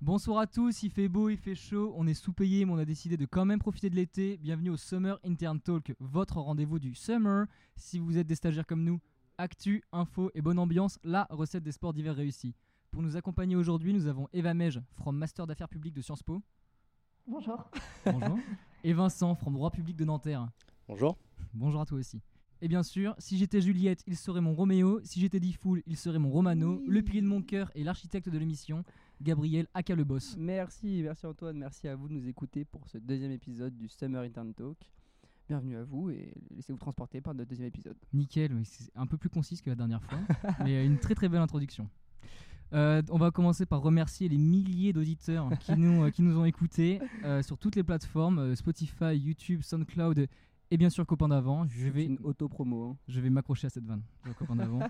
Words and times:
Bonsoir 0.00 0.38
à 0.38 0.46
tous, 0.46 0.82
il 0.82 0.90
fait 0.90 1.08
beau, 1.08 1.28
il 1.28 1.36
fait 1.36 1.54
chaud, 1.54 1.94
on 1.96 2.06
est 2.08 2.14
sous-payé 2.14 2.64
mais 2.64 2.72
on 2.72 2.78
a 2.78 2.84
décidé 2.84 3.16
de 3.16 3.24
quand 3.24 3.44
même 3.44 3.60
profiter 3.60 3.88
de 3.88 3.94
l'été. 3.94 4.36
Bienvenue 4.38 4.70
au 4.70 4.76
Summer 4.76 5.20
Intern 5.24 5.60
Talk, 5.60 5.94
votre 6.00 6.38
rendez-vous 6.38 6.80
du 6.80 6.94
summer. 6.94 7.46
Si 7.76 8.00
vous 8.00 8.18
êtes 8.18 8.26
des 8.26 8.34
stagiaires 8.34 8.66
comme 8.66 8.82
nous, 8.82 9.00
actu, 9.38 9.82
info 9.92 10.30
et 10.34 10.42
bonne 10.42 10.58
ambiance, 10.58 10.98
la 11.04 11.28
recette 11.30 11.62
des 11.62 11.70
sports 11.70 11.92
d'hiver 11.92 12.16
réussie. 12.16 12.54
Pour 12.90 13.02
nous 13.02 13.16
accompagner 13.16 13.54
aujourd'hui, 13.54 13.92
nous 13.92 14.06
avons 14.06 14.28
Eva 14.32 14.54
Mej, 14.54 14.80
from 14.94 15.16
Master 15.16 15.46
d'affaires 15.46 15.68
publiques 15.68 15.94
de 15.94 16.02
Sciences 16.02 16.22
Po. 16.22 16.42
Bonjour. 17.26 17.70
Bonjour. 18.04 18.38
et 18.84 18.92
Vincent, 18.92 19.36
from 19.36 19.54
droit 19.54 19.70
public 19.70 19.96
de 19.96 20.04
Nanterre. 20.04 20.48
Bonjour. 20.88 21.16
Bonjour 21.52 21.80
à 21.80 21.86
toi 21.86 21.98
aussi. 21.98 22.20
Et 22.64 22.68
bien 22.68 22.82
sûr, 22.82 23.14
si 23.18 23.36
j'étais 23.36 23.60
Juliette, 23.60 24.02
il 24.06 24.16
serait 24.16 24.40
mon 24.40 24.54
Roméo. 24.54 24.98
Si 25.04 25.20
j'étais 25.20 25.38
Diffoul, 25.38 25.82
il 25.86 25.98
serait 25.98 26.18
mon 26.18 26.30
Romano. 26.30 26.78
Oui. 26.80 26.86
Le 26.88 27.02
pilier 27.02 27.20
de 27.20 27.26
mon 27.26 27.42
cœur 27.42 27.70
et 27.74 27.84
l'architecte 27.84 28.30
de 28.30 28.38
l'émission, 28.38 28.84
Gabriel 29.20 29.66
Aka 29.74 29.94
le 29.94 30.02
boss. 30.02 30.34
Merci, 30.38 31.02
merci 31.04 31.26
Antoine, 31.26 31.58
merci 31.58 31.88
à 31.88 31.94
vous 31.94 32.08
de 32.08 32.14
nous 32.14 32.26
écouter 32.26 32.64
pour 32.64 32.88
ce 32.88 32.96
deuxième 32.96 33.32
épisode 33.32 33.76
du 33.76 33.86
Summer 33.90 34.22
Intern 34.22 34.54
Talk. 34.54 34.78
Bienvenue 35.46 35.76
à 35.76 35.84
vous 35.84 36.08
et 36.08 36.32
laissez-vous 36.56 36.78
transporter 36.78 37.20
par 37.20 37.34
notre 37.34 37.50
deuxième 37.50 37.68
épisode. 37.68 37.98
Nickel, 38.14 38.54
oui, 38.54 38.64
c'est 38.64 38.90
un 38.94 39.06
peu 39.06 39.18
plus 39.18 39.28
concise 39.28 39.60
que 39.60 39.68
la 39.68 39.76
dernière 39.76 40.02
fois, 40.02 40.20
mais 40.64 40.86
une 40.86 40.98
très 40.98 41.14
très 41.14 41.28
belle 41.28 41.42
introduction. 41.42 41.86
Euh, 42.72 43.02
on 43.10 43.18
va 43.18 43.30
commencer 43.30 43.66
par 43.66 43.82
remercier 43.82 44.26
les 44.30 44.38
milliers 44.38 44.94
d'auditeurs 44.94 45.50
qui 45.60 45.76
nous, 45.76 46.04
euh, 46.04 46.10
qui 46.10 46.22
nous 46.22 46.38
ont 46.38 46.46
écoutés 46.46 47.02
euh, 47.24 47.42
sur 47.42 47.58
toutes 47.58 47.76
les 47.76 47.82
plateformes, 47.82 48.56
Spotify, 48.56 49.14
YouTube, 49.14 49.60
SoundCloud 49.60 50.28
et 50.74 50.76
bien 50.76 50.90
sûr 50.90 51.06
Copain 51.06 51.28
d'avant. 51.28 51.66
Je 51.68 51.84
C'est 51.84 51.90
vais, 51.90 52.04
une 52.06 52.18
auto-promo. 52.24 52.90
hein. 52.90 52.96
je 53.08 53.20
vais 53.20 53.30
m'accrocher 53.30 53.68
à 53.68 53.70
cette 53.70 53.84
vanne, 53.86 54.02
le 54.26 54.32
Copain 54.34 54.56
d'avant. 54.56 54.80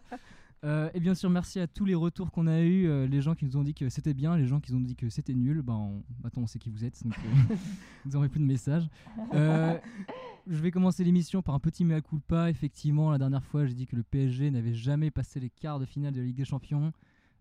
Euh, 0.62 0.88
et 0.95 1.01
bien 1.01 1.15
sûr 1.15 1.29
merci 1.29 1.61
à 1.61 1.66
tous 1.66 1.84
les 1.84 1.95
retours 1.95 2.30
qu'on 2.30 2.47
a 2.47 2.62
eu, 2.62 2.87
euh, 2.87 3.06
les 3.06 3.20
gens 3.20 3.34
qui 3.34 3.45
nous 3.45 3.55
ont 3.59 3.62
dit 3.62 3.75
que 3.75 3.91
c'était 3.91 4.15
bien, 4.15 4.34
les 4.34 4.47
gens 4.47 4.61
qui 4.61 4.73
nous 4.73 4.78
ont 4.78 4.80
dit 4.80 4.97
que 4.97 5.11
c'était 5.11 5.34
nul. 5.34 5.61
Ben, 5.61 5.75
on- 5.75 6.02
maintenant 6.23 6.45
on 6.45 6.47
sait 6.47 6.59
qui 6.59 6.70
vous 6.70 6.87
êtes, 6.87 7.05
donc 7.05 7.12
euh, 7.19 7.55
vous 8.06 8.12
n'aurez 8.12 8.31
plus 8.31 8.41
de 8.41 8.47
messages. 8.47 8.89
Je 9.34 10.61
vais 10.62 10.70
commencer 10.70 11.05
l'émission 11.05 11.42
par 11.42 11.55
un 11.55 11.59
petit 11.59 11.84
mea 11.84 12.00
culpa. 12.00 12.48
Effectivement, 12.48 13.11
la 13.11 13.19
dernière 13.19 13.44
fois, 13.44 13.66
j'ai 13.66 13.75
dit 13.75 13.87
que 13.87 13.97
le 13.97 14.03
PSG 14.03 14.50
n'avait 14.50 14.72
jamais 14.75 15.11
passé 15.11 15.39
les 15.41 15.50
quarts 15.50 15.78
de 15.81 15.84
finale 15.87 16.12
de 16.14 16.20
la 16.20 16.27
Ligue 16.27 16.37
des 16.37 16.44
Champions. 16.47 16.92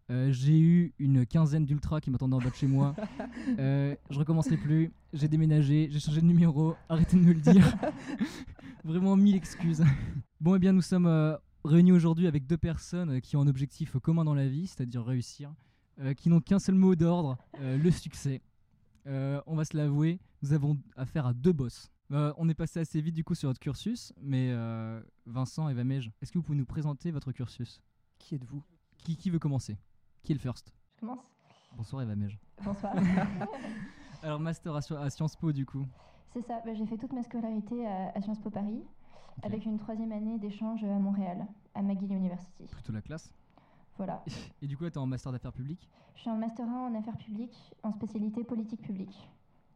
Euh, 0.09 0.31
j'ai 0.31 0.59
eu 0.59 0.93
une 0.99 1.25
quinzaine 1.25 1.65
d'ultras 1.65 2.01
qui 2.01 2.11
m'attendaient 2.11 2.35
en 2.35 2.39
bas 2.41 2.49
de 2.49 2.55
chez 2.55 2.67
moi. 2.67 2.95
Euh, 3.59 3.95
je 4.09 4.19
recommencerai 4.19 4.57
plus. 4.57 4.91
J'ai 5.11 5.27
déménagé, 5.27 5.89
j'ai 5.91 5.99
changé 5.99 6.21
de 6.21 6.25
numéro. 6.25 6.75
Arrêtez 6.87 7.17
de 7.17 7.21
me 7.21 7.33
le 7.33 7.39
dire. 7.39 7.75
Vraiment 8.83 9.15
mille 9.15 9.35
excuses. 9.35 9.83
Bon, 10.39 10.55
eh 10.55 10.59
bien, 10.59 10.71
nous 10.71 10.81
sommes 10.81 11.05
euh, 11.05 11.35
réunis 11.65 11.91
aujourd'hui 11.91 12.25
avec 12.25 12.47
deux 12.47 12.57
personnes 12.57 13.11
euh, 13.11 13.19
qui 13.19 13.35
ont 13.35 13.41
un 13.41 13.47
objectif 13.47 13.97
commun 13.99 14.23
dans 14.23 14.33
la 14.33 14.47
vie, 14.47 14.67
c'est-à-dire 14.67 15.03
réussir, 15.05 15.53
qui 16.17 16.29
n'ont 16.29 16.39
qu'un 16.39 16.59
seul 16.59 16.75
mot 16.75 16.95
d'ordre, 16.95 17.37
le 17.61 17.91
succès. 17.91 18.41
On 19.05 19.55
va 19.55 19.65
se 19.65 19.77
l'avouer, 19.77 20.19
nous 20.41 20.53
avons 20.53 20.77
affaire 20.95 21.27
à 21.27 21.33
deux 21.33 21.53
boss. 21.53 21.91
On 22.09 22.49
est 22.49 22.55
passé 22.55 22.79
assez 22.79 22.99
vite 23.01 23.15
du 23.15 23.23
coup 23.23 23.35
sur 23.35 23.49
votre 23.49 23.59
cursus, 23.59 24.13
mais 24.21 24.51
Vincent 25.25 25.69
et 25.69 25.73
Vamej, 25.73 26.09
est-ce 26.21 26.31
que 26.31 26.39
vous 26.39 26.43
pouvez 26.43 26.57
nous 26.57 26.65
présenter 26.65 27.11
votre 27.11 27.31
cursus? 27.31 27.81
Qui 28.17 28.35
êtes-vous? 28.35 28.63
Qui, 28.97 29.17
qui 29.17 29.29
veut 29.29 29.39
commencer? 29.39 29.77
Qui 30.23 30.31
est 30.31 30.35
le 30.35 30.39
first 30.39 30.73
Je 30.95 30.99
commence. 31.01 31.19
Bonsoir 31.75 32.01
Eva 32.03 32.15
Mej. 32.15 32.39
Bonsoir. 32.63 32.93
Alors 34.23 34.39
master 34.39 34.75
à, 34.75 34.81
Sci- 34.81 34.93
à 34.95 35.09
Sciences 35.09 35.35
Po 35.35 35.51
du 35.51 35.65
coup. 35.65 35.85
C'est 36.33 36.41
ça, 36.41 36.61
bah, 36.65 36.73
j'ai 36.73 36.85
fait 36.85 36.97
toute 36.97 37.11
ma 37.13 37.23
scolarité 37.23 37.85
à, 37.85 38.11
à 38.15 38.21
Sciences 38.21 38.39
Po 38.39 38.49
Paris, 38.49 38.81
avec 39.43 39.65
une 39.65 39.77
troisième 39.77 40.11
année 40.11 40.39
d'échange 40.39 40.83
à 40.83 40.97
Montréal, 40.99 41.45
à 41.75 41.81
McGill 41.81 42.11
University. 42.13 42.65
Plutôt 42.71 42.93
la 42.93 43.01
classe. 43.01 43.31
Voilà. 43.97 44.23
Et 44.61 44.67
du 44.67 44.77
coup 44.77 44.83
là 44.85 44.91
t'es 44.91 44.97
en 44.97 45.05
master 45.05 45.31
d'affaires 45.31 45.53
publiques? 45.53 45.89
Je 46.15 46.21
suis 46.21 46.29
en 46.29 46.37
Master 46.37 46.67
1 46.69 46.71
en 46.71 46.95
affaires 46.95 47.17
publiques, 47.17 47.73
en 47.81 47.91
spécialité 47.91 48.43
politique 48.43 48.81
publique, 48.81 49.27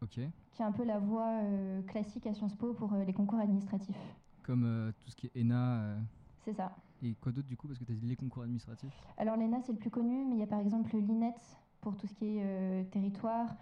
Ok. 0.02 0.11
qui 0.11 0.22
est 0.61 0.64
un 0.66 0.72
peu 0.72 0.84
la 0.86 1.00
voie 1.00 1.42
euh, 1.42 1.82
classique 1.82 2.26
à 2.28 2.34
Sciences 2.34 2.56
Po 2.56 2.73
pour 2.73 2.94
euh, 2.94 3.04
les 3.04 3.11
concours 3.14 3.39
administratifs. 3.39 3.98
Comme 4.44 4.64
euh, 4.64 4.92
tout 5.00 5.10
ce 5.10 5.16
qui 5.16 5.27
est 5.33 5.42
ENA 5.42 5.98
C'est 6.47 6.53
ça. 6.53 6.73
et 7.03 7.13
quoi 7.15 7.33
d'autre 7.33 7.49
du 7.49 7.58
coup 7.58 7.67
parce 7.67 7.77
que 7.77 7.83
t'as 7.83 7.93
dit 7.93 8.08
les 8.08 8.15
concours 8.15 8.43
administratifs. 8.43 8.93
Alors 9.17 9.35
l'ENA, 9.35 9.61
c'est 9.63 9.73
le 9.73 9.77
plus 9.77 9.89
connu, 9.89 10.23
mais 10.23 10.35
il 10.35 10.39
y 10.39 10.43
a 10.43 10.47
par 10.47 10.61
exemple 10.61 10.95
l'INET 10.95 11.35
pour 11.81 11.97
tout 11.97 12.08
ce 12.08 12.13
qui 12.13 12.37
est 12.37 12.41
euh, 12.41 12.83
territoire. 12.85 13.53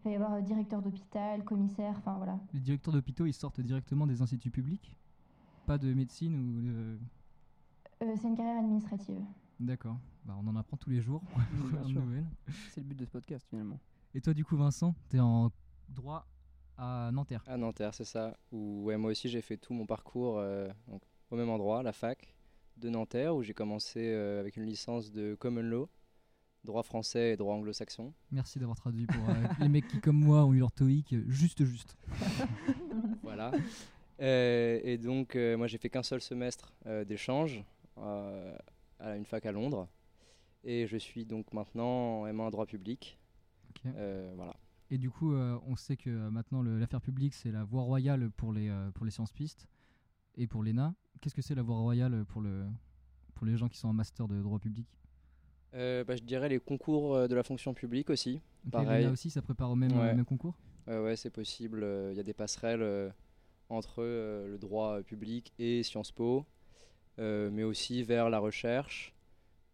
Il 0.00 0.06
va 0.06 0.10
y 0.10 0.14
avoir 0.16 0.32
euh, 0.32 0.40
directeur 0.40 0.82
d'hôpital, 0.82 1.44
commissaire, 1.44 1.94
enfin 1.98 2.16
voilà. 2.16 2.40
Les 2.52 2.58
directeurs 2.58 2.92
d'hôpitaux 2.92 3.26
ils 3.26 3.32
sortent 3.32 3.60
directement 3.60 4.08
des 4.08 4.22
instituts 4.22 4.50
publics? 4.50 4.96
Pas 5.66 5.78
de 5.78 5.94
médecine 5.94 6.34
ou 6.34 6.60
de... 6.60 6.98
Euh, 8.02 8.16
c'est 8.20 8.26
une 8.26 8.36
carrière 8.36 8.58
administrative. 8.58 9.22
D'accord. 9.60 10.00
Bah, 10.24 10.34
on 10.42 10.48
en 10.48 10.56
apprend 10.56 10.76
tous 10.76 10.90
les 10.90 11.00
jours. 11.00 11.22
C'est 12.70 12.80
le 12.80 12.86
but 12.86 12.98
de 12.98 13.04
ce 13.04 13.10
podcast 13.10 13.46
finalement. 13.48 13.78
Et 14.14 14.20
toi 14.20 14.34
du 14.34 14.44
coup 14.44 14.56
Vincent, 14.56 14.96
t'es 15.08 15.20
en 15.20 15.52
droit 15.88 16.26
à 16.76 17.10
Nanterre? 17.12 17.44
À 17.46 17.56
Nanterre, 17.56 17.94
c'est 17.94 18.04
ça. 18.04 18.36
Où 18.50 18.82
ouais, 18.82 18.96
moi 18.96 19.12
aussi 19.12 19.28
j'ai 19.28 19.42
fait 19.42 19.56
tout 19.56 19.72
mon 19.74 19.86
parcours 19.86 20.38
euh, 20.38 20.68
donc, 20.88 21.02
au 21.32 21.36
même 21.36 21.50
endroit, 21.50 21.82
la 21.82 21.92
fac 21.92 22.34
de 22.76 22.88
Nanterre, 22.88 23.34
où 23.34 23.42
j'ai 23.42 23.54
commencé 23.54 24.00
euh, 24.00 24.38
avec 24.38 24.56
une 24.56 24.64
licence 24.64 25.10
de 25.10 25.34
Common 25.34 25.62
Law, 25.62 25.88
droit 26.62 26.82
français 26.82 27.32
et 27.32 27.36
droit 27.36 27.54
anglo-saxon. 27.54 28.12
Merci 28.30 28.58
d'avoir 28.58 28.76
traduit 28.76 29.06
pour 29.06 29.28
euh, 29.28 29.34
les 29.60 29.68
mecs 29.68 29.88
qui 29.88 30.00
comme 30.00 30.18
moi 30.18 30.44
ont 30.44 30.52
eu 30.52 30.58
leur 30.58 30.70
TOEIC 30.70 31.14
euh, 31.14 31.24
juste 31.28 31.64
juste. 31.64 31.96
voilà. 33.22 33.50
Et 34.18 34.98
donc 34.98 35.34
moi 35.34 35.66
j'ai 35.66 35.78
fait 35.78 35.90
qu'un 35.90 36.04
seul 36.04 36.20
semestre 36.20 36.72
d'échange 37.06 37.64
à 37.96 39.16
une 39.16 39.24
fac 39.24 39.44
à 39.46 39.50
Londres. 39.50 39.88
Et 40.62 40.86
je 40.86 40.96
suis 40.96 41.24
donc 41.24 41.52
maintenant 41.52 42.20
en 42.20 42.26
M1 42.28 42.52
droit 42.52 42.66
public. 42.66 43.18
Euh, 43.86 44.32
voilà. 44.36 44.54
Et 44.90 44.98
du 44.98 45.10
coup, 45.10 45.32
euh, 45.32 45.58
on 45.66 45.76
sait 45.76 45.96
que 45.96 46.10
maintenant 46.28 46.62
l'affaire 46.62 47.00
publique 47.00 47.34
c'est 47.34 47.50
la 47.50 47.64
voie 47.64 47.82
royale 47.82 48.30
pour 48.30 48.52
les 48.52 48.68
euh, 48.68 48.90
pour 48.92 49.04
les 49.04 49.10
sciences 49.10 49.32
pistes 49.32 49.66
et 50.36 50.46
pour 50.46 50.62
l'ENA. 50.62 50.94
Qu'est-ce 51.22 51.36
que 51.36 51.40
c'est 51.42 51.54
la 51.54 51.62
voie 51.62 51.76
royale 51.76 52.24
pour 52.26 52.40
le 52.42 52.64
pour 53.34 53.46
les 53.46 53.56
gens 53.56 53.68
qui 53.68 53.78
sont 53.78 53.86
en 53.88 53.92
master 53.92 54.26
de 54.26 54.42
droit 54.42 54.58
public 54.58 54.86
Euh, 55.74 56.02
bah, 56.04 56.16
je 56.16 56.22
dirais 56.22 56.48
les 56.48 56.58
concours 56.58 57.14
euh, 57.14 57.28
de 57.28 57.34
la 57.36 57.44
fonction 57.44 57.72
publique 57.74 58.10
aussi. 58.10 58.40
Ok, 58.66 58.72
Pareil. 58.72 59.04
L'ENA 59.04 59.12
aussi, 59.12 59.30
ça 59.30 59.40
prépare 59.40 59.70
au 59.70 59.76
même, 59.76 59.92
Ouais. 59.92 60.08
euh, 60.10 60.14
même 60.16 60.24
concours. 60.24 60.54
Ouais, 60.88 60.98
ouais, 60.98 61.16
c'est 61.16 61.30
possible. 61.30 61.86
Il 62.10 62.16
y 62.16 62.20
a 62.20 62.24
des 62.24 62.34
passerelles 62.34 62.82
euh, 62.82 63.08
entre 63.68 64.02
euh, 64.02 64.48
le 64.48 64.58
droit 64.58 64.98
euh, 64.98 65.02
public 65.02 65.52
et 65.60 65.82
Sciences 65.84 66.10
Po, 66.10 66.44
euh, 67.20 67.50
mais 67.52 67.62
aussi 67.62 68.02
vers 68.02 68.28
la 68.28 68.40
recherche 68.40 69.14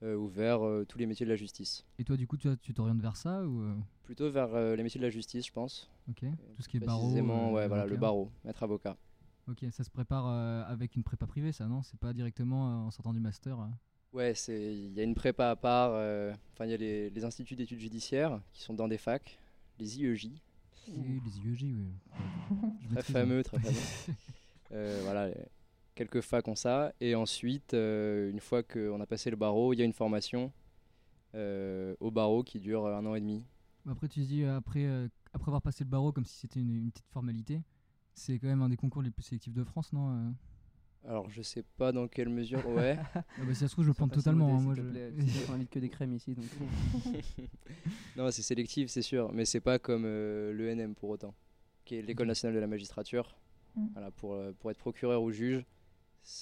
euh, 0.02 0.14
ou 0.16 0.28
vers 0.28 0.64
euh, 0.66 0.84
tous 0.86 0.98
les 0.98 1.06
métiers 1.06 1.24
de 1.24 1.30
la 1.30 1.36
justice. 1.36 1.84
Et 1.98 2.04
toi, 2.04 2.16
du 2.18 2.26
coup, 2.26 2.36
tu 2.36 2.74
t'orientes 2.74 3.00
vers 3.00 3.16
ça 3.16 3.42
ou 3.42 3.62
euh, 3.62 3.74
Plutôt 4.04 4.30
vers 4.30 4.54
euh, 4.54 4.76
les 4.76 4.82
métiers 4.82 5.00
de 5.00 5.04
la 5.06 5.10
justice, 5.10 5.46
je 5.46 5.52
pense. 5.52 5.90
ok 6.10 6.24
Tout 6.56 6.62
ce 6.62 6.68
qui 6.68 6.76
est 6.76 6.80
barreau. 6.80 7.00
Précisément, 7.00 7.48
euh, 7.48 7.54
ouais, 7.54 7.68
voilà, 7.68 7.86
le 7.86 7.96
barreau, 7.96 8.30
maître 8.44 8.62
avocat. 8.62 8.96
Ok, 9.48 9.64
ça 9.70 9.82
se 9.82 9.90
prépare 9.90 10.26
euh, 10.26 10.62
avec 10.66 10.94
une 10.96 11.02
prépa 11.02 11.26
privée, 11.26 11.52
ça, 11.52 11.66
non? 11.66 11.82
C'est 11.82 11.98
pas 11.98 12.12
directement 12.12 12.68
euh, 12.68 12.86
en 12.86 12.90
sortant 12.90 13.12
du 13.14 13.20
master. 13.20 13.58
euh? 13.60 13.66
Ouais, 14.12 14.34
c'est 14.34 14.74
il 14.76 14.92
y 14.92 15.00
a 15.00 15.02
une 15.04 15.14
prépa 15.14 15.50
à 15.50 15.56
part. 15.56 15.90
euh, 15.94 16.32
Enfin, 16.52 16.66
il 16.66 16.70
y 16.70 16.74
a 16.74 16.76
les, 16.76 17.10
les 17.10 17.24
instituts 17.24 17.56
d'études 17.56 17.78
judiciaires 17.80 18.40
qui 18.52 18.62
sont 18.62 18.74
dans 18.74 18.88
des 18.88 18.98
facs, 18.98 19.38
les 19.78 19.98
IEJ, 20.00 20.30
Oui, 20.88 21.20
les 21.24 21.38
IEJ, 21.40 21.62
oui. 21.64 21.92
Je 22.82 22.86
très 22.88 22.94
maîtrise, 22.96 23.12
fameux, 23.12 23.38
hein. 23.38 23.42
très 23.42 23.58
fameux. 23.60 23.76
Euh, 24.70 25.00
voilà, 25.02 25.30
quelques 25.94 26.20
facs 26.20 26.46
ont 26.46 26.54
ça. 26.54 26.92
Et 27.00 27.14
ensuite, 27.14 27.72
euh, 27.72 28.30
une 28.30 28.38
fois 28.40 28.62
qu'on 28.62 29.00
a 29.00 29.06
passé 29.06 29.30
le 29.30 29.36
barreau, 29.36 29.72
il 29.72 29.78
y 29.78 29.82
a 29.82 29.86
une 29.86 29.94
formation 29.94 30.52
euh, 31.34 31.94
au 32.00 32.10
barreau 32.10 32.42
qui 32.42 32.60
dure 32.60 32.86
un 32.86 33.06
an 33.06 33.14
et 33.14 33.20
demi. 33.20 33.46
Après, 33.88 34.08
tu 34.08 34.20
dis, 34.20 34.44
après, 34.44 34.84
euh, 34.84 35.08
après 35.32 35.48
avoir 35.48 35.62
passé 35.62 35.84
le 35.84 35.88
barreau 35.88 36.12
comme 36.12 36.26
si 36.26 36.36
c'était 36.36 36.60
une, 36.60 36.68
une 36.74 36.90
petite 36.90 37.08
formalité, 37.08 37.62
c'est 38.18 38.38
quand 38.38 38.46
même 38.48 38.62
un 38.62 38.68
des 38.68 38.76
concours 38.76 39.02
les 39.02 39.10
plus 39.10 39.22
sélectifs 39.22 39.54
de 39.54 39.64
France, 39.64 39.92
non 39.92 40.10
euh 40.10 40.30
Alors, 41.08 41.30
je 41.30 41.40
sais 41.42 41.62
pas 41.76 41.92
dans 41.92 42.08
quelle 42.08 42.28
mesure. 42.28 42.66
Ouais. 42.68 42.98
Ah 43.14 43.22
bah, 43.44 43.54
Si 43.54 43.60
ça 43.60 43.68
se 43.68 43.72
trouve, 43.72 43.84
je 43.84 43.90
le 43.90 43.94
plante 43.94 44.12
totalement. 44.12 44.58
hein, 44.58 44.60
modeste, 44.60 44.82
moi, 44.82 45.22
je- 45.46 45.52
invite 45.52 45.70
que 45.70 45.78
des 45.78 45.88
crèmes 45.88 46.12
ici. 46.14 46.34
Donc... 46.34 46.44
non, 48.16 48.30
c'est 48.30 48.42
sélectif, 48.42 48.90
c'est 48.90 49.02
sûr. 49.02 49.32
Mais 49.32 49.44
c'est 49.44 49.60
pas 49.60 49.78
comme 49.78 50.02
euh, 50.04 50.52
l'ENM 50.52 50.94
pour 50.94 51.10
autant, 51.10 51.34
qui 51.84 51.94
est 51.96 52.02
l'École 52.02 52.26
nationale 52.26 52.54
de 52.54 52.60
la 52.60 52.66
magistrature. 52.66 53.36
Mm. 53.76 53.86
Voilà, 53.92 54.10
pour, 54.10 54.34
euh, 54.34 54.52
pour 54.58 54.70
être 54.70 54.78
procureur 54.78 55.22
ou 55.22 55.30
juge, 55.30 55.64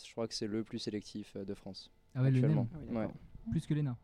je 0.04 0.12
crois 0.12 0.26
que 0.26 0.34
c'est 0.34 0.46
le 0.46 0.64
plus 0.64 0.78
sélectif 0.78 1.34
euh, 1.36 1.44
de 1.44 1.54
France. 1.54 1.90
Ah 2.14 2.22
ouais, 2.22 2.28
actuellement. 2.28 2.68
Ah 2.72 2.78
oui, 2.80 2.94
Ouais. 2.96 3.02
d'accord. 3.06 3.20
plus 3.50 3.66
que 3.66 3.74
l'ENA. 3.74 3.96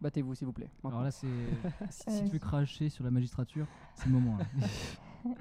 Battez-vous 0.00 0.34
s'il 0.34 0.46
vous 0.46 0.52
plaît. 0.54 0.70
Alors 0.84 1.02
là, 1.02 1.10
c'est 1.10 1.26
si, 1.90 2.10
si 2.10 2.24
tu 2.24 2.30
veux 2.30 2.38
cracher 2.38 2.88
sur 2.88 3.04
la 3.04 3.10
magistrature, 3.10 3.66
c'est 3.94 4.06
le 4.06 4.12
moment. 4.12 4.38
hein. 4.40 5.34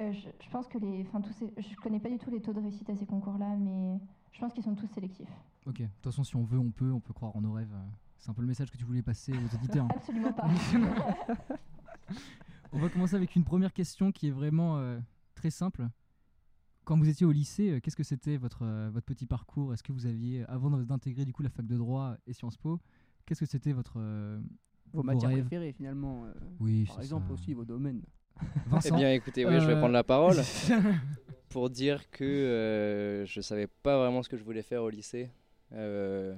Euh, 0.00 0.12
je, 0.12 0.28
je 0.42 0.50
pense 0.50 0.66
que 0.66 0.78
les, 0.78 1.02
enfin 1.02 1.20
tous 1.20 1.32
ces, 1.34 1.52
je 1.58 1.76
connais 1.76 2.00
pas 2.00 2.08
du 2.08 2.16
tout 2.18 2.30
les 2.30 2.40
taux 2.40 2.52
de 2.54 2.60
réussite 2.60 2.88
à 2.88 2.96
ces 2.96 3.04
concours-là, 3.06 3.54
mais 3.56 3.98
je 4.32 4.40
pense 4.40 4.52
qu'ils 4.54 4.62
sont 4.62 4.74
tous 4.74 4.86
sélectifs. 4.86 5.28
ok, 5.66 5.78
de 5.82 5.84
toute 5.86 6.04
façon, 6.04 6.24
si 6.24 6.34
on 6.36 6.42
veut, 6.44 6.58
on 6.58 6.70
peut, 6.70 6.90
on 6.90 7.00
peut 7.00 7.12
croire 7.12 7.36
en 7.36 7.40
nos 7.42 7.52
rêves. 7.52 7.72
euh, 7.74 7.86
C'est 8.16 8.30
un 8.30 8.34
peu 8.34 8.40
le 8.40 8.48
message 8.48 8.70
que 8.70 8.78
tu 8.78 8.84
voulais 8.84 9.02
passer 9.02 9.32
aux 9.32 9.54
auditeurs. 9.54 9.84
hein. 9.84 9.88
Absolument 9.96 10.32
pas. 10.32 10.48
On 12.72 12.78
va 12.78 12.88
commencer 12.88 13.16
avec 13.16 13.34
une 13.36 13.44
première 13.44 13.72
question 13.72 14.12
qui 14.12 14.28
est 14.28 14.30
vraiment 14.30 14.78
euh, 14.78 14.98
très 15.34 15.50
simple. 15.50 15.88
Quand 16.84 16.96
vous 16.96 17.08
étiez 17.08 17.26
au 17.26 17.32
lycée, 17.32 17.80
qu'est-ce 17.82 17.96
que 17.96 18.02
c'était 18.04 18.36
votre, 18.36 18.62
euh, 18.64 18.90
votre 18.92 19.06
petit 19.06 19.26
parcours? 19.26 19.74
Est-ce 19.74 19.82
que 19.82 19.92
vous 19.92 20.06
aviez, 20.06 20.44
avant 20.46 20.70
d'intégrer 20.70 21.24
du 21.24 21.32
coup 21.32 21.42
la 21.42 21.50
fac 21.50 21.66
de 21.66 21.76
droit 21.76 22.16
et 22.26 22.32
Sciences 22.32 22.56
Po, 22.56 22.80
qu'est-ce 23.26 23.40
que 23.40 23.46
c'était 23.46 23.72
votre, 23.72 23.94
euh, 23.98 24.40
vos 24.92 25.02
Vos 25.02 25.02
matières 25.02 25.30
rêves? 25.30 25.40
préférées 25.42 25.72
finalement. 25.72 26.24
euh, 26.24 26.32
Oui, 26.60 26.84
par 26.86 27.00
exemple 27.00 27.26
ça. 27.28 27.34
aussi 27.34 27.54
vos 27.54 27.64
domaines. 27.64 28.02
Eh 28.42 28.68
Vincent. 28.70 28.96
bien, 28.96 29.12
écoutez, 29.12 29.44
oui, 29.44 29.60
je 29.60 29.66
vais 29.66 29.72
Euh, 29.74 29.78
prendre 29.78 29.92
la 29.92 30.04
parole 30.04 30.36
pour 31.48 31.70
dire 31.70 32.08
que 32.10 32.24
euh, 32.24 33.26
je 33.26 33.40
savais 33.40 33.66
pas 33.66 33.98
vraiment 33.98 34.22
ce 34.22 34.28
que 34.28 34.36
je 34.36 34.44
voulais 34.44 34.62
faire 34.62 34.82
au 34.82 34.90
lycée. 34.90 35.30
Euh, 35.72 36.34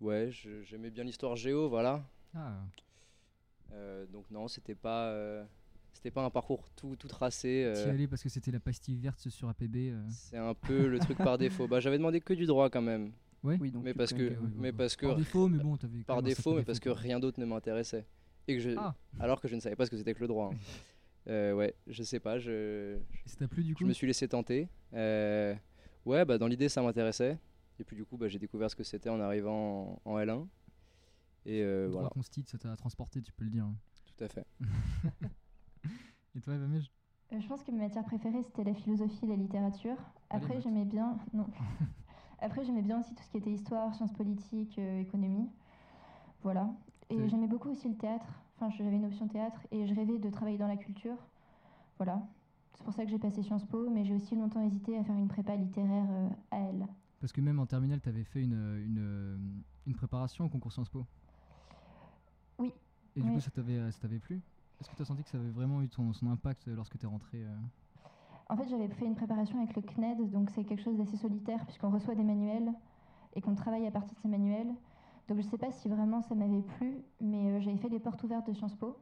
ouais, 0.00 0.30
j'aimais 0.64 0.90
bien 0.90 1.04
l'histoire 1.04 1.36
géo, 1.36 1.68
voilà. 1.68 2.02
Ah, 2.34 2.56
Euh, 3.72 4.06
donc 4.06 4.30
non, 4.30 4.48
c'était 4.48 4.74
pas, 4.74 5.08
euh, 5.08 5.44
c'était 5.92 6.10
pas 6.10 6.22
un 6.24 6.30
parcours 6.30 6.68
tout, 6.76 6.96
tout 6.96 7.08
tracé. 7.08 7.48
t'y 7.74 7.80
euh, 7.88 7.90
allais 7.90 8.06
parce 8.06 8.22
que 8.22 8.28
c'était 8.28 8.50
la 8.50 8.60
pastille 8.60 8.96
verte 8.96 9.28
sur 9.28 9.48
APB. 9.48 9.90
euh. 9.90 10.02
c'est 10.08 10.38
un 10.38 10.54
peu 10.54 10.86
le 10.86 10.98
truc 10.98 11.18
par 11.18 11.36
défaut. 11.38 11.66
Bah, 11.68 11.80
j'avais 11.80 11.98
demandé 11.98 12.20
que 12.20 12.32
du 12.34 12.46
droit 12.46 12.70
quand 12.70 12.82
même, 12.82 13.12
Ouais. 13.42 13.58
Oui, 13.60 13.70
donc 13.70 13.84
mais 13.84 13.94
parce 13.94 14.12
que, 14.12 14.16
que- 14.16 14.22
ouais, 14.40 14.48
mais 14.56 14.62
ouais. 14.68 14.72
parce 14.72 14.96
que 14.96 15.06
Par 15.06 15.16
défaut, 15.16 15.48
mais 15.48 15.58
bon, 15.58 15.76
t'avais. 15.76 15.98
quand 15.98 16.04
par 16.14 16.22
défaut, 16.22 16.54
mais 16.54 16.64
parce 16.64 16.80
que 16.80 16.88
rien 16.88 17.20
d'autre 17.20 17.38
ne 17.38 17.44
m'intéressait. 17.44 18.04
Et 18.48 18.54
que 18.56 18.60
je, 18.60 18.70
Ah. 18.78 18.94
alors 19.20 19.40
que 19.40 19.48
je 19.48 19.54
ne 19.56 19.60
savais 19.60 19.76
pas 19.76 19.86
ce 19.86 19.90
que 19.90 19.96
c'était 19.96 20.14
que 20.14 20.20
le 20.20 20.28
droit. 20.28 20.50
hein. 20.52 20.56
Euh, 21.28 21.54
ouais, 21.54 21.74
je 21.88 22.04
sais 22.04 22.20
pas, 22.20 22.38
je, 22.38 22.98
ça 23.24 23.34
t'a 23.36 23.48
plu 23.48 23.64
du 23.64 23.74
coup 23.74 23.80
je 23.80 23.84
me 23.88 23.92
suis 23.92 24.06
laissé 24.06 24.28
tenter. 24.28 24.68
Euh, 24.94 25.56
ouais, 26.04 26.24
bah 26.24 26.38
dans 26.38 26.46
l'idée 26.46 26.68
ça 26.68 26.82
m'intéressait. 26.82 27.36
Et 27.80 27.84
puis 27.84 27.96
du 27.96 28.04
coup, 28.04 28.16
bah, 28.16 28.28
j'ai 28.28 28.38
découvert 28.38 28.70
ce 28.70 28.76
que 28.76 28.84
c'était 28.84 29.08
en 29.10 29.18
arrivant 29.18 30.00
en, 30.04 30.12
en 30.12 30.18
L1. 30.20 30.46
Et 31.44 31.62
euh, 31.64 31.86
Le 31.86 31.88
droit 31.88 32.02
voilà, 32.02 32.10
constit, 32.10 32.44
ça 32.46 32.58
t'a 32.58 32.76
transporté, 32.76 33.20
tu 33.22 33.32
peux 33.32 33.42
le 33.42 33.50
dire. 33.50 33.64
hein. 33.64 33.74
tout 34.16 34.22
à 34.24 34.28
fait. 34.28 34.46
Et 36.36 36.40
toi, 36.40 36.56
Vamej 36.56 36.90
Euh, 37.32 37.40
je 37.40 37.48
pense 37.48 37.64
que 37.64 37.72
ma 37.72 37.78
matière 37.78 38.04
préférée 38.04 38.42
c'était 38.44 38.62
la 38.62 38.74
philosophie 38.74 39.24
et 39.24 39.28
la 39.28 39.34
littérature. 39.36 39.96
Les 40.30 40.36
Après 40.36 40.60
j'aimais 40.60 40.84
bien 40.84 41.18
non. 41.32 41.46
Après 42.38 42.64
j'aimais 42.64 42.82
bien 42.82 43.00
aussi 43.00 43.14
tout 43.16 43.22
ce 43.24 43.30
qui 43.30 43.38
était 43.38 43.50
histoire, 43.50 43.92
sciences 43.96 44.12
politiques, 44.12 44.78
euh, 44.78 45.00
économie. 45.00 45.48
Voilà. 46.42 46.70
Et 47.10 47.28
j'aimais 47.28 47.46
beaucoup 47.46 47.70
aussi 47.70 47.88
le 47.88 47.96
théâtre. 47.96 48.26
Enfin 48.56 48.70
j'avais 48.70 48.96
une 48.96 49.04
option 49.04 49.28
théâtre 49.28 49.60
et 49.70 49.86
je 49.86 49.94
rêvais 49.94 50.18
de 50.18 50.30
travailler 50.30 50.58
dans 50.58 50.66
la 50.66 50.76
culture. 50.76 51.16
Voilà. 51.98 52.22
C'est 52.74 52.84
pour 52.84 52.92
ça 52.92 53.04
que 53.04 53.10
j'ai 53.10 53.18
passé 53.18 53.42
Sciences 53.42 53.64
Po, 53.64 53.88
mais 53.88 54.04
j'ai 54.04 54.14
aussi 54.14 54.34
longtemps 54.36 54.60
hésité 54.62 54.98
à 54.98 55.04
faire 55.04 55.16
une 55.16 55.28
prépa 55.28 55.56
littéraire 55.56 56.06
euh, 56.10 56.28
à 56.50 56.58
elle. 56.58 56.86
Parce 57.20 57.32
que 57.32 57.40
même 57.40 57.58
en 57.58 57.66
terminale, 57.66 58.00
t'avais 58.00 58.24
fait 58.24 58.42
une, 58.42 58.52
une, 58.52 59.62
une 59.86 59.94
préparation 59.94 60.44
au 60.44 60.48
concours 60.48 60.72
Sciences 60.72 60.90
Po. 60.90 61.04
Oui. 62.58 62.72
Et 63.16 63.22
du 63.22 63.28
Oui. 63.28 63.34
coup, 63.34 63.40
ça 63.40 63.50
t'avait, 63.50 64.18
plu? 64.18 64.42
Est-ce 64.80 64.90
que 64.90 64.96
tu 64.96 65.02
as 65.02 65.06
senti 65.06 65.22
que 65.22 65.30
ça 65.30 65.38
avait 65.38 65.50
vraiment 65.50 65.80
eu 65.80 65.88
ton, 65.88 66.12
son 66.12 66.26
impact 66.26 66.66
lorsque 66.68 66.98
tu 66.98 67.06
es 67.06 67.08
rentré 67.08 67.44
euh? 67.44 67.56
En 68.48 68.56
fait, 68.56 68.68
j'avais 68.68 68.88
fait 68.88 69.06
une 69.06 69.14
préparation 69.14 69.58
avec 69.58 69.74
le 69.74 69.82
CNED, 69.82 70.30
donc 70.30 70.50
c'est 70.50 70.64
quelque 70.64 70.82
chose 70.82 70.96
d'assez 70.98 71.16
solitaire 71.16 71.64
puisqu'on 71.64 71.90
reçoit 71.90 72.14
des 72.14 72.22
manuels 72.22 72.72
et 73.34 73.40
qu'on 73.40 73.54
travaille 73.54 73.86
à 73.86 73.90
partir 73.90 74.14
de 74.14 74.20
ces 74.20 74.28
manuels. 74.28 74.72
Donc 75.28 75.38
je 75.40 75.44
ne 75.44 75.50
sais 75.50 75.58
pas 75.58 75.72
si 75.72 75.88
vraiment 75.88 76.22
ça 76.22 76.34
m'avait 76.34 76.62
plu, 76.62 76.98
mais 77.20 77.50
euh, 77.50 77.60
j'avais 77.60 77.76
fait 77.78 77.88
les 77.88 77.98
portes 77.98 78.22
ouvertes 78.22 78.46
de 78.46 78.52
Sciences 78.52 78.76
Po. 78.76 78.96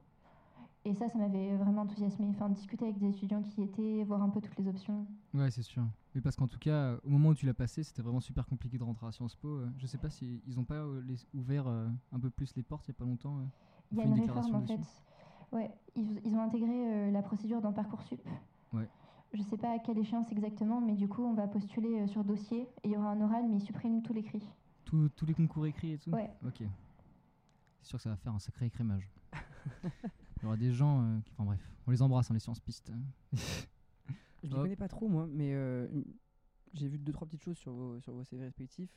Et 0.86 0.94
ça, 0.94 1.08
ça 1.08 1.16
m'avait 1.18 1.56
vraiment 1.56 1.82
enthousiasmé. 1.82 2.26
Enfin, 2.28 2.50
discuter 2.50 2.84
avec 2.84 2.98
des 2.98 3.08
étudiants 3.08 3.42
qui 3.42 3.62
y 3.62 3.64
étaient, 3.64 4.04
voir 4.04 4.22
un 4.22 4.28
peu 4.28 4.42
toutes 4.42 4.56
les 4.58 4.68
options. 4.68 5.06
Ouais, 5.32 5.50
c'est 5.50 5.62
sûr. 5.62 5.82
Mais 6.14 6.20
parce 6.20 6.36
qu'en 6.36 6.46
tout 6.46 6.58
cas, 6.58 6.96
au 7.04 7.08
moment 7.08 7.30
où 7.30 7.34
tu 7.34 7.46
l'as 7.46 7.54
passé, 7.54 7.82
c'était 7.82 8.02
vraiment 8.02 8.20
super 8.20 8.46
compliqué 8.46 8.76
de 8.76 8.82
rentrer 8.84 9.06
à 9.06 9.12
Sciences 9.12 9.34
Po. 9.34 9.48
euh. 9.48 9.68
Je 9.78 9.86
sais 9.86 9.96
pas 9.96 10.10
si 10.10 10.42
ils 10.46 10.60
ont 10.60 10.64
pas 10.64 10.74
euh, 10.74 11.02
ouvert 11.32 11.66
un 11.68 12.20
peu 12.20 12.28
plus 12.30 12.54
les 12.54 12.62
portes 12.62 12.86
il 12.86 12.90
y 12.90 12.94
a 12.94 12.98
pas 12.98 13.04
longtemps. 13.06 13.38
Il 13.92 13.98
y 13.98 14.00
a 14.02 14.04
une 14.04 14.10
une 14.10 14.16
déclaration 14.16 14.58
réforme 14.58 14.62
en 14.62 14.76
dessus. 14.76 14.90
fait. 15.50 15.56
Ouais, 15.56 15.70
ils, 15.96 16.20
ils 16.24 16.34
ont 16.34 16.42
intégré 16.42 16.68
euh, 16.70 17.10
la 17.10 17.22
procédure 17.22 17.60
dans 17.62 17.72
Parcoursup. 17.72 18.20
Ouais. 18.72 18.88
Je 19.32 19.42
sais 19.42 19.56
pas 19.56 19.70
à 19.72 19.78
quelle 19.78 19.98
échéance 19.98 20.30
exactement, 20.32 20.80
mais 20.80 20.94
du 20.94 21.08
coup, 21.08 21.22
on 21.22 21.32
va 21.34 21.48
postuler 21.48 22.06
sur 22.08 22.24
dossier 22.24 22.62
et 22.82 22.88
il 22.88 22.90
y 22.92 22.96
aura 22.96 23.10
un 23.10 23.20
oral, 23.20 23.46
mais 23.48 23.56
ils 23.56 23.62
suppriment 23.62 24.02
tout 24.02 24.12
l'écrit. 24.12 24.42
Tous- 24.84 25.08
tous 25.10 25.26
les 25.26 25.34
concours 25.34 25.66
écrits 25.66 25.92
et 25.92 25.98
tout 25.98 26.10
Ouais. 26.10 26.30
Ok. 26.44 26.62
C'est 27.80 27.88
sûr 27.88 27.98
que 27.98 28.02
ça 28.02 28.10
va 28.10 28.16
faire 28.16 28.32
un 28.34 28.38
sacré 28.38 28.66
écrémage. 28.66 29.10
Il 30.38 30.42
y 30.42 30.46
aura 30.46 30.56
des 30.56 30.72
gens 30.72 31.02
euh, 31.02 31.20
qui. 31.24 31.32
Enfin 31.32 31.44
bref, 31.44 31.70
on 31.86 31.90
les 31.90 32.02
embrasse, 32.02 32.30
hein, 32.30 32.34
les 32.34 32.40
sciences 32.40 32.60
pistes. 32.60 32.92
Je 34.42 34.48
les 34.48 34.54
Hop. 34.54 34.62
connais 34.62 34.76
pas 34.76 34.88
trop 34.88 35.08
moi, 35.08 35.26
mais 35.30 35.54
euh, 35.54 35.86
j'ai 36.74 36.88
vu 36.88 36.98
deux 36.98 37.12
trois 37.12 37.26
petites 37.26 37.42
choses 37.42 37.56
sur 37.56 37.72
vos, 37.72 37.98
sur 38.00 38.12
vos 38.12 38.24
CV 38.24 38.44
respectifs. 38.44 38.90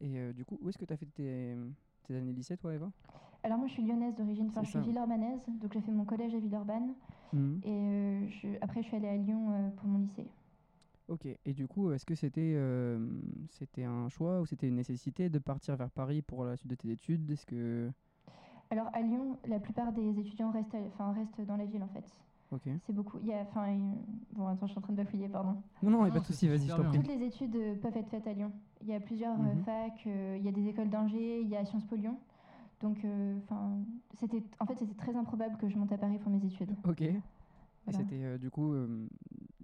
Et 0.00 0.18
euh, 0.18 0.32
du 0.32 0.44
coup, 0.44 0.58
où 0.62 0.68
est-ce 0.68 0.78
que 0.78 0.84
tu 0.86 0.92
as 0.92 0.96
fait 0.96 1.06
tes, 1.06 1.56
tes 2.04 2.16
années 2.16 2.32
lycée, 2.32 2.56
toi, 2.56 2.74
Eva? 2.74 2.90
Alors 3.42 3.58
moi, 3.58 3.66
je 3.66 3.74
suis 3.74 3.82
lyonnaise 3.86 4.14
d'origine, 4.14 4.46
enfin, 4.48 4.60
C'est 4.62 4.66
je 4.66 4.70
suis 4.70 4.78
ça. 4.80 4.84
villeurbannaise, 4.86 5.40
donc 5.60 5.72
j'ai 5.74 5.80
fait 5.82 5.92
mon 5.92 6.04
collège 6.06 6.34
à 6.34 6.38
Villeurbanne. 6.38 6.94
Mhm. 7.34 7.60
Et 7.64 7.70
euh, 7.70 8.28
je- 8.28 8.56
après, 8.62 8.82
je 8.82 8.88
suis 8.88 8.96
allée 8.96 9.08
à 9.08 9.16
Lyon 9.16 9.52
euh, 9.52 9.70
pour 9.70 9.86
mon 9.88 9.98
lycée. 9.98 10.26
Ok. 11.08 11.26
Et 11.44 11.52
du 11.52 11.66
coup, 11.68 11.92
est-ce 11.92 12.06
que 12.06 12.14
c'était 12.14 12.54
euh, 12.56 12.98
c'était 13.50 13.84
un 13.84 14.08
choix 14.08 14.40
ou 14.40 14.46
c'était 14.46 14.68
une 14.68 14.76
nécessité 14.76 15.28
de 15.28 15.38
partir 15.38 15.76
vers 15.76 15.90
Paris 15.90 16.22
pour 16.22 16.44
la 16.44 16.56
suite 16.56 16.70
de 16.70 16.74
tes 16.76 16.90
études? 16.90 17.30
Est-ce 17.30 17.44
que 17.44 17.90
Alors 18.70 18.88
à 18.94 19.02
Lyon, 19.02 19.38
la 19.46 19.60
plupart 19.60 19.92
des 19.92 20.18
étudiants 20.18 20.50
restent, 20.50 20.74
enfin, 20.86 21.12
restent 21.12 21.42
dans 21.42 21.56
la 21.56 21.66
ville 21.66 21.82
en 21.82 21.88
fait. 21.88 22.04
ok. 22.52 22.68
C'est 22.86 22.94
beaucoup. 22.94 23.18
Il 23.20 23.26
y 23.28 23.34
a, 23.34 23.42
enfin, 23.42 23.70
il- 23.70 23.98
bon, 24.32 24.46
attends, 24.46 24.66
je 24.66 24.72
suis 24.72 24.78
en 24.78 24.82
train 24.82 24.94
de 24.94 24.98
bafouiller, 25.02 25.28
pardon. 25.28 25.62
Non, 25.82 25.90
non, 25.90 25.98
il 26.00 26.04
n'y 26.04 26.04
a 26.04 26.06
Non, 26.08 26.12
pas 26.14 26.20
de 26.20 26.24
souci. 26.26 26.48
Vas-y, 26.48 26.68
je 26.68 26.74
t'en 26.74 26.84
prie. 26.84 26.98
Toutes 26.98 27.08
les 27.08 27.22
études 27.22 27.54
euh, 27.56 27.74
peuvent 27.76 27.96
être 27.96 28.08
faites 28.08 28.26
à 28.26 28.32
Lyon. 28.32 28.50
Il 28.80 28.88
y 28.88 28.94
a 28.94 29.00
plusieurs 29.00 29.38
euh, 29.38 29.54
Mhm. 29.54 29.62
facs, 29.64 30.06
euh, 30.06 30.36
il 30.38 30.44
y 30.44 30.48
a 30.48 30.52
des 30.52 30.66
écoles 30.68 30.88
d'ingé, 30.88 31.42
il 31.42 31.48
y 31.48 31.56
a 31.56 31.64
Sciences 31.66 31.84
Po 31.84 31.96
Lyon. 31.96 32.18
Donc, 32.80 33.04
euh, 33.04 33.38
enfin, 33.44 33.78
c'était, 34.14 34.42
en 34.58 34.64
fait, 34.66 34.74
c'était 34.76 34.94
très 34.94 35.14
improbable 35.16 35.56
que 35.58 35.68
je 35.68 35.76
monte 35.78 35.92
à 35.92 35.98
Paris 35.98 36.18
pour 36.18 36.30
mes 36.32 36.44
études. 36.44 36.74
Ok. 36.88 37.02
Et 37.02 37.92
c'était 37.92 38.24
euh, 38.24 38.38
du 38.38 38.50
coup, 38.50 38.72
euh, 38.72 39.06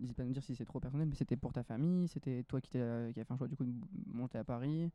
n'hésite 0.01 0.17
pas 0.17 0.23
à 0.23 0.27
nous 0.27 0.33
dire 0.33 0.43
si 0.43 0.55
c'est 0.55 0.65
trop 0.65 0.81
personnel, 0.81 1.07
mais 1.09 1.15
c'était 1.15 1.37
pour 1.37 1.53
ta 1.53 1.63
famille, 1.63 2.09
c'était 2.09 2.43
toi 2.45 2.61
qui, 2.61 2.71
t'as- 2.71 3.13
qui 3.13 3.21
a 3.21 3.25
fait 3.25 3.33
un 3.33 3.37
choix 3.37 3.49
du 3.49 3.57
coup 3.57 3.65
de 3.65 3.73
monter 4.07 4.39
à 4.39 4.45
Paris. 4.45 4.91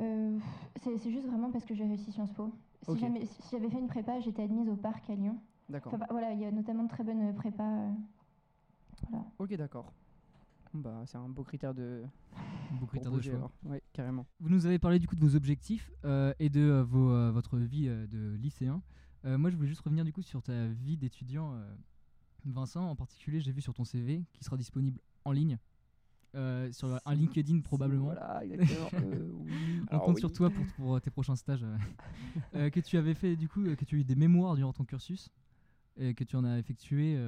Euh, 0.00 0.38
c'est, 0.82 1.10
juste 1.10 1.26
vraiment 1.26 1.50
parce 1.50 1.64
que 1.64 1.74
j'ai 1.74 1.84
réussi 1.84 2.12
Sciences 2.12 2.32
Po. 2.32 2.52
Si, 2.82 2.98
j'avais 2.98 3.68
fait 3.70 3.78
une 3.78 3.88
prépa, 3.88 4.20
j'étais 4.20 4.42
admise 4.42 4.68
au 4.68 4.76
parc 4.76 5.08
à 5.10 5.14
Lyon. 5.14 5.38
D'accord. 5.68 5.94
Enfin, 5.94 6.06
voilà, 6.10 6.32
il 6.32 6.40
y 6.40 6.44
a 6.44 6.50
notamment 6.50 6.84
de 6.84 6.88
très 6.88 7.04
bonnes 7.04 7.34
prépas. 7.34 7.62
euh, 7.62 7.92
voilà. 9.10 9.26
Ok, 9.38 9.54
d'accord. 9.54 9.92
Bah, 10.74 11.02
c'est 11.06 11.18
un 11.18 11.28
beau 11.28 11.44
critère 11.44 11.74
de, 11.74 12.02
Beau 12.70 12.78
pour 12.78 12.88
critère 12.88 13.12
de 13.12 13.20
choix. 13.20 13.34
alors. 13.34 13.52
Ouais, 13.64 13.82
carrément. 13.92 14.26
Vous 14.40 14.48
nous 14.48 14.64
avez 14.66 14.78
parlé 14.78 14.98
du 14.98 15.06
coup 15.06 15.14
de 15.14 15.20
vos 15.20 15.36
objectifs 15.36 15.90
euh, 16.04 16.32
et 16.38 16.48
de 16.48 16.60
euh, 16.60 16.82
vos, 16.82 17.10
euh, 17.10 17.30
votre 17.30 17.58
vie 17.58 17.88
euh, 17.88 18.06
de 18.06 18.34
lycéen. 18.36 18.82
Euh, 19.24 19.36
moi, 19.36 19.50
je 19.50 19.56
voulais 19.56 19.68
juste 19.68 19.82
revenir 19.82 20.04
du 20.04 20.12
coup 20.12 20.22
sur 20.22 20.42
ta 20.42 20.66
vie 20.68 20.96
d'étudiant. 20.96 21.54
Vincent, 22.44 22.88
en 22.88 22.96
particulier, 22.96 23.40
j'ai 23.40 23.52
vu 23.52 23.60
sur 23.60 23.74
ton 23.74 23.84
CV 23.84 24.24
qui 24.32 24.44
sera 24.44 24.56
disponible 24.56 25.00
en 25.24 25.32
ligne, 25.32 25.58
euh, 26.34 26.72
sur 26.72 26.98
un 27.04 27.14
LinkedIn 27.14 27.60
probablement. 27.60 28.06
Voilà, 28.06 28.40
euh, 28.42 29.30
oui. 29.34 29.80
On 29.82 29.86
Alors 29.88 30.04
compte 30.04 30.14
oui. 30.16 30.20
sur 30.20 30.32
toi 30.32 30.50
pour, 30.50 30.64
pour, 30.76 30.96
euh, 30.96 31.00
tes 31.00 31.10
prochains 31.10 31.36
stages. 31.36 31.64
euh. 32.54 32.70
Que 32.70 32.80
tu 32.80 32.96
avais 32.96 33.14
fait 33.14 33.36
du 33.36 33.48
coup, 33.48 33.62
que 33.76 33.84
tu 33.84 33.96
as 33.96 33.98
eu 33.98 34.04
des 34.04 34.14
mémoires 34.16 34.56
durant 34.56 34.72
ton 34.72 34.84
cursus 34.84 35.28
et 35.96 36.14
que 36.14 36.24
tu 36.24 36.36
en 36.36 36.44
as 36.44 36.58
effectué 36.58 37.18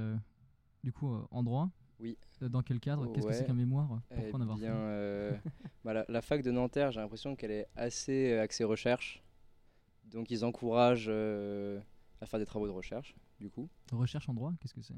du 0.83 0.93
coup 0.93 1.15
en 1.31 1.43
droit. 1.43 1.71
Oui. 2.01 2.17
Dans 2.41 2.63
quel 2.63 2.81
cadre? 2.81 3.13
Qu'est-ce 3.13 3.27
que 3.27 3.33
c'est 3.33 3.47
qu'un 3.47 3.55
mémoire 3.55 4.01
Pourquoi 4.09 4.27
Eh 4.31 4.35
en 4.35 4.41
avoir 4.41 4.57
bien, 4.57 4.75
fait? 4.75 5.41
bah, 5.85 5.93
la, 5.93 6.05
la 6.09 6.23
fac 6.23 6.43
de 6.43 6.51
Nanterre, 6.51 6.91
j'ai 6.91 7.01
l'impression 7.01 7.37
qu'elle 7.37 7.51
est 7.53 7.69
assez 7.77 8.33
axée 8.39 8.65
recherche. 8.65 9.23
Donc 10.07 10.31
ils 10.31 10.45
encouragent 10.45 11.09
à 11.09 12.27
faire 12.27 12.41
des 12.41 12.47
travaux 12.47 12.67
de 12.67 12.73
recherche, 12.73 13.15
du 13.45 13.51
coup. 13.51 13.69
Recherche 13.93 14.27
en 14.31 14.35
droit, 14.35 14.53
qu'est-ce 14.59 14.73
que 14.75 14.81
c'est? 14.81 14.95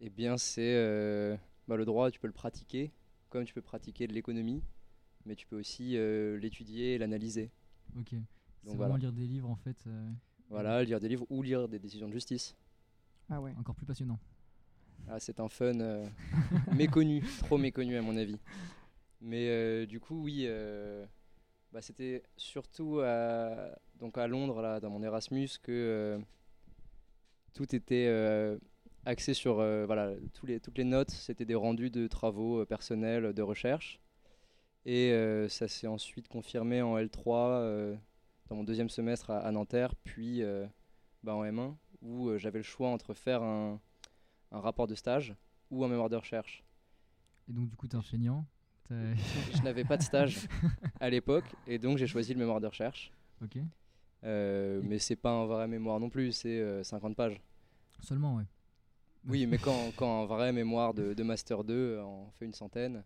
Eh 0.00 0.08
bien, 0.08 0.38
c'est 0.38 0.74
euh, 0.74 1.36
bah, 1.68 1.76
le 1.76 1.84
droit, 1.84 2.10
tu 2.10 2.18
peux 2.18 2.26
le 2.26 2.32
pratiquer, 2.32 2.90
comme 3.28 3.44
tu 3.44 3.52
peux 3.52 3.60
pratiquer 3.62 4.06
de 4.06 4.14
l'économie, 4.14 4.62
mais 5.26 5.36
tu 5.36 5.46
peux 5.46 5.58
aussi 5.58 5.96
euh, 5.98 6.38
l'étudier 6.38 6.94
et 6.94 6.98
l'analyser. 6.98 7.50
Ok. 7.98 8.08
C'est 8.10 8.16
Donc 8.64 8.76
vraiment 8.76 8.76
voilà. 8.94 8.96
lire 8.98 9.12
des 9.12 9.26
livres 9.26 9.50
en 9.50 9.56
fait, 9.56 9.76
euh, 9.86 10.10
Voilà, 10.48 10.82
lire 10.82 10.98
des 10.98 11.08
livres 11.08 11.26
ou 11.28 11.42
lire 11.42 11.68
des 11.68 11.78
décisions 11.78 12.08
de 12.08 12.12
justice. 12.14 12.56
Ah 13.28 13.40
ouais. 13.40 13.54
encore 13.58 13.74
plus 13.74 13.86
passionnant. 13.86 14.18
Ah, 15.08 15.20
c'est 15.20 15.38
un 15.40 15.48
fun 15.50 15.78
euh, 15.80 16.08
méconnu, 16.74 17.22
trop 17.40 17.58
méconnu 17.58 17.96
à 17.96 18.02
mon 18.02 18.16
avis. 18.16 18.38
Mais 19.20 19.48
euh, 19.48 19.84
du 19.86 20.00
coup, 20.00 20.22
oui, 20.22 20.44
euh, 20.46 21.04
bah, 21.72 21.82
c'était 21.82 22.22
surtout 22.38 23.00
à, 23.00 23.70
donc 23.98 24.16
à 24.16 24.26
Londres, 24.26 24.62
là, 24.62 24.80
dans 24.80 24.88
mon 24.90 25.02
Erasmus, 25.02 25.48
que 25.62 25.72
euh, 25.72 26.18
tout 27.54 27.74
était 27.74 28.06
euh, 28.08 28.58
axé 29.06 29.34
sur 29.34 29.60
euh, 29.60 29.86
voilà, 29.86 30.12
tous 30.34 30.46
les, 30.46 30.60
toutes 30.60 30.78
les 30.78 30.84
notes, 30.84 31.10
c'était 31.10 31.44
des 31.44 31.54
rendus 31.54 31.90
de 31.90 32.06
travaux 32.06 32.60
euh, 32.60 32.66
personnels, 32.66 33.32
de 33.32 33.42
recherche. 33.42 34.00
Et 34.86 35.14
ça 35.48 35.66
s'est 35.66 35.86
ensuite 35.86 36.28
confirmé 36.28 36.82
en 36.82 36.98
L3 36.98 37.28
euh, 37.28 37.96
dans 38.50 38.56
mon 38.56 38.64
deuxième 38.64 38.90
semestre 38.90 39.30
à, 39.30 39.38
à 39.38 39.50
Nanterre, 39.50 39.94
puis 39.94 40.42
bah, 41.22 41.34
en 41.34 41.42
M1, 41.42 41.74
où 42.02 42.36
j'avais 42.36 42.58
le 42.58 42.64
choix 42.64 42.90
entre 42.90 43.14
faire 43.14 43.42
un, 43.42 43.80
un 44.52 44.60
rapport 44.60 44.86
de 44.86 44.94
stage 44.94 45.34
ou 45.70 45.86
un 45.86 45.88
mémoire 45.88 46.10
de 46.10 46.16
recherche. 46.16 46.64
Et 47.48 47.54
donc 47.54 47.70
du 47.70 47.76
coup, 47.76 47.88
t'es 47.88 47.96
un 47.96 48.02
feignant. 48.02 48.44
Je 48.90 49.62
n'avais 49.62 49.84
pas 49.84 49.96
de 49.96 50.02
stage 50.02 50.46
à 51.00 51.08
l'époque 51.08 51.46
et 51.66 51.78
donc 51.78 51.96
j'ai 51.96 52.06
choisi 52.06 52.34
le 52.34 52.38
mémoire 52.38 52.60
de 52.60 52.66
recherche. 52.66 53.10
ok. 53.42 53.56
Euh, 54.24 54.80
mais 54.82 54.98
c'est 54.98 55.16
pas 55.16 55.30
un 55.30 55.46
vrai 55.46 55.68
mémoire 55.68 56.00
non 56.00 56.08
plus, 56.10 56.32
c'est 56.32 56.58
euh, 56.60 56.82
50 56.82 57.14
pages. 57.16 57.40
Seulement, 58.00 58.36
ouais. 58.36 58.44
Oui, 59.26 59.46
mais 59.46 59.58
quand, 59.58 59.92
quand 59.96 60.22
un 60.22 60.26
vrai 60.26 60.52
mémoire 60.52 60.92
de, 60.94 61.14
de 61.14 61.22
Master 61.22 61.64
2 61.64 61.98
en 62.00 62.30
fait 62.32 62.44
une 62.44 62.52
centaine, 62.52 63.02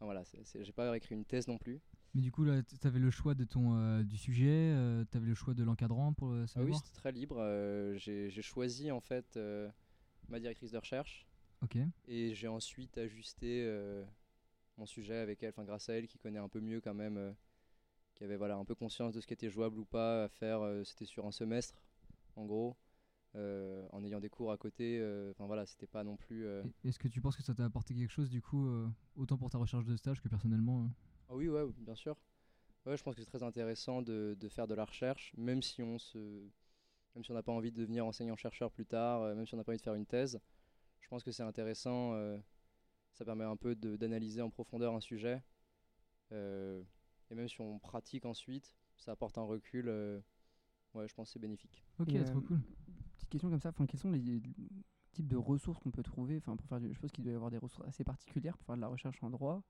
voilà, 0.00 0.22
j'ai 0.54 0.72
pas 0.72 0.96
écrit 0.96 1.14
une 1.14 1.24
thèse 1.24 1.48
non 1.48 1.58
plus. 1.58 1.80
Mais 2.14 2.20
du 2.22 2.30
coup, 2.32 2.44
là, 2.44 2.62
tu 2.62 2.86
avais 2.86 2.98
le 3.00 3.10
choix 3.10 3.34
de 3.34 3.44
ton, 3.44 3.76
euh, 3.76 4.02
du 4.02 4.16
sujet, 4.16 4.72
tu 5.10 5.16
avais 5.16 5.26
le 5.26 5.34
choix 5.34 5.54
de 5.54 5.62
l'encadrant 5.64 6.12
pour 6.12 6.30
euh, 6.30 6.46
ce 6.46 6.58
Ah 6.58 6.62
oui, 6.62 6.74
c'était 6.74 6.96
très 6.96 7.12
libre. 7.12 7.36
euh, 7.40 7.96
j'ai 7.98 8.30
choisi 8.42 8.90
en 8.90 9.00
fait 9.00 9.36
euh, 9.36 9.68
ma 10.28 10.38
directrice 10.40 10.70
de 10.70 10.78
recherche 10.78 11.26
Ok. 11.62 11.76
et 12.06 12.34
j'ai 12.34 12.46
ensuite 12.48 12.96
ajusté 12.98 13.64
euh, 13.66 14.04
mon 14.76 14.86
sujet 14.86 15.16
avec 15.16 15.42
elle, 15.42 15.50
enfin 15.50 15.64
grâce 15.64 15.88
à 15.88 15.94
elle 15.94 16.06
qui 16.06 16.18
connaît 16.18 16.38
un 16.38 16.48
peu 16.48 16.60
mieux 16.60 16.80
quand 16.80 16.94
même, 16.94 17.16
euh, 17.16 17.32
qui 18.18 18.24
avait 18.24 18.36
voilà 18.36 18.56
un 18.56 18.64
peu 18.64 18.74
conscience 18.74 19.14
de 19.14 19.20
ce 19.20 19.26
qui 19.26 19.32
était 19.34 19.48
jouable 19.48 19.78
ou 19.78 19.84
pas 19.84 20.24
à 20.24 20.28
faire. 20.28 20.60
euh, 20.60 20.82
c'était 20.84 21.04
sur 21.06 21.24
un 21.24 21.30
semestre 21.30 21.80
en 22.36 22.44
gros, 22.46 22.76
euh, 23.36 23.86
en 23.92 24.04
ayant 24.04 24.20
des 24.20 24.28
cours 24.28 24.50
à 24.52 24.56
côté. 24.56 24.98
euh, 25.00 25.30
Enfin 25.30 25.46
voilà, 25.46 25.64
c'était 25.66 25.86
pas 25.86 26.02
non 26.04 26.16
plus. 26.16 26.44
euh, 26.44 26.64
Est-ce 26.84 26.98
que 26.98 27.08
tu 27.08 27.20
penses 27.20 27.36
que 27.36 27.42
ça 27.42 27.54
t'a 27.54 27.64
apporté 27.64 27.94
quelque 27.94 28.10
chose, 28.10 28.28
du 28.28 28.42
coup, 28.42 28.68
autant 29.16 29.38
pour 29.38 29.50
ta 29.50 29.58
recherche 29.58 29.84
de 29.84 29.96
stage 29.96 30.20
que 30.20 30.28
personnellement 30.28 30.90
Ah 31.28 31.34
oui, 31.36 31.48
ouais, 31.48 31.64
bien 31.78 31.94
sûr. 31.94 32.16
Ouais, 32.86 32.96
je 32.96 33.02
pense 33.02 33.14
que 33.14 33.20
c'est 33.22 33.26
très 33.30 33.42
intéressant 33.42 34.02
de, 34.02 34.36
de 34.38 34.48
faire 34.48 34.66
de 34.66 34.74
la 34.74 34.84
recherche, 34.84 35.32
même 35.36 35.62
si 35.62 35.82
on 35.82 35.98
se, 35.98 36.18
même 37.14 37.22
si 37.22 37.30
on 37.30 37.34
n'a 37.34 37.42
pas 37.42 37.52
envie 37.52 37.70
de 37.70 37.76
devenir 37.76 38.06
enseignant-chercheur 38.06 38.70
plus 38.72 38.86
tard, 38.86 39.34
même 39.36 39.46
si 39.46 39.54
on 39.54 39.58
n'a 39.58 39.64
pas 39.64 39.72
envie 39.72 39.78
de 39.78 39.82
faire 39.82 39.94
une 39.94 40.06
thèse. 40.06 40.40
Je 41.00 41.08
pense 41.08 41.22
que 41.22 41.30
c'est 41.30 41.42
intéressant. 41.42 42.14
ça 43.12 43.24
permet 43.24 43.44
un 43.44 43.56
peu 43.56 43.74
d'analyser 43.76 44.42
en 44.42 44.50
profondeur 44.50 44.94
un 44.94 45.00
sujet. 45.00 45.42
Et 47.30 47.34
même 47.34 47.48
si 47.48 47.60
on 47.60 47.78
pratique 47.78 48.24
ensuite, 48.24 48.74
ça 48.96 49.12
apporte 49.12 49.38
un 49.38 49.42
recul. 49.42 49.88
euh, 49.88 50.20
ouais, 50.94 51.08
je 51.08 51.14
pense 51.14 51.28
que 51.28 51.32
c'est 51.34 51.38
bénéfique. 51.38 51.84
Ok, 51.98 52.08
Et, 52.14 52.18
trop 52.24 52.40
euh, 52.40 52.46
cool. 52.46 52.60
Petite 53.16 53.28
question 53.30 53.50
comme 53.50 53.60
ça, 53.60 53.70
enfin, 53.70 53.86
quels 53.86 54.00
sont 54.00 54.10
les, 54.10 54.40
types 55.12 55.28
de 55.28 55.36
ressources 55.36 55.78
qu'on 55.80 55.90
peut 55.90 56.02
trouver? 56.02 56.36
Enfin, 56.38 56.56
pour 56.56 56.66
faire 56.68 56.80
du- 56.80 56.88
Je 56.88 56.94
suppose 56.94 57.12
qu'il 57.12 57.24
doit 57.24 57.32
y 57.32 57.36
avoir 57.36 57.50
des 57.50 57.58
ressources 57.58 57.86
assez 57.88 58.04
particulières 58.04 58.56
pour 58.56 58.66
faire 58.66 58.76
de 58.76 58.80
la 58.80 58.88
recherche 58.88 59.22
en 59.22 59.30
droit 59.30 59.62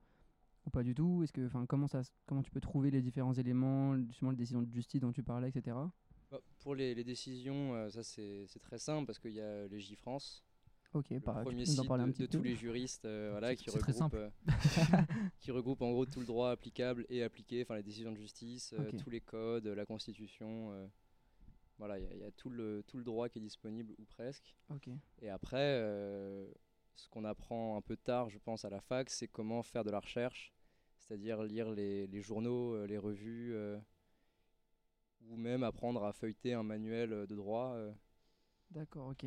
ou 0.65 0.69
pas 0.69 0.83
du 0.83 0.93
tout? 0.93 1.23
Est-ce 1.23 1.31
que, 1.33 1.45
enfin, 1.47 1.65
comment, 1.65 1.87
ça, 1.87 2.01
comment 2.25 2.43
tu 2.43 2.51
peux 2.51 2.61
trouver 2.61 2.91
les 2.91 3.01
différents 3.01 3.33
éléments, 3.33 3.97
justement 3.97 4.31
les 4.31 4.37
décisions 4.37 4.61
de 4.61 4.71
justice 4.71 5.01
dont 5.01 5.11
tu 5.11 5.23
parlais, 5.23 5.49
etc. 5.49 5.91
Bah, 6.31 6.39
pour 6.59 6.75
les, 6.75 6.93
les 6.93 7.03
décisions, 7.03 7.73
euh, 7.75 7.89
ça 7.89 8.03
c'est 8.03 8.45
c'est 8.47 8.59
très 8.59 8.77
simple 8.77 9.05
parce 9.07 9.17
qu'il 9.19 9.33
y 9.33 9.41
a 9.41 9.67
les 9.67 9.79
J-France, 9.79 10.43
Ok, 10.93 11.05
le 11.11 11.19
pareil, 11.19 11.43
tu 11.43 11.51
premier 11.51 11.65
site 11.65 11.87
de, 12.05 12.11
de 12.21 12.25
tous 12.25 12.41
les 12.43 12.55
juristes 12.55 13.05
euh, 13.05 13.29
voilà, 13.31 13.55
qui, 13.55 13.69
regroupe, 13.69 14.13
euh, 14.15 14.29
qui 15.39 15.51
regroupe 15.51 15.81
en 15.83 15.91
gros 15.91 16.05
tout 16.05 16.19
le 16.19 16.25
droit 16.25 16.49
applicable 16.51 17.05
et 17.09 17.21
appliqué, 17.23 17.61
enfin 17.61 17.75
les 17.75 17.83
décisions 17.83 18.11
de 18.11 18.17
justice, 18.17 18.73
euh, 18.73 18.91
tous 19.03 19.09
les 19.09 19.21
codes, 19.21 19.67
la 19.67 19.85
constitution. 19.85 20.71
euh, 20.71 20.87
voilà, 21.77 21.99
il 21.99 22.03
y 22.05 22.07
a- 22.07 22.13
il 22.13 22.19
y, 22.19 22.23
a 22.23 22.31
tout 22.31 22.49
le, 22.49 22.83
tout 22.87 22.97
le 22.97 23.03
droit 23.03 23.29
qui 23.29 23.37
est 23.37 23.41
disponible 23.41 23.93
ou 23.99 24.03
presque. 24.05 24.55
Et 25.21 25.29
après, 25.29 25.79
ce 26.95 27.07
qu'on 27.09 27.23
apprend 27.23 27.77
un 27.77 27.81
peu 27.81 27.95
tard, 27.95 28.29
je 28.29 28.37
pense, 28.39 28.65
à 28.65 28.69
la 28.69 28.81
fac, 28.81 29.09
c'est 29.09 29.27
comment 29.27 29.63
faire 29.63 29.83
de 29.83 29.91
la 29.91 29.99
recherche, 29.99 30.51
c'est-à-dire 30.97 31.41
lire 31.43 31.69
les, 31.71 32.07
les 32.07 32.21
journaux, 32.21 32.85
les 32.85 32.97
revues, 32.97 33.55
ou 35.27 35.37
même 35.37 35.63
apprendre 35.63 36.03
à 36.03 36.11
feuilleter 36.13 36.53
un 36.53 36.63
manuel 36.63 37.11
de 37.27 37.35
droit. 37.35 37.77
D'accord, 38.71 39.07
ok. 39.09 39.25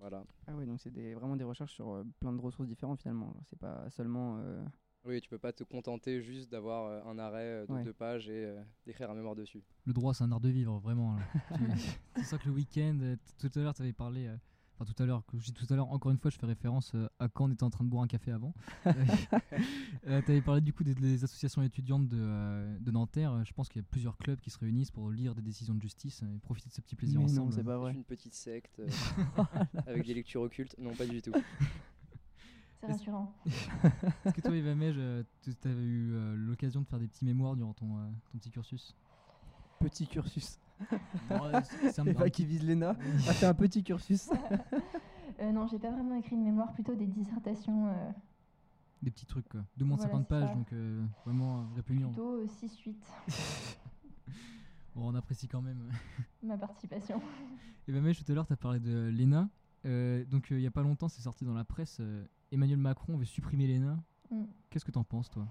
Voilà. 0.00 0.24
Ah 0.46 0.54
ouais, 0.54 0.66
donc 0.66 0.80
c'est 0.80 0.90
des, 0.90 1.14
vraiment 1.14 1.36
des 1.36 1.44
recherches 1.44 1.72
sur 1.74 1.90
euh, 1.92 2.04
plein 2.20 2.32
de 2.32 2.40
ressources 2.40 2.68
différentes 2.68 3.00
finalement. 3.00 3.34
C'est 3.46 3.58
pas 3.58 3.88
seulement. 3.90 4.38
euh, 4.38 4.64
Oui, 5.04 5.20
tu 5.20 5.28
peux 5.28 5.38
pas 5.38 5.52
te 5.52 5.64
contenter 5.64 6.22
juste 6.22 6.50
d'avoir 6.50 6.86
euh, 6.86 7.02
un 7.10 7.18
arrêt 7.18 7.62
euh, 7.62 7.66
de 7.66 7.72
Ouais. 7.72 7.84
deux 7.84 7.92
pages 7.92 8.28
et 8.28 8.44
euh, 8.46 8.62
d'écrire 8.86 9.10
un 9.10 9.14
mémoire 9.14 9.34
dessus. 9.34 9.62
Le 9.86 9.92
droit, 9.92 10.14
c'est 10.14 10.24
un 10.24 10.32
art 10.32 10.40
de 10.40 10.48
vivre, 10.48 10.78
vraiment. 10.78 11.16
là. 11.16 11.22
C'est 12.16 12.24
ça 12.24 12.38
que 12.38 12.46
le 12.46 12.52
week-end, 12.52 12.98
euh, 13.02 13.16
t- 13.16 13.48
tout 13.48 13.58
à 13.58 13.62
l'heure, 13.62 13.74
tu 13.74 13.82
avais 13.82 13.92
parlé. 13.92 14.26
euh, 14.26 14.36
Enfin, 14.76 14.92
tout 14.92 15.00
à 15.02 15.06
l'heure, 15.06 15.24
que 15.26 15.36
dis 15.36 15.52
tout 15.52 15.72
à 15.72 15.76
l'heure, 15.76 15.90
encore 15.92 16.10
une 16.10 16.18
fois, 16.18 16.32
je 16.32 16.36
fais 16.36 16.46
référence 16.46 16.92
euh, 16.96 17.08
à 17.20 17.28
quand 17.28 17.44
on 17.44 17.50
était 17.52 17.62
en 17.62 17.70
train 17.70 17.84
de 17.84 17.88
boire 17.88 18.02
un 18.02 18.08
café 18.08 18.32
avant. 18.32 18.54
tu 18.84 18.90
avais 20.10 20.42
parlé 20.42 20.60
du 20.60 20.72
coup 20.72 20.82
des, 20.82 20.94
des 20.96 21.22
associations 21.22 21.62
étudiantes 21.62 22.08
de, 22.08 22.18
euh, 22.18 22.76
de 22.80 22.90
Nanterre. 22.90 23.44
Je 23.44 23.52
pense 23.52 23.68
qu'il 23.68 23.80
y 23.80 23.84
a 23.84 23.88
plusieurs 23.88 24.16
clubs 24.18 24.40
qui 24.40 24.50
se 24.50 24.58
réunissent 24.58 24.90
pour 24.90 25.10
lire 25.10 25.34
des 25.36 25.42
décisions 25.42 25.74
de 25.74 25.80
justice 25.80 26.22
et 26.22 26.38
profiter 26.40 26.68
de 26.70 26.74
ce 26.74 26.80
petit 26.80 26.96
plaisir 26.96 27.20
Mais 27.20 27.26
non, 27.26 27.32
ensemble. 27.32 27.52
c'est 27.52 27.62
pas 27.64 27.78
vrai. 27.78 27.92
une 27.92 28.04
petite 28.04 28.34
secte 28.34 28.80
euh, 28.80 28.88
avec 29.86 30.04
des 30.06 30.14
lectures 30.14 30.42
occultes. 30.42 30.74
Non, 30.78 30.92
pas 30.94 31.06
du 31.06 31.22
tout. 31.22 31.32
C'est 32.80 32.86
rassurant. 32.88 33.32
Est-ce 33.46 34.34
que 34.34 34.40
toi, 34.40 34.56
Eva 34.56 34.74
Mej, 34.74 35.24
tu 35.42 35.68
avais 35.68 35.82
eu 35.82 36.12
euh, 36.14 36.34
l'occasion 36.34 36.80
de 36.82 36.86
faire 36.86 36.98
des 36.98 37.06
petits 37.08 37.24
mémoires 37.24 37.56
durant 37.56 37.74
ton, 37.74 37.96
euh, 37.96 38.10
ton 38.32 38.38
petit 38.38 38.50
cursus? 38.50 38.94
Petit 39.80 40.06
cursus. 40.06 40.58
Ouais, 41.30 41.62
c'est- 41.64 41.92
c'est 41.92 42.00
un 42.00 42.28
qui 42.30 42.44
vise 42.44 42.62
l'ENA 42.66 42.90
a 42.90 42.94
fait 43.34 43.46
un 43.46 43.54
petit 43.54 43.82
cursus. 43.82 44.30
Euh, 45.40 45.50
non, 45.50 45.66
j'ai 45.66 45.80
pas 45.80 45.90
vraiment 45.90 46.14
écrit 46.14 46.36
une 46.36 46.44
mémoire, 46.44 46.72
plutôt 46.74 46.94
des 46.94 47.08
dissertations, 47.08 47.88
euh, 47.88 48.10
Des 49.02 49.10
petits 49.10 49.26
trucs, 49.26 49.48
quoi. 49.48 49.64
De 49.76 49.82
moins 49.84 49.96
de 49.96 50.02
Voilà, 50.02 50.12
50 50.12 50.22
c'est 50.22 50.28
pages, 50.28 50.48
ça. 50.48 50.54
donc 50.54 50.72
euh, 50.72 51.04
vraiment 51.24 51.58
euh, 51.62 51.64
répugnant. 51.74 52.06
plutôt 52.10 52.46
6-8, 52.46 52.94
Bon, 54.94 55.08
on 55.10 55.14
apprécie 55.16 55.48
quand 55.48 55.60
même. 55.60 55.90
ma 56.42 56.56
participation. 56.56 57.20
Et 57.88 57.92
ben, 57.92 58.00
Mej, 58.00 58.22
tout 58.22 58.30
à 58.30 58.34
l'heure, 58.36 58.46
tu 58.46 58.52
as 58.52 58.56
parlé 58.56 58.78
de 58.78 59.10
l'ENA. 59.12 59.48
Euh, 59.86 60.24
donc, 60.26 60.52
euh, 60.52 60.58
il 60.58 60.62
y 60.62 60.68
a 60.68 60.70
pas 60.70 60.82
longtemps, 60.82 61.08
c'est 61.08 61.22
sorti 61.22 61.44
dans 61.44 61.52
la 61.54 61.64
presse. 61.64 61.96
euh, 62.00 62.24
Emmanuel 62.52 62.78
Macron 62.78 63.16
veut 63.16 63.24
supprimer 63.24 63.66
l'ENA. 63.66 63.98
Mm. 64.30 64.44
Qu'est-ce 64.70 64.84
que 64.84 64.92
t'en 64.92 65.02
penses, 65.02 65.30
toi? 65.30 65.48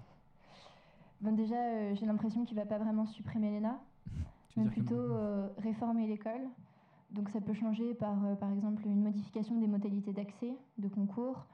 Bon, 1.20 1.32
déjà, 1.32 1.56
euh, 1.56 1.94
j'ai 1.94 2.06
l'impression 2.06 2.46
qu'il 2.46 2.56
va 2.56 2.64
pas 2.64 2.78
vraiment 2.78 3.04
supprimer 3.04 3.50
l'ENA, 3.50 3.78
Tu 4.54 4.60
veux 4.60 4.66
mais 4.66 4.70
dire 4.70 4.84
plutôt 4.84 5.00
euh, 5.00 5.48
réformer 5.58 6.06
l'école? 6.06 6.48
Donc 7.10 7.28
ça 7.30 7.40
peut 7.40 7.54
changer 7.54 7.92
par, 7.94 8.24
euh, 8.24 8.36
par 8.36 8.52
exemple, 8.52 8.86
une 8.86 9.02
modification 9.02 9.58
des 9.58 9.66
modalités 9.66 10.12
d'accès 10.12 10.56
de 10.78 10.88
concours. 10.88 11.46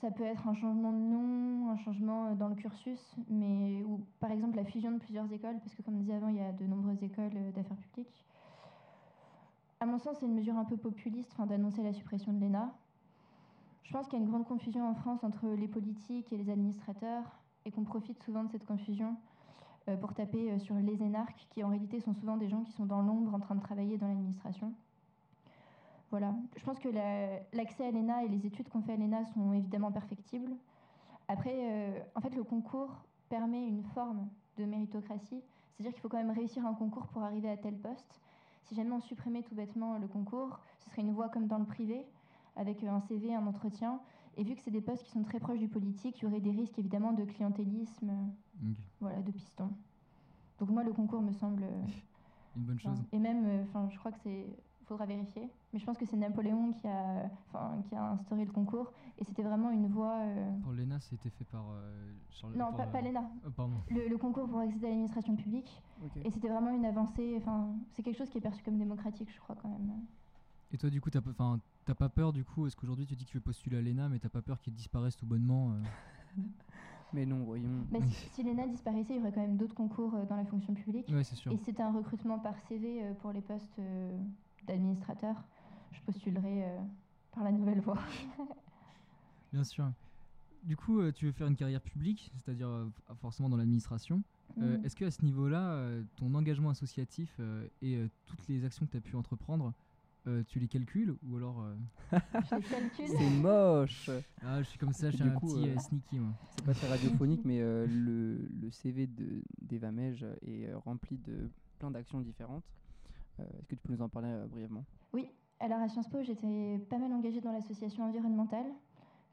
Ça 0.00 0.10
peut 0.10 0.24
être 0.24 0.48
un 0.48 0.54
changement 0.54 0.92
de 0.92 0.98
nom, 0.98 1.70
un 1.70 1.76
changement 1.76 2.26
euh, 2.26 2.34
dans 2.34 2.48
le 2.48 2.54
cursus, 2.54 3.16
mais 3.28 3.82
ou 3.84 4.00
par 4.18 4.30
exemple 4.30 4.56
la 4.56 4.64
fusion 4.64 4.92
de 4.92 4.98
plusieurs 4.98 5.30
écoles, 5.30 5.58
parce 5.58 5.74
que 5.74 5.82
comme 5.82 5.96
on 5.96 6.00
disait 6.00 6.14
avant, 6.14 6.28
il 6.28 6.36
y 6.36 6.40
a 6.40 6.52
de 6.52 6.66
nombreuses 6.66 7.02
écoles 7.02 7.52
d'affaires 7.54 7.76
publiques. 7.76 8.24
À 9.80 9.86
mon 9.86 9.98
sens, 9.98 10.16
c'est 10.18 10.26
une 10.26 10.34
mesure 10.34 10.56
un 10.56 10.64
peu 10.64 10.78
populiste 10.78 11.36
d'annoncer 11.46 11.82
la 11.82 11.92
suppression 11.92 12.32
de 12.32 12.40
l'ENA. 12.40 12.72
Je 13.82 13.92
pense 13.92 14.08
qu'il 14.08 14.18
y 14.18 14.22
a 14.22 14.24
une 14.24 14.30
grande 14.30 14.46
confusion 14.46 14.88
en 14.88 14.94
France 14.94 15.22
entre 15.22 15.48
les 15.48 15.68
politiques 15.68 16.32
et 16.32 16.38
les 16.38 16.48
administrateurs, 16.48 17.24
et 17.66 17.70
qu'on 17.70 17.84
profite 17.84 18.22
souvent 18.22 18.44
de 18.44 18.50
cette 18.50 18.64
confusion 18.64 19.16
pour 20.00 20.14
taper 20.14 20.50
euh, 20.52 20.58
sur 20.58 20.74
les 20.76 21.02
énarques, 21.02 21.46
qui 21.50 21.62
en 21.62 21.68
réalité 21.68 22.00
sont 22.00 22.14
souvent 22.14 22.36
des 22.36 22.48
gens 22.48 22.62
qui 22.62 22.72
sont 22.72 22.86
dans 22.86 23.02
l'ombre 23.02 23.34
en 23.34 23.38
train 23.40 23.54
de 23.54 23.60
travailler 23.60 23.98
dans 23.98 24.08
l'administration. 24.08 24.72
Voilà. 26.10 26.34
Je 26.56 26.64
pense 26.64 26.78
que 26.78 26.88
la- 26.88 27.40
l'accès 27.52 27.86
à 27.86 27.90
l'ENA 27.90 28.24
et 28.24 28.28
les 28.28 28.46
études 28.46 28.68
qu'on 28.68 28.82
fait 28.82 28.92
à 28.92 28.96
l'ENA 28.96 29.24
sont 29.26 29.52
évidemment 29.52 29.90
perfectibles. 29.92 30.52
Après, 31.28 31.54
euh, 31.54 31.98
en 32.14 32.20
fait, 32.20 32.34
le 32.36 32.44
concours 32.44 32.90
permet 33.28 33.66
une 33.66 33.82
forme 33.82 34.28
de 34.58 34.64
méritocratie, 34.64 35.42
c'est-à-dire 35.72 35.92
qu'il 35.92 36.00
faut 36.02 36.08
quand 36.08 36.18
même 36.18 36.30
réussir 36.30 36.64
un 36.66 36.74
concours 36.74 37.06
pour 37.08 37.22
arriver 37.22 37.50
à 37.50 37.56
tel 37.56 37.76
poste. 37.76 38.20
Si 38.62 38.74
jamais 38.74 38.92
on 38.92 39.00
supprimait 39.00 39.42
tout 39.42 39.54
bêtement 39.54 39.98
le 39.98 40.06
concours, 40.06 40.60
ce 40.78 40.90
serait 40.90 41.02
une 41.02 41.12
voie 41.12 41.28
comme 41.28 41.46
dans 41.46 41.58
le 41.58 41.64
privé, 41.64 42.06
avec 42.56 42.82
euh, 42.84 42.88
un 42.90 43.00
CV, 43.00 43.34
un 43.34 43.46
entretien. 43.46 44.00
Et 44.36 44.44
vu 44.44 44.54
que 44.56 44.62
c'est 44.62 44.70
des 44.70 44.80
postes 44.80 45.04
qui 45.04 45.10
sont 45.10 45.22
très 45.22 45.38
proches 45.40 45.58
du 45.60 45.68
politique, 45.68 46.18
il 46.20 46.24
y 46.24 46.26
aurait 46.26 46.40
des 46.40 46.50
risques 46.50 46.78
évidemment 46.78 47.12
de 47.12 47.24
clientélisme, 47.24 48.10
voilà, 49.00 49.22
de 49.22 49.30
piston. 49.30 49.70
Donc 50.58 50.70
moi, 50.70 50.82
le 50.84 50.92
concours 50.92 51.22
me 51.22 51.32
semble... 51.32 51.64
Une 52.56 52.62
bonne 52.64 52.78
chose. 52.78 52.92
Enfin, 52.92 53.04
Et 53.12 53.18
même, 53.18 53.44
euh, 53.46 53.62
enfin, 53.64 53.88
je 53.90 53.98
crois 53.98 54.12
que 54.12 54.18
c'est, 54.22 54.46
faudra 54.84 55.06
vérifier, 55.06 55.50
mais 55.72 55.78
je 55.80 55.84
pense 55.84 55.98
que 55.98 56.06
c'est 56.06 56.16
Napoléon 56.16 56.72
qui 56.72 56.86
a, 56.86 57.28
enfin, 57.48 57.82
qui 57.88 57.96
a 57.96 58.10
instauré 58.12 58.44
le 58.44 58.52
concours, 58.52 58.92
et 59.18 59.24
c'était 59.24 59.42
vraiment 59.42 59.70
une 59.70 59.88
voie. 59.88 60.18
euh, 60.20 60.50
Pour 60.62 60.70
l'ENA, 60.72 61.00
c'était 61.00 61.30
fait 61.30 61.44
par. 61.44 61.64
euh, 61.72 62.12
Charles- 62.30 62.56
Non, 62.56 62.72
pas, 62.72 62.86
pas 62.86 63.00
l'ENA. 63.00 63.28
oh, 63.44 63.50
pardon. 63.50 63.74
Le, 63.90 64.06
le 64.08 64.18
concours 64.18 64.48
pour 64.48 64.60
accéder 64.60 64.86
à 64.86 64.90
l'administration 64.90 65.34
publique, 65.34 65.82
et 66.24 66.30
c'était 66.30 66.48
vraiment 66.48 66.70
une 66.70 66.84
avancée. 66.84 67.34
Enfin, 67.38 67.74
c'est 67.90 68.04
quelque 68.04 68.18
chose 68.18 68.30
qui 68.30 68.38
est 68.38 68.42
perçu 68.42 68.62
comme 68.62 68.78
démocratique, 68.78 69.32
je 69.34 69.40
crois 69.40 69.56
quand 69.56 69.68
même. 69.68 69.90
Et 70.70 70.78
toi, 70.78 70.90
du 70.90 71.00
coup, 71.00 71.10
t'as 71.10 71.20
pas, 71.22 71.30
enfin, 71.30 71.58
t'as 71.84 71.94
pas 71.94 72.08
peur, 72.08 72.32
du 72.32 72.44
coup, 72.44 72.66
est-ce 72.66 72.76
qu'aujourd'hui 72.76 73.06
tu 73.06 73.14
dis 73.14 73.24
que 73.24 73.30
tu 73.30 73.36
veux 73.36 73.42
postuler 73.42 73.76
à 73.76 73.82
l'ENA, 73.82 74.08
mais 74.08 74.18
t'as 74.18 74.28
pas 74.28 74.42
peur 74.42 74.60
qu'il 74.60 74.74
disparaisse 74.74 75.16
tout 75.16 75.26
bonnement 75.26 75.72
euh 75.72 76.42
Mais 77.12 77.26
non, 77.26 77.44
voyons. 77.44 77.86
Mais 77.92 78.00
si, 78.02 78.28
si 78.30 78.42
l'ENA 78.42 78.66
disparaissait, 78.66 79.14
il 79.14 79.18
y 79.18 79.20
aurait 79.20 79.32
quand 79.32 79.40
même 79.40 79.56
d'autres 79.56 79.74
concours 79.74 80.14
euh, 80.14 80.24
dans 80.26 80.34
la 80.34 80.44
fonction 80.44 80.74
publique. 80.74 81.08
Ouais, 81.10 81.22
c'est 81.22 81.36
sûr. 81.36 81.52
Et 81.52 81.56
si 81.56 81.64
c'était 81.64 81.82
un 81.82 81.92
recrutement 81.92 82.40
par 82.40 82.58
CV 82.66 83.04
euh, 83.04 83.14
pour 83.14 83.30
les 83.30 83.40
postes 83.40 83.80
d'administrateur, 84.66 85.36
je 85.92 86.00
postulerais 86.00 86.76
par 87.32 87.44
la 87.44 87.52
nouvelle 87.52 87.80
voie. 87.80 87.98
Bien 89.52 89.62
sûr. 89.62 89.92
Du 90.64 90.76
coup, 90.76 91.12
tu 91.12 91.26
veux 91.26 91.32
faire 91.32 91.46
une 91.46 91.54
carrière 91.54 91.82
publique, 91.82 92.32
c'est-à-dire 92.34 92.88
forcément 93.20 93.48
dans 93.48 93.58
l'administration. 93.58 94.22
Euh, 94.58 94.78
Mm. 94.78 94.84
Est-ce 94.84 94.96
qu'à 94.96 95.10
ce 95.10 95.22
niveau-là, 95.22 95.88
ton 96.16 96.34
engagement 96.34 96.70
associatif 96.70 97.40
et 97.82 97.98
toutes 98.26 98.46
les 98.48 98.64
actions 98.64 98.86
que 98.86 98.92
tu 98.92 98.96
as 98.96 99.00
pu 99.00 99.16
entreprendre, 99.16 99.72
euh, 100.26 100.42
tu 100.48 100.58
les 100.58 100.68
calcules 100.68 101.14
ou 101.22 101.36
alors 101.36 101.60
euh, 101.62 101.74
Je 102.50 102.56
les 102.56 102.62
calcule. 102.62 103.08
C'est 103.18 103.30
moche. 103.30 104.10
ah 104.42 104.62
je 104.62 104.68
suis 104.68 104.78
comme 104.78 104.92
ça, 104.92 105.10
je 105.10 105.16
suis 105.16 105.24
Du 105.24 105.30
un 105.30 105.34
coup, 105.38 105.54
petit 105.54 105.68
euh, 105.68 105.78
sneaky 105.78 106.18
moi. 106.18 106.32
C'est 106.50 106.64
pas 106.64 106.74
très 106.74 106.86
radiophonique, 106.86 107.44
mais 107.44 107.60
euh, 107.60 107.86
le, 107.88 108.48
le 108.60 108.70
CV 108.70 109.06
de- 109.06 109.42
d'Eva 109.60 109.90
Mej 109.92 110.24
est 110.46 110.72
rempli 110.74 111.18
de 111.18 111.50
plein 111.78 111.90
d'actions 111.90 112.20
différentes. 112.20 112.64
Euh, 113.40 113.44
Est-ce 113.58 113.66
que 113.68 113.74
tu 113.74 113.82
peux 113.82 113.92
nous 113.92 114.02
en 114.02 114.08
parler 114.08 114.28
euh, 114.30 114.46
brièvement? 114.46 114.84
Oui, 115.12 115.28
alors 115.60 115.80
à 115.80 115.88
Sciences 115.88 116.08
Po, 116.08 116.22
j'étais 116.22 116.78
pas 116.90 116.98
mal 116.98 117.12
engagée 117.12 117.40
dans 117.40 117.52
l'association 117.52 118.04
environnementale 118.04 118.66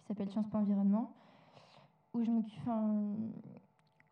qui 0.02 0.08
s'appelle 0.08 0.30
Sciences 0.30 0.50
Po 0.50 0.58
Environnement, 0.58 1.16
où 2.14 2.24
je 2.24 2.32
m'occupe. 2.32 2.54
enfin, 2.62 3.16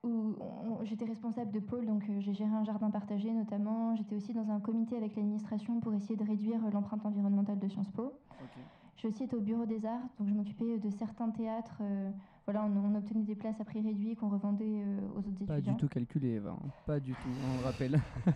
où 0.04 0.36
j'étais 0.84 1.06
responsable 1.06 1.52
de 1.52 1.60
pôle, 1.60 1.86
donc 1.86 2.04
euh, 2.10 2.20
j'ai 2.22 2.34
géré 2.34 2.50
un 2.52 2.64
jardin 2.64 2.90
partagé 2.90 3.32
notamment. 3.34 3.96
J'étais 3.96 4.16
aussi 4.16 4.34
dans 4.34 4.50
un 4.50 4.60
comité 4.60 4.96
avec 4.96 5.16
l'administration 5.16 5.80
pour 5.82 5.94
essayer 5.94 6.16
de 6.16 6.24
réduire 6.24 6.64
euh, 6.66 6.72
l'empreinte 6.72 7.06
environnementale 7.06 7.60
de 7.60 7.68
Sciences 7.68 7.92
Po. 7.92 8.14
J'ai 8.98 9.08
aussi 9.10 9.24
été 9.24 9.36
au 9.36 9.42
bureau 9.42 9.66
des 9.66 9.86
arts, 9.86 10.02
donc 10.18 10.28
je 10.30 10.34
m'occupais 10.34 10.80
de 10.80 10.90
certains 10.90 11.30
théâtres. 11.32 11.78
euh, 11.82 12.10
voilà, 12.46 12.66
on, 12.66 12.76
on 12.78 12.96
obtenait 12.96 13.24
des 13.24 13.36
places 13.36 13.60
à 13.62 13.66
prix 13.66 13.82
réduit 13.82 14.16
qu'on 14.16 14.30
revendait 14.30 14.66
euh, 14.84 15.00
aux 15.16 15.20
autres 15.20 15.46
Pas 15.46 15.56
étudiants. 15.58 15.74
du 15.74 15.78
tout 15.80 15.88
calculé, 15.88 16.30
Eva. 16.36 16.52
hein. 16.52 16.70
Pas 16.86 17.00
du 17.00 17.14
tout, 17.14 17.30
on 17.44 17.60
le 17.60 17.64
rappelle. 17.66 18.00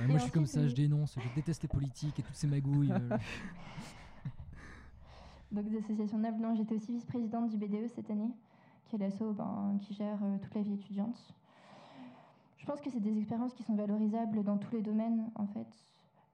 Ouais, 0.00 0.08
moi, 0.08 0.18
je 0.18 0.24
suis 0.24 0.32
comme 0.32 0.46
ça, 0.46 0.58
euh, 0.60 0.66
je 0.68 0.74
dénonce, 0.74 1.16
je 1.20 1.28
déteste 1.36 1.62
les 1.62 1.68
politiques 1.68 2.18
et 2.18 2.22
toutes 2.24 2.34
ces 2.34 2.48
magouilles. 2.48 2.90
euh, 2.90 3.16
Donc 5.52 5.68
des 5.68 5.78
associations 5.78 6.18
nobles. 6.18 6.40
Non, 6.40 6.52
j'étais 6.56 6.74
aussi 6.74 6.92
vice-présidente 6.92 7.48
du 7.48 7.56
BDE 7.56 7.86
cette 7.94 8.10
année, 8.10 8.32
qui 8.84 8.96
est 8.96 8.98
l'asso 8.98 9.32
ben, 9.32 9.78
qui 9.80 9.94
gère 9.94 10.22
euh, 10.22 10.38
toute 10.38 10.54
la 10.54 10.62
vie 10.62 10.74
étudiante. 10.74 11.34
Je 12.56 12.66
pense 12.66 12.80
que 12.80 12.90
c'est 12.90 13.00
des 13.00 13.16
expériences 13.18 13.52
qui 13.54 13.62
sont 13.62 13.74
valorisables 13.74 14.42
dans 14.42 14.56
tous 14.58 14.74
les 14.74 14.82
domaines, 14.82 15.30
en 15.34 15.46
fait. 15.46 15.68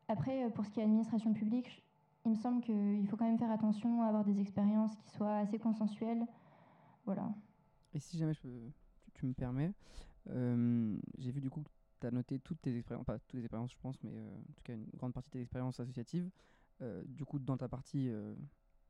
Après, 0.09 0.45
euh, 0.45 0.50
pour 0.50 0.64
ce 0.64 0.71
qui 0.71 0.80
est 0.80 0.85
administration 0.85 1.33
publique, 1.33 1.85
il 2.25 2.33
me 2.33 2.37
semble 2.37 2.62
qu'il 2.62 3.07
faut 3.09 3.16
quand 3.16 3.25
même 3.25 3.38
faire 3.38 3.50
attention 3.50 4.02
à 4.02 4.07
avoir 4.07 4.25
des 4.25 4.40
expériences 4.40 4.95
qui 4.97 5.11
soient 5.11 5.38
assez 5.38 5.59
consensuelles. 5.59 6.26
Voilà. 7.07 7.33
Et 7.95 7.99
si 7.99 8.19
jamais 8.19 8.35
je 8.35 8.40
peux- 8.40 8.71
tu, 9.14 9.26
me 9.26 9.33
permets, 9.33 9.73
euh, 10.28 10.99
j'ai 11.19 11.33
vu 11.33 11.40
du 11.40 11.50
coup 11.50 11.62
que 11.62 11.71
tu 12.00 12.07
as 12.07 12.11
noté 12.11 12.38
toutes 12.38 12.61
tes 12.61 12.76
expériences, 12.76 13.04
pas 13.07 13.19
toutes 13.19 13.35
les 13.35 13.40
expériences 13.40 13.73
je 13.73 13.78
pense, 13.80 13.97
mais 14.02 14.11
en 14.11 14.52
tout 14.54 14.62
cas 14.62 14.75
une 14.75 14.87
grande 14.97 15.12
partie 15.12 15.28
de 15.30 15.33
tes 15.33 15.40
expériences 15.40 15.80
associatives, 15.80 16.30
du 17.07 17.25
coup 17.26 17.38
dans 17.38 17.59
ta 17.59 17.69
partie 17.69 18.11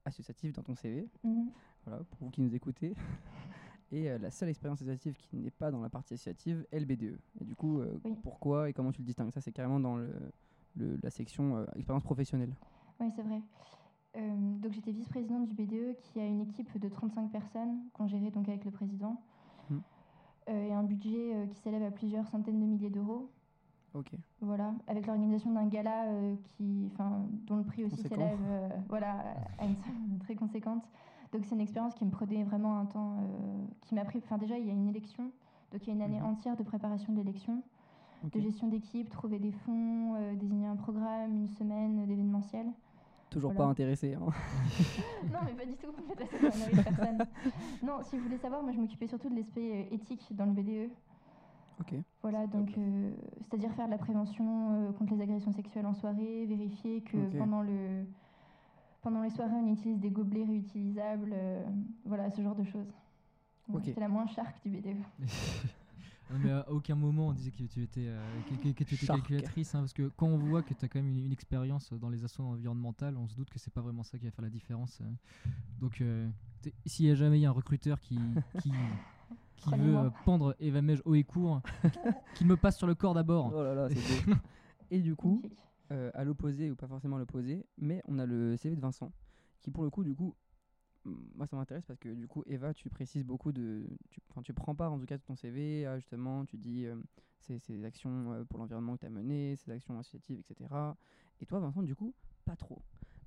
associative, 0.05 0.53
dans 0.53 0.63
ton 0.63 0.75
CV, 0.75 1.09
Mhm. 1.25 1.51
voilà, 1.87 2.03
pour 2.05 2.19
vous 2.21 2.31
qui 2.31 2.41
nous 2.43 2.55
écoutez. 2.55 2.95
Et 3.93 4.09
euh, 4.09 4.19
la 4.19 4.31
seule 4.31 4.49
expérience 4.49 4.81
associative 4.83 5.15
qui 5.17 5.37
n'est 5.37 5.51
pas 5.51 5.71
dans 5.73 5.81
la 5.81 5.89
partie 5.91 6.15
associative 6.15 6.65
est 6.71 6.79
le 6.79 6.87
BDE. 6.87 7.19
Et 7.41 7.45
du 7.45 7.57
coup, 7.57 7.81
euh, 7.81 7.99
Oui. 8.05 8.15
pourquoi 8.23 8.69
et 8.71 8.73
comment 8.73 8.93
tu 8.93 9.01
le 9.01 9.07
distingues? 9.07 9.33
Ça, 9.33 9.41
c'est 9.41 9.51
carrément 9.53 9.81
dans 9.81 9.97
le, 9.97 10.13
le- 10.77 10.97
la 11.03 11.11
section 11.11 11.57
euh, 11.57 11.67
expérience 11.75 12.05
professionnelle. 12.05 12.55
Oui, 13.01 13.09
c'est 13.15 13.23
vrai. 13.23 13.43
Donc 14.61 14.73
j'étais 14.73 14.91
vice-présidente 14.91 15.47
du 15.47 15.55
BDE 15.55 15.97
qui 16.03 16.19
a 16.21 16.27
une 16.27 16.41
équipe 16.41 16.77
de 16.79 16.89
35 16.89 17.31
personnes 17.31 17.79
qu'on 17.93 18.09
gérait 18.09 18.33
donc 18.33 18.49
avec 18.49 18.65
le 18.65 18.73
président. 18.73 19.23
Euh, 20.49 20.65
et 20.67 20.73
un 20.73 20.83
budget 20.83 21.47
qui 21.51 21.59
s'élève 21.61 21.83
à 21.85 21.93
plusieurs 21.93 22.27
centaines 22.27 22.59
de 22.59 22.67
milliers 22.67 22.91
d'euros. 22.91 23.31
Ok. 23.95 24.13
Voilà, 24.41 24.73
avec 24.87 25.07
l'organisation 25.07 25.53
d'un 25.53 25.67
gala 25.67 26.05
euh, 26.07 26.35
qui, 26.45 26.89
enfin, 26.95 27.27
dont 27.47 27.57
le 27.57 27.65
prix 27.65 27.85
aussi 27.85 28.03
s'élève 28.03 28.39
euh, 28.49 28.69
voilà, 28.89 29.17
à 29.59 29.65
une 29.67 29.77
somme 29.77 30.19
très 30.21 30.35
conséquente. 30.35 30.85
Donc 31.33 31.45
c'est 31.45 31.55
une 31.55 31.61
expérience 31.61 31.95
qui 31.95 32.05
me 32.05 32.11
prenait 32.11 32.43
vraiment 32.45 32.77
un 32.79 32.87
temps, 32.87 33.19
euh, 33.19 33.65
qui 33.83 33.95
m'a 33.95 34.05
pris. 34.05 34.19
Enfin 34.25 34.39
déjà 34.39 34.59
il 34.59 34.67
y 34.67 34.71
a 34.71 34.73
une 34.73 34.89
élection, 34.89 35.31
donc 35.73 35.83
il 35.83 35.89
y 35.89 35.91
a 35.91 35.95
une 35.95 36.03
année 36.03 36.21
Mhm. 36.21 36.27
entière 36.27 36.57
de 36.57 36.63
préparation 36.63 37.13
de 37.13 37.19
l'élection, 37.19 37.63
de 38.25 38.41
gestion 38.41 38.69
d'équipe, 38.69 39.09
trouver 39.11 39.39
des 39.39 39.53
fonds, 39.53 40.15
euh, 40.17 40.35
désigner 40.35 40.67
un 40.67 40.77
programme, 40.77 41.33
une 41.35 41.49
semaine 41.49 42.07
d'événementiel. 42.07 42.67
Toujours 43.29 43.53
Voilà. 43.53 43.67
pas 43.67 43.71
intéressé. 43.71 44.15
hein. 44.15 44.27
non, 45.33 45.39
mais 45.47 45.53
pas 45.55 45.67
du 45.67 45.77
tout. 45.77 45.93
Personne. 46.17 47.19
Non, 47.83 47.99
si 48.03 48.17
vous 48.17 48.23
voulez 48.25 48.39
savoir, 48.39 48.63
moi 48.63 48.73
je 48.73 48.79
m'occupais 48.79 49.07
surtout 49.07 49.29
de 49.31 49.37
l'aspect 49.37 49.89
éthique 49.93 50.27
dans 50.33 50.47
le 50.47 50.53
BDE. 50.53 50.91
Voilà, 52.23 52.45
C'est 52.47 52.53
donc 52.59 52.77
euh, 52.77 53.13
c'est-à-dire 53.43 53.73
faire 53.75 53.87
de 53.87 53.91
la 53.93 53.99
prévention 53.99 54.75
euh, 54.89 54.93
contre 54.93 55.15
les 55.15 55.23
agressions 55.23 55.53
sexuelles 55.53 55.87
en 55.87 55.95
soirée, 55.95 56.47
vérifier 56.47 57.01
que 57.03 57.17
pendant 57.39 57.63
le 57.63 58.05
pendant 59.03 59.23
les 59.23 59.31
soirées 59.31 59.55
on 59.55 59.73
utilise 59.73 59.99
des 59.99 60.11
gobelets 60.11 60.45
réutilisables, 60.45 61.31
euh, 61.33 61.65
voilà 62.05 62.31
ce 62.31 62.43
genre 62.43 62.55
de 62.55 62.65
choses. 62.65 62.93
C'était 63.87 64.01
la 64.01 64.09
moins 64.09 64.27
shark 64.27 64.61
du 64.63 64.71
BDE. 64.71 64.97
Non, 66.33 66.39
mais 66.39 66.53
à 66.53 66.71
aucun 66.71 66.95
moment 66.95 67.27
on 67.29 67.33
disait 67.33 67.51
que 67.51 67.65
tu 67.65 67.83
étais, 67.83 68.07
euh, 68.07 68.21
que, 68.49 68.55
que- 68.55 68.73
que 68.73 68.85
tu 68.85 68.95
étais 68.95 69.05
Shark. 69.07 69.19
calculatrice, 69.19 69.75
hein, 69.75 69.81
parce 69.81 69.93
que 69.93 70.13
quand 70.17 70.29
on 70.29 70.39
voit 70.39 70.63
que 70.63 70.75
tu 70.75 70.85
as 70.85 70.89
quand 70.89 71.01
même 71.01 71.09
une, 71.09 71.25
une 71.27 71.33
expérience 71.33 71.93
dans 71.95 72.09
les 72.09 72.23
assauts 72.23 72.45
environnementales, 72.45 73.17
on 73.17 73.27
se 73.27 73.35
doute 73.35 73.51
que 73.51 73.59
c'est 73.59 73.73
pas 73.73 73.81
vraiment 73.81 74.05
ça 74.05 74.17
qui 74.17 74.27
va 74.27 74.31
faire 74.31 74.45
la 74.45 74.49
différence. 74.51 75.03
Donc, 75.81 76.01
euh, 76.01 76.29
s'il 76.87 77.07
y 77.07 77.11
a 77.11 77.17
jamais 77.17 77.39
il 77.39 77.43
y 77.43 77.47
a 77.47 77.49
un 77.49 77.53
recruteur 77.53 77.99
qui, 78.01 78.17
qui, 78.61 78.71
qui 79.57 79.75
veut 79.75 79.97
euh, 79.97 80.11
pendre 80.25 80.57
Eva 80.59 80.83
Mej 80.83 81.01
haut 81.05 81.15
et 81.15 81.25
court, 81.25 81.61
qu'il 82.35 82.47
me 82.47 82.57
passe 82.57 82.79
sur 82.79 82.87
le 82.87 82.95
corps 82.95 83.15
d'abord. 83.15 83.53
Oh 83.55 83.63
là 83.63 83.75
là, 83.75 83.89
c'est 83.91 84.27
beau. 84.27 84.35
Et 84.91 85.01
du 85.01 85.15
coup, 85.15 85.43
euh, 85.93 86.11
à 86.15 86.25
l'opposé 86.25 86.71
ou 86.71 86.77
pas 86.77 86.89
forcément 86.89 87.17
à 87.17 87.19
l'opposé, 87.19 87.67
mais 87.79 88.03
on 88.07 88.19
a 88.19 88.27
le 88.27 88.57
CV 88.57 88.77
de 88.77 88.81
Vincent 88.81 89.13
qui 89.61 89.71
pour 89.71 89.85
le 89.85 89.91
coup 89.91 90.05
du 90.05 90.15
coup 90.15 90.35
moi 91.05 91.47
ça 91.47 91.57
m'intéresse 91.57 91.85
parce 91.85 91.99
que 91.99 92.09
du 92.09 92.27
coup 92.27 92.43
Eva 92.47 92.73
tu 92.73 92.89
précises 92.89 93.25
beaucoup 93.25 93.53
de 93.53 93.87
tu, 94.11 94.21
enfin, 94.31 94.43
tu 94.43 94.55
prends 94.55 94.75
part 94.75 94.93
en 94.93 94.99
tout 94.99 95.05
cas 95.05 95.19
de 95.19 95.23
ton 95.23 95.35
CV 95.37 95.85
à 95.85 95.99
justement 95.99 96.47
tu 96.47 96.57
dis 96.57 96.87
euh, 96.87 96.97
ces, 97.41 97.59
ces 97.59 97.85
actions 97.85 98.47
pour 98.49 98.59
l'environnement 98.59 98.95
que 98.95 99.01
tu 99.01 99.07
as 99.07 99.11
menées, 99.11 99.57
ces 99.57 99.71
actions 99.71 99.99
associatives 99.99 100.39
etc. 100.39 100.71
Et 101.41 101.47
toi 101.47 101.59
Vincent 101.61 101.83
du 101.83 101.95
coup 101.95 102.15
pas 102.47 102.57
trop. 102.57 102.81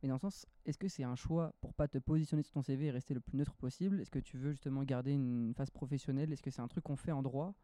Mais 0.03 0.09
dans 0.09 0.15
le 0.15 0.19
sens 0.19 0.45
est-ce 0.65 0.77
que 0.77 0.87
c'est 0.89 1.03
un 1.03 1.15
choix 1.15 1.53
pour 1.61 1.73
pas 1.73 1.87
te 1.87 1.97
positionner 1.97 2.43
sur 2.43 2.51
ton 2.53 2.61
CV 2.61 2.85
et 2.87 2.91
rester 2.91 3.13
le 3.13 3.21
plus 3.21 3.37
neutre 3.37 3.55
possible? 3.55 4.01
Est-ce 4.01 4.11
que 4.11 4.19
tu 4.19 4.37
veux 4.37 4.51
justement 4.51 4.83
garder 4.83 5.13
une 5.13 5.53
phase 5.55 5.71
professionnelle? 5.71 6.31
Est-ce 6.31 6.43
que 6.43 6.51
c'est 6.51 6.61
un 6.61 6.67
truc 6.67 6.83
qu'on 6.83 6.95
fait 6.97 7.11
en 7.13 7.21
droit? 7.23 7.55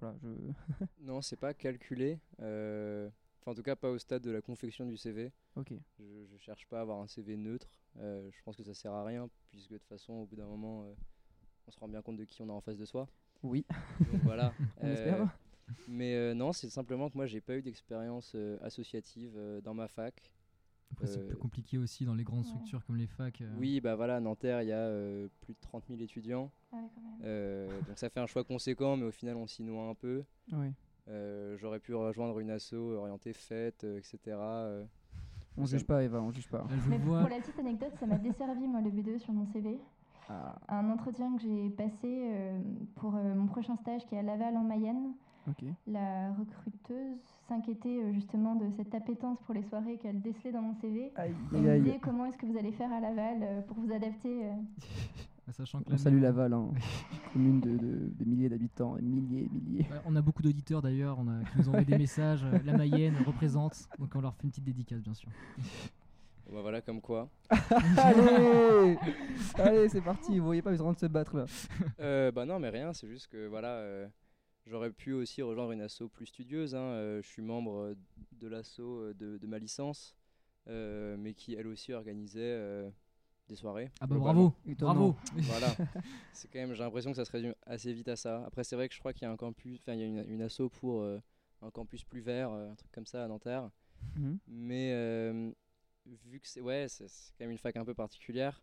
Voilà, 0.00 0.16
je 0.22 0.28
Non, 1.00 1.20
c'est 1.20 1.36
pas 1.36 1.54
calculé. 1.54 2.20
euh, 2.40 3.10
Enfin, 3.40 3.50
en 3.50 3.54
tout 3.56 3.62
cas, 3.64 3.74
pas 3.74 3.90
au 3.90 3.98
stade 3.98 4.22
de 4.22 4.30
la 4.30 4.40
confection 4.40 4.86
du 4.86 4.96
CV. 4.96 5.32
OK. 5.56 5.72
Je, 5.98 6.04
je 6.26 6.36
cherche 6.38 6.66
pas 6.68 6.78
à 6.78 6.82
avoir 6.82 7.00
un 7.00 7.08
CV 7.08 7.36
neutre. 7.36 7.68
euh, 7.98 8.30
je 8.30 8.42
pense 8.44 8.56
que 8.56 8.62
ça 8.62 8.72
sert 8.74 8.92
à 8.92 9.04
rien, 9.04 9.28
puisque 9.50 9.72
de 9.72 9.78
toute 9.78 9.88
façon, 9.88 10.12
au 10.12 10.26
bout 10.26 10.36
d'un 10.36 10.46
moment, 10.46 10.84
euh, 10.84 10.94
on 11.66 11.72
se 11.72 11.80
rend 11.80 11.88
bien 11.88 12.02
compte 12.02 12.16
de 12.16 12.24
qui 12.24 12.40
on 12.42 12.48
a 12.48 12.52
en 12.52 12.60
face 12.60 12.78
de 12.78 12.84
soi. 12.84 13.08
Oui, 13.42 13.64
Donc 14.12 14.22
voilà. 14.22 14.54
on 14.80 14.86
espère. 14.88 15.36
Mais 15.88 16.34
non, 16.34 16.52
c'est 16.52 16.70
simplement 16.70 17.10
que 17.10 17.16
moi, 17.16 17.26
j'ai 17.26 17.40
pas 17.40 17.56
eu 17.56 17.62
d'expérience 17.62 18.36
associative 18.60 19.36
dans 19.64 19.74
ma 19.74 19.88
fac. 19.88 20.32
Après, 20.92 21.06
c'est 21.06 21.20
euh, 21.20 21.26
plus 21.28 21.36
compliqué 21.36 21.78
aussi 21.78 22.04
dans 22.04 22.14
les 22.14 22.24
grandes 22.24 22.40
ouais. 22.40 22.44
structures 22.46 22.84
comme 22.86 22.96
les 22.96 23.06
facs. 23.06 23.40
euh. 23.40 23.50
Oui, 23.58 23.80
bah 23.80 23.94
voilà, 23.96 24.16
à 24.16 24.20
Nanterre, 24.20 24.62
il 24.62 24.68
y 24.68 24.72
a 24.72 24.76
euh, 24.76 25.28
plus 25.40 25.54
de 25.54 25.58
30 25.60 25.84
000 25.88 26.00
étudiants. 26.00 26.50
Ah 26.72 26.76
ouais, 26.76 26.82
quand 26.94 27.00
même. 27.02 27.18
Euh, 27.24 27.80
donc 27.88 27.98
ça 27.98 28.08
fait 28.10 28.20
un 28.20 28.26
choix 28.26 28.44
conséquent, 28.44 28.96
mais 28.96 29.04
au 29.06 29.10
final, 29.10 29.36
on 29.36 29.46
s'y 29.46 29.62
noie 29.62 29.88
un 29.88 29.94
peu. 29.94 30.24
Euh, 31.08 31.56
J'aurais 31.58 31.80
pu 31.80 31.94
rejoindre 31.94 32.38
une 32.38 32.50
asso 32.50 32.74
orientée 32.74 33.32
fête, 33.32 33.84
euh, 33.84 33.98
etc. 33.98 34.18
euh. 34.28 34.84
On 35.58 35.66
juge 35.66 35.84
pas 35.84 36.02
Eva, 36.02 36.20
on 36.22 36.30
juge 36.30 36.48
pas. 36.48 36.58
Là, 36.58 36.76
je 36.82 36.88
Mais 36.88 36.98
vois. 36.98 37.20
pour 37.20 37.28
la 37.28 37.40
petite 37.40 37.58
anecdote, 37.58 37.92
ça 37.98 38.06
m'a 38.06 38.16
desservi 38.18 38.66
moi 38.66 38.80
le 38.80 38.90
BDE 38.90 39.18
sur 39.18 39.32
mon 39.34 39.44
CV. 39.52 39.78
Ah, 40.28 40.56
Un 40.68 40.88
entretien 40.90 41.34
que 41.36 41.42
j'ai 41.42 41.68
passé 41.70 41.90
euh, 42.04 42.58
pour 42.94 43.16
euh, 43.16 43.34
mon 43.34 43.46
prochain 43.48 43.76
stage 43.76 44.06
qui 44.06 44.14
est 44.14 44.18
à 44.18 44.22
Laval 44.22 44.56
en 44.56 44.62
Mayenne. 44.64 45.12
La 45.88 46.32
recruteuse 46.34 47.18
s'inquiétait 47.56 48.00
euh, 48.02 48.12
justement 48.12 48.54
de 48.54 48.64
cette 48.76 48.94
appétence 48.94 49.38
pour 49.44 49.54
les 49.54 49.62
soirées 49.64 49.98
qu'elle 49.98 50.20
décelait 50.22 50.52
dans 50.52 50.62
mon 50.62 50.74
CV. 50.80 51.12
Aïe, 51.16 51.34
disait 51.52 51.98
comment 52.02 52.24
est-ce 52.26 52.36
que 52.38 52.46
vous 52.46 52.56
allez 52.56 52.72
faire 52.72 52.90
à 52.92 53.00
Laval 53.00 53.38
euh, 53.42 53.60
pour 53.62 53.76
vous 53.78 53.92
adapter. 53.92 54.46
euh. 54.46 54.52
Sachant 55.50 55.80
que 55.82 55.92
On 55.92 55.98
salue 55.98 56.20
Laval, 56.22 56.54
hein. 56.54 56.70
commune 57.34 57.60
de, 57.60 57.76
de- 57.76 58.10
de 58.18 58.24
milliers 58.24 58.48
d'habitants, 58.48 58.94
milliers 59.02 59.42
et 59.44 59.48
milliers. 59.52 59.82
Ouais, 59.90 59.98
on 60.06 60.16
a 60.16 60.22
beaucoup 60.22 60.40
d'auditeurs 60.42 60.80
d'ailleurs 60.80 61.18
on 61.18 61.28
a, 61.28 61.44
qui 61.44 61.58
nous 61.58 61.68
envoient 61.68 61.82
des 61.84 61.98
messages. 61.98 62.42
La 62.64 62.74
Mayenne 62.74 63.16
représente, 63.26 63.86
donc 63.98 64.08
on 64.14 64.20
leur 64.22 64.34
fait 64.34 64.44
une 64.44 64.50
petite 64.50 64.64
dédicace 64.64 65.00
bien 65.02 65.12
sûr. 65.12 65.28
Bah 66.50 66.60
voilà, 66.62 66.80
comme 66.80 67.00
quoi. 67.02 67.28
Allez 67.96 68.96
Allez, 69.56 69.88
c'est 69.88 70.00
parti, 70.00 70.38
vous 70.38 70.44
voyez 70.46 70.62
pas, 70.62 70.72
ils 70.72 70.78
sont 70.78 70.84
en 70.84 70.86
train 70.86 70.94
de 70.94 70.98
se 71.00 71.06
battre 71.06 71.36
là. 71.36 71.44
Euh, 72.00 72.30
bah 72.30 72.44
non, 72.46 72.58
mais 72.58 72.68
rien, 72.70 72.92
c'est 72.92 73.08
juste 73.08 73.26
que 73.28 73.46
voilà, 73.48 73.68
euh, 73.68 74.06
j'aurais 74.66 74.90
pu 74.92 75.12
aussi 75.12 75.42
rejoindre 75.42 75.72
une 75.72 75.80
asso 75.82 76.08
plus 76.12 76.26
studieuse. 76.26 76.74
hein, 76.74 76.78
euh, 76.80 77.22
je 77.22 77.28
suis 77.28 77.42
membre 77.42 77.76
euh, 77.76 77.94
de 78.32 78.48
l'asso 78.48 78.80
euh, 78.80 79.14
de, 79.14 79.38
de 79.38 79.46
ma 79.46 79.58
licence, 79.58 80.16
euh, 80.68 81.16
mais 81.18 81.34
qui 81.34 81.54
elle 81.54 81.66
aussi 81.66 81.92
organisait 81.92 82.40
euh, 82.40 82.90
des 83.48 83.56
soirées. 83.56 83.90
Ah 84.00 84.06
bah 84.06 84.16
bravo, 84.18 84.54
Étonnant. 84.66 84.94
bravo. 84.94 85.16
Voilà, 85.44 85.76
c'est 86.32 86.48
quand 86.48 86.58
même, 86.58 86.74
j'ai 86.74 86.82
l'impression 86.82 87.10
que 87.10 87.16
ça 87.16 87.24
se 87.24 87.32
résume 87.32 87.54
assez 87.66 87.92
vite 87.92 88.08
à 88.08 88.16
ça. 88.16 88.44
Après, 88.46 88.64
c'est 88.64 88.76
vrai 88.76 88.88
que 88.88 88.94
je 88.94 89.00
crois 89.00 89.12
qu'il 89.12 89.22
y 89.22 89.28
a 89.28 89.32
un 89.32 89.36
campus, 89.36 89.80
enfin, 89.80 89.94
il 89.94 90.00
y 90.00 90.02
a 90.02 90.06
une, 90.06 90.24
une 90.28 90.42
asso 90.42 90.68
pour 90.80 91.02
euh, 91.02 91.18
un 91.60 91.70
campus 91.70 92.04
plus 92.04 92.20
vert, 92.20 92.50
euh, 92.50 92.70
un 92.70 92.74
truc 92.74 92.90
comme 92.92 93.06
ça 93.06 93.24
à 93.24 93.28
Nanterre. 93.28 93.70
Mhm. 94.16 94.38
Mais 94.48 94.92
euh, 94.92 95.50
vu 96.06 96.40
que 96.40 96.48
c'est 96.48 96.60
ouais, 96.60 96.86
c'est 96.88 97.08
c'est 97.08 97.32
quand 97.38 97.44
même 97.44 97.52
une 97.52 97.58
fac 97.58 97.76
un 97.76 97.84
peu 97.84 97.94
particulière, 97.94 98.62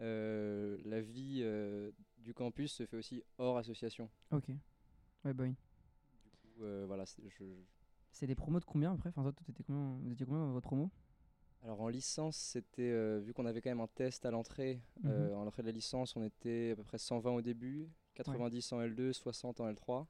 euh, 0.00 0.76
la 0.84 1.00
vie 1.00 1.40
euh, 1.42 1.90
du 2.18 2.34
campus 2.34 2.72
se 2.72 2.86
fait 2.86 2.96
aussi 2.96 3.22
hors 3.38 3.56
association. 3.58 4.10
Ok. 4.32 4.46
Ouais, 5.24 5.32
bah 5.34 5.44
oui. 5.44 5.50
Du 6.24 6.30
coup, 6.38 6.62
euh, 6.64 6.84
voilà, 6.86 7.06
c'est- 7.06 7.22
je- 7.28 7.44
C'est 8.12 8.26
des 8.26 8.34
promos 8.34 8.58
de 8.60 8.64
combien 8.64 8.92
après? 8.92 9.10
Enfin, 9.10 9.22
toi, 9.22 9.32
combien 9.66 9.98
Vous 10.02 10.12
étiez 10.12 10.26
combien 10.26 10.40
dans 10.40 10.52
votre 10.52 10.66
promo? 10.66 10.90
Alors 11.62 11.80
en 11.82 11.88
licence, 11.88 12.36
c'était 12.36 12.90
euh, 12.90 13.20
vu 13.22 13.32
qu'on 13.34 13.44
avait 13.46 13.60
quand 13.60 13.70
même 13.70 13.80
un 13.80 13.86
test 13.86 14.24
à 14.24 14.30
l'entrée. 14.30 14.80
Mhm. 15.02 15.10
euh, 15.10 15.34
en 15.36 15.44
l'entrée 15.44 15.62
de 15.62 15.68
la 15.68 15.72
licence, 15.72 16.16
on 16.16 16.22
était 16.24 16.70
à 16.72 16.76
peu 16.76 16.82
près 16.82 16.98
120 16.98 17.30
au 17.32 17.42
début, 17.42 17.88
90 18.14 18.72
en 18.72 18.80
L2, 18.80 19.12
60 19.12 19.60
en 19.60 19.68
L3. 19.68 20.06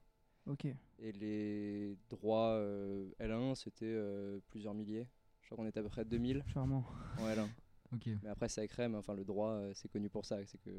Ok. 0.47 0.65
Et 0.99 1.11
les 1.11 1.97
droits 2.09 2.53
euh, 2.53 3.11
L1, 3.19 3.53
c'était 3.55 3.85
euh, 3.85 4.39
plusieurs 4.47 4.73
milliers. 4.73 5.07
Je 5.41 5.47
crois 5.47 5.57
qu'on 5.57 5.67
était 5.67 5.79
à 5.79 5.83
peu 5.83 5.89
près 5.89 6.05
2000 6.05 6.43
Charmant. 6.47 6.85
en 7.17 7.27
L1. 7.27 7.49
Ok. 7.93 8.09
Mais 8.23 8.29
après, 8.29 8.47
ça 8.49 8.65
crème, 8.67 8.95
enfin 8.95 9.13
le 9.13 9.25
droit, 9.25 9.59
c'est 9.73 9.89
connu 9.89 10.09
pour 10.09 10.25
ça. 10.25 10.43
C'est 10.45 10.57
que 10.59 10.69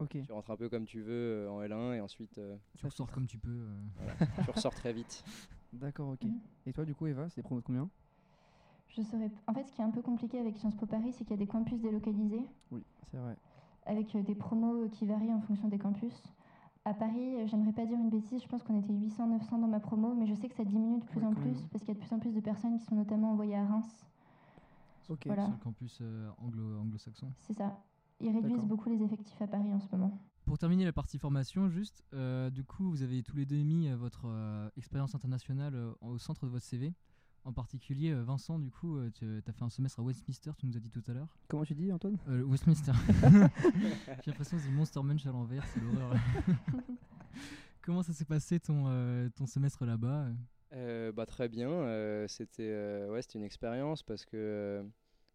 Ok. 0.00 0.16
Tu 0.24 0.32
rentres 0.32 0.50
un 0.50 0.56
peu 0.56 0.68
comme 0.68 0.84
tu 0.84 1.00
veux 1.00 1.46
euh, 1.46 1.50
en 1.50 1.60
L1 1.60 1.94
et 1.96 2.00
ensuite 2.00 2.38
euh, 2.38 2.56
Tu 2.76 2.86
ressors 2.86 3.10
comme 3.10 3.26
tu 3.26 3.38
peux. 3.38 3.50
euh. 3.50 4.14
tu 4.44 4.50
ressors 4.50 4.74
très 4.74 4.92
vite. 4.92 5.24
D'accord, 5.72 6.10
ok. 6.10 6.22
Mhm. 6.22 6.38
Et 6.66 6.72
toi, 6.72 6.84
du 6.84 6.94
coup, 6.94 7.06
Eva, 7.06 7.28
c'est 7.28 7.36
des 7.36 7.42
promos 7.42 7.60
de 7.60 7.66
combien? 7.66 7.88
Je 8.88 9.02
saurais... 9.02 9.30
En 9.46 9.52
fait, 9.54 9.64
ce 9.64 9.72
qui 9.72 9.80
est 9.80 9.84
un 9.84 9.90
peu 9.90 10.00
compliqué 10.02 10.38
avec 10.38 10.56
Sciences 10.56 10.74
Po 10.76 10.86
Paris, 10.86 11.12
c'est 11.12 11.24
qu'il 11.24 11.32
y 11.32 11.34
a 11.34 11.36
des 11.38 11.46
campus 11.46 11.80
délocalisés, 11.80 12.46
Oui, 12.70 12.82
c'est 13.10 13.18
vrai. 13.18 13.36
avec 13.86 14.14
euh, 14.14 14.22
des 14.22 14.34
promos 14.34 14.88
qui 14.88 15.04
varient 15.04 15.34
en 15.34 15.40
fonction 15.42 15.68
des 15.68 15.78
campus. 15.78 16.14
À 16.84 16.94
Paris, 16.94 17.46
j'aimerais 17.48 17.72
pas 17.72 17.84
dire 17.84 17.98
une 17.98 18.08
bêtise, 18.08 18.42
je 18.42 18.48
pense 18.48 18.62
qu'on 18.62 18.78
était 18.78 18.92
800-900 18.94 19.60
dans 19.60 19.66
ma 19.68 19.78
promo, 19.80 20.14
mais 20.14 20.26
je 20.26 20.34
sais 20.34 20.48
que 20.48 20.54
ça 20.54 20.64
diminue 20.64 21.00
de 21.00 21.04
plus 21.04 21.20
Ouais, 21.20 21.26
en 21.26 21.34
plus, 21.34 21.44
même. 21.50 21.68
parce 21.70 21.84
qu'il 21.84 21.88
y 21.92 21.96
a 21.98 22.00
de 22.00 22.06
plus 22.06 22.14
en 22.14 22.18
plus 22.18 22.32
de 22.32 22.40
personnes 22.40 22.78
qui 22.78 22.84
sont 22.86 22.94
notamment 22.94 23.32
envoyées 23.32 23.56
à 23.56 23.66
Reims. 23.66 24.06
Ok. 25.10 25.26
Voilà. 25.26 25.42
Sur 25.44 25.52
le 25.52 25.58
campus 25.58 25.98
euh, 26.00 26.30
anglo- 26.38 26.78
anglo-saxon. 26.80 27.30
C'est 27.40 27.54
ça. 27.54 27.78
Ils 28.20 28.30
réduisent 28.30 28.64
beaucoup 28.64 28.88
les 28.90 29.02
effectifs 29.02 29.40
à 29.40 29.46
Paris 29.46 29.72
en 29.72 29.80
ce 29.80 29.86
moment. 29.92 30.18
Pour 30.44 30.58
terminer 30.58 30.84
la 30.84 30.92
partie 30.92 31.18
formation, 31.18 31.68
juste, 31.68 32.02
euh, 32.14 32.50
du 32.50 32.64
coup, 32.64 32.90
vous 32.90 33.02
avez 33.02 33.22
tous 33.22 33.36
les 33.36 33.44
deux 33.46 33.62
mis 33.62 33.88
euh, 33.88 33.96
votre 33.96 34.22
euh, 34.26 34.68
expérience 34.76 35.14
internationale 35.14 35.74
euh, 35.74 35.92
au 36.00 36.18
centre 36.18 36.46
de 36.46 36.50
votre 36.50 36.64
CV. 36.64 36.94
En 37.44 37.52
particulier, 37.52 38.12
Vincent, 38.14 38.58
du 38.58 38.70
coup, 38.70 38.98
tu 39.14 39.42
as 39.46 39.52
fait 39.52 39.62
un 39.62 39.70
semestre 39.70 40.00
à 40.00 40.02
Westminster, 40.02 40.50
tu 40.58 40.66
nous 40.66 40.76
as 40.76 40.80
dit 40.80 40.90
tout 40.90 41.02
à 41.06 41.14
l'heure. 41.14 41.28
Comment 41.46 41.64
tu 41.64 41.74
dis, 41.74 41.90
Antoine? 41.92 42.18
Euh, 42.28 42.42
Westminster. 42.42 42.92
J'ai 44.22 44.30
l'impression 44.30 44.56
que 44.58 44.62
c'est 44.62 44.70
Monster 44.70 45.02
Munch 45.02 45.24
à 45.24 45.30
l'envers, 45.30 45.64
c'est 45.68 45.80
l'horreur. 45.80 46.14
Comment 47.82 48.02
ça 48.02 48.12
s'est 48.12 48.26
passé 48.26 48.60
ton, 48.60 48.84
euh, 48.88 49.30
ton 49.30 49.46
semestre 49.46 49.86
là-bas? 49.86 50.26
Euh, 50.74 51.10
bah, 51.12 51.24
très 51.24 51.48
bien. 51.48 51.70
euh, 51.70 52.26
c'était 52.28 52.68
euh, 52.70 53.10
ouais, 53.10 53.22
c'était 53.22 53.38
une 53.38 53.44
expérience 53.44 54.02
parce 54.02 54.26
que 54.26 54.36
euh, 54.36 54.82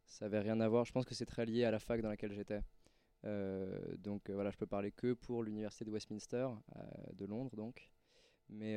ça 0.05 0.25
avait 0.25 0.39
rien 0.39 0.59
à 0.59 0.67
voir. 0.67 0.85
Je 0.85 0.91
pense 0.91 1.05
que 1.05 1.15
c'est 1.15 1.25
très 1.25 1.45
lié 1.47 1.63
à 1.63 1.71
la 1.71 1.79
fac 1.79 2.01
dans 2.01 2.09
laquelle 2.09 2.33
j'étais. 2.33 2.61
Euh, 3.25 3.79
donc 3.97 4.29
euh, 4.29 4.33
voilà, 4.33 4.51
je 4.51 4.57
peux 4.57 4.65
parler 4.67 4.91
que 4.91 5.13
pour 5.13 5.43
l'université 5.43 5.85
de 5.85 5.91
Westminster, 5.91 6.47
euh, 6.75 6.81
de 7.13 7.25
Londres 7.25 7.55
donc. 7.55 7.89
Mais 8.49 8.75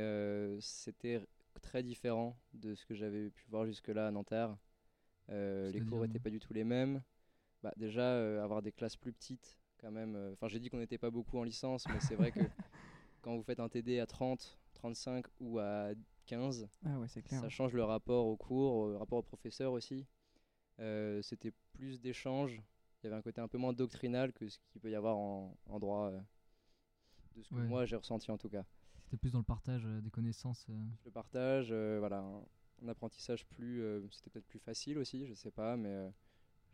c'était 0.61 1.21
très 1.61 1.83
différent 1.83 2.39
de 2.55 2.75
ce 2.75 2.87
que 2.87 2.95
j'avais 2.95 3.31
pu 3.31 3.45
voir 3.51 3.67
jusque-là 3.67 4.07
à 4.07 4.11
Nanterre. 4.11 4.57
Les 5.29 5.83
cours 5.89 6.01
n'étaient 6.03 6.19
pas 6.21 6.31
du 6.31 6.39
tout 6.41 6.53
les 6.55 6.65
mêmes. 6.65 7.03
Bah, 7.63 7.73
déjà, 7.77 8.43
avoir 8.43 8.63
des 8.63 8.73
classes 8.73 8.97
plus 8.97 9.13
petites, 9.13 9.59
quand 9.79 9.91
même. 9.91 10.17
Enfin, 10.33 10.49
j'ai 10.49 10.61
dit 10.61 10.71
qu'on 10.71 10.79
n'était 10.79 10.99
pas 10.99 11.11
beaucoup 11.11 11.37
en 11.39 11.43
licence, 11.43 11.85
mais 11.89 12.01
c'est 12.01 12.15
vrai 12.15 12.31
que 12.31 12.41
quand 13.23 13.37
vous 13.37 13.43
faites 13.43 13.61
un 13.61 13.69
TD 13.69 13.99
à 13.99 14.07
30, 14.07 14.57
35 14.75 15.27
ou 15.41 15.59
à 15.59 15.91
15, 16.27 16.69
Ah 16.85 16.99
ouais, 16.99 17.09
c'est 17.09 17.23
clair. 17.23 17.41
ça 17.41 17.49
change 17.49 17.75
le 17.75 17.85
rapport 17.85 18.27
au 18.27 18.37
cours, 18.37 18.89
le 18.89 18.97
rapport 18.97 19.19
au 19.19 19.23
professeur 19.23 19.73
aussi. 19.73 20.07
Euh, 20.81 21.21
C'était 21.23 21.53
plus 21.73 22.01
d'échanges. 22.01 22.63
Il 23.07 23.11
y 23.11 23.13
avait 23.13 23.21
un 23.21 23.23
côté 23.23 23.41
un 23.41 23.47
peu 23.47 23.57
moins 23.57 23.73
doctrinal 23.73 24.33
que 24.33 24.49
ce 24.49 24.59
qu'il 24.73 24.81
peut 24.81 24.91
y 24.91 24.97
avoir 24.97 25.17
en, 25.17 25.57
en 25.69 25.79
droit, 25.79 26.11
euh, 26.11 26.19
de 27.37 27.43
ce 27.45 27.51
que 27.51 27.55
Ouais. 27.55 27.69
moi 27.69 27.87
j'ai 27.87 27.95
ressenti 27.95 28.33
en 28.33 28.37
tout 28.37 28.49
cas. 28.49 28.65
C'était 29.05 29.17
plus 29.17 29.31
dans 29.31 29.39
le 29.39 29.45
partage 29.45 29.85
euh, 29.87 30.01
des 30.01 30.11
connaissances. 30.11 30.67
euh. 30.71 30.75
Le 31.05 31.11
partage, 31.13 31.69
euh, 31.71 31.99
voilà, 32.01 32.19
un, 32.19 32.43
un 32.85 32.89
apprentissage 32.89 33.47
plus, 33.47 33.81
euh, 33.81 34.01
c'était 34.11 34.31
peut-être 34.31 34.49
plus 34.49 34.59
facile 34.59 34.99
aussi, 34.99 35.25
je 35.25 35.35
sais 35.35 35.53
pas, 35.53 35.77
mais 35.77 35.91
euh, 35.91 36.09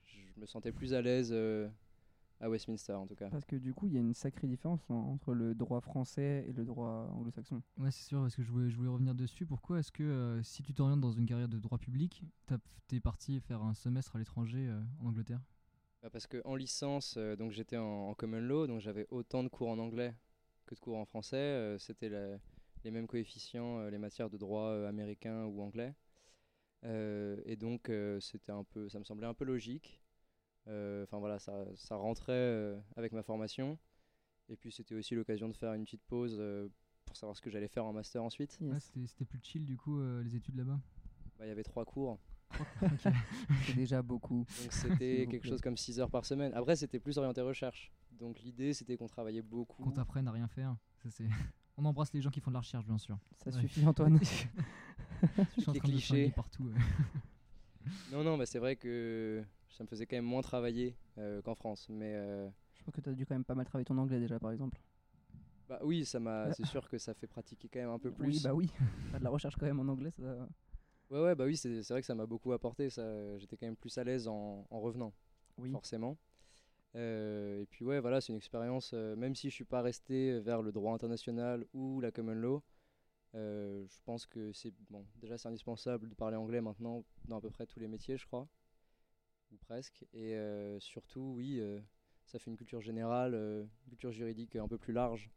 je 0.04 0.40
me 0.40 0.46
sentais 0.46 0.72
plus 0.72 0.94
à 0.94 1.02
l'aise 1.02 1.28
euh, 1.32 1.68
à 2.40 2.48
Westminster 2.48 2.94
en 2.94 3.06
tout 3.06 3.14
cas. 3.14 3.28
Parce 3.28 3.44
que 3.44 3.56
du 3.56 3.74
coup, 3.74 3.86
il 3.86 3.92
y 3.92 3.98
a 3.98 4.00
une 4.00 4.14
sacrée 4.14 4.48
différence 4.48 4.80
en- 4.88 4.94
entre 4.94 5.34
le 5.34 5.54
droit 5.54 5.82
français 5.82 6.46
et 6.48 6.52
le 6.54 6.64
droit 6.64 7.10
anglo-saxon. 7.12 7.60
Ouais, 7.76 7.90
c'est 7.90 8.04
sûr, 8.04 8.22
parce 8.22 8.34
que 8.34 8.42
je 8.42 8.50
voulais, 8.50 8.70
je 8.70 8.76
voulais 8.76 8.88
revenir 8.88 9.14
dessus. 9.14 9.44
Pourquoi 9.44 9.80
est-ce 9.80 9.92
que 9.92 10.02
euh, 10.02 10.42
si 10.42 10.62
tu 10.62 10.72
t'orientes 10.72 11.00
dans 11.02 11.12
une 11.12 11.26
carrière 11.26 11.48
de 11.48 11.58
droit 11.58 11.76
public, 11.78 12.24
t'es 12.88 13.00
parti 13.00 13.38
faire 13.40 13.62
un 13.62 13.74
semestre 13.74 14.16
à 14.16 14.18
l'étranger 14.18 14.66
euh, 14.68 14.80
en 15.00 15.08
Angleterre? 15.08 15.40
Bah, 16.02 16.10
parce 16.10 16.26
que 16.26 16.42
en 16.44 16.56
licence, 16.56 17.14
euh, 17.16 17.36
donc 17.36 17.52
j'étais 17.52 17.76
en, 17.76 18.08
en 18.10 18.14
common 18.14 18.40
law, 18.40 18.66
donc 18.66 18.80
j'avais 18.80 19.06
autant 19.10 19.42
de 19.44 19.48
cours 19.48 19.68
en 19.68 19.78
anglais 19.78 20.14
que 20.66 20.74
de 20.74 20.80
cours 20.80 20.96
en 20.96 21.04
français. 21.04 21.36
euh, 21.36 21.78
C'était 21.78 22.10
les 22.84 22.90
mêmes 22.90 23.06
coefficients, 23.06 23.78
euh, 23.80 23.90
les 23.90 23.98
matières 23.98 24.30
de 24.30 24.36
droit 24.36 24.68
euh, 24.70 24.88
américain 24.88 25.44
ou 25.44 25.62
anglais. 25.62 25.94
Euh, 26.84 27.40
et 27.46 27.56
donc 27.56 27.90
euh, 27.90 28.20
c'était 28.20 28.52
un 28.52 28.64
peu, 28.64 28.88
ça 28.88 28.98
me 28.98 29.04
semblait 29.04 29.26
un 29.26 29.34
peu 29.34 29.44
logique. 29.44 30.02
Euh, 30.68 31.04
Enfin 31.04 31.18
voilà, 31.18 31.38
ça, 31.38 31.66
ça 31.76 31.96
rentrait 31.96 32.32
euh, 32.34 32.78
avec 32.96 33.12
ma 33.12 33.22
formation. 33.22 33.78
Et 34.48 34.56
puis 34.56 34.72
c'était 34.72 34.94
aussi 34.96 35.14
l'occasion 35.14 35.48
de 35.48 35.54
faire 35.56 35.74
une 35.74 35.84
petite 35.84 36.04
pause 36.04 36.36
euh, 36.40 36.68
pour 37.06 37.16
savoir 37.16 37.36
ce 37.36 37.42
que 37.42 37.50
j'allais 37.50 37.68
faire 37.68 37.86
en 37.86 37.92
master 37.94 38.22
ensuite. 38.24 38.60
Yes. 38.60 38.84
c'était 38.84 39.06
c'était 39.06 39.24
plus 39.26 39.40
chill 39.42 39.66
du 39.66 39.76
coup 39.76 40.00
euh, 40.00 40.22
les 40.22 40.36
études 40.36 40.56
là-bas? 40.56 40.80
Bah, 41.38 41.46
Il 41.46 41.48
y 41.48 41.52
avait 41.52 41.62
trois 41.64 41.84
cours, 41.84 42.18
Ok. 42.82 43.12
c'est 43.66 43.74
déjà 43.76 44.02
beaucoup. 44.02 44.46
donc 44.62 44.72
c'était 44.72 45.26
quelque 45.30 45.46
chose 45.46 45.60
comme 45.60 45.76
6 45.76 46.00
heures 46.00 46.10
par 46.10 46.24
semaine. 46.24 46.52
Après 46.54 46.76
c'était 46.76 46.98
plus 46.98 47.18
orienté 47.18 47.40
recherche. 47.40 47.92
Donc 48.12 48.40
l'idée 48.40 48.74
c'était 48.74 48.96
qu'on 48.96 49.06
travaillait 49.08 49.42
beaucoup. 49.42 49.82
Qu'on 49.82 49.90
t'apprenne 49.90 50.28
à 50.28 50.32
rien 50.32 50.48
faire. 50.48 50.76
Ça, 51.02 51.10
c'est- 51.10 51.28
On 51.78 51.84
embrasse 51.86 52.12
les 52.12 52.20
gens 52.20 52.28
qui 52.30 52.40
font 52.40 52.50
de 52.50 52.54
la 52.54 52.60
recherche, 52.60 52.84
bien 52.84 52.98
sûr. 52.98 53.18
Ça 53.42 53.50
Ouais. 53.50 53.60
suffit, 53.62 53.84
Antoine. 53.86 54.18
Je 54.22 55.60
suis 55.60 55.70
en 55.70 55.72
Les 55.72 55.78
train 55.78 55.88
de 55.88 55.92
clichés. 55.94 56.14
flinguer 56.14 56.30
partout. 56.32 56.64
ouais. 56.64 56.74
Non, 58.12 58.22
non, 58.22 58.36
bah 58.36 58.44
c'est 58.46 58.58
vrai 58.58 58.76
que 58.76 59.42
ça 59.70 59.82
me 59.82 59.88
faisait 59.88 60.04
quand 60.06 60.16
même 60.16 60.24
moins 60.26 60.42
travailler 60.42 60.94
euh, 61.18 61.40
qu'en 61.42 61.54
France. 61.54 61.86
Mais 61.88 62.14
euh, 62.14 62.48
Je 62.74 62.82
pense 62.84 62.94
que 62.94 63.00
tu 63.00 63.08
as 63.08 63.14
dû 63.14 63.24
quand 63.26 63.34
même 63.34 63.44
pas 63.44 63.54
mal 63.54 63.64
travailler 63.64 63.86
ton 63.86 63.96
anglais 63.98 64.20
déjà, 64.20 64.38
par 64.38 64.52
exemple. 64.52 64.78
bah, 65.68 65.80
oui, 65.82 66.04
ça 66.04 66.20
m'a, 66.20 66.52
c'est 66.52 66.66
sûr 66.66 66.86
que 66.88 66.98
ça 66.98 67.14
fait 67.14 67.26
pratiquer 67.26 67.68
quand 67.72 67.80
même 67.80 67.88
un 67.90 67.98
peu 67.98 68.12
plus. 68.12 68.26
Oui, 68.28 68.40
bah 68.44 68.52
oui. 68.54 68.70
De 69.18 69.24
la 69.24 69.30
recherche 69.30 69.56
quand 69.56 69.66
même 69.66 69.80
en 69.80 69.88
anglais, 69.90 70.10
ça. 70.10 70.46
Ouais, 71.12 71.20
ouais, 71.20 71.34
bah 71.34 71.44
oui, 71.44 71.58
c'est 71.58 71.86
vrai 71.90 72.00
que 72.00 72.06
ça 72.06 72.14
m'a 72.14 72.24
beaucoup 72.24 72.52
apporté. 72.52 72.88
Ça, 72.88 73.38
j'étais 73.38 73.56
quand 73.58 73.66
même 73.66 73.76
plus 73.76 73.96
à 73.98 74.04
l'aise 74.04 74.26
en, 74.28 74.66
en 74.70 74.80
revenant, 74.80 75.12
Oui. 75.58 75.70
forcément. 75.70 76.16
Euh, 76.96 77.60
et 77.60 77.66
puis 77.66 77.84
ouais, 77.84 78.00
voilà, 78.00 78.20
c'est 78.22 78.32
une 78.32 78.38
expérience. 78.38 78.92
euh, 78.94 79.14
même 79.14 79.34
si 79.34 79.50
je 79.50 79.54
suis 79.54 79.64
pas 79.66 79.82
resté 79.82 80.40
vers 80.40 80.62
le 80.62 80.72
droit 80.72 80.94
international 80.94 81.66
ou 81.74 82.00
la 82.00 82.10
common 82.10 82.32
law, 82.34 82.62
euh, 83.34 83.84
je 83.86 84.00
pense 84.06 84.24
que 84.26 84.52
c'est 84.54 84.72
bon. 84.88 85.04
Déjà, 85.16 85.36
c'est 85.36 85.48
indispensable 85.48 86.08
de 86.08 86.14
parler 86.14 86.36
anglais 86.36 86.62
maintenant 86.62 87.04
dans 87.26 87.36
à 87.36 87.40
peu 87.42 87.50
près 87.50 87.66
tous 87.66 87.78
les 87.80 87.88
métiers, 87.88 88.16
je 88.16 88.26
crois, 88.26 88.48
ou 89.52 89.56
presque. 89.58 90.06
Et 90.14 90.34
euh, 90.34 90.80
surtout, 90.80 91.34
oui, 91.36 91.58
euh, 91.60 91.78
ça 92.24 92.38
fait 92.38 92.50
une 92.50 92.56
culture 92.56 92.80
générale, 92.80 93.34
euh, 93.34 93.64
une 93.84 93.90
culture 93.90 94.12
juridique 94.12 94.56
un 94.56 94.68
peu 94.68 94.78
plus 94.78 94.94
large. 94.94 95.30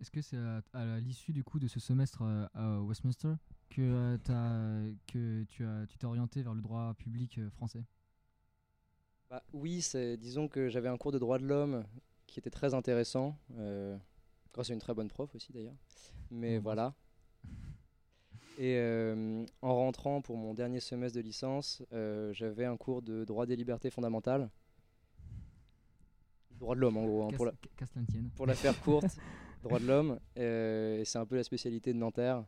Est-ce 0.00 0.10
que 0.10 0.22
c'est 0.22 0.38
à, 0.38 0.62
à 0.72 1.00
l'issue 1.00 1.32
du 1.32 1.44
coup 1.44 1.58
de 1.58 1.68
ce 1.68 1.78
semestre 1.80 2.22
euh, 2.22 2.46
à 2.54 2.80
Westminster? 2.80 3.34
Que, 3.70 3.80
euh, 3.82 4.18
t'as- 4.18 4.82
que 5.06 5.44
tu 5.44 5.64
as 5.64 5.86
tu 5.88 5.96
t'es 5.98 6.04
orienté 6.06 6.42
vers 6.42 6.54
le 6.54 6.60
droit 6.62 6.94
public 6.98 7.38
euh, 7.38 7.48
français 7.50 7.84
Bah, 9.30 9.42
oui, 9.52 9.80
c'est, 9.80 10.16
disons 10.16 10.48
que 10.48 10.68
j'avais 10.68 10.88
un 10.88 10.96
cours 10.96 11.12
de 11.12 11.18
droit 11.18 11.38
de 11.38 11.46
l'homme 11.46 11.84
qui 12.26 12.38
était 12.40 12.50
très 12.50 12.74
intéressant, 12.74 13.36
euh, 13.58 13.96
grâce 14.52 14.70
à 14.70 14.74
une 14.74 14.80
très 14.80 14.94
bonne 14.94 15.08
prof 15.08 15.32
aussi 15.34 15.52
d'ailleurs. 15.52 15.74
Mais 16.30 16.58
voilà. 16.58 16.94
Et 18.58 18.76
euh, 18.76 19.46
en 19.62 19.74
rentrant 19.74 20.20
pour 20.20 20.36
mon 20.36 20.52
dernier 20.52 20.80
semestre 20.80 21.16
de 21.16 21.22
licence, 21.22 21.82
euh, 21.92 22.32
j'avais 22.34 22.64
un 22.66 22.76
cours 22.76 23.02
de 23.02 23.24
droit 23.24 23.46
des 23.46 23.56
libertés 23.56 23.90
fondamentales. 23.90 24.50
Droit 26.58 26.74
de 26.74 26.80
l'homme 26.80 26.98
en 26.98 27.06
gros, 27.06 27.22
hein, 27.24 27.30
pour, 27.36 27.46
la, 27.46 27.52
pour 28.36 28.46
la 28.46 28.54
faire 28.54 28.78
courte, 28.82 29.06
droit 29.62 29.78
de 29.78 29.86
l'homme. 29.86 30.18
euh, 30.38 31.00
et 31.00 31.04
c'est 31.04 31.18
un 31.18 31.24
peu 31.24 31.36
la 31.36 31.44
spécialité 31.44 31.92
de 31.92 31.98
Nanterre. 31.98 32.44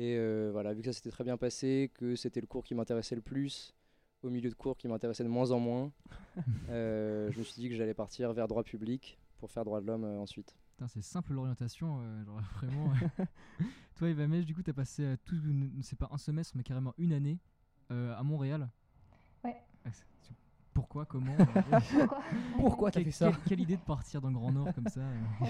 Et 0.00 0.16
euh, 0.16 0.50
voilà, 0.52 0.72
vu 0.74 0.80
que 0.82 0.86
ça 0.86 0.92
s'était 0.92 1.10
très 1.10 1.24
bien 1.24 1.36
passé, 1.36 1.90
que 1.94 2.14
c'était 2.14 2.40
le 2.40 2.46
cours 2.46 2.62
qui 2.62 2.72
m'intéressait 2.76 3.16
le 3.16 3.20
plus, 3.20 3.74
au 4.22 4.30
milieu 4.30 4.48
de 4.48 4.54
cours 4.54 4.76
qui 4.76 4.86
m'intéressait 4.86 5.24
de 5.24 5.28
moins 5.28 5.50
en 5.50 5.58
moins, 5.58 5.90
euh, 6.68 7.32
je 7.32 7.38
me 7.38 7.42
suis 7.42 7.60
dit 7.60 7.68
que 7.68 7.74
j'allais 7.74 7.94
partir 7.94 8.32
vers 8.32 8.46
droit 8.46 8.62
public 8.62 9.18
pour 9.38 9.50
faire 9.50 9.64
droit 9.64 9.80
de 9.80 9.86
l'homme 9.86 10.04
euh, 10.04 10.20
ensuite. 10.20 10.54
C'est 10.86 11.02
simple 11.02 11.32
l'orientation, 11.32 11.98
euh, 12.00 12.24
genre 12.24 12.40
vraiment. 12.54 12.92
Toi, 13.96 14.10
Eva 14.10 14.28
Mej, 14.28 14.44
du 14.46 14.54
coup, 14.54 14.62
t'as 14.62 14.72
passé 14.72 15.02
euh, 15.02 15.16
tout, 15.24 15.36
c'est 15.82 15.98
pas 15.98 16.08
un 16.12 16.18
semestre, 16.18 16.56
mais 16.56 16.62
carrément 16.62 16.94
une 16.98 17.12
année 17.12 17.40
euh, 17.90 18.14
à 18.16 18.22
Montréal. 18.22 18.68
Ouais. 19.42 19.56
Ah, 19.84 19.88
Pourquoi 20.74 21.06
Comment 21.06 21.32
euh, 21.40 21.80
Pourquoi? 21.98 22.22
Pourquoi 22.56 22.90
t'as 22.92 23.00
quelle- 23.00 23.12
fait 23.12 23.18
ça? 23.18 23.32
quelle, 23.32 23.42
quelle 23.48 23.60
idée 23.60 23.76
de 23.76 23.82
partir 23.82 24.20
dans 24.20 24.28
le 24.28 24.34
Grand 24.34 24.52
Nord 24.52 24.72
comme 24.76 24.86
ça 24.88 25.00
euh, 25.00 25.46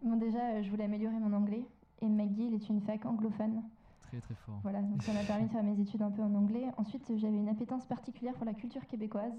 Bon, 0.00 0.16
déjà, 0.16 0.52
euh, 0.52 0.62
je 0.62 0.70
voulais 0.70 0.84
améliorer 0.84 1.18
mon 1.18 1.32
anglais. 1.32 1.64
Et 2.02 2.08
McGill 2.08 2.54
est 2.54 2.68
une 2.68 2.80
fac 2.80 3.04
anglophone. 3.06 3.62
Très 4.08 4.20
très 4.20 4.34
fort. 4.34 4.60
Voilà, 4.62 4.82
donc 4.82 5.02
ça 5.02 5.12
m'a 5.12 5.20
permis 5.26 5.46
de 5.46 5.50
faire 5.50 5.62
mes 5.62 5.80
études 5.80 6.02
un 6.02 6.10
peu 6.10 6.22
en 6.22 6.34
anglais. 6.34 6.66
Ensuite, 6.76 7.10
j'avais 7.16 7.36
une 7.36 7.48
appétence 7.48 7.86
particulière 7.86 8.34
pour 8.34 8.44
la 8.44 8.54
culture 8.54 8.86
québécoise. 8.86 9.32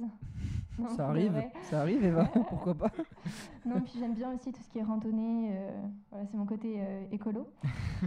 Non, 0.78 0.90
Ça 0.90 1.08
arrive, 1.08 1.42
ça 1.64 1.82
arrive, 1.82 2.04
Eva. 2.04 2.26
Pourquoi 2.50 2.74
pas? 2.74 2.92
Non, 3.66 3.80
puis 3.82 3.94
j'aime 4.00 4.14
bien 4.14 4.34
aussi 4.34 4.52
tout 4.52 4.62
ce 4.62 4.70
qui 4.70 4.80
est 4.80 4.84
randonnée. 4.84 5.52
euh, 5.54 5.72
voilà, 6.12 6.26
c'est 6.26 6.38
mon 6.38 6.46
côté 6.46 6.76
euh, 6.80 7.04
écolo. 7.12 7.48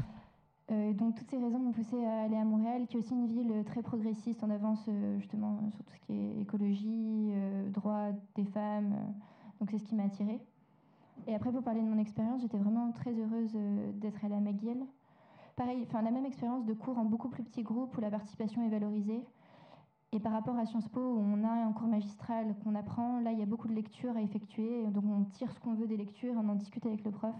Euh, 0.70 0.92
donc 0.92 1.14
toutes 1.14 1.30
ces 1.30 1.38
raisons 1.38 1.58
m'ont 1.58 1.72
poussé 1.72 1.96
à 2.04 2.24
aller 2.24 2.36
à 2.36 2.44
Montréal, 2.44 2.86
qui 2.86 2.96
est 2.96 2.98
aussi 2.98 3.14
une 3.14 3.26
ville 3.26 3.64
très 3.64 3.80
progressiste 3.80 4.44
en 4.44 4.50
avance 4.50 4.86
justement 5.16 5.70
sur 5.70 5.82
tout 5.82 5.94
ce 5.94 6.00
qui 6.00 6.12
est 6.12 6.42
écologie, 6.42 7.32
droits 7.72 8.10
des 8.34 8.44
femmes. 8.44 8.94
donc 9.60 9.70
c'est 9.70 9.78
ce 9.78 9.84
qui 9.84 9.94
m'a 9.94 10.02
attirée. 10.02 10.42
Et 11.28 11.34
après, 11.34 11.52
pour 11.52 11.62
parler 11.62 11.82
de 11.82 11.86
mon 11.86 11.98
expérience, 11.98 12.40
j'étais 12.40 12.56
vraiment 12.56 12.90
très 12.90 13.12
heureuse 13.12 13.52
euh, 13.54 13.92
d'être 13.92 14.24
à 14.24 14.28
McGill. 14.28 14.82
Pareil, 15.56 15.84
enfin 15.86 16.00
la 16.00 16.10
même 16.10 16.24
expérience 16.24 16.64
de 16.64 16.72
cours 16.72 16.96
en 16.96 17.04
beaucoup 17.04 17.28
plus 17.28 17.44
petits 17.44 17.62
groupes 17.62 17.94
où 17.98 18.00
la 18.00 18.10
participation 18.10 18.64
est 18.64 18.70
valorisée. 18.70 19.22
Et 20.12 20.20
par 20.20 20.32
rapport 20.32 20.56
à 20.56 20.64
Sciences 20.64 20.88
Po, 20.88 21.00
où 21.00 21.20
on 21.20 21.44
a 21.44 21.50
un 21.50 21.72
cours 21.72 21.86
magistral 21.86 22.54
qu'on 22.64 22.74
apprend, 22.74 23.20
là, 23.20 23.30
il 23.32 23.38
y 23.38 23.42
a 23.42 23.46
beaucoup 23.46 23.68
de 23.68 23.74
lectures 23.74 24.16
à 24.16 24.22
effectuer. 24.22 24.86
Donc, 24.86 25.04
on 25.04 25.24
tire 25.24 25.52
ce 25.52 25.60
qu'on 25.60 25.74
veut 25.74 25.86
des 25.86 25.98
lectures, 25.98 26.32
on 26.34 26.48
en 26.48 26.54
discute 26.54 26.86
avec 26.86 27.04
le 27.04 27.10
prof. 27.10 27.36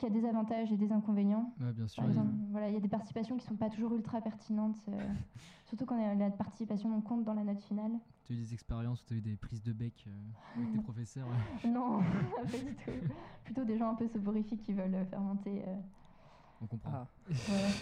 Qui 0.00 0.06
a 0.06 0.10
des 0.10 0.24
avantages 0.24 0.72
et 0.72 0.76
des 0.78 0.90
inconvénients. 0.92 1.52
Ouais, 1.60 1.72
bien 1.74 1.86
sûr. 1.86 2.02
Par 2.02 2.10
exemple, 2.10 2.32
voilà, 2.50 2.68
il 2.68 2.74
y 2.74 2.76
a 2.76 2.80
des 2.80 2.88
participations 2.88 3.36
qui 3.36 3.44
ne 3.44 3.48
sont 3.50 3.56
pas 3.56 3.68
toujours 3.68 3.92
ultra 3.94 4.20
pertinentes, 4.22 4.80
euh, 4.88 4.92
surtout 5.66 5.84
quand 5.84 5.96
la 6.16 6.30
participation 6.30 6.90
on 6.96 7.02
compte 7.02 7.22
dans 7.24 7.34
la 7.34 7.44
note 7.44 7.60
finale. 7.60 7.92
Tu 8.24 8.32
as 8.32 8.36
eu 8.36 8.38
des 8.38 8.54
expériences 8.54 9.02
où 9.02 9.04
tu 9.04 9.12
as 9.14 9.16
eu 9.18 9.20
des 9.20 9.36
prises 9.36 9.62
de 9.62 9.72
bec 9.74 10.06
euh, 10.06 10.10
avec 10.56 10.72
tes 10.72 10.78
professeurs 10.82 11.26
ouais. 11.28 11.70
Non, 11.70 12.00
pas 12.36 12.44
du 12.58 12.74
tout. 12.76 13.12
Plutôt 13.44 13.64
des 13.64 13.76
gens 13.76 13.90
un 13.90 13.94
peu 13.94 14.08
soporifiques 14.08 14.62
qui 14.62 14.72
veulent 14.72 15.04
faire 15.10 15.20
monter. 15.20 15.62
euh, 15.68 15.76
On 16.62 16.66
comprend. 16.66 16.92
Ah, 16.94 17.06
ouais, 17.28 17.34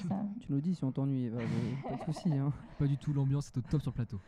c'est 0.03 0.09
ça. 0.09 0.27
tu 0.41 0.51
nous 0.53 0.61
dis 0.61 0.75
si 0.75 0.83
on 0.85 0.91
t'ennuie, 0.91 1.31
mais 1.31 1.89
pas 1.89 2.05
de 2.05 2.13
soucis. 2.13 2.37
Hein. 2.37 2.53
Pas 2.79 2.87
du 2.89 2.99
tout, 2.99 3.13
l'ambiance 3.13 3.47
est 3.49 3.59
au 3.59 3.63
top 3.63 3.81
sur 3.81 3.93
le 3.93 3.95
plateau. 3.95 4.21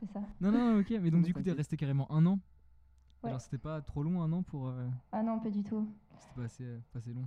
c'est 0.00 0.10
ça. 0.10 0.20
Non, 0.40 0.50
non, 0.52 0.78
ok, 0.80 0.90
mais 1.02 1.10
donc 1.10 1.22
du 1.24 1.34
coup, 1.34 1.40
t'es 1.40 1.44
t'inquiète. 1.44 1.56
resté 1.58 1.76
carrément 1.76 2.10
un 2.10 2.24
an? 2.24 2.38
Ouais. 3.22 3.30
Alors, 3.30 3.40
c'était 3.40 3.58
pas 3.58 3.80
trop 3.80 4.02
long, 4.02 4.20
un 4.22 4.30
an 4.32 4.42
pour. 4.42 4.68
euh, 4.68 4.86
Ah 5.12 5.22
non, 5.22 5.38
pas 5.40 5.48
du 5.50 5.62
tout. 5.62 5.88
C'était 6.18 6.34
pas 6.36 6.42
assez, 6.44 6.64
pas 6.92 6.98
assez 6.98 7.12
long. 7.12 7.24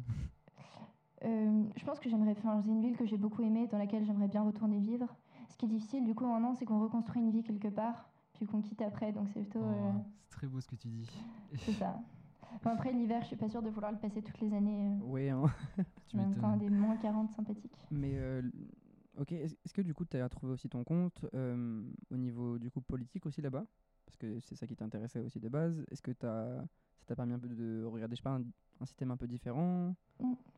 Euh, 1.25 1.63
je 1.75 1.83
pense 1.85 1.99
que 1.99 2.09
j'aimerais 2.09 2.35
faire. 2.35 2.59
C'est 2.63 2.69
une 2.69 2.81
ville 2.81 2.95
que 2.97 3.05
j'ai 3.05 3.17
beaucoup 3.17 3.41
aimée, 3.41 3.67
dans 3.67 3.77
laquelle 3.77 4.05
j'aimerais 4.05 4.27
bien 4.27 4.43
retourner 4.43 4.79
vivre. 4.79 5.07
Ce 5.49 5.57
qui 5.57 5.65
est 5.65 5.69
difficile, 5.69 6.05
du 6.05 6.13
coup, 6.13 6.25
en 6.25 6.35
un 6.35 6.43
an, 6.43 6.53
c'est 6.53 6.65
qu'on 6.65 6.79
reconstruit 6.79 7.21
une 7.21 7.31
vie 7.31 7.43
quelque 7.43 7.69
part, 7.69 8.09
puis 8.33 8.45
qu'on 8.45 8.61
quitte 8.61 8.81
après. 8.81 9.11
Donc 9.11 9.27
c'est 9.33 9.41
plutôt. 9.41 9.63
euh, 9.63 9.91
Oh, 9.95 10.01
c'est 10.29 10.29
très 10.37 10.47
beau 10.47 10.59
ce 10.61 10.67
que 10.67 10.75
tu 10.75 10.87
dis. 10.89 11.09
c'est 11.65 11.73
ça. 11.73 11.99
Bon, 12.63 12.69
après, 12.71 12.91
l'hiver, 12.93 13.21
je 13.21 13.27
suis 13.27 13.35
pas 13.35 13.49
sûre 13.49 13.61
de 13.61 13.69
vouloir 13.69 13.91
le 13.91 13.97
passer 13.97 14.21
toutes 14.21 14.39
les 14.39 14.53
années. 14.53 14.87
euh, 15.01 15.05
Ouais, 15.05 15.29
hein. 15.29 15.43
Tu 16.07 16.15
en 16.15 16.19
même 16.19 16.35
temps, 16.35 16.55
des 16.55 16.69
moins 16.69 16.95
40 16.97 17.31
sympathiques. 17.31 17.77
Mais 17.91 18.13
euh, 18.15 18.41
ok, 19.17 19.31
est-ce 19.31 19.73
que 19.73 19.81
du 19.81 19.93
coup 19.93 20.05
tu 20.05 20.17
as 20.17 20.29
trouvé 20.29 20.53
aussi 20.53 20.69
ton 20.69 20.83
compte 20.83 21.25
euh, 21.33 21.83
au 22.11 22.17
niveau 22.17 22.57
du 22.57 22.69
coup 22.71 22.81
politique 22.81 23.25
aussi 23.25 23.41
là-bas? 23.41 23.65
Parce 24.05 24.17
que 24.17 24.39
c'est 24.39 24.55
ça 24.55 24.65
qui 24.67 24.75
t'intéressait 24.75 25.19
aussi 25.19 25.39
de 25.39 25.49
base. 25.49 25.83
Est-ce 25.91 26.01
que 26.01 26.11
t'as- 26.11 26.61
ça 26.99 27.05
t'a 27.07 27.15
permis 27.15 27.33
un 27.33 27.39
peu 27.39 27.47
de 27.49 27.83
regarder, 27.83 28.15
je 28.15 28.21
sais 28.21 28.23
pas, 28.23 28.35
un, 28.35 28.43
un 28.79 28.85
système 28.85 29.11
un 29.11 29.17
peu 29.17 29.27
différent? 29.27 29.93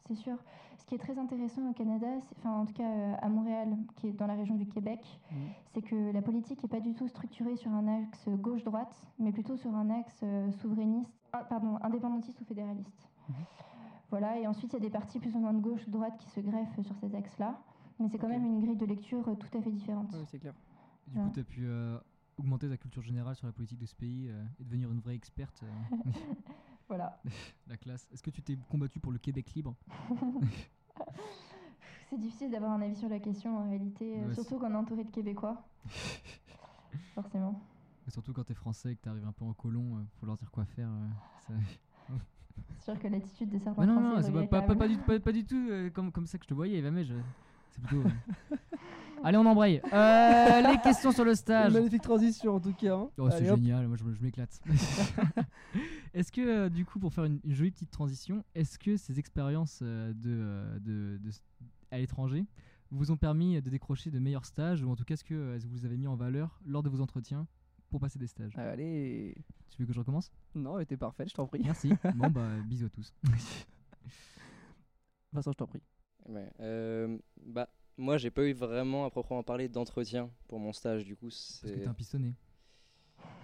C'est 0.07 0.15
sûr. 0.15 0.37
Ce 0.77 0.85
qui 0.85 0.95
est 0.95 0.99
très 0.99 1.17
intéressant 1.19 1.69
au 1.69 1.73
Canada, 1.73 2.07
enfin 2.37 2.51
en 2.61 2.65
tout 2.65 2.73
cas 2.73 2.89
euh, 2.89 3.13
à 3.21 3.29
Montréal, 3.29 3.77
qui 3.97 4.07
est 4.07 4.13
dans 4.13 4.25
la 4.27 4.35
région 4.35 4.55
du 4.55 4.65
Québec, 4.67 4.99
c'est 5.73 5.81
que 5.81 6.11
la 6.11 6.21
politique 6.21 6.63
n'est 6.63 6.69
pas 6.69 6.79
du 6.79 6.93
tout 6.93 7.07
structurée 7.07 7.55
sur 7.57 7.71
un 7.71 7.87
axe 7.87 8.27
gauche-droite, 8.29 8.95
mais 9.19 9.31
plutôt 9.31 9.55
sur 9.57 9.75
un 9.75 9.89
axe 9.89 10.19
euh, 10.23 10.51
souverainiste, 10.53 11.13
ah, 11.33 11.43
pardon, 11.43 11.77
indépendantiste 11.81 12.39
ou 12.41 12.45
fédéraliste. 12.45 13.09
Mhm. 13.29 13.35
Voilà, 14.09 14.39
et 14.39 14.47
ensuite 14.47 14.71
il 14.73 14.75
y 14.75 14.77
a 14.77 14.79
des 14.79 14.89
partis 14.89 15.19
plus 15.19 15.35
ou 15.35 15.39
moins 15.39 15.53
de 15.53 15.59
gauche-droite 15.59 16.17
qui 16.17 16.29
se 16.29 16.39
greffent 16.39 16.79
sur 16.81 16.95
ces 16.95 17.13
axes-là, 17.13 17.59
mais 17.99 18.07
c'est 18.09 18.17
quand 18.17 18.29
même 18.29 18.45
une 18.45 18.59
grille 18.61 18.77
de 18.77 18.85
lecture 18.85 19.27
euh, 19.27 19.35
tout 19.35 19.57
à 19.57 19.61
fait 19.61 19.71
différente. 19.71 20.09
Oui, 20.13 20.25
c'est 20.27 20.39
clair. 20.39 20.53
Du 21.07 21.19
coup, 21.19 21.29
tu 21.33 21.39
as 21.39 21.43
pu 21.43 21.65
euh, 21.65 21.97
augmenter 22.37 22.69
ta 22.69 22.77
culture 22.77 23.01
générale 23.01 23.35
sur 23.35 23.47
la 23.47 23.53
politique 23.53 23.79
de 23.79 23.85
ce 23.85 23.95
pays 23.95 24.29
euh, 24.29 24.43
et 24.59 24.63
devenir 24.63 24.91
une 24.91 24.99
vraie 24.99 25.15
experte. 25.15 25.63
euh, 25.63 26.11
Voilà, 26.87 27.21
la 27.67 27.77
classe. 27.77 28.07
Est-ce 28.11 28.23
que 28.23 28.31
tu 28.31 28.41
t'es 28.41 28.57
combattu 28.67 28.99
pour 28.99 29.11
le 29.11 29.19
Québec 29.19 29.53
libre? 29.53 29.75
C'est 32.09 32.17
difficile 32.17 32.49
d'avoir 32.49 32.71
un 32.71 32.81
avis 32.81 32.95
sur 32.95 33.07
la 33.09 33.19
question 33.19 33.57
en 33.59 33.69
réalité, 33.69 34.25
Ouais, 34.25 34.33
surtout 34.33 34.57
quand 34.57 34.69
on 34.69 34.73
est 34.73 34.77
entouré 34.77 35.03
de 35.03 35.11
Québécois. 35.11 35.63
Forcément. 37.13 37.61
Et 38.07 38.11
Surtout 38.11 38.33
quand 38.33 38.43
t'es 38.43 38.55
français 38.55 38.93
et 38.93 38.95
que 38.95 39.01
t'arrives 39.01 39.27
un 39.27 39.31
peu 39.31 39.45
en 39.45 39.53
colon, 39.53 40.03
faut 40.19 40.25
leur 40.25 40.35
dire 40.37 40.49
quoi 40.49 40.65
faire. 40.65 40.89
euh, 40.89 41.07
ça- 41.47 41.53
C'est 42.79 42.83
sûr 42.91 42.99
que 42.99 43.07
l'attitude 43.07 43.49
de 43.49 43.59
certains 43.59 43.81
Mais 43.81 43.87
non, 43.87 43.93
Français 43.93 44.09
non, 44.09 44.19
est 44.19 44.23
c'est 44.23 44.31
pas, 44.31 44.87
du, 44.87 44.97
pas, 44.97 45.19
pas 45.19 45.31
du 45.31 45.45
tout 45.45 45.67
euh, 45.69 45.89
comme, 45.91 46.11
comme 46.11 46.25
ça 46.25 46.39
que 46.39 46.45
je 46.45 46.49
te 46.49 46.53
voyais, 46.55 46.79
Eva, 46.79 46.89
mais 46.89 47.03
je- 47.05 47.13
Allez, 49.23 49.37
on 49.37 49.45
embraye. 49.45 49.81
Euh, 49.91 50.61
les 50.61 50.77
questions 50.79 51.11
sur 51.11 51.25
le 51.25 51.35
stage. 51.35 51.73
Magnifique 51.73 52.01
transition 52.01 52.55
en 52.55 52.59
tout 52.59 52.73
cas. 52.73 52.95
hein. 52.95 53.09
Oh, 53.17 53.29
c'est 53.31 53.45
génial, 53.45 53.87
moi 53.87 53.97
je, 53.97 54.03
m'éclate. 54.23 54.61
est-ce 56.13 56.31
que, 56.31 56.41
euh, 56.41 56.69
du 56.69 56.85
coup, 56.85 56.99
pour 56.99 57.13
faire 57.13 57.25
une, 57.25 57.39
une 57.43 57.53
jolie 57.53 57.71
petite 57.71 57.91
transition, 57.91 58.43
est-ce 58.55 58.79
que 58.79 58.95
ces 58.95 59.19
expériences 59.19 59.79
euh, 59.81 60.13
de, 60.13 60.29
euh, 60.29 60.79
de, 60.79 61.17
de 61.21 61.29
s- 61.29 61.43
à 61.91 61.97
l'étranger 61.97 62.45
vous 62.91 63.11
ont 63.11 63.17
permis 63.17 63.61
de 63.61 63.69
décrocher 63.69 64.09
de 64.09 64.19
meilleurs 64.19 64.45
stages 64.45 64.83
ou 64.83 64.89
en 64.89 64.95
tout 64.95 65.03
cas 65.03 65.13
est-ce 65.15 65.23
que 65.23 65.53
est-ce 65.55 65.65
que 65.65 65.69
vous 65.71 65.85
avez 65.85 65.97
mis 65.97 66.07
en 66.07 66.15
valeur 66.15 66.59
lors 66.65 66.81
de 66.81 66.89
vos 66.89 67.01
entretiens 67.01 67.45
pour 67.89 67.99
passer 67.99 68.17
des 68.19 68.27
stages? 68.27 68.57
Allez. 68.57 69.35
Tu 69.69 69.81
veux 69.81 69.85
que 69.85 69.93
je 69.93 69.99
recommence? 69.99 70.31
Non, 70.55 70.83
t'es 70.85 70.97
parfaite, 70.97 71.29
je 71.29 71.35
t'en 71.35 71.45
prie. 71.45 71.61
Merci. 71.63 71.91
bon, 72.15 72.29
bah, 72.31 72.47
bisous 72.67 72.85
à 72.85 72.89
tous. 72.89 73.13
Vincent, 75.33 75.51
je 75.51 75.57
t'en 75.57 75.67
prie. 75.67 75.81
Ouais, 76.29 76.47
euh, 76.59 77.17
bah, 77.43 77.67
moi, 77.97 78.17
j'ai 78.17 78.29
pas 78.31 78.43
eu 78.43 78.53
vraiment 78.53 79.05
à 79.05 79.09
proprement 79.09 79.43
parler 79.43 79.67
d'entretien 79.67 80.29
pour 80.47 80.59
mon 80.59 80.71
stage, 80.73 81.03
du 81.05 81.15
coup, 81.15 81.25
Parce 81.27 81.59
que 81.63 81.67
c'est 81.67 81.79
t'es 81.79 81.87
un 81.87 81.93
pistonné. 81.93 82.33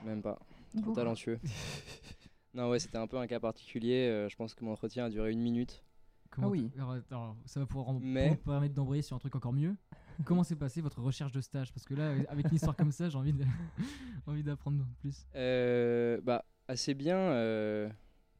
même 0.05 0.21
pas 0.21 0.39
trop 0.81 0.93
talentueux. 0.93 1.39
non, 2.53 2.69
ouais, 2.69 2.79
c'était 2.79 2.97
un 2.97 3.07
peu 3.07 3.17
un 3.17 3.27
cas 3.27 3.39
particulier. 3.39 4.07
euh, 4.09 4.29
je 4.29 4.35
pense 4.35 4.53
que 4.53 4.63
mon 4.63 4.71
entretien 4.71 5.05
a 5.05 5.09
duré 5.09 5.31
une 5.31 5.41
minute. 5.41 5.83
Comment 6.29 6.47
Ah 6.47 6.49
oui. 6.51 6.69
t- 6.69 6.79
alors, 6.79 6.95
alors, 7.09 7.37
ça 7.45 7.59
va 7.59 7.65
pouvoir 7.65 7.93
Mais- 7.99 8.35
pour- 8.35 8.53
permettre 8.53 8.75
d'embrayer 8.75 9.01
sur 9.01 9.15
un 9.15 9.19
truc 9.19 9.35
encore 9.35 9.53
mieux. 9.53 9.75
Comment 10.25 10.43
s'est 10.43 10.55
passée 10.55 10.81
votre 10.81 11.01
recherche 11.01 11.31
de 11.31 11.41
stage? 11.41 11.73
Parce 11.73 11.85
que 11.85 11.93
là, 11.95 12.13
avec 12.29 12.47
une 12.49 12.55
histoire 12.55 12.75
comme 12.75 12.91
ça, 12.91 13.09
j'ai 13.09 13.17
envie 13.17 13.33
de- 13.33 13.45
envie 14.27 14.43
d'apprendre 14.43 14.85
plus. 14.99 15.25
Euh, 15.35 16.19
bah, 16.21 16.45
assez 16.67 16.93
bien, 16.93 17.17
euh, 17.17 17.89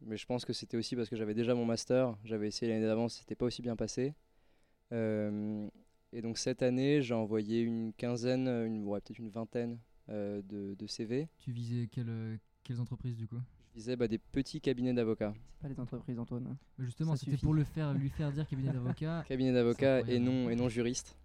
mais 0.02 0.18
je 0.18 0.26
pense 0.26 0.46
que 0.46 0.54
c'était 0.54 0.78
aussi 0.78 0.96
parce 0.96 1.10
que 1.10 1.16
j'avais 1.16 1.34
déjà 1.34 1.56
mon 1.56 1.66
master. 1.66 2.16
J'avais 2.24 2.48
essayé 2.48 2.72
l'année 2.72 2.86
d'avant, 2.86 3.08
c'était 3.10 3.36
pas 3.36 3.46
aussi 3.46 3.62
bien 3.62 3.76
passé. 3.76 4.14
Euh, 4.92 5.68
et 6.14 6.22
donc 6.22 6.38
cette 6.38 6.62
année, 6.62 7.02
j'ai 7.02 7.14
envoyé 7.14 7.62
une 7.62 7.94
quinzaine, 7.94 8.48
une, 8.48 8.86
ouais, 8.86 9.02
peut-être 9.02 9.20
une 9.20 9.30
vingtaine 9.30 9.80
euh, 10.10 10.42
de, 10.44 10.76
de 10.76 10.88
CV. 10.88 11.28
Tu 11.40 11.52
visais 11.52 11.88
quelle, 11.92 12.40
quelles 12.64 12.80
entreprises 12.80 13.18
du 13.18 13.28
coup? 13.28 13.40
Je 13.72 13.80
visais 13.80 13.96
bah, 13.96 14.08
des 14.08 14.20
petits 14.20 14.62
cabinets 14.62 14.94
d'avocats. 14.94 15.34
C'est 15.52 15.62
pas 15.62 15.68
les 15.68 15.80
entreprises, 15.80 16.18
Antoine. 16.20 16.44
Bah, 16.44 16.86
Justement, 16.86 17.16
c'était 17.16 17.38
pour 17.38 17.54
le 17.54 17.64
faire, 17.64 17.94
lui 17.94 18.10
faire 18.10 18.32
dire 18.32 18.48
cabinet 18.48 18.72
d'avocat. 18.72 19.24
Cabinet 19.28 19.52
d'avocats 19.52 20.02
et 20.02 20.20
non, 20.20 20.50
et 20.50 20.56
non 20.56 20.70
juristes. 20.70 21.18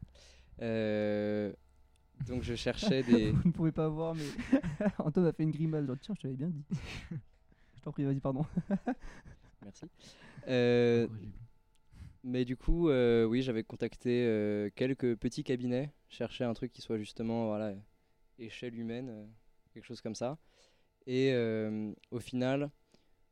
Euh, 0.60 1.52
donc 2.26 2.42
je 2.42 2.54
cherchais 2.54 3.02
des... 3.02 3.30
Vous 3.32 3.48
ne 3.48 3.52
pouvez 3.52 3.72
pas 3.72 3.88
voir, 3.88 4.14
mais 4.14 4.24
Antoine 4.98 5.26
a 5.26 5.32
fait 5.32 5.44
une 5.44 5.52
grimace. 5.52 5.86
Genre, 5.86 5.96
tiens, 6.00 6.14
je 6.16 6.22
te 6.22 6.26
l'avais 6.26 6.36
bien 6.36 6.48
dit. 6.48 6.64
je 7.76 7.82
t'en 7.82 7.92
prie, 7.92 8.04
vas-y, 8.04 8.20
pardon. 8.20 8.44
Merci. 9.62 9.86
Euh. 10.48 11.06
Mais 12.22 12.44
du 12.44 12.56
coup, 12.56 12.90
euh, 12.90 13.24
oui, 13.24 13.42
j'avais 13.42 13.64
contacté 13.64 14.24
euh, 14.26 14.68
quelques 14.74 15.16
petits 15.16 15.42
cabinets, 15.42 15.90
chercher 16.09 16.44
un 16.44 16.52
truc 16.52 16.72
qui 16.72 16.83
soit 16.83 16.98
justement, 16.98 17.46
voilà, 17.46 17.74
échelle 18.38 18.78
humaine, 18.78 19.09
euh, 19.11 19.26
quelque 19.72 19.87
chose 19.87 20.02
comme 20.02 20.14
ça. 20.14 20.38
Et 21.06 21.35
au 22.11 22.20
final, 22.20 22.70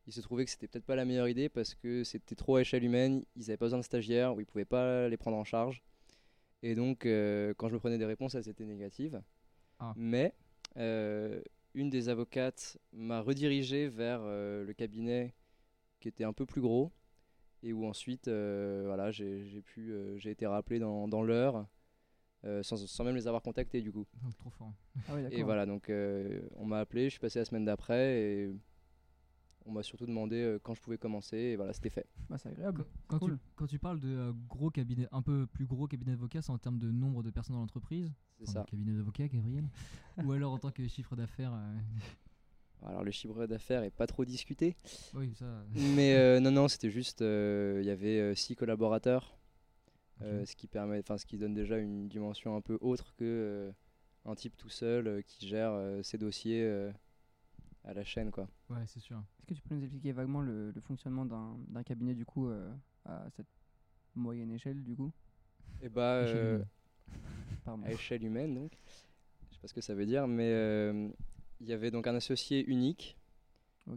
il 0.07 0.11
se 0.11 0.21
trouvait 0.21 0.43
que 0.43 0.51
c'était 0.51 0.67
peut-être 0.67 0.85
pas 0.85 0.95
la 0.95 1.05
meilleure 1.05 1.29
idée 1.29 1.49
parce 1.49 1.75
que 1.75 2.03
c'était 2.03 2.35
trop 2.35 2.55
à 2.55 2.61
échelle 2.61 2.83
humaine, 2.83 3.23
ils 3.35 3.41
n'avaient 3.41 3.57
pas 3.57 3.67
besoin 3.67 3.79
de 3.79 3.85
stagiaires, 3.85 4.35
ou 4.35 4.41
ils 4.41 4.45
pouvaient 4.45 4.65
pas 4.65 5.07
les 5.07 5.17
prendre 5.17 5.37
en 5.37 5.43
charge. 5.43 5.83
Et 6.63 6.73
donc, 6.75 7.03
quand 7.03 7.69
je 7.69 7.73
me 7.73 7.77
prenais 7.77 7.99
des 7.99 8.05
réponses, 8.05 8.35
elles 8.35 8.49
étaient 8.49 8.65
négatives. 8.65 9.21
Ah. 9.77 9.93
Mais 9.95 10.33
une 10.75 11.89
des 11.89 12.09
avocates 12.09 12.79
m'a 12.91 13.21
redirigé 13.21 13.87
vers 13.87 14.23
le 14.23 14.73
cabinet 14.75 15.35
qui 15.99 16.07
était 16.07 16.25
un 16.25 16.33
peu 16.33 16.47
plus 16.47 16.59
gros 16.59 16.91
et 17.63 17.73
où 17.73 17.85
ensuite 17.85 18.27
euh, 18.27 18.83
voilà 18.85 19.11
j'ai 19.11 19.45
j'ai 19.45 19.61
pu 19.61 19.91
euh, 19.91 20.17
j'ai 20.17 20.31
été 20.31 20.45
rappelé 20.47 20.79
dans, 20.79 21.07
dans 21.07 21.21
l'heure 21.23 21.65
euh, 22.45 22.63
sans, 22.63 22.77
sans 22.77 23.03
même 23.03 23.15
les 23.15 23.27
avoir 23.27 23.41
contactés 23.41 23.81
du 23.81 23.91
coup 23.91 24.05
Donc, 24.23 24.35
trop 24.37 24.49
fort. 24.49 24.71
Ah 25.09 25.15
oui, 25.15 25.23
et 25.31 25.43
voilà 25.43 25.65
donc 25.65 25.89
euh, 25.89 26.41
on 26.55 26.65
m'a 26.65 26.79
appelé 26.79 27.05
je 27.05 27.09
suis 27.11 27.19
passé 27.19 27.39
la 27.39 27.45
semaine 27.45 27.65
d'après 27.65 28.21
et 28.21 28.55
on 29.65 29.71
m'a 29.73 29.83
surtout 29.83 30.05
demandé 30.05 30.37
euh, 30.37 30.57
quand 30.63 30.73
je 30.73 30.81
pouvais 30.81 30.97
commencer 30.97 31.35
et 31.37 31.55
voilà 31.57 31.73
c'était 31.73 31.89
fait 31.89 32.07
Bah, 32.29 32.37
c'est 32.37 32.49
agréable. 32.49 32.85
Quand, 33.07 33.19
Cool. 33.19 33.33
tu, 33.37 33.39
quand 33.55 33.67
tu 33.67 33.77
parles 33.77 33.99
de 33.99 34.07
euh, 34.07 34.31
gros 34.47 34.69
cabinet, 34.71 35.07
un 35.11 35.21
peu 35.21 35.45
plus 35.47 35.65
gros 35.65 35.85
cabinet 35.85 36.11
d'avocats, 36.11 36.41
c'est 36.41 36.51
en 36.51 36.57
termes 36.57 36.79
de 36.79 36.89
nombre 36.89 37.21
de 37.23 37.29
personnes 37.29 37.55
dans 37.55 37.61
l'entreprise 37.61 38.11
c'est 38.37 38.43
Enfin, 38.49 38.61
ça 38.61 38.65
cabinet 38.69 38.93
d'avocats, 38.93 39.27
Gabriel 39.27 39.65
Ou 40.23 40.31
alors 40.31 40.53
en 40.53 40.57
tant 40.57 40.71
que 40.71 40.87
chiffre 40.87 41.15
d'affaires 41.17 41.53
euh, 41.53 41.75
alors 42.85 43.03
le 43.03 43.11
chiffre 43.11 43.45
d'affaires 43.45 43.83
est 43.83 43.89
pas 43.91 44.07
trop 44.07 44.25
discuté 44.25 44.75
Oui, 45.13 45.33
ça. 45.35 45.45
mais 45.95 46.15
euh, 46.15 46.39
non 46.39 46.51
non 46.51 46.67
c'était 46.67 46.89
juste 46.89 47.21
euh, 47.21 47.79
il 47.81 47.87
y 47.87 47.91
avait 47.91 48.19
euh, 48.19 48.35
six 48.35 48.55
collaborateurs 48.55 49.37
euh, 50.21 50.45
ce 50.45 50.55
qui 50.55 50.67
permet 50.67 50.99
enfin 50.99 51.17
ce 51.17 51.25
qui 51.25 51.37
donne 51.37 51.53
déjà 51.53 51.77
une 51.77 52.07
dimension 52.07 52.55
un 52.55 52.61
peu 52.61 52.77
autre 52.81 53.13
que 53.15 53.23
euh, 53.25 53.71
un 54.25 54.35
type 54.35 54.55
tout 54.57 54.69
seul 54.69 55.07
euh, 55.07 55.21
qui 55.21 55.47
gère 55.47 55.71
euh, 55.73 56.03
ses 56.03 56.17
dossiers 56.17 56.63
euh, 56.63 56.91
à 57.85 57.93
la 57.93 58.03
chaîne 58.03 58.29
quoi 58.31 58.47
Ouais, 58.69 58.83
c'est 58.85 58.99
sûr. 58.99 59.17
Est-ce 59.39 59.45
que 59.47 59.53
tu 59.53 59.61
peux 59.61 59.75
nous 59.75 59.81
expliquer 59.83 60.11
vaguement 60.11 60.41
le, 60.41 60.71
le 60.71 60.81
fonctionnement 60.81 61.25
d'un 61.25 61.57
d'un 61.69 61.81
cabinet, 61.81 62.13
du 62.13 62.25
coup, 62.25 62.49
euh, 62.49 62.69
à 63.05 63.25
cette 63.35 63.47
moyenne 64.13 64.51
échelle, 64.51 64.83
du 64.83 64.95
coup? 64.95 65.11
Et 65.81 65.87
bah 65.89 66.23
Échelle 66.23 66.37
euh, 66.37 66.55
humaine. 66.55 66.67
Pardon. 67.65 67.83
à 67.85 67.91
échelle 67.91 68.23
humaine 68.25 68.53
donc 68.55 68.71
je 69.49 69.55
sais 69.55 69.61
pas 69.61 69.67
ce 69.69 69.73
que 69.73 69.81
ça 69.81 69.95
veut 69.95 70.05
dire 70.05 70.27
mais 70.27 70.51
euh, 70.51 71.07
il 71.59 71.67
y 71.67 71.73
avait 71.73 71.91
donc 71.91 72.07
un 72.07 72.15
associé 72.15 72.65
unique 72.65 73.17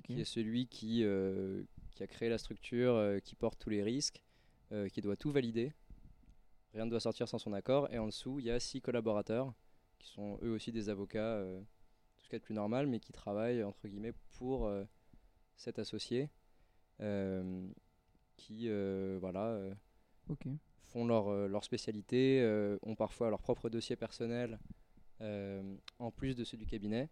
qui 0.01 0.21
est 0.21 0.25
celui 0.25 0.67
qui, 0.67 1.05
euh, 1.05 1.63
qui 1.91 2.03
a 2.03 2.07
créé 2.07 2.29
la 2.29 2.39
structure, 2.39 2.95
euh, 2.95 3.19
qui 3.19 3.35
porte 3.35 3.59
tous 3.59 3.71
les 3.71 3.83
risques, 3.83 4.23
euh, 4.73 4.89
qui 4.89 5.01
doit 5.01 5.17
tout 5.17 5.31
valider. 5.31 5.73
Rien 6.73 6.87
ne 6.87 6.91
doit 6.91 7.01
sortir 7.01 7.29
sans 7.29 7.39
son 7.39 7.53
accord. 7.53 7.93
Et 7.93 7.99
en 7.99 8.07
dessous, 8.07 8.39
il 8.39 8.47
y 8.47 8.51
a 8.51 8.59
six 8.59 8.81
collaborateurs 8.81 9.53
qui 9.99 10.09
sont 10.09 10.39
eux 10.43 10.51
aussi 10.51 10.73
des 10.73 10.89
avocats, 10.89 11.45
tout 12.17 12.25
ce 12.25 12.29
qu'il 12.29 12.33
y 12.33 12.37
a 12.37 12.39
de 12.39 12.45
plus 12.45 12.55
normal, 12.55 12.87
mais 12.87 12.99
qui 12.99 13.13
travaillent 13.13 13.63
entre 13.63 13.87
guillemets 13.87 14.15
pour 14.39 14.73
cet 15.57 15.79
associé, 15.79 16.31
qui 18.37 18.69
voilà, 19.21 19.61
font 20.81 21.05
leur, 21.05 21.31
leur 21.47 21.63
spécialité, 21.63 22.43
ont 22.83 22.97
parfois 22.97 23.29
leur 23.29 23.43
propre 23.43 23.69
dossier 23.69 23.95
personnel 23.95 24.59
en 25.21 26.11
plus 26.11 26.35
de 26.35 26.43
ceux 26.43 26.57
du 26.57 26.67
cabinet, 26.67 27.11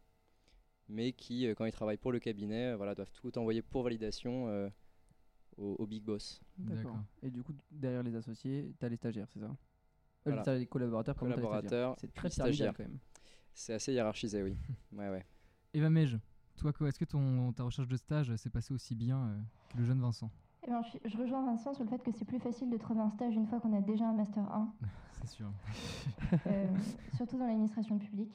mais 0.90 1.12
qui, 1.12 1.46
euh, 1.46 1.55
quand 1.55 1.64
ils 1.64 1.72
travaillent 1.72 1.96
pour 1.96 2.12
le 2.12 2.18
cabinet, 2.18 2.72
euh, 2.72 2.76
voilà, 2.76 2.94
doivent 2.94 3.11
tout 3.12 3.37
envoyer 3.38 3.62
pour 3.62 3.83
validation 3.83 4.48
euh, 4.48 4.68
au, 5.57 5.76
au 5.79 5.87
big 5.87 6.03
boss. 6.05 6.40
D'accord. 6.59 6.98
Et 7.22 7.31
du 7.31 7.42
coup, 7.42 7.55
derrière 7.70 8.03
les 8.03 8.14
associés, 8.16 8.74
t'as 8.79 8.88
les 8.88 8.96
stagiaires, 8.96 9.29
c'est 9.33 9.40
ça 9.40 9.46
Euh, 9.46 9.55
Voilà. 10.26 10.42
T'as 10.42 10.55
les 10.57 10.66
collaborateurs. 10.66 11.16
Collaborateurs, 11.16 11.94
C'est 11.98 12.12
très 12.12 12.29
stagiaires. 12.31 12.74
quand 12.76 12.83
même. 12.85 12.98
C'est 13.55 13.74
assez 13.74 13.92
hiérarchisé, 13.92 14.42
oui. 14.42 14.57
ouais, 14.92 15.09
ouais. 15.11 15.24
Eva 15.74 15.90
Mej, 15.90 16.18
toi, 16.57 16.72
est-ce 16.88 16.98
que 16.98 17.05
ton, 17.05 17.53
ta 17.53 17.62
recherche 17.64 17.88
de 17.88 17.96
stage 17.96 18.35
s'est 18.37 18.50
passée 18.50 18.74
aussi 18.74 18.94
bien 18.94 19.18
euh, 19.29 19.38
que 19.72 19.79
le 19.79 19.85
jeune 19.85 20.00
Vincent? 20.00 20.31
Eh 20.66 20.70
ben, 20.70 20.83
je, 21.05 21.16
rejoins 21.16 21.44
Vincent 21.46 21.72
sur 21.72 21.85
le 21.85 21.90
fait 21.90 22.03
que 22.03 22.12
c'est 22.12 22.26
plus 22.26 22.38
facile 22.38 22.68
de 22.70 22.76
trouver 22.76 23.00
un 23.00 23.11
stage 23.11 23.35
une 23.35 23.46
fois 23.46 23.61
qu'on 23.61 23.72
a 23.76 23.81
déjà 23.81 24.07
un 24.07 24.12
Master 24.12 24.42
1. 24.53 24.72
C'est 25.22 25.29
sûr. 25.29 25.50
euh, 26.46 26.66
surtout 27.16 27.38
dans 27.38 27.46
l'administration 27.46 27.98
publique. 27.98 28.35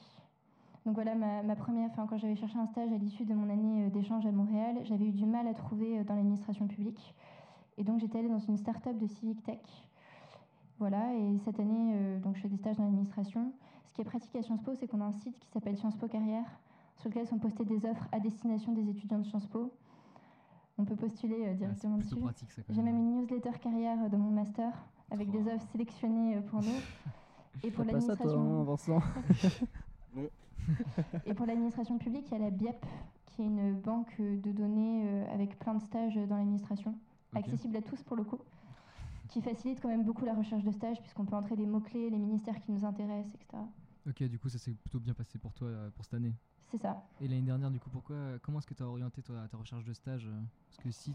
Donc 0.86 0.94
voilà, 0.94 1.16
ma, 1.16 1.42
ma 1.42 1.56
première, 1.56 1.90
enfin, 1.90 2.06
quand 2.08 2.16
j'avais 2.16 2.36
cherché 2.36 2.56
un 2.56 2.66
stage 2.68 2.92
à 2.92 2.96
l'issue 2.96 3.24
de 3.24 3.34
mon 3.34 3.50
année 3.50 3.86
euh, 3.86 3.90
d'échange 3.90 4.24
à 4.24 4.30
Montréal, 4.30 4.78
j'avais 4.84 5.06
eu 5.06 5.12
du 5.12 5.26
mal 5.26 5.48
à 5.48 5.52
trouver 5.52 5.98
euh, 5.98 6.04
dans 6.04 6.14
l'administration 6.14 6.68
publique. 6.68 7.12
Et 7.76 7.82
donc 7.82 7.98
j'étais 7.98 8.20
allée 8.20 8.28
dans 8.28 8.38
une 8.38 8.56
start-up 8.56 8.96
de 8.96 9.06
Civic 9.08 9.42
Tech. 9.42 9.58
Voilà, 10.78 11.12
et 11.14 11.38
cette 11.38 11.58
année, 11.58 11.92
euh, 11.94 12.20
donc 12.20 12.36
je 12.36 12.42
fais 12.42 12.48
des 12.48 12.56
stages 12.56 12.76
dans 12.76 12.84
l'administration. 12.84 13.52
Ce 13.88 13.94
qui 13.94 14.02
est 14.02 14.04
pratique 14.04 14.34
à 14.36 14.42
Sciences 14.42 14.62
Po, 14.62 14.74
c'est 14.76 14.86
qu'on 14.86 15.00
a 15.00 15.06
un 15.06 15.12
site 15.12 15.36
qui 15.40 15.48
s'appelle 15.48 15.76
Sciences 15.76 15.96
Po 15.96 16.06
Carrière, 16.06 16.44
sur 16.98 17.08
lequel 17.08 17.26
sont 17.26 17.38
postées 17.38 17.64
des 17.64 17.84
offres 17.84 18.06
à 18.12 18.20
destination 18.20 18.72
des 18.72 18.88
étudiants 18.88 19.18
de 19.18 19.24
Sciences 19.24 19.46
Po. 19.48 19.72
On 20.78 20.84
peut 20.84 20.94
postuler 20.96 21.34
euh, 21.34 21.46
Ah, 21.46 21.50
c'est 21.50 21.56
directement 21.56 21.98
plutôt 21.98 22.14
dessus. 22.14 22.22
pratique 22.22 22.52
ça. 22.52 22.62
J'ai 22.68 22.82
même. 22.82 22.96
une 22.96 23.22
newsletter 23.22 23.58
carrière 23.60 24.08
dans 24.08 24.18
mon 24.18 24.30
master 24.30 24.72
avec 25.10 25.30
Trop 25.30 25.38
des 25.38 25.50
offres 25.50 25.66
sélectionnées 25.72 26.40
pour 26.42 26.62
nous. 26.62 26.68
Et 27.64 27.72
pour 27.72 27.84
T'as 27.86 27.92
pas 27.92 28.00
ça, 28.00 28.14
toi, 28.14 28.26
l'administration 28.26 28.60
hein, 28.60 28.64
Vincent 28.64 29.00
et 31.24 31.34
pour 31.34 31.46
l'administration 31.46 31.98
publique, 31.98 32.26
il 32.28 32.32
y 32.32 32.34
a 32.34 32.38
la 32.38 32.50
BIEP, 32.50 32.84
qui 33.26 33.42
est 33.42 33.46
une 33.46 33.74
banque 33.80 34.14
euh, 34.20 34.36
de 34.40 34.52
données 34.52 35.04
euh, 35.08 35.32
avec 35.34 35.58
plein 35.58 35.74
de 35.74 35.80
stages 35.82 36.16
dans 36.16 36.36
l'administration, 36.36 36.98
accessible 37.34 37.76
à 37.76 37.82
tous 37.82 38.02
pour 38.02 38.16
le 38.16 38.24
coup, 38.24 38.38
qui 39.28 39.42
facilite 39.42 39.80
quand 39.80 39.88
même 39.88 40.04
beaucoup 40.04 40.24
la 40.24 40.34
recherche 40.34 40.62
de 40.64 40.70
stages 40.70 41.00
puisqu'on 41.00 41.24
peut 41.24 41.36
entrer 41.36 41.56
des 41.56 41.66
mots-clés, 41.66 42.10
les 42.10 42.18
ministères 42.18 42.60
qui 42.60 42.72
nous 42.72 42.84
intéressent, 42.84 43.34
etc. 43.34 43.62
Ok, 44.08 44.22
du 44.24 44.38
coup, 44.38 44.48
ça 44.48 44.58
s'est 44.58 44.72
plutôt 44.74 45.00
bien 45.00 45.14
passé 45.14 45.38
pour 45.38 45.52
toi 45.52 45.68
euh, 45.68 45.90
pour 45.90 46.04
cette 46.04 46.14
année. 46.14 46.34
C'est 46.70 46.78
ça. 46.78 47.04
Et 47.20 47.28
l'année 47.28 47.42
dernière, 47.42 47.70
du 47.70 47.78
coup, 47.78 47.90
pourquoi, 47.90 48.38
comment 48.42 48.58
est-ce 48.58 48.66
que 48.66 48.74
tu 48.74 48.82
as 48.82 48.86
orienté 48.88 49.22
toi, 49.22 49.46
ta 49.48 49.56
recherche 49.56 49.84
de 49.84 49.92
stage 49.92 50.26
euh, 50.26 50.40
Parce 50.68 50.78
que 50.78 50.90
si 50.90 51.14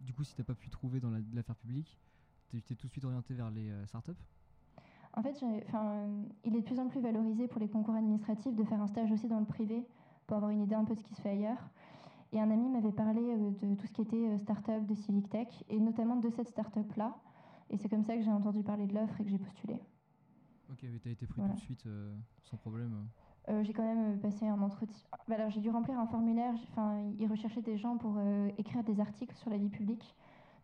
du 0.00 0.12
coup, 0.12 0.24
si 0.24 0.34
t'as 0.34 0.44
pas 0.44 0.54
pu 0.54 0.68
trouver 0.70 1.00
dans 1.00 1.10
la- 1.10 1.18
l'affaire 1.34 1.56
publique, 1.56 1.98
tu 2.48 2.62
t'es 2.62 2.74
tout 2.76 2.86
de 2.86 2.92
suite 2.92 3.04
orienté 3.04 3.34
vers 3.34 3.50
les 3.50 3.68
euh, 3.70 3.86
startups 3.86 4.12
En 5.16 5.22
fait, 5.22 5.34
enfin, 5.68 6.06
il 6.44 6.54
est 6.54 6.60
de 6.60 6.64
plus 6.64 6.78
en 6.78 6.88
plus 6.88 7.00
valorisé 7.00 7.48
pour 7.48 7.58
les 7.60 7.68
concours 7.68 7.94
administratifs 7.94 8.54
de 8.54 8.64
faire 8.64 8.80
un 8.82 8.86
stage 8.86 9.10
aussi 9.10 9.28
dans 9.28 9.40
le 9.40 9.46
privé 9.46 9.86
pour 10.26 10.36
avoir 10.36 10.50
une 10.50 10.62
idée 10.62 10.74
un 10.74 10.84
peu 10.84 10.94
de 10.94 10.98
ce 11.00 11.04
qui 11.04 11.14
se 11.14 11.20
fait 11.22 11.30
ailleurs. 11.30 11.70
Et 12.32 12.40
un 12.40 12.50
ami 12.50 12.68
m'avait 12.68 12.92
parlé 12.92 13.20
euh, 13.22 13.50
de 13.62 13.74
tout 13.76 13.86
ce 13.86 13.92
qui 13.92 14.02
était 14.02 14.28
euh, 14.28 14.36
start-up 14.38 14.84
de 14.84 14.94
Civic 14.94 15.28
Tech 15.30 15.48
et 15.70 15.78
notamment 15.80 16.16
de 16.16 16.28
cette 16.28 16.48
start-up-là. 16.48 17.16
Et 17.70 17.78
c'est 17.78 17.88
comme 17.88 18.02
ça 18.02 18.14
que 18.16 18.22
j'ai 18.22 18.30
entendu 18.32 18.62
parler 18.62 18.86
de 18.86 18.94
l'offre 18.94 19.18
et 19.20 19.24
que 19.24 19.30
j'ai 19.30 19.38
postulé. 19.38 19.80
Ok, 20.70 20.80
mais 20.82 20.98
t'as 20.98 21.10
été 21.10 21.26
pris 21.26 21.40
Voilà. 21.40 21.54
tout 21.54 21.60
de 21.60 21.64
suite 21.64 21.86
euh, 21.86 22.14
sans 22.42 22.56
problème. 22.58 23.06
euh. 23.48 23.62
J'ai 23.62 23.72
quand 23.72 23.84
même 23.84 24.18
passé 24.20 24.46
un 24.46 24.60
entretien. 24.60 25.08
Bah, 25.28 25.36
alors 25.36 25.50
j'ai 25.50 25.60
dû 25.60 25.70
remplir 25.70 25.98
un 25.98 26.06
formulaire. 26.08 26.54
Enfin, 26.72 27.00
ils 27.18 27.28
recherchaient 27.28 27.62
des 27.62 27.78
gens 27.78 27.96
pour 27.96 28.16
euh, 28.18 28.48
écrire 28.58 28.82
des 28.84 29.00
articles 29.00 29.34
sur 29.36 29.48
la 29.48 29.56
vie 29.56 29.70
publique. 29.70 30.14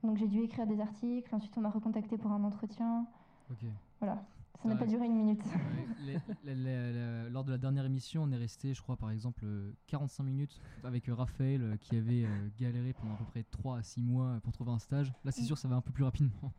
Donc 0.03 0.17
j'ai 0.19 0.27
dû 0.27 0.41
écrire 0.41 0.67
des 0.67 0.81
articles. 0.81 1.33
Ensuite, 1.35 1.57
on 1.57 1.61
m'a 1.61 1.71
recontacté 1.71 2.19
pour 2.19 2.33
un 2.33 2.43
entretien. 2.45 3.07
Ok. 3.51 3.65
Voilà. 4.01 4.23
Ça 4.63 4.69
n'a 4.69 4.77
pas 4.77 4.87
duré 4.87 5.07
une 5.07 5.17
minute. 5.17 5.45
Ouais, 5.45 5.87
les- 6.05 6.13
les- 6.45 6.55
les- 6.55 6.93
les- 6.93 7.31
lors 7.31 7.43
de 7.45 7.51
la 7.51 7.59
dernière 7.59 7.85
émission, 7.85 8.23
on 8.23 8.31
est 8.31 8.37
resté, 8.37 8.75
je 8.75 8.81
crois, 8.83 8.97
par 8.97 9.11
exemple, 9.11 9.43
euh, 9.45 9.73
45 9.89 10.23
minutes 10.23 10.61
avec 10.85 11.09
euh, 11.09 11.15
Raphaël 11.15 11.63
euh, 11.63 11.77
qui 11.79 11.97
avait 11.97 12.25
euh, 12.25 12.49
galéré 12.59 12.93
pendant 12.93 13.15
à 13.15 13.17
peu 13.17 13.25
près 13.25 13.43
3 13.43 13.79
à 13.79 13.83
6 13.83 14.03
mois 14.03 14.39
pour 14.45 14.53
trouver 14.53 14.71
un 14.71 14.79
stage. 14.79 15.13
Là, 15.25 15.33
c'est 15.33 15.43
sûr, 15.43 15.59
ça 15.59 15.67
va 15.69 15.77
un 15.77 15.81
peu 15.81 15.91
plus 15.91 16.05
rapidement. 16.05 16.53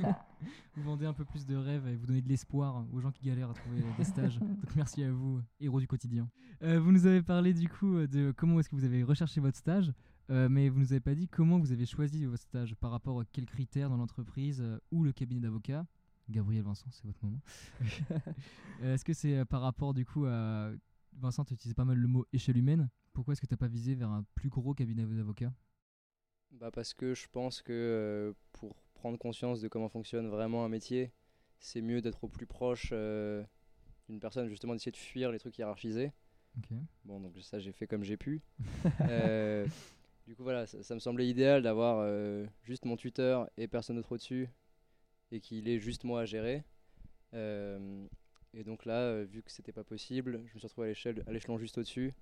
Ça. 0.00 0.26
Vous 0.76 0.82
vendez 0.82 1.04
un 1.04 1.12
peu 1.12 1.24
plus 1.26 1.44
de 1.44 1.54
rêves 1.54 1.86
et 1.86 1.96
vous 1.96 2.06
donnez 2.06 2.22
de 2.22 2.28
l'espoir 2.28 2.84
aux 2.92 3.00
gens 3.00 3.12
qui 3.12 3.24
galèrent 3.26 3.50
à 3.50 3.54
trouver 3.54 3.82
des 3.98 4.04
stages. 4.04 4.38
Donc 4.40 4.74
merci 4.74 5.04
à 5.04 5.12
vous, 5.12 5.40
héros 5.60 5.78
du 5.80 5.86
quotidien. 5.86 6.28
Euh, 6.62 6.80
vous 6.80 6.90
nous 6.92 7.06
avez 7.06 7.22
parlé 7.22 7.52
du 7.52 7.68
coup 7.68 7.96
euh, 7.96 8.06
de 8.08 8.32
comment 8.34 8.58
est-ce 8.60 8.68
que 8.70 8.76
vous 8.76 8.84
avez 8.84 9.02
recherché 9.02 9.40
votre 9.40 9.58
stage, 9.58 9.92
euh, 10.30 10.48
mais 10.48 10.68
vous 10.70 10.78
nous 10.80 10.92
avez 10.92 11.00
pas 11.00 11.14
dit 11.14 11.28
comment 11.28 11.58
vous 11.58 11.70
avez 11.72 11.84
choisi 11.86 12.24
votre 12.24 12.42
stage, 12.42 12.74
par 12.76 12.90
rapport 12.90 13.20
à 13.20 13.24
quels 13.26 13.46
critères 13.46 13.90
dans 13.90 13.96
l'entreprise 13.98 14.60
euh, 14.62 14.78
ou 14.90 15.04
le 15.04 15.12
cabinet 15.12 15.40
d'avocat. 15.40 15.84
Gabriel 16.32 16.64
Vincent, 16.64 16.90
c'est 16.90 17.04
votre 17.04 17.22
moment. 17.22 17.40
Euh, 18.82 18.94
est-ce 18.94 19.04
que 19.04 19.12
c'est 19.12 19.38
euh, 19.38 19.44
par 19.44 19.60
rapport 19.60 19.94
du 19.94 20.04
coup 20.04 20.24
à... 20.26 20.72
Vincent, 21.12 21.44
tu 21.44 21.54
utilises 21.54 21.74
pas 21.74 21.84
mal 21.84 21.96
le 21.96 22.08
mot 22.08 22.26
échelle 22.32 22.56
humaine. 22.56 22.88
Pourquoi 23.12 23.32
est-ce 23.32 23.40
que 23.40 23.46
tu 23.46 23.52
n'as 23.52 23.58
pas 23.58 23.68
visé 23.68 23.94
vers 23.94 24.10
un 24.10 24.24
plus 24.34 24.48
gros 24.48 24.74
cabinet 24.74 25.04
d'avocats? 25.04 25.52
Bah 26.50 26.70
parce 26.72 26.92
que 26.92 27.14
je 27.14 27.28
pense 27.30 27.62
que 27.62 27.72
euh, 27.72 28.32
pour 28.52 28.74
prendre 28.94 29.18
conscience 29.18 29.60
de 29.60 29.68
comment 29.68 29.88
fonctionne 29.88 30.28
vraiment 30.28 30.64
un 30.64 30.68
métier, 30.68 31.12
c'est 31.60 31.80
mieux 31.80 32.00
d'être 32.00 32.24
au 32.24 32.28
plus 32.28 32.46
proche 32.46 32.90
euh, 32.92 33.44
d'une 34.08 34.20
personne, 34.20 34.48
justement 34.48 34.72
d'essayer 34.72 34.92
de 34.92 34.96
fuir 34.96 35.30
les 35.30 35.38
trucs 35.38 35.56
hiérarchisés. 35.58 36.12
Bon, 37.04 37.20
donc 37.20 37.32
ça 37.40 37.58
j'ai 37.58 37.72
fait 37.72 37.86
comme 37.86 38.04
j'ai 38.04 38.16
pu. 38.16 38.42
Euh, 39.00 39.66
du 40.26 40.34
coup 40.36 40.42
voilà, 40.42 40.66
ça, 40.66 40.82
ça 40.82 40.94
me 40.94 41.00
semblait 41.00 41.26
idéal 41.26 41.62
d'avoir 41.62 41.98
euh, 42.00 42.46
juste 42.62 42.84
mon 42.84 42.96
tuteur 42.96 43.48
et 43.56 43.68
personne 43.68 43.96
d'autre 43.96 44.12
au-dessus 44.12 44.48
et 45.32 45.40
qu'il 45.40 45.68
ait 45.68 45.80
juste 45.80 46.04
moi 46.04 46.22
à 46.22 46.26
gérer. 46.26 46.64
Euh, 47.34 48.06
et 48.54 48.64
donc 48.64 48.84
là, 48.86 49.00
euh, 49.00 49.24
vu 49.24 49.42
que 49.42 49.50
c'était 49.52 49.72
pas 49.72 49.84
possible, 49.84 50.42
je 50.46 50.54
me 50.54 50.58
suis 50.58 50.68
retrouvé 50.68 50.88
à 50.88 50.90
l'échelle, 50.90 51.24
à 51.26 51.32
l'échelon 51.32 51.58
juste 51.58 51.78
au-dessus 51.78 52.14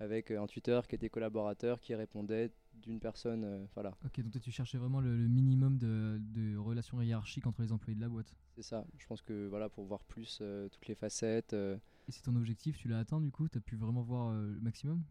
avec 0.00 0.30
euh, 0.32 0.42
un 0.42 0.46
tuteur 0.46 0.88
qui 0.88 0.96
était 0.96 1.10
collaborateur 1.10 1.80
qui 1.80 1.94
répondait 1.94 2.52
d'une 2.74 3.00
personne. 3.00 3.44
euh, 3.44 3.66
voilà, 3.74 3.96
Ok, 4.04 4.20
donc 4.20 4.32
toi 4.32 4.40
tu 4.40 4.50
cherchais 4.50 4.76
vraiment 4.78 5.00
le, 5.00 5.16
le 5.16 5.28
minimum 5.28 5.78
de, 5.78 6.18
de 6.20 6.56
relations 6.56 7.00
hiérarchiques 7.00 7.46
entre 7.46 7.62
les 7.62 7.72
employés 7.72 7.96
de 7.96 8.00
la 8.00 8.08
boîte. 8.10 8.34
c'est 8.54 8.62
ça. 8.62 8.84
Je 8.98 9.06
pense 9.06 9.22
que 9.22 9.46
voilà, 9.48 9.68
pour 9.68 9.84
voir 9.84 10.04
plus 10.04 10.38
euh, 10.42 10.68
toutes 10.68 10.86
les 10.86 10.94
facettes. 10.94 11.52
euh, 11.54 11.76
Et 12.08 12.12
c'est 12.12 12.20
ton 12.20 12.36
objectif, 12.36 12.76
tu 12.76 12.88
l'as 12.88 12.98
atteint 12.98 13.22
du 13.22 13.30
coup? 13.30 13.48
Tu 13.48 13.56
as 13.56 13.62
pu 13.62 13.74
vraiment 13.76 14.02
voir 14.02 14.32
le 14.34 14.60
maximum? 14.60 15.02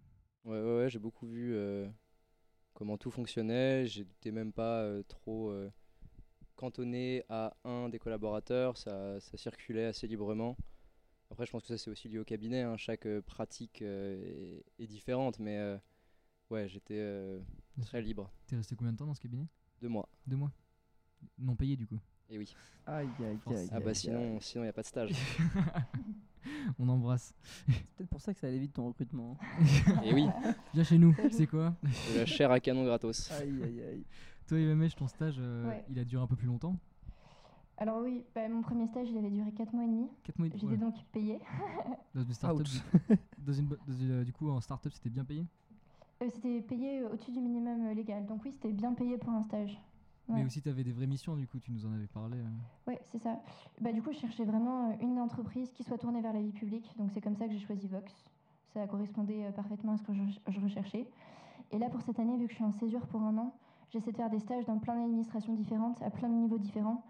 Ouais, 0.46 0.60
ouais, 0.62 0.78
ouais, 0.78 0.90
j'ai 0.90 1.00
beaucoup 1.00 1.28
vu 1.28 1.56
comment 2.74 2.98
tout 2.98 3.12
fonctionnait. 3.12 3.86
J'étais 3.86 4.32
même 4.32 4.54
pas 4.54 4.88
trop 5.08 5.52
cantonné 6.60 7.24
à 7.30 7.56
un 7.64 7.88
des 7.88 8.00
collaborateurs. 8.00 8.76
Ça, 8.78 9.20
ça 9.22 9.38
circulait 9.38 9.86
assez 9.86 10.08
librement. 10.08 10.58
Après, 11.32 11.46
je 11.46 11.52
pense 11.52 11.62
que 11.62 11.70
ça, 11.70 11.78
c'est 11.78 11.90
aussi 11.90 12.10
lié 12.10 12.20
au 12.20 12.26
cabinet. 12.26 12.64
hein. 12.64 12.76
Chaque 12.76 13.06
euh, 13.06 13.22
pratique 13.22 13.82
euh, 13.82 14.62
est, 14.78 14.84
est 14.84 14.88
différente. 14.88 15.40
Mais 15.40 15.58
euh, 15.58 15.78
ouais, 16.50 16.68
j'étais 16.68 16.98
euh, 17.00 17.40
très 17.82 18.02
libre. 18.02 18.30
T'es 18.48 18.58
resté 18.58 18.76
combien 18.76 18.92
de 18.92 18.98
temps 18.98 19.06
dans 19.08 19.14
ce 19.14 19.22
cabinet? 19.22 19.48
Deux 19.82 19.88
mois. 19.88 20.10
Deux 20.28 20.36
mois? 20.36 20.52
Non 21.38 21.56
payé 21.56 21.78
du 21.78 21.88
coup? 21.88 22.00
Et 22.30 22.38
oui. 22.38 22.54
Aïe, 22.86 23.08
aïe, 23.20 23.40
aïe. 23.56 23.70
Ah 23.72 23.80
bah 23.80 23.90
aïe. 23.90 23.96
sinon, 23.96 24.40
sinon 24.42 24.64
il 24.64 24.68
n'y 24.68 24.70
a 24.70 24.74
pas 24.74 24.82
de 24.82 24.88
stage. 24.88 25.12
On 26.80 26.88
embrasse. 26.90 27.34
C'est 27.68 27.74
peut-être 27.96 28.10
pour 28.10 28.22
ça 28.22 28.34
que 28.34 28.40
ça 28.40 28.48
allait 28.48 28.60
vite 28.60 28.74
ton 28.74 28.88
recrutement. 28.88 29.38
Et 30.04 30.14
oui, 30.14 30.28
Viens 30.74 30.84
chez 30.84 30.98
nous, 30.98 31.16
c'est 31.32 31.48
quoi? 31.48 31.76
De 32.14 32.20
la 32.20 32.26
chair 32.26 32.52
à 32.52 32.60
canon 32.60 32.84
gratos. 32.86 33.30
Aïe, 33.32 33.62
aïe, 33.64 33.82
aïe. 33.82 34.06
Toi 34.50 34.58
Ivamesh, 34.60 34.96
ton 34.96 35.08
stage, 35.08 35.36
euh, 35.40 35.68
Ouais. 35.70 35.86
il 35.90 36.00
a 36.00 36.04
duré 36.04 36.24
un 36.24 36.28
peu 36.28 36.36
plus 36.36 36.48
longtemps 36.48 36.76
Alors 37.78 38.02
oui, 38.02 38.26
bah, 38.34 38.50
mon 38.50 38.62
premier 38.62 38.88
stage, 38.88 39.08
il 39.10 39.18
avait 39.18 39.30
duré 39.30 39.52
4 39.52 39.74
mois 39.74 39.84
et 39.84 39.88
demi. 39.88 40.08
4 40.24 40.40
mois 40.40 40.48
et 40.48 40.52
J'étais 40.52 40.66
ouais. 40.66 40.78
donc 40.78 40.96
payée. 41.12 41.40
Dans 42.16 42.24
une 42.24 42.34
startup, 42.34 42.66
dans 43.38 43.54
une, 43.54 43.68
bo- 43.68 43.78
dans 43.88 43.94
une- 43.94 44.12
euh, 44.12 44.24
du 44.24 44.34
coup 44.34 44.50
en 44.50 44.60
startup 44.60 44.92
c'était 44.92 45.12
bien 45.12 45.24
payé 45.24 45.46
Euh, 46.24 46.28
c'était 46.34 46.62
payé 46.62 47.04
au-dessus 47.04 47.32
du 47.32 47.40
minimum 47.40 47.86
euh, 47.86 47.94
légal. 47.94 48.26
Donc 48.26 48.42
oui, 48.44 48.52
c'était 48.52 48.74
bien 48.74 48.94
payé 48.96 49.18
pour 49.20 49.30
un 49.30 49.44
stage. 49.44 49.80
Mais 50.28 50.44
aussi 50.46 50.62
tu 50.62 50.70
avais 50.70 50.84
des 50.84 50.92
vraies 50.92 51.08
missions 51.08 51.36
du 51.36 51.48
coup, 51.48 51.60
tu 51.60 51.72
nous 51.72 51.86
en 51.86 51.94
avais 51.94 52.08
parlé. 52.08 52.38
euh. 52.38 52.48
Ouais, 52.88 53.00
c'est 53.12 53.18
ça. 53.20 53.40
Bah, 53.82 53.92
du 53.94 54.02
coup, 54.02 54.12
je 54.12 54.18
cherchais 54.20 54.46
vraiment 54.46 54.96
une 55.00 55.20
entreprise 55.20 55.72
qui 55.72 55.84
soit 55.84 55.98
tournée 56.00 56.22
vers 56.22 56.34
la 56.34 56.42
vie 56.42 56.52
publique. 56.52 56.92
Donc, 56.98 57.10
c'est 57.14 57.22
comme 57.22 57.36
ça 57.36 57.48
que 57.48 57.54
j'ai 57.54 57.60
choisi 57.60 57.88
Vox. 57.88 58.14
Ça 58.74 58.86
correspondait 58.88 59.52
parfaitement 59.56 59.94
à 59.94 59.98
ce 59.98 60.04
que 60.04 60.14
je, 60.14 60.22
je 60.48 60.60
recherchais. 60.60 61.08
Et 61.72 61.80
là, 61.80 61.90
pour 61.90 62.02
cette 62.04 62.20
année, 62.20 62.38
vu 62.38 62.46
que 62.46 62.52
je 62.52 62.56
suis 62.58 62.64
en 62.64 62.72
césure 62.72 63.08
pour 63.08 63.22
un 63.24 63.36
an, 63.40 63.56
j'essaie 63.90 64.12
de 64.12 64.18
faire 64.18 64.30
des 64.30 64.40
stages 64.40 64.66
dans 64.66 64.78
plein 64.80 64.96
d'administrations 64.96 65.54
différentes, 65.54 66.02
à 66.02 66.10
plein 66.10 66.30
de 66.30 66.36
niveaux 66.36 66.58
différents. 66.58 67.04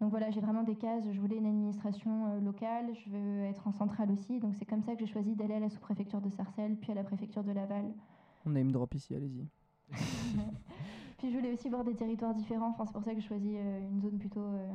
Donc 0.00 0.10
voilà, 0.10 0.30
j'ai 0.30 0.40
vraiment 0.40 0.62
des 0.62 0.76
cases. 0.76 1.04
Je 1.12 1.20
voulais 1.20 1.36
une 1.36 1.46
administration 1.46 2.26
euh, 2.26 2.40
locale, 2.40 2.94
je 2.94 3.10
veux 3.10 3.44
être 3.44 3.66
en 3.68 3.72
centrale 3.72 4.10
aussi. 4.10 4.40
Donc, 4.40 4.54
c'est 4.54 4.64
comme 4.64 4.82
ça 4.82 4.94
que 4.94 5.00
j'ai 5.00 5.12
choisi 5.12 5.34
d'aller 5.34 5.54
à 5.54 5.60
la 5.60 5.68
sous-préfecture 5.68 6.20
de 6.22 6.30
Sarcelles, 6.30 6.76
puis 6.76 6.92
à 6.92 6.94
la 6.94 7.04
préfecture 7.04 7.44
de 7.44 7.52
Laval. 7.52 7.92
On 8.46 8.50
name 8.50 8.72
drop 8.72 8.94
ici, 8.94 9.14
allez-y. 9.14 9.46
puis, 11.18 11.30
je 11.30 11.36
voulais 11.36 11.52
aussi 11.52 11.68
voir 11.68 11.84
des 11.84 11.94
territoires 11.94 12.34
différents. 12.34 12.70
Enfin, 12.70 12.86
c'est 12.86 12.92
pour 12.92 13.04
ça 13.04 13.14
que 13.14 13.20
j'ai 13.20 13.26
choisi 13.26 13.56
euh, 13.56 13.88
une 13.90 14.00
zone 14.00 14.18
plutôt, 14.18 14.40
euh, 14.40 14.72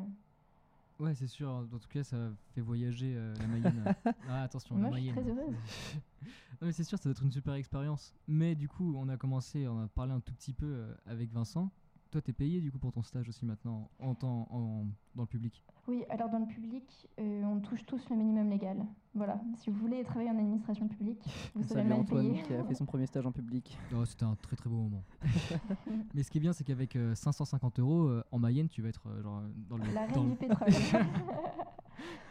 Ouais, 1.00 1.14
c'est 1.14 1.28
sûr. 1.28 1.50
En 1.50 1.66
tout 1.66 1.88
cas, 1.89 2.04
ça 2.04 2.32
fait 2.54 2.62
voyager 2.62 3.14
euh, 3.16 3.34
la 3.39 3.48
Mayenne. 3.48 3.96
ah, 4.30 4.43
attention, 4.43 4.76
Moi, 4.76 4.89
la 4.91 4.96
je 4.98 5.02
suis 5.02 5.12
Mayenne. 5.12 5.26
très 5.36 5.41
heureuse. 5.41 5.56
non, 6.24 6.68
mais 6.68 6.72
c'est 6.72 6.84
sûr, 6.86 6.98
ça 6.98 7.04
doit 7.04 7.12
être 7.12 7.24
une 7.24 7.32
super 7.32 7.54
expérience. 7.56 8.14
Mais 8.28 8.56
du 8.56 8.68
coup, 8.70 8.96
on 8.98 9.10
a 9.10 9.18
commencé, 9.18 9.68
on 9.68 9.84
a 9.84 9.88
parlé 9.88 10.14
un 10.14 10.22
tout 10.22 10.34
petit 10.34 10.54
peu 10.54 10.66
euh, 10.66 10.93
avec 11.06 11.32
Vincent. 11.32 11.70
Toi, 12.16 12.22
t'es 12.22 12.32
payé 12.32 12.61
du 12.61 12.72
coup 12.72 12.80
pour 12.80 12.93
ton 12.93 13.03
stage 13.03 13.28
aussi 13.28 13.45
maintenant 13.45 13.89
en 13.99 14.16
temps, 14.16 14.47
en, 14.49 14.86
dans 15.16 15.24
le 15.24 15.28
public. 15.28 15.61
Oui, 15.86 16.05
alors 16.09 16.30
dans 16.30 16.39
le 16.39 16.45
public, 16.45 17.09
euh, 17.20 17.43
on 17.43 17.59
touche 17.59 17.86
tous 17.86 18.09
le 18.09 18.16
minimum 18.16 18.49
légal. 18.49 18.86
Voilà, 19.13 19.41
si 19.57 19.70
vous 19.70 19.78
voulez 19.80 20.01
travailler 20.05 20.30
en 20.30 20.38
administration 20.38 20.88
publique, 20.88 21.22
vous 21.55 21.63
serez 21.68 21.84
mal 21.84 21.99
Antoine 21.99 22.30
payé. 22.32 22.43
qui 22.43 22.53
a 22.53 22.63
fait 22.63 22.74
son 22.74 22.86
premier 22.86 23.05
stage 23.05 23.26
en 23.26 23.34
public. 23.34 23.78
Oh, 23.93 24.05
C'était 24.05 24.24
un 24.24 24.36
très 24.36 24.55
très 24.55 24.70
beau 24.70 24.78
moment. 24.78 25.03
mais 26.13 26.24
ce 26.24 26.32
qui 26.32 26.38
est 26.38 26.41
bien, 26.41 26.53
c'est 26.53 26.63
qu'avec 26.63 26.95
euh, 26.95 27.13
550 27.16 27.80
euros 27.80 28.03
euh, 28.07 28.24
en 28.32 28.39
Mayenne, 28.39 28.70
tu 28.70 28.82
vas 28.82 28.88
être 28.88 29.07
euh, 29.09 29.22
genre 29.22 29.39
euh, 29.39 29.49
dans 29.68 29.76
le. 29.76 29.84
La 29.93 30.07
dans 30.07 30.13
reine 30.22 30.24
le- 30.24 30.30
du 30.30 30.36
pétrole. 30.38 30.70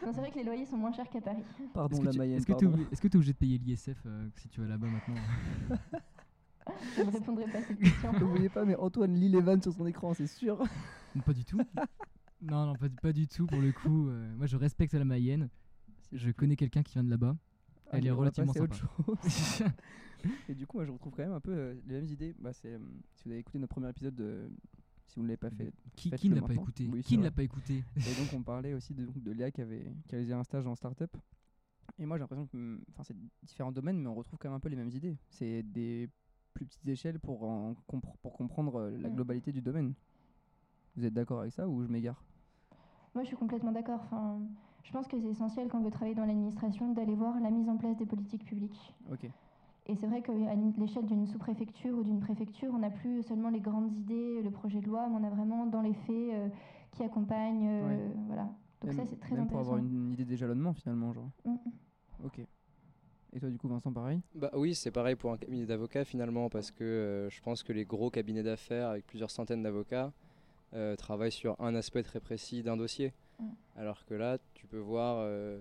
non, 0.03 0.11
c'est 0.13 0.19
vrai 0.19 0.31
que 0.31 0.37
les 0.39 0.43
loyers 0.45 0.65
sont 0.65 0.77
moins 0.77 0.93
chers 0.93 1.07
qu'à 1.11 1.21
Paris. 1.21 1.43
Pardon 1.75 1.95
Est-ce 1.97 2.01
que 2.01 2.05
la 2.07 2.11
tu 2.11 2.17
Mayenne. 2.17 2.37
est-ce 2.39 2.45
que 2.47 2.91
est-ce 2.91 3.01
que 3.01 3.07
t'es 3.07 3.17
obligé 3.17 3.33
de 3.33 3.37
payer 3.37 3.59
l'ISF 3.59 4.01
euh, 4.07 4.27
si 4.37 4.49
tu 4.49 4.61
vas 4.61 4.67
là-bas 4.67 4.87
maintenant 4.87 5.77
Je 6.97 7.01
ne 7.03 7.11
répondrai 7.11 7.45
pas 7.47 7.59
à 7.59 7.61
cette 7.63 7.79
question. 7.79 8.11
Vous 8.13 8.29
voyez 8.29 8.49
pas, 8.49 8.65
mais 8.65 8.75
Antoine 8.75 9.13
lit 9.15 9.29
les 9.29 9.41
vannes 9.41 9.61
sur 9.61 9.73
son 9.73 9.85
écran, 9.85 10.13
c'est 10.13 10.27
sûr. 10.27 10.59
Non, 11.15 11.21
Pas 11.21 11.33
du 11.33 11.45
tout. 11.45 11.59
non, 12.41 12.65
non, 12.65 12.75
pas, 12.75 12.89
du- 12.89 12.95
pas 12.97 13.13
du 13.13 13.27
tout 13.27 13.45
pour 13.45 13.61
le 13.61 13.71
coup. 13.71 14.09
euh, 14.09 14.33
moi, 14.35 14.45
je 14.47 14.57
respecte 14.57 14.93
la 14.93 15.05
Mayenne. 15.05 15.49
Je 16.11 16.31
connais 16.31 16.55
quelqu'un 16.55 16.83
qui 16.83 16.93
vient 16.93 17.03
de 17.03 17.09
là-bas. 17.09 17.35
Elle 17.91 17.99
Allez, 17.99 18.07
est 18.07 18.11
relativement 18.11 18.51
à 18.53 18.59
autre 18.61 18.75
sympa. 18.75 19.15
chose. 19.27 19.63
Et 20.49 20.55
du 20.55 20.65
coup, 20.65 20.77
moi, 20.77 20.85
je 20.85 20.91
retrouve 20.91 21.13
quand 21.15 21.23
même 21.23 21.33
un 21.33 21.39
peu 21.39 21.51
euh, 21.53 21.75
les 21.85 21.95
mêmes 21.95 22.07
idées. 22.07 22.35
Bah, 22.39 22.51
c'est, 22.53 22.73
euh, 22.73 22.79
si 23.13 23.25
vous 23.25 23.31
avez 23.31 23.39
écouté 23.39 23.59
notre 23.59 23.73
premier 23.73 23.89
épisode, 23.89 24.15
de- 24.15 24.49
si 25.07 25.15
vous 25.17 25.21
ne 25.23 25.27
l'avez 25.27 25.37
pas 25.37 25.51
fait. 25.51 25.71
qui 25.95 26.09
qui 26.11 26.29
ne 26.29 26.35
l'a 26.35 26.41
pas 26.41 26.53
écouté 26.53 26.89
Oui, 26.91 27.03
Qui 27.03 27.17
ne 27.17 27.23
l'a 27.23 27.31
pas 27.31 27.43
écouté 27.43 27.83
Et 27.97 27.99
donc, 28.19 28.33
on 28.33 28.41
parlait 28.41 28.73
aussi 28.73 28.93
de, 28.95 29.05
donc, 29.05 29.21
de 29.21 29.31
Léa 29.31 29.51
qui 29.51 29.61
avait 29.61 29.93
qui 30.07 30.11
réalisé 30.15 30.33
un 30.33 30.43
stage 30.43 30.65
en 30.65 30.73
start-up. 30.75 31.15
Et 31.99 32.05
moi, 32.07 32.17
j'ai 32.17 32.21
l'impression 32.21 32.47
que 32.47 32.57
hum, 32.57 32.81
enfin, 32.91 33.03
c'est 33.03 33.15
différents 33.43 33.71
domaines, 33.71 33.99
mais 34.01 34.07
on 34.07 34.15
retrouve 34.15 34.39
quand 34.39 34.49
même 34.49 34.55
un 34.57 34.59
peu 34.59 34.69
les 34.69 34.75
mêmes 34.75 34.89
idées. 34.89 35.15
C'est 35.29 35.61
des 35.63 36.09
plus 36.55 36.65
petites 36.65 36.87
échelles 36.87 37.19
pour, 37.19 37.43
en 37.43 37.75
compre- 37.87 38.15
pour 38.23 38.33
comprendre 38.33 38.79
euh, 38.79 38.97
la 38.97 39.09
Mm. 39.09 39.13
globalité 39.13 39.51
du 39.51 39.61
domaine. 39.61 39.93
Vous 40.95 41.05
êtes 41.05 41.13
d'accord 41.13 41.41
avec 41.41 41.51
ça 41.51 41.67
ou 41.67 41.83
je 41.83 41.87
m'égare? 41.87 42.23
Moi, 43.13 43.23
je 43.23 43.27
suis 43.27 43.37
complètement 43.37 43.71
d'accord. 43.71 43.99
Enfin, 44.05 44.39
je 44.83 44.91
pense 44.91 45.07
que 45.07 45.19
c'est 45.19 45.27
essentiel 45.27 45.67
quand 45.67 45.79
on 45.79 45.83
veut 45.83 45.91
travailler 45.91 46.15
dans 46.15 46.25
l'administration 46.25 46.93
d'aller 46.93 47.15
voir 47.15 47.39
la 47.39 47.51
mise 47.51 47.69
en 47.69 47.77
place 47.77 47.95
des 47.97 48.05
politiques 48.05 48.45
publiques. 48.45 48.93
Ok. 49.11 49.29
Et 49.87 49.95
c'est 49.95 50.07
vrai 50.07 50.21
qu'à 50.23 50.33
l'échelle 50.33 51.05
d'une 51.05 51.27
sous-préfecture 51.27 51.95
ou 51.97 52.03
d'une 52.03 52.19
préfecture, 52.19 52.71
on 52.73 52.79
n'a 52.79 52.89
plus 52.89 53.21
seulement 53.23 53.49
les 53.49 53.59
grandes 53.59 53.91
idées, 53.91 54.41
le 54.41 54.49
projet 54.49 54.81
de 54.81 54.87
loi, 54.87 55.07
mais 55.09 55.17
on 55.17 55.23
a 55.23 55.29
vraiment 55.29 55.67
dans 55.67 55.81
les 55.81 55.93
faits 55.93 56.33
euh, 56.33 56.49
qui 56.91 57.03
accompagne. 57.03 57.67
euh. 57.67 58.09
Voilà. 58.27 58.43
Donc 58.81 58.93
même, 58.93 58.95
ça, 58.95 59.05
c'est 59.05 59.19
très 59.19 59.35
même 59.35 59.47
pour 59.47 59.59
intéressant. 59.59 59.73
avoir 59.73 59.85
une, 59.85 60.11
idée 60.11 60.25
d'éjalonnement 60.25 60.73
finalement, 60.73 61.13
genre. 61.13 61.29
Mm, 61.45 61.51
mm. 61.51 62.25
Ok. 62.25 62.41
Et 63.35 63.39
toi, 63.39 63.49
du 63.49 63.57
coup, 63.57 63.67
Vincent, 63.67 63.91
pareil 63.91 64.21
Bah 64.33 64.49
oui, 64.53 64.73
c'est 64.73 64.91
pareil 64.91 65.15
pour 65.15 65.33
un 65.33 65.37
cabinet 65.37 65.65
d'avocats 65.65 66.05
finalement, 66.05 66.49
parce 66.49 66.71
que 66.71 66.85
euh, 66.85 67.29
je 67.29 67.41
pense 67.41 67.63
que 67.63 67.73
les 67.73 67.83
gros 67.83 68.09
cabinets 68.09 68.43
d'affaires 68.43 68.87
avec 68.87 69.05
plusieurs 69.05 69.29
centaines 69.29 69.61
d'avocats 69.61 70.13
euh, 70.73 70.95
travaillent 70.95 71.33
sur 71.33 71.59
un 71.59 71.75
aspect 71.75 72.01
très 72.01 72.21
précis 72.21 72.63
d'un 72.63 72.77
dossier. 72.77 73.13
Mm. 73.39 73.49
Alors 73.75 74.05
que 74.05 74.13
là, 74.13 74.37
tu 74.53 74.67
peux 74.67 74.79
voir 74.79 75.17
euh, 75.19 75.59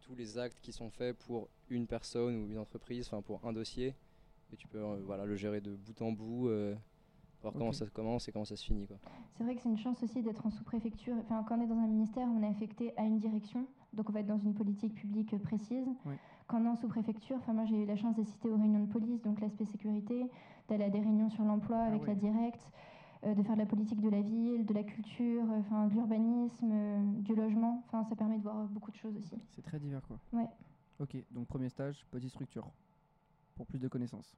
tous 0.00 0.14
les 0.14 0.38
actes 0.38 0.60
qui 0.62 0.72
sont 0.72 0.88
faits 0.88 1.16
pour 1.18 1.48
une 1.68 1.88
personne 1.88 2.36
ou 2.36 2.48
une 2.48 2.58
entreprise, 2.58 3.08
enfin 3.08 3.22
pour 3.22 3.44
un 3.44 3.52
dossier, 3.52 3.96
et 4.52 4.56
tu 4.56 4.68
peux 4.68 4.78
euh, 4.78 5.00
voilà, 5.04 5.24
le 5.24 5.34
gérer 5.34 5.60
de 5.60 5.74
bout 5.74 6.02
en 6.02 6.12
bout, 6.12 6.48
euh, 6.48 6.76
voir 7.42 7.54
comment 7.54 7.72
ça 7.72 7.86
commence 7.86 8.28
et 8.28 8.32
comment 8.32 8.44
ça 8.44 8.54
se 8.54 8.64
finit. 8.64 8.86
Quoi. 8.86 8.98
C'est 9.36 9.42
vrai 9.44 9.56
que 9.56 9.62
c'est 9.62 9.68
une 9.68 9.78
chance 9.78 10.02
aussi 10.02 10.22
d'être 10.22 10.46
en 10.46 10.50
sous-préfecture. 10.50 11.16
Enfin, 11.24 11.44
quand 11.48 11.58
on 11.58 11.62
est 11.62 11.66
dans 11.66 11.78
un 11.78 11.88
ministère, 11.88 12.28
on 12.28 12.42
est 12.42 12.48
affecté 12.48 12.96
à 12.96 13.02
une 13.02 13.18
direction, 13.18 13.66
donc 13.92 14.08
on 14.08 14.12
va 14.12 14.20
être 14.20 14.26
dans 14.26 14.38
une 14.38 14.54
politique 14.54 14.94
publique 14.94 15.36
précise. 15.42 15.88
Oui. 16.04 16.14
Quand 16.50 16.66
en 16.66 16.74
sous-préfecture, 16.74 17.36
enfin, 17.36 17.52
moi 17.52 17.64
j'ai 17.64 17.76
eu 17.76 17.86
la 17.86 17.94
chance 17.94 18.16
d'assister 18.16 18.50
aux 18.50 18.56
réunions 18.56 18.80
de 18.80 18.90
police, 18.90 19.22
donc 19.22 19.40
l'aspect 19.40 19.66
sécurité, 19.66 20.26
d'aller 20.68 20.82
à 20.82 20.90
des 20.90 20.98
réunions 20.98 21.30
sur 21.30 21.44
l'emploi 21.44 21.78
avec 21.78 22.02
ouais. 22.02 22.08
la 22.08 22.14
directe, 22.16 22.72
euh, 23.22 23.34
de 23.34 23.42
faire 23.44 23.54
de 23.54 23.60
la 23.60 23.66
politique 23.66 24.00
de 24.00 24.08
la 24.08 24.20
ville, 24.20 24.66
de 24.66 24.74
la 24.74 24.82
culture, 24.82 25.44
euh, 25.44 25.60
enfin, 25.60 25.86
de 25.86 25.92
l'urbanisme, 25.92 26.70
euh, 26.72 27.02
du 27.20 27.36
logement. 27.36 27.84
Enfin, 27.86 28.02
ça 28.02 28.16
permet 28.16 28.36
de 28.36 28.42
voir 28.42 28.66
beaucoup 28.66 28.90
de 28.90 28.96
choses 28.96 29.16
aussi. 29.16 29.36
C'est 29.50 29.62
très 29.62 29.78
divers, 29.78 30.04
quoi. 30.08 30.18
Ouais. 30.32 30.48
Ok, 30.98 31.16
donc 31.30 31.46
premier 31.46 31.68
stage, 31.68 32.04
petite 32.10 32.30
structure. 32.30 32.68
Pour 33.54 33.66
plus 33.68 33.78
de 33.78 33.86
connaissances. 33.86 34.34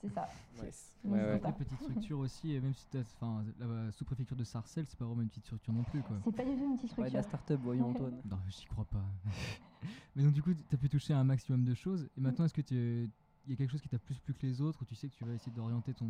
C'est 0.00 0.08
ça. 0.10 0.28
Yes. 0.62 0.92
Ouais, 1.04 1.10
ouais. 1.18 1.38
pas. 1.38 1.48
Après, 1.48 1.64
petite 1.64 1.80
structure 1.80 2.18
aussi, 2.20 2.52
et 2.54 2.60
même 2.60 2.72
si 2.74 2.86
enfin, 2.98 3.42
la 3.58 3.90
sous-préfecture 3.92 4.36
de 4.36 4.44
Sarcelles, 4.44 4.86
c'est 4.86 4.98
pas 4.98 5.04
vraiment 5.04 5.22
une 5.22 5.28
petite 5.28 5.44
structure 5.44 5.72
non 5.72 5.82
plus. 5.82 6.02
C'est 6.24 6.36
pas 6.36 6.44
du 6.44 6.56
tout 6.56 6.64
une 6.64 6.76
petite 6.76 6.96
Ouais, 6.98 7.08
de 7.08 7.14
la 7.14 7.22
structure. 7.22 7.38
start-up, 7.46 7.60
voyons 7.64 7.88
Antoine. 7.90 8.20
Non, 8.30 8.38
j'y 8.48 8.64
crois 8.66 8.84
pas. 8.84 9.04
Mais 10.16 10.22
donc 10.22 10.32
du 10.32 10.42
coup, 10.42 10.50
t'as 10.68 10.76
pu 10.76 10.88
toucher 10.88 11.14
à 11.14 11.18
un 11.18 11.24
maximum 11.24 11.64
de 11.64 11.74
choses. 11.74 12.08
Et 12.16 12.20
maintenant, 12.20 12.44
est-ce 12.44 12.54
que 12.54 12.60
tu, 12.62 13.10
il 13.46 13.50
y 13.50 13.54
a 13.54 13.56
quelque 13.56 13.70
chose 13.70 13.80
qui 13.80 13.88
t'a 13.88 13.98
plus 13.98 14.18
plu 14.20 14.34
que 14.34 14.46
les 14.46 14.60
autres, 14.60 14.82
ou 14.82 14.84
tu 14.84 14.94
sais 14.94 15.08
que 15.08 15.14
tu 15.14 15.24
vas 15.24 15.32
essayer 15.32 15.52
d'orienter 15.52 15.94
ton, 15.94 16.06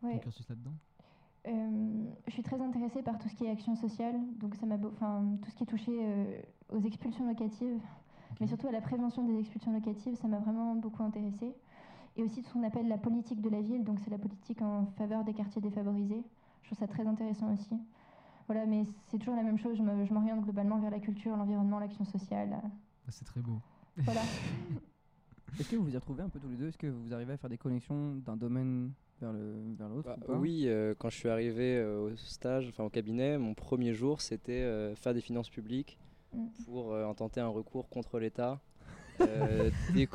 ton 0.00 0.06
Ouais. 0.06 0.20
cursus 0.20 0.48
là-dedans? 0.48 0.74
Euh, 1.48 2.04
je 2.28 2.32
suis 2.32 2.42
très 2.44 2.60
intéressée 2.60 3.02
par 3.02 3.18
tout 3.18 3.28
ce 3.28 3.34
qui 3.34 3.44
est 3.46 3.50
action 3.50 3.74
sociale, 3.74 4.14
donc 4.38 4.54
ça 4.54 4.64
m'a, 4.66 4.76
beau- 4.76 4.92
enfin 4.92 5.36
tout 5.42 5.50
ce 5.50 5.56
qui 5.56 5.64
est 5.64 5.66
touché 5.66 5.90
euh, 6.00 6.40
aux 6.68 6.80
expulsions 6.82 7.26
locatives, 7.26 7.80
mais 8.40 8.46
surtout 8.46 8.68
à 8.68 8.72
la 8.72 8.80
prévention 8.80 9.26
des 9.26 9.36
expulsions 9.40 9.72
locatives, 9.72 10.14
ça 10.14 10.28
m'a 10.28 10.38
vraiment 10.38 10.76
beaucoup 10.76 11.02
intéressée. 11.02 11.52
Et 12.16 12.22
aussi 12.22 12.42
tout 12.42 12.48
ce 12.48 12.52
qu'on 12.54 12.64
appelle 12.64 12.88
la 12.88 12.98
politique 12.98 13.40
de 13.40 13.48
la 13.48 13.62
ville, 13.62 13.84
donc 13.84 13.98
c'est 14.00 14.10
la 14.10 14.18
politique 14.18 14.60
en 14.60 14.86
faveur 14.98 15.24
des 15.24 15.32
quartiers 15.32 15.62
défavorisés. 15.62 16.22
Je 16.62 16.68
trouve 16.68 16.78
ça 16.78 16.86
très 16.86 17.06
intéressant 17.06 17.52
aussi. 17.52 17.74
Voilà, 18.46 18.66
mais 18.66 18.84
c'est 19.06 19.18
toujours 19.18 19.36
la 19.36 19.42
même 19.42 19.58
chose. 19.58 19.76
Je, 19.76 19.82
m'oriente 19.82 20.42
globalement 20.42 20.78
vers 20.78 20.90
la 20.90 20.98
culture, 20.98 21.36
l'environnement, 21.36 21.78
l'action 21.78 22.04
sociale. 22.04 22.60
Ah, 22.62 23.10
C'est 23.10 23.24
très 23.24 23.40
beau. 23.40 23.60
Voilà. 23.96 24.20
Est-ce 25.58 25.70
que 25.70 25.76
vous 25.76 25.84
vous 25.84 25.92
y 25.94 25.96
retrouvez 25.96 26.22
un 26.22 26.28
peu 26.28 26.38
tous 26.38 26.48
les 26.48 26.56
deux? 26.56 26.68
Est-ce 26.68 26.78
que 26.78 26.86
vous 26.86 27.12
arrivez 27.12 27.34
à 27.34 27.36
faire 27.36 27.50
des 27.50 27.58
connexions 27.58 28.14
d'un 28.16 28.36
domaine 28.36 28.92
vers 29.20 29.32
le 29.32 29.74
vers 29.78 29.88
l'autre 29.88 30.16
Bah, 30.18 30.34
oui, 30.38 30.64
euh, 30.66 30.94
quand 30.98 31.10
je 31.10 31.16
suis 31.16 31.28
arrivé 31.28 31.76
euh, 31.76 32.10
au 32.12 32.16
stage, 32.16 32.68
enfin 32.68 32.84
au 32.84 32.88
cabinet, 32.90 33.36
mon 33.36 33.52
premier 33.52 33.92
jour, 33.92 34.22
c'était 34.22 34.62
euh, 34.62 34.94
faire 34.96 35.12
des 35.12 35.20
finances 35.20 35.50
publiques 35.50 35.98
Mm. 36.34 36.46
pour 36.64 36.94
euh, 36.94 37.06
intenter 37.06 37.40
un 37.40 37.48
recours 37.48 37.88
contre 37.88 38.18
l'État 38.18 38.60
euh, 39.20 39.70
des. 39.94 40.08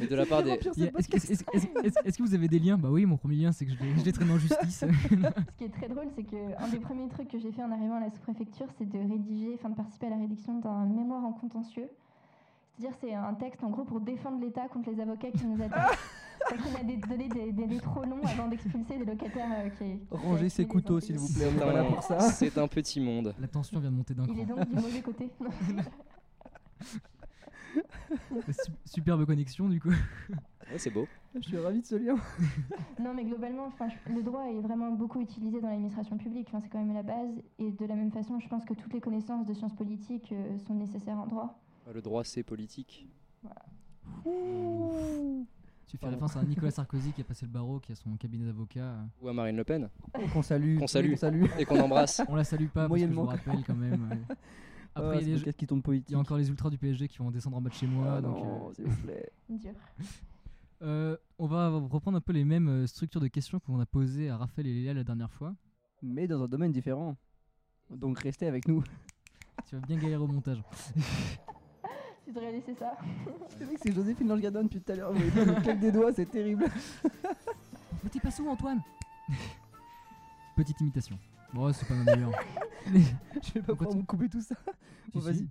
Mais 0.00 0.06
de 0.06 0.14
la 0.16 0.26
part 0.26 0.42
des. 0.42 0.50
Est-ce 0.52 2.18
que, 2.18 2.22
vous 2.22 2.34
avez 2.34 2.48
des 2.48 2.58
liens? 2.58 2.78
Bah 2.78 2.88
oui, 2.90 3.04
mon 3.06 3.16
premier 3.16 3.36
lien, 3.36 3.52
c'est 3.52 3.66
que 3.66 3.72
je 3.72 4.04
l'ai, 4.04 4.12
traîné 4.12 4.32
en 4.32 4.38
justice. 4.38 4.84
Ce 5.50 5.58
qui 5.58 5.64
est 5.64 5.72
très 5.72 5.88
drôle, 5.88 6.06
c'est 6.16 6.24
qu'un 6.24 6.68
des 6.68 6.78
premiers 6.78 7.08
trucs 7.08 7.28
que 7.28 7.38
j'ai 7.38 7.52
fait 7.52 7.62
en 7.62 7.70
arrivant 7.72 7.96
à 7.96 8.00
la 8.00 8.10
sous-préfecture, 8.10 8.66
c'est 8.78 8.88
de 8.88 8.98
rédiger, 8.98 9.52
enfin 9.54 9.70
de 9.70 9.74
participer 9.76 10.06
à 10.06 10.10
la 10.10 10.16
rédaction 10.16 10.58
d'un 10.60 10.86
mémoire 10.86 11.24
en 11.24 11.32
contentieux. 11.32 11.88
C'est-à-dire, 12.78 12.96
c'est 13.00 13.14
un 13.14 13.34
texte 13.34 13.62
en 13.62 13.70
gros 13.70 13.84
pour 13.84 14.00
défendre 14.00 14.40
l'État 14.40 14.66
contre 14.68 14.90
les 14.90 15.00
avocats 15.00 15.30
qui 15.30 15.44
nous 15.44 15.62
attaquent. 15.62 15.98
Parce 16.48 16.60
qu'on 16.62 16.74
a 16.80 16.82
des- 16.82 16.96
donné 16.96 17.28
des 17.28 17.52
délais 17.52 17.78
trop 17.78 18.02
longs 18.04 18.20
avant 18.24 18.48
d'expulser 18.48 18.98
des 18.98 19.04
locataires 19.04 19.46
euh, 19.52 19.68
qui. 19.70 20.00
Rangez 20.10 20.48
ses 20.48 20.66
couteaux, 20.66 20.98
s'il 20.98 21.16
vous 21.18 21.28
plaît. 21.32 21.44
On 21.46 21.50
est 21.50 21.52
C'est 21.58 21.64
pas 21.64 21.72
là 21.72 21.80
un- 21.82 21.84
pour 21.84 22.02
ça. 22.02 22.18
C'est 22.20 22.58
un 22.58 22.66
petit 22.66 22.98
monde. 23.00 23.32
La 23.38 23.46
tension 23.46 23.78
vient 23.78 23.90
de 23.90 23.96
monter 23.96 24.14
d'un 24.14 24.24
Il 24.26 24.40
est 24.40 24.44
cran. 24.44 24.56
donc 24.56 24.68
du 24.68 24.74
mauvais 24.74 25.00
côté. 25.02 25.30
Su- 28.50 28.72
Superbe 28.84 29.24
connexion, 29.26 29.68
du 29.68 29.80
coup. 29.80 29.90
Ouais, 29.90 30.78
c'est 30.78 30.90
beau. 30.90 31.06
Je 31.34 31.40
suis 31.40 31.58
ravi 31.58 31.80
de 31.80 31.86
ce 31.86 31.94
lien. 31.96 32.16
non, 33.00 33.14
mais 33.14 33.24
globalement, 33.24 33.64
enfin, 33.66 33.88
je- 33.88 34.12
le 34.12 34.22
droit 34.22 34.44
est 34.50 34.60
vraiment 34.60 34.90
beaucoup 34.92 35.20
utilisé 35.20 35.60
dans 35.60 35.68
l'administration 35.68 36.16
publique. 36.18 36.48
Enfin, 36.48 36.60
c'est 36.62 36.68
quand 36.68 36.78
même 36.84 36.94
la 36.94 37.02
base. 37.02 37.30
Et 37.58 37.70
de 37.72 37.86
la 37.86 37.94
même 37.94 38.10
façon, 38.12 38.38
je 38.40 38.48
pense 38.48 38.64
que 38.64 38.74
toutes 38.74 38.92
les 38.92 39.00
connaissances 39.00 39.46
de 39.46 39.54
sciences 39.54 39.74
politiques 39.74 40.32
euh, 40.32 40.58
sont 40.66 40.74
nécessaires 40.74 41.18
en 41.18 41.26
droit. 41.26 41.58
Le 41.92 42.00
droit, 42.02 42.22
c'est 42.24 42.42
politique. 42.42 43.08
Tu 45.86 45.98
fais 45.98 46.06
Pardon. 46.06 46.16
référence 46.16 46.36
à 46.36 46.42
Nicolas 46.44 46.70
Sarkozy 46.70 47.12
qui 47.12 47.20
a 47.20 47.24
passé 47.24 47.44
le 47.46 47.52
barreau, 47.52 47.78
qui 47.78 47.92
a 47.92 47.94
son 47.94 48.16
cabinet 48.16 48.46
d'avocat. 48.46 48.94
Ou 49.20 49.28
à 49.28 49.32
Marine 49.32 49.56
Le 49.56 49.64
Pen. 49.64 49.88
Qu'on 50.32 50.42
salue. 50.42 50.78
Qu'on 50.78 50.86
salue. 50.86 51.10
Qu'on 51.10 51.16
salue. 51.16 51.44
Et 51.58 51.64
qu'on 51.64 51.80
embrasse. 51.80 52.22
On 52.28 52.34
la 52.34 52.44
salue 52.44 52.66
pas, 52.66 52.88
parce 52.88 53.00
que 53.00 53.06
je 53.06 53.12
vous 53.12 53.22
Moyennement. 53.22 53.24
rappelle 53.26 53.64
quand 53.66 53.74
même. 53.74 54.24
Après, 54.94 55.16
Ah, 55.16 55.20
il 55.20 55.28
y 55.28 55.48
a 55.48 55.52
qui 55.52 55.66
tombe 55.66 55.78
il 55.78 55.82
politique. 55.82 56.10
y 56.10 56.14
a 56.14 56.18
encore 56.18 56.36
les 56.36 56.48
ultras 56.48 56.68
du 56.70 56.76
PSG 56.78 57.08
qui 57.08 57.18
vont 57.18 57.30
descendre 57.30 57.56
en 57.56 57.62
bas 57.62 57.70
de 57.70 57.74
chez 57.74 57.86
moi. 57.86 58.16
Ah 58.16 58.20
donc, 58.20 58.36
non, 58.36 58.68
euh, 58.68 58.72
s'il 58.74 58.84
vous 58.86 59.02
plaît. 59.02 59.30
Dur. 59.48 59.72
euh, 60.82 61.16
on 61.38 61.46
va 61.46 61.70
reprendre 61.70 62.18
un 62.18 62.20
peu 62.20 62.32
les 62.32 62.44
mêmes 62.44 62.68
euh, 62.68 62.86
structures 62.86 63.20
de 63.20 63.28
questions 63.28 63.58
qu'on 63.60 63.80
a 63.80 63.86
posées 63.86 64.28
à 64.28 64.36
Raphaël 64.36 64.66
et 64.66 64.74
Léa 64.74 64.92
la 64.94 65.04
dernière 65.04 65.32
fois. 65.32 65.54
Mais 66.02 66.26
dans 66.26 66.42
un 66.42 66.48
domaine 66.48 66.72
différent. 66.72 67.16
Donc 67.90 68.18
restez 68.18 68.46
avec 68.46 68.68
nous. 68.68 68.82
Tu 69.68 69.76
vas 69.76 69.86
bien 69.86 69.96
galérer 69.96 70.22
au 70.22 70.26
montage. 70.26 70.60
Tu 72.24 72.32
devrais 72.32 72.52
laisser 72.52 72.74
ça. 72.74 72.96
C'est 73.48 73.64
vrai 73.64 73.74
que 73.74 73.80
c'est 73.80 73.92
Joséphine 73.94 74.28
Lange 74.28 74.40
Gadon 74.40 74.64
depuis 74.64 74.80
tout 74.80 74.92
à 74.92 74.96
l'heure. 74.96 75.12
Le 75.12 75.60
claque 75.62 75.78
des 75.78 75.92
doigts, 75.92 76.12
c'est 76.12 76.26
terrible. 76.26 76.64
Mais 78.02 78.10
t'es 78.10 78.18
pas 78.18 78.30
sous, 78.30 78.48
Antoine 78.48 78.80
Petite 80.56 80.80
imitation. 80.80 81.18
Bon, 81.52 81.72
c'est 81.72 81.86
pas 81.86 81.94
ma 81.94 82.04
meilleure. 82.14 82.32
Je 83.42 83.52
vais 83.54 83.62
pas 83.62 83.74
pouvoir 83.74 83.96
me 83.96 84.02
couper 84.02 84.28
tout 84.28 84.40
ça. 84.40 84.54
Si, 85.10 85.10
Bon, 85.14 85.20
si. 85.20 85.26
vas-y. 85.26 85.48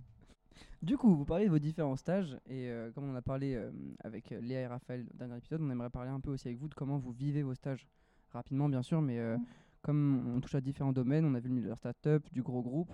Du 0.82 0.96
coup, 0.96 1.14
vous 1.14 1.24
parlez 1.24 1.44
de 1.46 1.50
vos 1.50 1.60
différents 1.60 1.94
stages 1.96 2.36
et 2.46 2.68
euh, 2.68 2.90
comme 2.92 3.04
on 3.04 3.14
a 3.14 3.22
parlé 3.22 3.54
euh, 3.54 3.70
avec 4.02 4.32
euh, 4.32 4.40
Léa 4.40 4.60
et 4.62 4.66
Raphaël 4.66 5.06
au 5.14 5.16
dernier 5.16 5.36
épisode, 5.36 5.60
on 5.62 5.70
aimerait 5.70 5.90
parler 5.90 6.10
un 6.10 6.18
peu 6.18 6.30
aussi 6.32 6.48
avec 6.48 6.58
vous 6.58 6.68
de 6.68 6.74
comment 6.74 6.98
vous 6.98 7.12
vivez 7.12 7.42
vos 7.44 7.54
stages. 7.54 7.86
Rapidement, 8.32 8.68
bien 8.68 8.82
sûr, 8.82 9.00
mais 9.00 9.18
euh, 9.20 9.36
comme 9.82 10.34
on 10.34 10.40
touche 10.40 10.56
à 10.56 10.60
différents 10.60 10.92
domaines, 10.92 11.24
on 11.24 11.34
a 11.34 11.40
vu 11.40 11.48
le 11.48 11.54
milieu 11.54 11.66
de 11.66 11.70
la 11.70 11.76
start-up, 11.76 12.26
du 12.32 12.42
gros 12.42 12.62
groupe, 12.62 12.92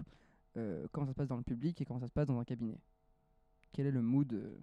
euh, 0.59 0.87
comment 0.93 1.07
ça 1.07 1.13
se 1.13 1.17
passe 1.17 1.29
dans 1.29 1.37
le 1.37 1.43
public 1.43 1.81
et 1.81 1.85
comment 1.87 2.01
ça 2.01 2.09
se 2.09 2.13
passe 2.13 2.27
dans 2.27 2.39
un 2.39 2.45
cabinet 2.45 2.79
Quel 3.73 3.87
est 3.87 3.91
le 3.91 4.03
mood, 4.03 4.31
euh, 4.35 4.59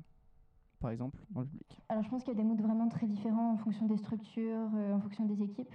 par 0.79 0.91
exemple, 0.91 1.17
dans 1.31 1.41
le 1.41 1.47
public? 1.47 1.79
Alors 1.89 2.03
je 2.03 2.09
pense 2.09 2.23
qu'il 2.23 2.33
y 2.33 2.35
a 2.35 2.39
des 2.39 2.47
moods 2.47 2.61
vraiment 2.61 2.89
très 2.89 3.07
différents 3.07 3.53
en 3.53 3.57
fonction 3.57 3.87
des 3.87 3.97
structures, 3.97 4.69
euh, 4.75 4.93
en 4.93 4.99
fonction 4.99 5.25
des 5.25 5.41
équipes. 5.41 5.73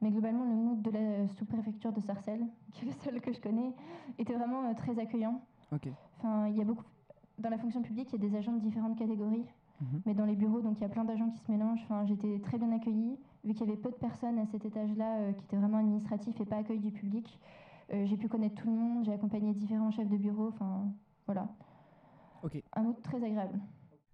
Mais 0.00 0.10
globalement, 0.10 0.44
le 0.44 0.54
mood 0.54 0.82
de 0.82 0.90
la 0.90 1.28
sous-préfecture 1.28 1.92
de 1.92 2.00
Sarcelles, 2.00 2.46
qui 2.72 2.84
est 2.84 2.88
le 2.88 2.94
seul 3.04 3.20
que 3.20 3.32
je 3.32 3.40
connais, 3.40 3.72
était 4.18 4.34
vraiment 4.34 4.68
euh, 4.68 4.74
très 4.74 4.98
accueillant. 4.98 5.40
Enfin, 6.18 6.48
il 6.48 6.56
y 6.56 6.60
a 6.60 6.64
beaucoup... 6.64 6.84
Dans 7.38 7.48
la 7.48 7.58
fonction 7.58 7.80
publique, 7.80 8.12
il 8.12 8.22
y 8.22 8.26
a 8.26 8.28
des 8.28 8.36
agents 8.36 8.52
de 8.52 8.60
différentes 8.60 8.98
catégories. 8.98 9.46
Mhm. 9.80 10.02
Mais 10.04 10.14
dans 10.14 10.26
les 10.26 10.36
bureaux, 10.36 10.60
donc 10.60 10.78
il 10.78 10.82
y 10.82 10.84
a 10.84 10.90
plein 10.90 11.04
d'agents 11.04 11.30
qui 11.30 11.38
se 11.38 11.50
mélangent. 11.50 11.82
Enfin, 11.84 12.04
j'étais 12.04 12.38
très 12.40 12.58
bien 12.58 12.70
accueillie. 12.72 13.18
Vu 13.44 13.54
qu'il 13.54 13.66
y 13.66 13.70
avait 13.70 13.80
peu 13.80 13.90
de 13.90 13.94
personnes 13.94 14.38
à 14.38 14.46
cet 14.46 14.64
étage-là 14.66 15.18
euh, 15.18 15.32
qui 15.32 15.44
étaient 15.44 15.56
vraiment 15.56 15.78
administratifs 15.78 16.38
et 16.40 16.44
pas 16.44 16.56
accueil 16.56 16.80
du 16.80 16.90
public, 16.90 17.40
euh, 17.92 18.04
j'ai 18.06 18.16
pu 18.16 18.28
connaître 18.28 18.60
tout 18.60 18.68
le 18.68 18.76
monde. 18.76 19.04
J'ai 19.04 19.12
accompagné 19.12 19.54
différents 19.54 19.90
chefs 19.90 20.08
de 20.08 20.16
bureau. 20.16 20.48
Enfin, 20.48 20.92
voilà. 21.26 21.48
Un 22.74 22.82
mood 22.82 23.00
très 23.02 23.22
agréable. 23.24 23.58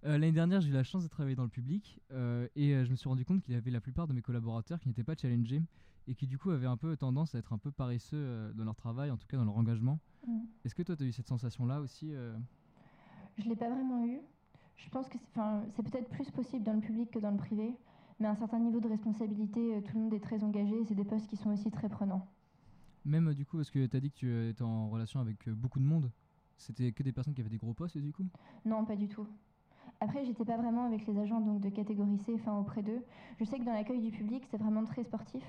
Euh, 0.05 0.13
L'année 0.13 0.33
dernière, 0.33 0.61
j'ai 0.61 0.69
eu 0.69 0.73
la 0.73 0.85
chance 0.85 1.03
de 1.03 1.09
travailler 1.09 1.37
dans 1.37 1.43
le 1.43 1.49
public 1.49 2.01
euh, 2.13 2.49
et 2.55 2.75
euh, 2.75 2.85
je 2.85 2.91
me 2.91 2.97
suis 2.97 3.09
rendu 3.09 3.25
compte 3.25 3.43
qu'il 3.43 3.55
y 3.55 3.57
avait 3.57 3.71
la 3.71 3.81
plupart 3.81 4.07
de 4.07 4.13
mes 4.13 4.23
collaborateurs 4.23 4.79
qui 4.81 4.89
n'étaient 4.89 5.05
pas 5.05 5.17
challengés 5.17 5.63
et 6.07 6.15
qui 6.15 6.27
du 6.27 6.39
coup 6.39 6.51
avaient 6.51 6.67
un 6.67 6.77
peu 6.77 6.97
tendance 6.97 7.35
à 7.35 7.39
être 7.39 7.53
un 7.53 7.59
peu 7.59 7.73
paresseux 7.73 8.53
dans 8.55 8.65
leur 8.65 8.77
travail, 8.77 9.11
en 9.11 9.17
tout 9.17 9.27
cas 9.27 9.37
dans 9.37 9.45
leur 9.45 9.57
engagement. 9.57 9.99
Mm. 10.27 10.43
Est-ce 10.65 10.75
que 10.75 10.83
toi, 10.83 10.97
tu 10.97 11.03
as 11.03 11.07
eu 11.07 11.13
cette 11.13 11.27
sensation-là 11.27 11.81
aussi 11.81 12.13
Je 13.39 13.45
ne 13.45 13.49
l'ai 13.49 13.57
pas 13.57 13.69
vraiment 13.69 14.07
eu. 14.07 14.21
Je 14.77 14.89
pense 14.91 15.09
que 15.09 15.19
c'est 15.19 15.83
peut-être 15.83 16.09
plus 16.11 16.31
possible 16.31 16.63
dans 16.63 16.75
le 16.75 16.81
public 16.81 17.11
que 17.11 17.19
dans 17.19 17.33
le 17.33 17.39
privé. 17.39 17.75
Mais 18.21 18.29
à 18.29 18.31
un 18.31 18.37
certain 18.37 18.61
niveau 18.61 18.79
de 18.79 18.89
responsabilité, 18.89 19.83
tout 19.85 19.97
le 19.97 20.05
monde 20.05 20.15
est 20.15 20.21
très 20.21 20.45
engagé. 20.45 20.85
C'est 20.85 20.95
des 20.95 21.05
postes 21.05 21.27
qui 21.27 21.37
sont 21.37 21.51
aussi 21.51 21.71
très 21.73 21.89
prenants. 21.89 22.29
Même 23.05 23.35
du 23.35 23.45
coup, 23.45 23.57
parce 23.57 23.71
que 23.71 23.85
tu 23.85 23.97
as 23.97 24.01
dit 24.01 24.11
que 24.13 24.17
tu 24.17 24.49
étais 24.49 24.63
en 24.63 24.89
relation 24.89 25.19
avec 25.19 25.49
beaucoup 25.49 25.81
de 25.81 25.85
monde, 25.85 26.13
c'était 26.57 26.93
que 26.93 27.03
des 27.03 27.13
personnes 27.13 27.35
qui 27.35 27.41
avaient 27.41 27.51
des 27.51 27.59
gros 27.59 27.75
postes 27.75 27.99
du 27.99 28.13
coup? 28.13 28.27
Non, 28.65 28.85
pas 28.85 28.97
du 28.97 29.09
tout. 29.09 29.27
Après, 30.01 30.25
j'étais 30.25 30.45
pas 30.45 30.57
vraiment 30.57 30.85
avec 30.85 31.07
les 31.07 31.19
agents 31.19 31.41
donc 31.41 31.61
de 31.61 31.69
catégorie 31.69 32.19
C, 32.19 32.33
enfin 32.35 32.57
auprès 32.59 32.83
d'eux. 32.83 33.03
Je 33.39 33.45
sais 33.45 33.59
que 33.59 33.65
dans 33.65 33.73
l'accueil 33.73 34.01
du 34.01 34.11
public, 34.11 34.45
c'est 34.51 34.59
vraiment 34.59 34.85
très 34.85 35.05
sportif 35.05 35.45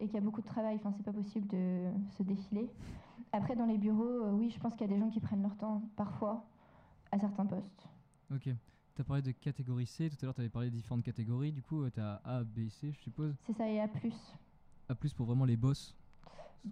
et 0.00 0.06
qu'il 0.06 0.14
y 0.14 0.18
a 0.18 0.20
beaucoup 0.20 0.42
de 0.42 0.46
travail. 0.46 0.76
Enfin, 0.76 0.92
c'est 0.96 1.02
pas 1.02 1.12
possible 1.12 1.46
de 1.48 1.90
se 2.10 2.22
défiler. 2.22 2.68
Après, 3.32 3.56
dans 3.56 3.64
les 3.64 3.78
bureaux, 3.78 4.24
euh, 4.24 4.32
oui, 4.32 4.50
je 4.50 4.58
pense 4.58 4.72
qu'il 4.74 4.82
y 4.82 4.90
a 4.90 4.94
des 4.94 4.98
gens 4.98 5.08
qui 5.08 5.20
prennent 5.20 5.42
leur 5.42 5.56
temps 5.56 5.82
parfois 5.96 6.44
à 7.10 7.18
certains 7.18 7.46
postes. 7.46 7.88
Ok. 8.30 8.48
Tu 8.94 9.00
as 9.00 9.04
parlé 9.04 9.22
de 9.22 9.32
catégorie 9.32 9.86
C, 9.86 10.10
tout 10.10 10.16
à 10.20 10.26
l'heure 10.26 10.34
tu 10.34 10.42
avais 10.42 10.50
parlé 10.50 10.68
de 10.68 10.74
différentes 10.74 11.02
catégories, 11.02 11.50
du 11.50 11.62
coup 11.62 11.88
tu 11.88 11.98
as 11.98 12.20
A, 12.24 12.44
B, 12.44 12.68
C, 12.68 12.92
je 12.92 13.00
suppose. 13.00 13.34
C'est 13.46 13.54
ça 13.54 13.66
et 13.66 13.80
A+. 13.80 13.88
A 14.88 14.94
pour 14.94 15.26
vraiment 15.26 15.46
les 15.46 15.56
boss. 15.56 15.96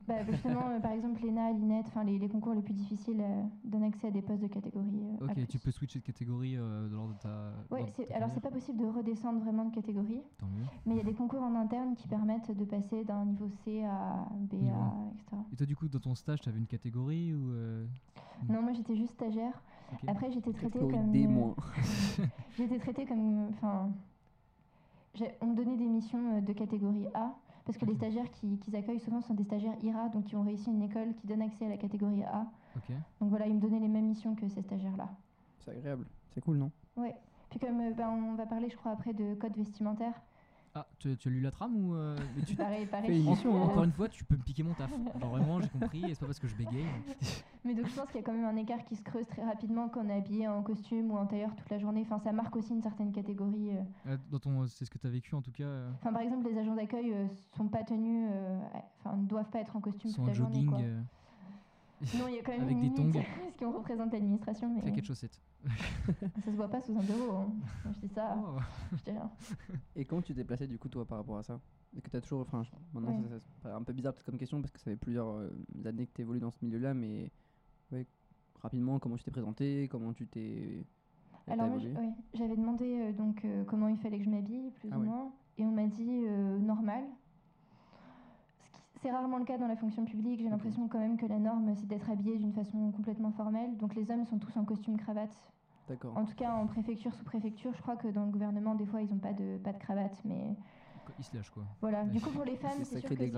Bah, 0.07 0.23
justement, 0.25 0.69
euh, 0.69 0.79
par 0.79 0.93
exemple, 0.93 1.21
l'ENA, 1.27 1.51
l'INET, 1.53 1.83
enfin 1.87 2.05
les, 2.05 2.17
les 2.19 2.29
concours 2.29 2.55
les 2.55 2.63
plus 2.63 2.73
difficiles 2.75 3.21
euh, 3.21 3.43
donnent 3.65 3.83
accès 3.83 4.07
à 4.07 4.11
des 4.13 4.23
postes 4.23 4.41
de 4.43 4.47
catégorie 4.47 5.03
euh, 5.21 5.25
Ok, 5.27 5.37
A+. 5.39 5.47
tu 5.47 5.59
peux 5.59 5.73
switcher 5.73 5.99
de 5.99 6.05
catégorie 6.05 6.57
euh, 6.57 6.89
lors 6.89 7.09
de 7.09 7.15
ta. 7.15 7.53
Ta 7.69 8.15
alors 8.17 8.31
c'est 8.33 8.41
pas 8.41 8.53
possible 8.53 8.79
de 8.79 8.87
redescendre 8.87 9.41
vraiment 9.41 9.65
de 9.65 9.75
catégorie, 9.75 10.23
Tant 10.39 10.47
mieux. 10.47 10.65
mais 10.87 10.95
il 10.95 10.99
y 10.99 11.01
a 11.01 11.05
des 11.05 11.15
concours 11.15 11.43
en 11.43 11.57
interne 11.57 11.97
qui 11.97 12.07
permettent 12.07 12.57
de 12.57 12.65
passer 12.65 13.03
d'un 13.05 13.25
niveau 13.25 13.49
C 13.65 13.83
à 13.85 14.29
B, 14.39 14.55
un. 14.55 15.11
etc. 15.13 15.43
Et 15.53 15.57
toi, 15.57 15.67
du 15.67 15.75
coup, 15.75 15.89
dans 15.89 15.99
ton 15.99 16.15
stage, 16.15 16.41
tu 16.41 16.49
avais 16.49 16.59
une 16.59 16.67
catégorie 16.69 17.35
ou. 17.35 17.51
euh, 17.51 17.85
Non, 18.49 18.63
moi 18.63 18.73
j'étais 18.73 18.95
juste 18.95 19.15
stagiaire. 19.15 19.61
ok. 19.93 20.09
Après, 20.09 20.31
j'étais 20.31 20.53
traitée 20.53 20.79
comme. 20.79 21.11
D-. 21.11 21.27
euh, 21.29 22.25
J'ai 22.57 22.65
été 22.65 22.79
traitée 22.79 23.07
comme. 23.07 23.49
Enfin. 23.49 23.91
j'ai- 25.15 25.33
On 25.41 25.47
me 25.49 25.57
donnait 25.57 25.77
des 25.77 25.89
missions 25.89 26.41
de 26.41 26.53
catégorie 26.53 27.07
A, 27.15 27.35
parce 27.71 27.79
que 27.79 27.87
les 27.87 27.95
stagiaires 27.95 28.31
qui- 28.33 28.59
qu'ils 28.59 28.75
accueillent 28.75 28.99
souvent 28.99 29.21
sont 29.21 29.35
des 29.35 29.45
stagiaires 29.45 29.77
IRA, 29.83 30.09
donc 30.09 30.25
qui 30.25 30.35
ont 30.35 30.43
réussi 30.43 30.71
une 30.71 30.83
école 30.83 31.15
qui 31.15 31.27
donne 31.29 31.41
accès 31.43 31.67
à 31.67 31.69
la 31.69 31.77
catégorie 31.77 32.25
A. 32.25 32.47
Donc 33.21 33.31
voilà, 33.31 33.47
ils 33.47 33.55
me 33.55 33.61
donnaient 33.61 33.79
les 33.79 33.89
mêmes 33.89 34.07
missions 34.07 34.35
que 34.35 34.49
ces 34.49 34.63
stagiaires-là. 34.63 35.09
C'est 35.61 35.71
agréable. 35.71 36.05
C'est 36.35 36.41
cool, 36.41 36.57
non? 36.57 36.71
Ouais. 36.97 37.15
Puis 37.49 37.59
comme 37.61 37.81
euh, 37.81 37.93
ben, 37.93 38.09
on 38.11 38.35
va 38.35 38.47
parler, 38.47 38.69
je 38.71 38.77
crois, 38.77 38.91
après 38.93 39.13
de 39.13 39.35
code 39.35 39.57
vestimentaire. 39.57 40.15
Ah, 40.73 40.87
tu, 41.01 41.17
tu 41.17 41.29
as 41.29 41.31
lu 41.33 41.41
la 41.41 41.51
trame 41.51 41.75
ou. 41.77 41.97
euh, 41.97 42.17
mais 42.37 42.43
tu- 42.43 42.55
Pareil, 42.57 42.87
pareil. 42.87 43.29
Encore 43.29 43.83
une 43.83 43.93
fois, 43.93 44.09
tu 44.09 44.23
peux 44.25 44.37
me 44.37 44.43
piquer 44.43 44.63
mon 44.63 44.73
taf. 44.75 44.89
Genre 45.21 45.31
vraiment, 45.31 45.61
j'ai 45.61 45.69
compris, 45.69 46.05
et 46.05 46.15
c'est 46.15 46.21
pas 46.21 46.27
parce 46.27 46.39
que 46.39 46.47
je 46.47 46.55
bégaye. 46.55 46.85
Mais 47.65 47.75
donc 47.75 47.89
je 47.89 47.95
pense 47.95 48.07
qu'il 48.07 48.17
y 48.17 48.19
a 48.21 48.23
quand 48.23 48.33
même 48.33 48.45
un 48.47 48.57
écart 48.57 48.83
qui 48.85 48.95
se 48.97 49.03
creuse 49.03 49.27
très 49.27 49.45
rapidement 49.45 49.89
quand 49.91 50.01
on 50.05 50.09
est 50.09 50.17
habillé 50.17 50.49
en 50.49 50.63
costume 50.63 51.11
ou 51.11 51.17
en 51.19 51.27
tailleur 51.27 51.55
toute 51.57 51.69
la 51.71 51.79
journée. 51.79 52.01
Enfin, 52.03 52.19
ça 52.21 52.33
marque 52.33 52.55
aussi 52.57 52.73
une 52.73 52.81
certaine 52.83 53.13
catégorie. 53.13 53.71
euh. 53.73 53.83
Euh, 54.13 54.17
Dans 54.31 54.39
ton, 54.39 54.67
c'est 54.69 54.85
ce 54.85 54.91
que 54.91 54.97
tu 54.99 55.07
as 55.07 55.11
vécu 55.11 55.35
en 55.35 55.43
tout 55.43 55.51
cas. 55.53 55.65
euh, 55.65 55.91
Enfin, 56.01 56.13
par 56.13 56.23
exemple, 56.23 56.49
les 56.49 56.57
agents 56.57 56.75
d'accueil 56.77 57.15
sont 57.57 57.67
pas 57.69 57.83
tenus, 57.83 58.31
enfin, 59.01 59.17
ne 59.17 59.27
doivent 59.27 59.51
pas 59.51 59.59
être 59.61 59.75
en 59.77 59.81
costume 59.81 60.11
sont 60.11 60.17
toute 60.23 60.25
en 60.25 60.27
la 60.29 60.33
journée. 60.35 60.55
jogging, 60.55 60.71
Quoi. 60.71 60.79
Non, 62.19 62.29
il 62.29 62.37
y 62.37 62.39
a 62.39 62.43
quand 62.43 62.53
même 62.53 62.63
avec 62.63 62.77
une 62.77 62.81
des 62.89 62.95
tongs. 62.95 63.13
parce 63.13 63.57
qu'on 63.59 63.73
représente 63.73 64.13
l'administration, 64.13 64.73
mais 64.75 64.81
claquettes 64.81 65.05
chaussettes. 65.05 65.41
ça 66.19 66.51
se 66.51 66.57
voit 66.57 66.69
pas 66.69 66.81
sous 66.81 66.97
un 66.97 67.03
bureau. 67.03 67.33
hein. 67.37 67.53
Je 67.95 68.07
dis 68.07 68.15
ça, 68.15 68.37
Oh. 68.39 68.59
je 68.93 69.05
dis 69.05 69.11
rien. 69.11 69.31
Et 69.97 70.05
comment 70.07 70.23
tu 70.23 70.35
t'es 70.35 70.45
placé 70.45 70.67
du 70.67 70.79
coup 70.79 70.89
toi 70.89 71.05
par 71.05 71.19
rapport 71.19 71.37
à 71.39 71.43
ça? 71.43 71.61
Et 71.97 72.01
que 72.01 72.09
tu 72.09 72.17
as 72.17 72.21
toujours, 72.21 72.41
enfin 72.41 72.63
maintenant 72.95 73.21
Ouais. 73.21 73.29
ça, 73.29 73.41
ça- 73.63 73.77
un 73.77 73.83
peu 73.83 73.93
bizarre 73.93 74.15
peut-être 74.15 74.25
comme 74.27 74.39
question 74.39 74.61
parce 74.61 74.71
que 74.73 74.79
ça 74.79 74.85
fait 74.91 74.97
plusieurs 74.97 75.29
euh, 75.29 75.51
années 75.85 76.07
que 76.07 76.13
tu 76.15 76.23
évolues 76.23 76.41
dans 76.41 76.51
ce 76.53 76.59
milieu-là, 76.65 76.95
mais 76.95 77.31
ouais, 77.93 78.07
rapidement 78.63 78.99
comment 78.99 79.17
tu 79.17 79.25
t'es 79.25 79.31
présenté, 79.31 79.89
comment 79.91 80.13
tu 80.13 80.27
t'es... 80.27 80.87
Alors 81.49 81.69
ouais, 81.75 82.13
j'avais 82.35 82.57
demandé 82.57 82.85
euh, 83.01 83.13
donc 83.13 83.45
euh, 83.45 83.65
comment 83.65 83.89
il 83.89 83.99
fallait 83.99 84.19
que 84.19 84.25
je 84.25 84.31
m'habille, 84.31 84.71
plus 84.79 84.89
Ah 84.93 84.99
ou 84.99 85.03
moins, 85.03 85.33
et 85.59 85.65
on 85.67 85.73
m'a 85.73 85.87
dit 85.87 86.25
euh, 86.27 86.59
normal. 86.61 87.03
C'est 89.03 89.11
rarement 89.11 89.39
le 89.39 89.45
cas 89.45 89.57
dans 89.57 89.67
la 89.67 89.77
fonction 89.77 90.05
publique. 90.05 90.41
J'ai 90.41 90.49
l'impression 90.51 90.87
quand 90.89 90.99
même 90.99 91.17
que 91.17 91.25
la 91.27 91.39
norme, 91.39 91.75
c'est 91.75 91.87
d'être 91.87 92.11
habillé 92.11 92.37
d'une 92.39 92.53
façon 92.53 92.91
complètement 92.93 93.31
formelle. 93.33 93.77
Donc 93.79 93.95
les 93.95 94.11
hommes 94.11 94.27
sont 94.27 94.39
tous 94.39 94.55
en 94.59 94.65
costume 94.65 94.99
cravate. 94.99 95.35
D'accord. 95.89 96.17
En 96.17 96.25
tout 96.25 96.35
cas, 96.35 96.53
en 96.55 96.67
préfecture, 96.67 97.13
sous-préfecture, 97.15 97.73
je 97.75 97.81
crois 97.83 97.97
que 97.97 98.09
dans 98.09 98.25
le 98.27 98.31
gouvernement, 98.31 98.75
des 98.75 98.85
fois, 98.87 99.01
ils 99.01 99.11
n'ont 99.11 99.19
pas 99.19 99.33
de, 99.33 99.57
pas 99.59 99.73
de 99.73 99.79
cravate. 99.79 100.21
Mais 100.25 100.55
Il 101.19 101.25
se 101.25 101.35
lâche 101.35 101.51
quoi. 101.51 101.65
voilà. 101.81 102.05
Du 102.05 102.21
coup, 102.21 102.31
pour 102.31 102.45
les 102.45 102.57
femmes, 102.57 102.73
C'est 102.85 103.01
sûr 103.01 103.09
que 103.09 103.17
c'est 103.17 103.33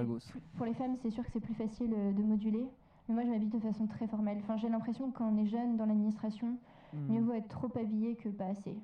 pour 0.57 0.67
les 0.67 0.75
femmes, 0.75 0.97
c'est 0.97 1.11
sûr 1.11 1.25
que 1.25 1.31
c'est 1.31 1.41
plus 1.41 1.55
facile 1.55 1.95
euh, 1.97 2.13
de 2.13 2.23
moduler. 2.23 2.67
Mais 3.09 3.15
moi, 3.15 3.25
je 3.25 3.31
m'habille 3.31 3.49
de 3.49 3.59
façon 3.61 3.87
très 3.87 4.07
formelle. 4.09 4.39
Enfin, 4.43 4.57
j'ai 4.57 4.69
l'impression 4.69 5.11
que 5.11 5.19
quand 5.19 5.29
on 5.33 5.37
est 5.37 5.47
jeune 5.47 5.77
dans 5.77 5.87
l'administration, 5.87 6.59
Hmm, 6.95 7.11
mieux 7.11 7.23
vaut 7.23 7.33
être 7.33 7.49
trop 7.49 7.71
habillé 7.79 8.17
que 8.17 8.29
pas 8.29 8.49
assez. 8.49 8.77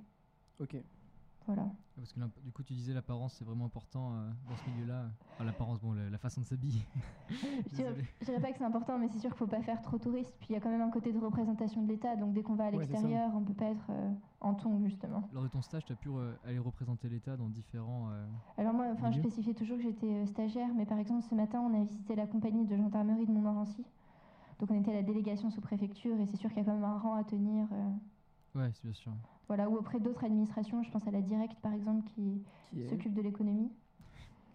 Ok. 0.61 0.77
Voilà. 1.49 1.65
Parce 1.97 2.13
que 2.13 2.21
du 2.45 2.53
coup, 2.53 2.63
tu 2.63 2.75
disais 2.75 2.93
l'apparence 2.93 3.33
c'est 3.33 3.45
vraiment 3.45 3.65
important 3.65 4.13
euh, 4.13 4.31
dans 4.51 4.57
ce 4.57 4.71
milieu-là. 4.71 5.07
Enfin, 5.33 5.45
l'apparence, 5.45 5.81
bon, 5.81 5.95
la, 5.95 6.11
la 6.11 6.19
façon 6.19 6.43
de 6.43 6.47
s'habiller. 6.47 6.83
Je 7.31 7.75
dirais, 7.75 7.95
je 8.21 8.27
dirais 8.27 8.41
pas 8.41 8.53
que 8.53 8.59
c'est 8.59 8.65
important, 8.65 8.99
mais 8.99 9.09
c'est 9.09 9.19
sûr 9.19 9.31
qu'il 9.31 9.39
faut 9.39 9.47
pas 9.47 9.63
faire 9.63 9.81
trop 9.81 9.97
touriste. 9.99 10.37
Puis 10.41 10.49
il 10.51 10.53
y 10.53 10.57
a 10.57 10.61
quand 10.61 10.69
même 10.69 10.83
un 10.83 10.91
côté 10.91 11.11
de 11.11 11.19
représentation 11.19 11.83
de 11.83 11.89
l'État, 11.89 12.17
donc 12.17 12.35
dès 12.35 12.43
qu'on 12.43 12.55
va 12.55 12.67
à 12.67 12.71
Ouais, 12.71 12.77
l'extérieur, 12.79 13.31
on 13.35 13.43
peut 13.43 13.55
pas 13.55 13.71
être 13.71 13.87
euh, 13.91 14.13
en 14.43 14.53
ton 14.55 14.79
justement. 14.85 15.27
Lors 15.33 15.43
de 15.43 15.49
ton 15.49 15.63
stage, 15.63 15.87
tu 15.87 15.93
as 15.95 15.97
pu 15.97 16.11
euh, 16.11 16.35
aller 16.45 16.59
représenter 16.59 17.09
l'État 17.09 17.37
dans 17.39 17.49
différents. 17.49 18.11
Alors 18.59 18.75
moi, 18.75 18.87
enfin, 18.93 19.11
je 19.11 19.19
spécifiais 19.19 19.55
toujours 19.55 19.79
que 19.79 19.83
j'étais 19.85 20.27
stagiaire, 20.27 20.69
mais 20.77 20.85
par 20.85 20.99
exemple 20.99 21.23
ce 21.23 21.35
matin, 21.35 21.61
on 21.61 21.75
a 21.75 21.83
visité 21.83 22.15
la 22.15 22.27
compagnie 22.27 22.67
de 22.67 22.77
gendarmerie 22.77 23.25
de 23.27 23.33
Montmorency. 23.33 23.85
Donc 24.61 24.71
on 24.71 24.79
était 24.79 24.91
à 24.91 24.95
la 24.95 25.03
délégation 25.03 25.51
sous-préfecture, 25.51 26.21
et 26.21 26.27
c'est 26.27 26.37
sûr 26.37 26.51
qu'il 26.51 26.59
y 26.59 26.61
a 26.63 26.65
quand 26.65 26.75
même 26.75 26.85
un 26.85 26.99
rang 26.99 27.15
à 27.15 27.25
tenir. 27.25 27.67
Ouais, 28.55 28.71
c'est 28.73 28.85
bien 28.85 28.93
sûr. 28.95 29.13
voilà, 29.47 29.69
ou 29.69 29.77
auprès 29.77 30.01
d'autres 30.01 30.25
administrations, 30.25 30.83
je 30.83 30.91
pense 30.91 31.07
à 31.07 31.11
la 31.11 31.21
Directe 31.23 31.59
par 31.61 31.73
exemple, 31.73 32.05
qui 32.11 32.43
Qui 32.71 32.81
est... 32.83 32.89
s'occupe 32.89 33.15
de 33.15 33.23
l'économie, 33.23 33.71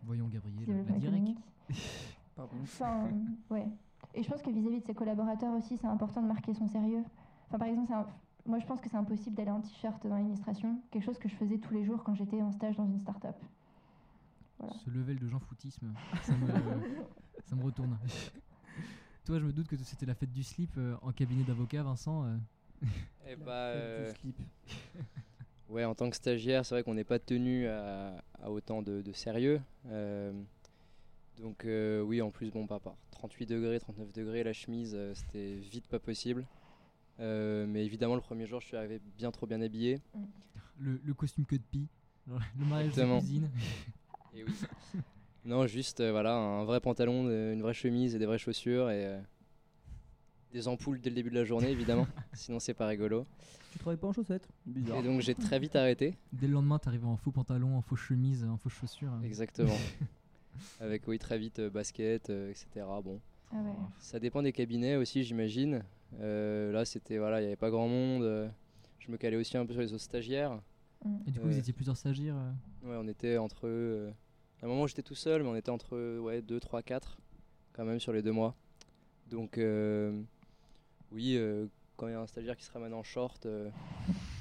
Voyons 0.03 0.27
Gabriel, 0.27 0.59
la 0.59 0.65
développement 0.65 0.97
direct. 0.97 1.13
économique. 1.15 1.39
Pardon. 2.35 2.55
Enfin, 2.63 3.09
ouais. 3.51 3.67
Et 4.15 4.23
je 4.23 4.29
pense 4.29 4.41
que 4.41 4.49
vis-à-vis 4.49 4.81
de 4.81 4.85
ses 4.85 4.93
collaborateurs 4.93 5.53
aussi, 5.53 5.77
c'est 5.77 5.87
important 5.87 6.21
de 6.21 6.27
marquer 6.27 6.53
son 6.53 6.67
sérieux. 6.67 7.03
Enfin, 7.47 7.59
par 7.59 7.67
exemple, 7.67 7.93
un- 7.93 8.07
moi 8.45 8.59
je 8.59 8.65
pense 8.65 8.81
que 8.81 8.89
c'est 8.89 8.97
impossible 8.97 9.35
d'aller 9.35 9.51
en 9.51 9.61
t-shirt 9.61 10.05
dans 10.05 10.15
l'administration, 10.15 10.81
quelque 10.91 11.03
chose 11.03 11.17
que 11.17 11.29
je 11.29 11.35
faisais 11.35 11.57
tous 11.59 11.73
les 11.73 11.85
jours 11.85 12.03
quand 12.03 12.15
j'étais 12.15 12.41
en 12.41 12.51
stage 12.51 12.75
dans 12.75 12.85
une 12.85 12.99
start-up. 12.99 13.35
Voilà. 14.59 14.73
Ce 14.83 14.89
level 14.89 15.19
de 15.19 15.27
jean-foutisme, 15.27 15.93
ça 16.23 16.35
me, 16.35 16.47
ça 17.45 17.55
me 17.55 17.63
retourne. 17.63 17.97
Toi, 19.25 19.39
je 19.39 19.45
me 19.45 19.53
doute 19.53 19.67
que 19.67 19.77
c'était 19.77 20.05
la 20.05 20.15
fête 20.15 20.33
du 20.33 20.43
slip 20.43 20.71
euh, 20.77 20.97
en 21.01 21.11
cabinet 21.13 21.43
d'avocat, 21.43 21.81
Vincent. 21.83 22.25
euh. 22.25 22.37
Eh 23.27 23.29
La 23.31 23.35
bah, 23.37 23.51
euh, 23.51 24.13
slip. 24.15 24.35
ouais, 25.69 25.85
en 25.85 25.95
tant 25.95 26.09
que 26.09 26.15
stagiaire, 26.15 26.65
c'est 26.65 26.75
vrai 26.75 26.83
qu'on 26.83 26.93
n'est 26.93 27.03
pas 27.03 27.19
tenu 27.19 27.67
à, 27.67 28.15
à 28.41 28.49
autant 28.49 28.81
de, 28.81 29.01
de 29.01 29.11
sérieux. 29.13 29.61
Euh, 29.87 30.31
donc 31.41 31.65
euh, 31.65 32.01
oui, 32.01 32.21
en 32.21 32.29
plus, 32.31 32.51
bon, 32.51 32.67
pas 32.67 32.79
par 32.79 32.95
38 33.11 33.45
degrés, 33.45 33.79
39 33.79 34.11
degrés, 34.13 34.43
la 34.43 34.53
chemise, 34.53 34.93
euh, 34.95 35.13
c'était 35.15 35.55
vite 35.55 35.87
pas 35.87 35.99
possible. 35.99 36.45
Euh, 37.19 37.65
mais 37.67 37.85
évidemment, 37.85 38.15
le 38.15 38.21
premier 38.21 38.45
jour, 38.45 38.59
je 38.61 38.67
suis 38.67 38.77
arrivé 38.77 38.99
bien 39.17 39.31
trop 39.31 39.45
bien 39.47 39.61
habillé. 39.61 39.99
le, 40.79 40.99
le 41.03 41.13
costume 41.13 41.45
que 41.45 41.55
de 41.55 41.61
pie, 41.61 41.87
le 42.27 42.65
mariage 42.65 42.93
de 42.95 43.03
cuisine. 43.19 43.49
Et 44.35 44.43
oui. 44.43 44.53
non, 45.45 45.67
juste 45.67 45.99
euh, 45.99 46.11
voilà, 46.11 46.35
un 46.35 46.63
vrai 46.65 46.79
pantalon, 46.81 47.29
une 47.29 47.61
vraie 47.61 47.73
chemise 47.75 48.15
et 48.15 48.19
des 48.19 48.25
vraies 48.25 48.37
chaussures 48.39 48.89
et 48.89 49.05
euh, 49.05 49.21
des 50.53 50.67
ampoules 50.67 51.01
dès 51.01 51.09
le 51.09 51.15
début 51.15 51.29
de 51.29 51.35
la 51.35 51.43
journée, 51.43 51.69
évidemment. 51.71 52.07
Sinon, 52.33 52.59
c'est 52.59 52.73
pas 52.73 52.87
rigolo. 52.87 53.25
Tu 53.71 53.79
travailles 53.79 53.97
pas 53.97 54.07
en 54.07 54.13
chaussettes? 54.13 54.47
Bizarre. 54.65 54.99
Et 54.99 55.03
donc, 55.03 55.21
j'ai 55.21 55.35
très 55.35 55.59
vite 55.59 55.75
arrêté. 55.75 56.15
Dès 56.31 56.47
le 56.47 56.53
lendemain, 56.53 56.79
t'arrives 56.79 57.05
en 57.05 57.17
faux 57.17 57.31
pantalon, 57.31 57.75
en 57.75 57.81
faux 57.81 57.95
chemise, 57.95 58.45
en 58.45 58.57
faux 58.57 58.69
chaussures. 58.69 59.11
Exactement. 59.25 59.75
Avec, 60.79 61.07
oui, 61.07 61.17
très 61.17 61.37
vite, 61.39 61.59
euh, 61.59 61.69
basket, 61.69 62.29
euh, 62.29 62.51
etc. 62.51 62.85
Bon. 63.03 63.19
Ah 63.51 63.55
ouais. 63.57 63.73
Ça 63.99 64.19
dépend 64.19 64.43
des 64.43 64.51
cabinets 64.51 64.95
aussi, 64.95 65.23
j'imagine. 65.23 65.83
Euh, 66.19 66.71
là, 66.71 66.85
c'était 66.85 67.17
voilà, 67.17 67.39
il 67.39 67.43
n'y 67.43 67.47
avait 67.47 67.55
pas 67.55 67.71
grand 67.71 67.87
monde. 67.87 68.51
Je 68.99 69.11
me 69.11 69.17
calais 69.17 69.35
aussi 69.35 69.57
un 69.57 69.65
peu 69.65 69.73
sur 69.73 69.81
les 69.81 69.93
autres 69.93 70.03
stagiaires. 70.03 70.59
Mm. 71.03 71.17
Et 71.27 71.31
du 71.31 71.39
coup, 71.39 71.47
vous 71.47 71.57
étiez 71.57 71.73
plusieurs 71.73 71.97
stagiaires 71.97 72.37
euh, 72.37 72.87
Ouais, 72.87 72.95
on 72.97 73.07
était 73.07 73.37
entre. 73.37 73.67
euh, 73.67 74.11
à 74.61 74.65
un 74.65 74.69
moment, 74.69 74.87
j'étais 74.87 75.01
tout 75.01 75.15
seul, 75.15 75.43
mais 75.43 75.49
on 75.49 75.55
était 75.55 75.71
entre 75.71 76.19
ouais, 76.19 76.41
2, 76.41 76.59
3, 76.59 76.81
4 76.83 77.17
quand 77.73 77.85
même 77.85 77.99
sur 77.99 78.13
les 78.13 78.21
deux 78.21 78.31
mois. 78.31 78.55
Donc, 79.29 79.57
euh, 79.57 80.21
oui, 81.13 81.35
euh, 81.37 81.67
quand 81.95 82.07
il 82.07 82.11
y 82.11 82.15
a 82.15 82.19
un 82.21 82.27
stagiaire 82.27 82.57
qui 82.57 82.65
se 82.65 82.71
ramène 82.71 82.93
en 82.93 83.03
short, 83.03 83.45
euh, 83.45 83.69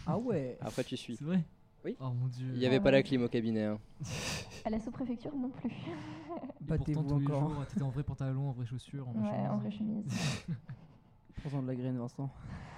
Ah 0.06 0.18
ouais 0.18 0.56
après 0.60 0.84
tu 0.84 0.96
suis. 0.96 1.16
C'est 1.16 1.24
vrai 1.24 1.44
Oui. 1.84 1.96
Oh 2.00 2.10
mon 2.12 2.26
dieu. 2.28 2.50
Il 2.54 2.58
n'y 2.58 2.66
avait 2.66 2.76
Ah 2.76 2.80
pas 2.80 2.90
la 2.90 3.02
clim 3.02 3.22
au 3.22 3.28
cabinet. 3.28 3.64
hein. 3.64 3.78
À 4.64 4.70
la 4.70 4.80
sous-préfecture 4.80 5.34
non 5.36 5.50
plus. 5.50 5.70
Et 5.70 5.74
Battez-vous 6.60 7.00
pourtant, 7.02 7.14
tous 7.16 7.20
les 7.20 7.26
encore. 7.34 7.50
jours, 7.50 7.66
t'étais 7.66 7.82
en 7.82 7.90
vrai 7.90 8.02
pantalon, 8.04 8.48
en 8.48 8.52
vraie 8.52 8.66
chaussure, 8.66 9.08
en 9.08 9.12
vraie 9.12 9.22
Ouais, 9.22 9.48
en 9.48 9.60
chemise. 9.70 10.04
vraie 10.06 10.06
chemise. 10.06 10.46
Prends-en 11.42 11.62
de 11.62 11.66
la 11.66 11.74
graine, 11.74 11.98
Vincent. 11.98 12.30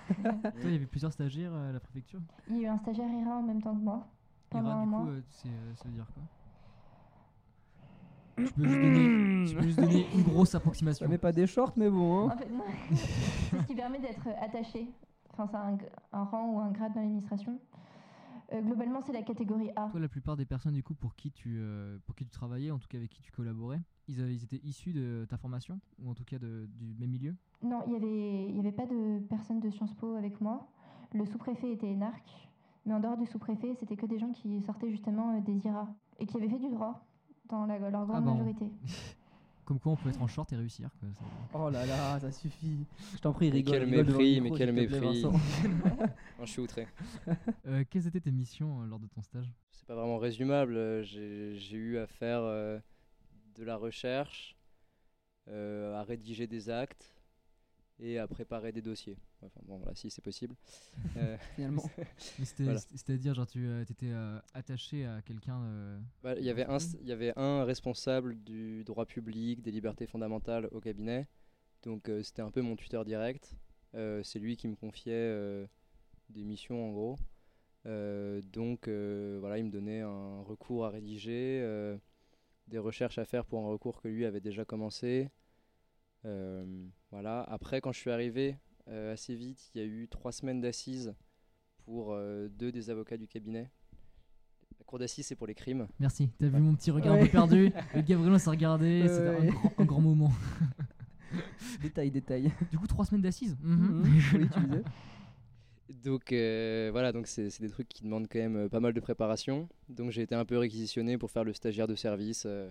Toi, 0.24 0.52
il 0.64 0.72
y 0.72 0.76
avait 0.76 0.86
plusieurs 0.86 1.12
stagiaires 1.12 1.52
euh, 1.52 1.70
à 1.70 1.72
la 1.72 1.80
préfecture? 1.80 2.20
Il 2.48 2.56
y 2.56 2.58
a 2.60 2.62
eu 2.62 2.66
un 2.68 2.78
stagiaire 2.78 3.08
IRA 3.10 3.36
en 3.36 3.42
même 3.42 3.62
temps 3.62 3.74
que 3.74 3.80
moi. 3.82 4.06
Pendant 4.50 4.68
Ira, 4.70 4.78
un 4.78 4.82
du 4.84 4.88
mois. 4.88 5.00
coup, 5.02 5.08
euh, 5.08 5.20
c'est, 5.30 5.48
euh, 5.48 5.74
ça 5.76 5.84
veut 5.88 5.94
dire 5.94 6.06
quoi? 6.14 6.22
Tu 8.46 8.52
peux 8.52 8.66
juste 8.66 8.80
donner, 8.80 9.44
tu 9.46 9.54
peux 9.54 9.62
juste 9.62 9.78
donner 9.80 10.06
une 10.14 10.22
grosse 10.22 10.54
approximation. 10.54 11.04
Ça 11.06 11.10
met 11.10 11.18
pas 11.18 11.30
des 11.32 11.46
shorts, 11.46 11.72
mais 11.76 11.88
bon. 11.88 12.24
En 12.26 12.30
Hein. 12.30 12.36
fait, 12.36 12.50
non. 12.50 12.64
c'est 13.54 13.62
ce 13.62 13.66
qui 13.66 13.74
permet 13.74 13.98
d'être 14.00 14.28
attaché. 14.40 14.88
Enfin, 15.36 15.46
c'est 15.78 15.86
un, 16.12 16.24
rang 16.24 16.46
ou 16.52 16.60
un 16.60 16.70
grade 16.70 16.94
dans 16.94 17.00
l'administration. 17.00 17.58
Euh, 18.52 18.60
globalement, 18.60 19.00
c'est 19.00 19.12
la 19.12 19.22
catégorie 19.22 19.70
A. 19.74 19.88
Toi, 19.90 20.00
la 20.00 20.08
plupart 20.08 20.36
des 20.36 20.44
personnes 20.44 20.74
du 20.74 20.82
coup 20.82 20.94
pour 20.94 21.14
qui 21.16 21.32
tu 21.32 21.56
euh, 21.58 21.98
pour 22.06 22.14
qui 22.14 22.24
tu 22.24 22.30
travaillais, 22.30 22.70
en 22.70 22.78
tout 22.78 22.86
cas 22.88 22.98
avec 22.98 23.10
qui 23.10 23.22
tu 23.22 23.32
collaborais, 23.32 23.80
ils, 24.06 24.20
avaient- 24.20 24.34
ils 24.34 24.44
étaient 24.44 24.60
issus 24.62 24.92
de 24.92 25.26
ta 25.28 25.36
formation 25.38 25.80
ou 25.98 26.10
en 26.10 26.14
tout 26.14 26.24
cas 26.24 26.38
de- 26.38 26.66
du 26.74 26.94
même 27.00 27.10
milieu? 27.10 27.34
Non, 27.62 27.82
il 27.86 27.90
n'y 27.92 27.96
avait, 27.96 28.48
il 28.50 28.56
y 28.56 28.60
avait 28.60 28.72
pas 28.72 28.86
de 28.86 29.18
personne 29.30 29.60
de 29.60 29.70
Sciences 29.70 29.94
Po 29.94 30.14
avec 30.14 30.40
moi. 30.40 30.68
Le 31.14 31.24
sous-préfet 31.24 31.72
était 31.72 31.90
énarque. 31.90 32.48
Mais 32.86 32.92
en 32.92 33.00
dehors 33.00 33.16
du 33.16 33.24
sous-préfet, 33.24 33.74
c'était 33.80 33.96
que 33.96 34.04
des 34.06 34.18
gens 34.18 34.30
qui 34.32 34.60
sortaient 34.60 34.90
justement 34.90 35.30
euh, 35.36 35.40
des 35.40 35.56
IRA 35.66 35.88
et 36.18 36.26
qui 36.26 36.36
avaient 36.36 36.50
fait 36.50 36.58
du 36.58 36.68
droit 36.68 37.06
dans 37.48 37.64
la- 37.64 37.78
leur 37.78 38.06
grande 38.06 38.18
Ah 38.18 38.20
bon. 38.20 38.32
majorité. 38.32 38.70
Comme 39.64 39.78
quoi, 39.78 39.92
on 39.92 39.96
peut 39.96 40.10
être 40.10 40.20
en 40.20 40.26
short 40.26 40.52
et 40.52 40.56
réussir. 40.56 40.90
Quoi. 41.00 41.08
Oh 41.54 41.70
là 41.70 41.86
là, 41.86 42.20
ça 42.20 42.30
suffit. 42.32 42.84
Je 43.14 43.18
t'en 43.18 43.32
prie, 43.32 43.46
Mais 43.48 43.56
rigole. 43.56 43.72
quel 43.78 43.84
rigole 43.84 44.06
devant 44.06 44.18
le 44.18 44.24
mépris, 44.24 44.34
mais 44.34 44.40
micro, 44.50 44.56
quel 44.58 44.68
s'il 44.76 44.88
te 44.88 44.88
plaît, 44.88 45.00
mépris. 45.00 45.22
Vincent. 45.22 45.38
Non, 46.38 46.44
je 46.46 46.50
suis 46.50 46.60
outré. 46.60 46.86
Euh, 47.66 47.84
quelles 47.88 48.06
étaient 48.06 48.20
tes 48.20 48.30
missions 48.30 48.82
euh, 48.82 48.86
lors 48.86 48.98
de 48.98 49.06
ton 49.06 49.22
stage? 49.22 49.46
C'est 49.70 49.86
pas 49.86 49.94
vraiment 49.94 50.18
résumable. 50.18 50.76
euh, 50.76 51.02
J'ai 51.02 51.56
j'ai 51.56 51.76
eu 51.78 51.96
à 51.98 52.06
faire 52.06 52.40
euh, 52.42 52.78
de 53.56 53.64
la 53.64 53.76
recherche, 53.76 54.54
euh, 55.48 55.94
à 55.98 56.02
rédiger 56.02 56.46
des 56.46 56.68
actes 56.68 57.14
et 57.98 58.18
à 58.18 58.26
préparer 58.28 58.70
des 58.72 58.82
dossiers. 58.82 59.16
Enfin, 59.46 59.60
bon, 59.64 59.76
voilà, 59.78 59.94
si 59.94 60.10
c'est 60.10 60.22
possible. 60.22 60.54
Euh, 61.16 61.36
Finalement. 61.54 61.82
Voilà. 62.58 62.78
C'est-à-dire, 62.78 63.34
genre, 63.34 63.46
tu 63.46 63.68
étais 63.82 64.12
attaché 64.52 65.04
à 65.06 65.22
quelqu'un. 65.22 65.60
euh, 65.62 66.00
Bah, 66.22 66.34
Il 66.38 66.44
y 66.44 66.50
avait 66.50 66.64
un, 66.66 66.78
il 67.00 67.06
y 67.08 67.12
avait 67.12 67.32
un 67.38 67.64
responsable 67.64 68.36
du 68.42 68.82
droit 68.84 69.06
public, 69.06 69.62
des 69.62 69.70
libertés 69.70 70.06
fondamentales 70.06 70.68
au 70.72 70.80
cabinet. 70.80 71.28
Donc 71.82 72.08
euh, 72.08 72.22
c'était 72.22 72.42
un 72.42 72.50
peu 72.50 72.62
mon 72.62 72.76
tuteur 72.76 73.04
direct. 73.04 73.54
Euh, 73.94 74.22
c'est 74.22 74.38
lui 74.38 74.56
qui 74.56 74.66
me 74.68 74.74
confiait 74.74 75.12
euh, 75.14 75.66
des 76.30 76.42
missions 76.42 76.88
en 76.88 76.92
gros. 76.92 77.16
Euh, 77.86 78.40
donc 78.52 78.88
euh, 78.88 79.36
voilà, 79.40 79.58
il 79.58 79.66
me 79.66 79.70
donnait 79.70 80.00
un 80.00 80.40
recours 80.42 80.86
à 80.86 80.88
rédiger, 80.90 81.60
euh, 81.62 81.96
des 82.68 82.78
recherches 82.78 83.18
à 83.18 83.24
faire 83.26 83.44
pour 83.44 83.60
un 83.62 83.68
recours 83.68 84.00
que 84.00 84.08
lui 84.08 84.24
avait 84.24 84.40
déjà 84.40 84.64
commencé. 84.64 85.28
Euh, 86.24 86.64
voilà. 87.10 87.42
Après, 87.42 87.80
quand 87.82 87.92
je 87.92 87.98
suis 88.00 88.10
arrivé 88.10 88.56
euh, 88.56 88.56
assez 88.86 89.34
vite, 89.34 89.70
il 89.74 89.80
y 89.80 89.84
a 89.84 89.86
eu 89.86 90.08
trois 90.08 90.32
semaines 90.32 90.60
d'assises 90.60 91.14
pour 91.84 92.12
euh, 92.12 92.48
deux 92.48 92.72
des 92.72 92.90
avocats 92.90 93.16
du 93.16 93.26
cabinet. 93.28 93.70
La 94.78 94.84
cour 94.84 94.98
d'assises, 94.98 95.26
c'est 95.26 95.36
pour 95.36 95.46
les 95.46 95.54
crimes. 95.54 95.86
Merci, 95.98 96.30
t'as 96.38 96.48
vu 96.48 96.60
mon 96.60 96.74
petit 96.74 96.90
regard 96.90 97.14
un 97.14 97.16
Ouais. 97.16 97.24
peu 97.26 97.30
perdu 97.30 97.70
Le 97.94 98.00
Gabriel 98.02 98.38
s'est 98.40 98.50
regardé, 98.50 99.02
Ouais, 99.02 99.08
c'était 99.08 99.28
un, 99.28 99.44
grand, 99.46 99.72
un 99.78 99.84
grand 99.84 100.00
moment. 100.00 100.32
détail, 101.82 102.10
détail. 102.10 102.52
Du 102.70 102.78
coup, 102.78 102.86
trois 102.86 103.04
semaines 103.04 103.22
d'assises. 103.22 103.56
Mhm. 103.62 104.02
Mhm. 104.02 104.02
Oui, 104.34 104.48
tu 104.52 104.60
disais. 104.60 104.82
Donc 106.02 106.32
euh, 106.32 106.88
voilà, 106.92 107.12
donc 107.12 107.26
c'est 107.26 107.60
des 107.60 107.68
trucs 107.68 107.88
qui 107.88 108.04
demandent 108.04 108.26
quand 108.28 108.38
même 108.38 108.56
euh, 108.56 108.68
pas 108.68 108.80
mal 108.80 108.92
de 108.94 109.00
préparation. 109.00 109.68
Donc 109.88 110.10
j'ai 110.10 110.22
été 110.22 110.34
un 110.34 110.44
peu 110.46 110.56
réquisitionné 110.58 111.18
pour 111.18 111.30
faire 111.30 111.44
le 111.44 111.52
stagiaire 111.52 111.86
de 111.86 111.94
service, 111.94 112.44
euh, 112.46 112.70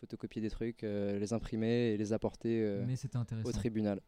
photocopier 0.00 0.40
des 0.42 0.50
trucs, 0.50 0.84
euh, 0.84 1.18
les 1.18 1.32
imprimer 1.32 1.92
et 1.92 1.96
les 1.96 2.12
apporter 2.12 2.62
euh, 2.62 2.84
Mais 2.86 2.94
au 3.44 3.52
tribunal. 3.52 4.00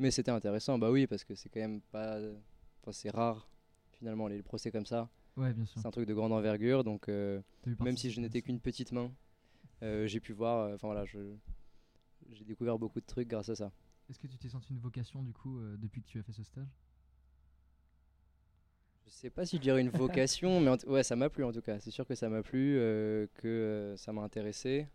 Mais 0.00 0.10
c'était 0.10 0.30
intéressant, 0.30 0.78
bah 0.78 0.90
oui, 0.90 1.06
parce 1.06 1.24
que 1.24 1.34
c'est 1.34 1.50
quand 1.50 1.60
même 1.60 1.82
pas, 1.82 2.18
enfin 2.80 2.90
c'est 2.90 3.10
rare 3.10 3.48
finalement 3.92 4.28
les 4.28 4.42
procès 4.42 4.70
comme 4.72 4.86
ça. 4.86 5.10
Ouais, 5.36 5.52
bien 5.52 5.66
sûr. 5.66 5.78
C'est 5.80 5.86
un 5.86 5.90
truc 5.90 6.08
de 6.08 6.14
grande 6.14 6.32
envergure, 6.32 6.84
donc 6.84 7.08
euh, 7.08 7.40
même 7.80 7.98
si 7.98 8.10
je 8.10 8.18
n'étais 8.20 8.40
qu'une 8.40 8.60
petite 8.60 8.92
main, 8.92 9.12
euh, 9.82 10.06
j'ai 10.06 10.18
pu 10.18 10.32
voir. 10.32 10.60
euh, 10.68 10.74
Enfin 10.74 10.88
voilà, 10.88 11.04
j'ai 11.04 12.44
découvert 12.46 12.78
beaucoup 12.78 13.00
de 13.00 13.04
trucs 13.06 13.28
grâce 13.28 13.50
à 13.50 13.54
ça. 13.54 13.70
Est-ce 14.08 14.18
que 14.18 14.26
tu 14.26 14.38
t'es 14.38 14.48
senti 14.48 14.72
une 14.72 14.80
vocation 14.80 15.22
du 15.22 15.32
coup 15.34 15.60
depuis 15.76 16.00
que 16.02 16.06
tu 16.08 16.18
as 16.18 16.22
fait 16.22 16.32
ce 16.32 16.42
stage? 16.44 16.66
Je 19.04 19.10
sais 19.10 19.30
pas 19.30 19.44
si 19.44 19.56
je 19.56 19.60
dirais 19.62 19.80
une 19.82 19.90
vocation, 19.90 20.60
mais 20.60 20.84
ouais, 20.86 21.02
ça 21.02 21.14
m'a 21.14 21.28
plu 21.28 21.44
en 21.44 21.52
tout 21.52 21.60
cas. 21.62 21.78
C'est 21.80 21.90
sûr 21.90 22.06
que 22.06 22.14
ça 22.14 22.28
m'a 22.30 22.42
plu, 22.42 22.78
euh, 22.78 23.26
que 23.34 23.48
euh, 23.48 23.96
ça 23.96 24.12
m'a 24.12 24.22
intéressé, 24.22 24.86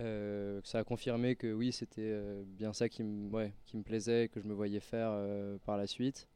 euh, 0.00 0.60
que 0.60 0.68
ça 0.68 0.78
a 0.80 0.84
confirmé 0.84 1.36
que 1.36 1.52
oui, 1.52 1.72
c'était 1.72 2.00
euh, 2.12 2.42
bien 2.46 2.72
ça 2.72 2.88
qui 2.88 3.02
me 3.04 3.30
ouais, 3.30 3.52
qui 3.66 3.76
me 3.76 3.82
plaisait 3.82 4.28
que 4.28 4.40
je 4.40 4.46
me 4.46 4.54
voyais 4.54 4.80
faire 4.80 5.10
euh, 5.12 5.58
par 5.64 5.76
la 5.76 5.86
suite. 5.86 6.28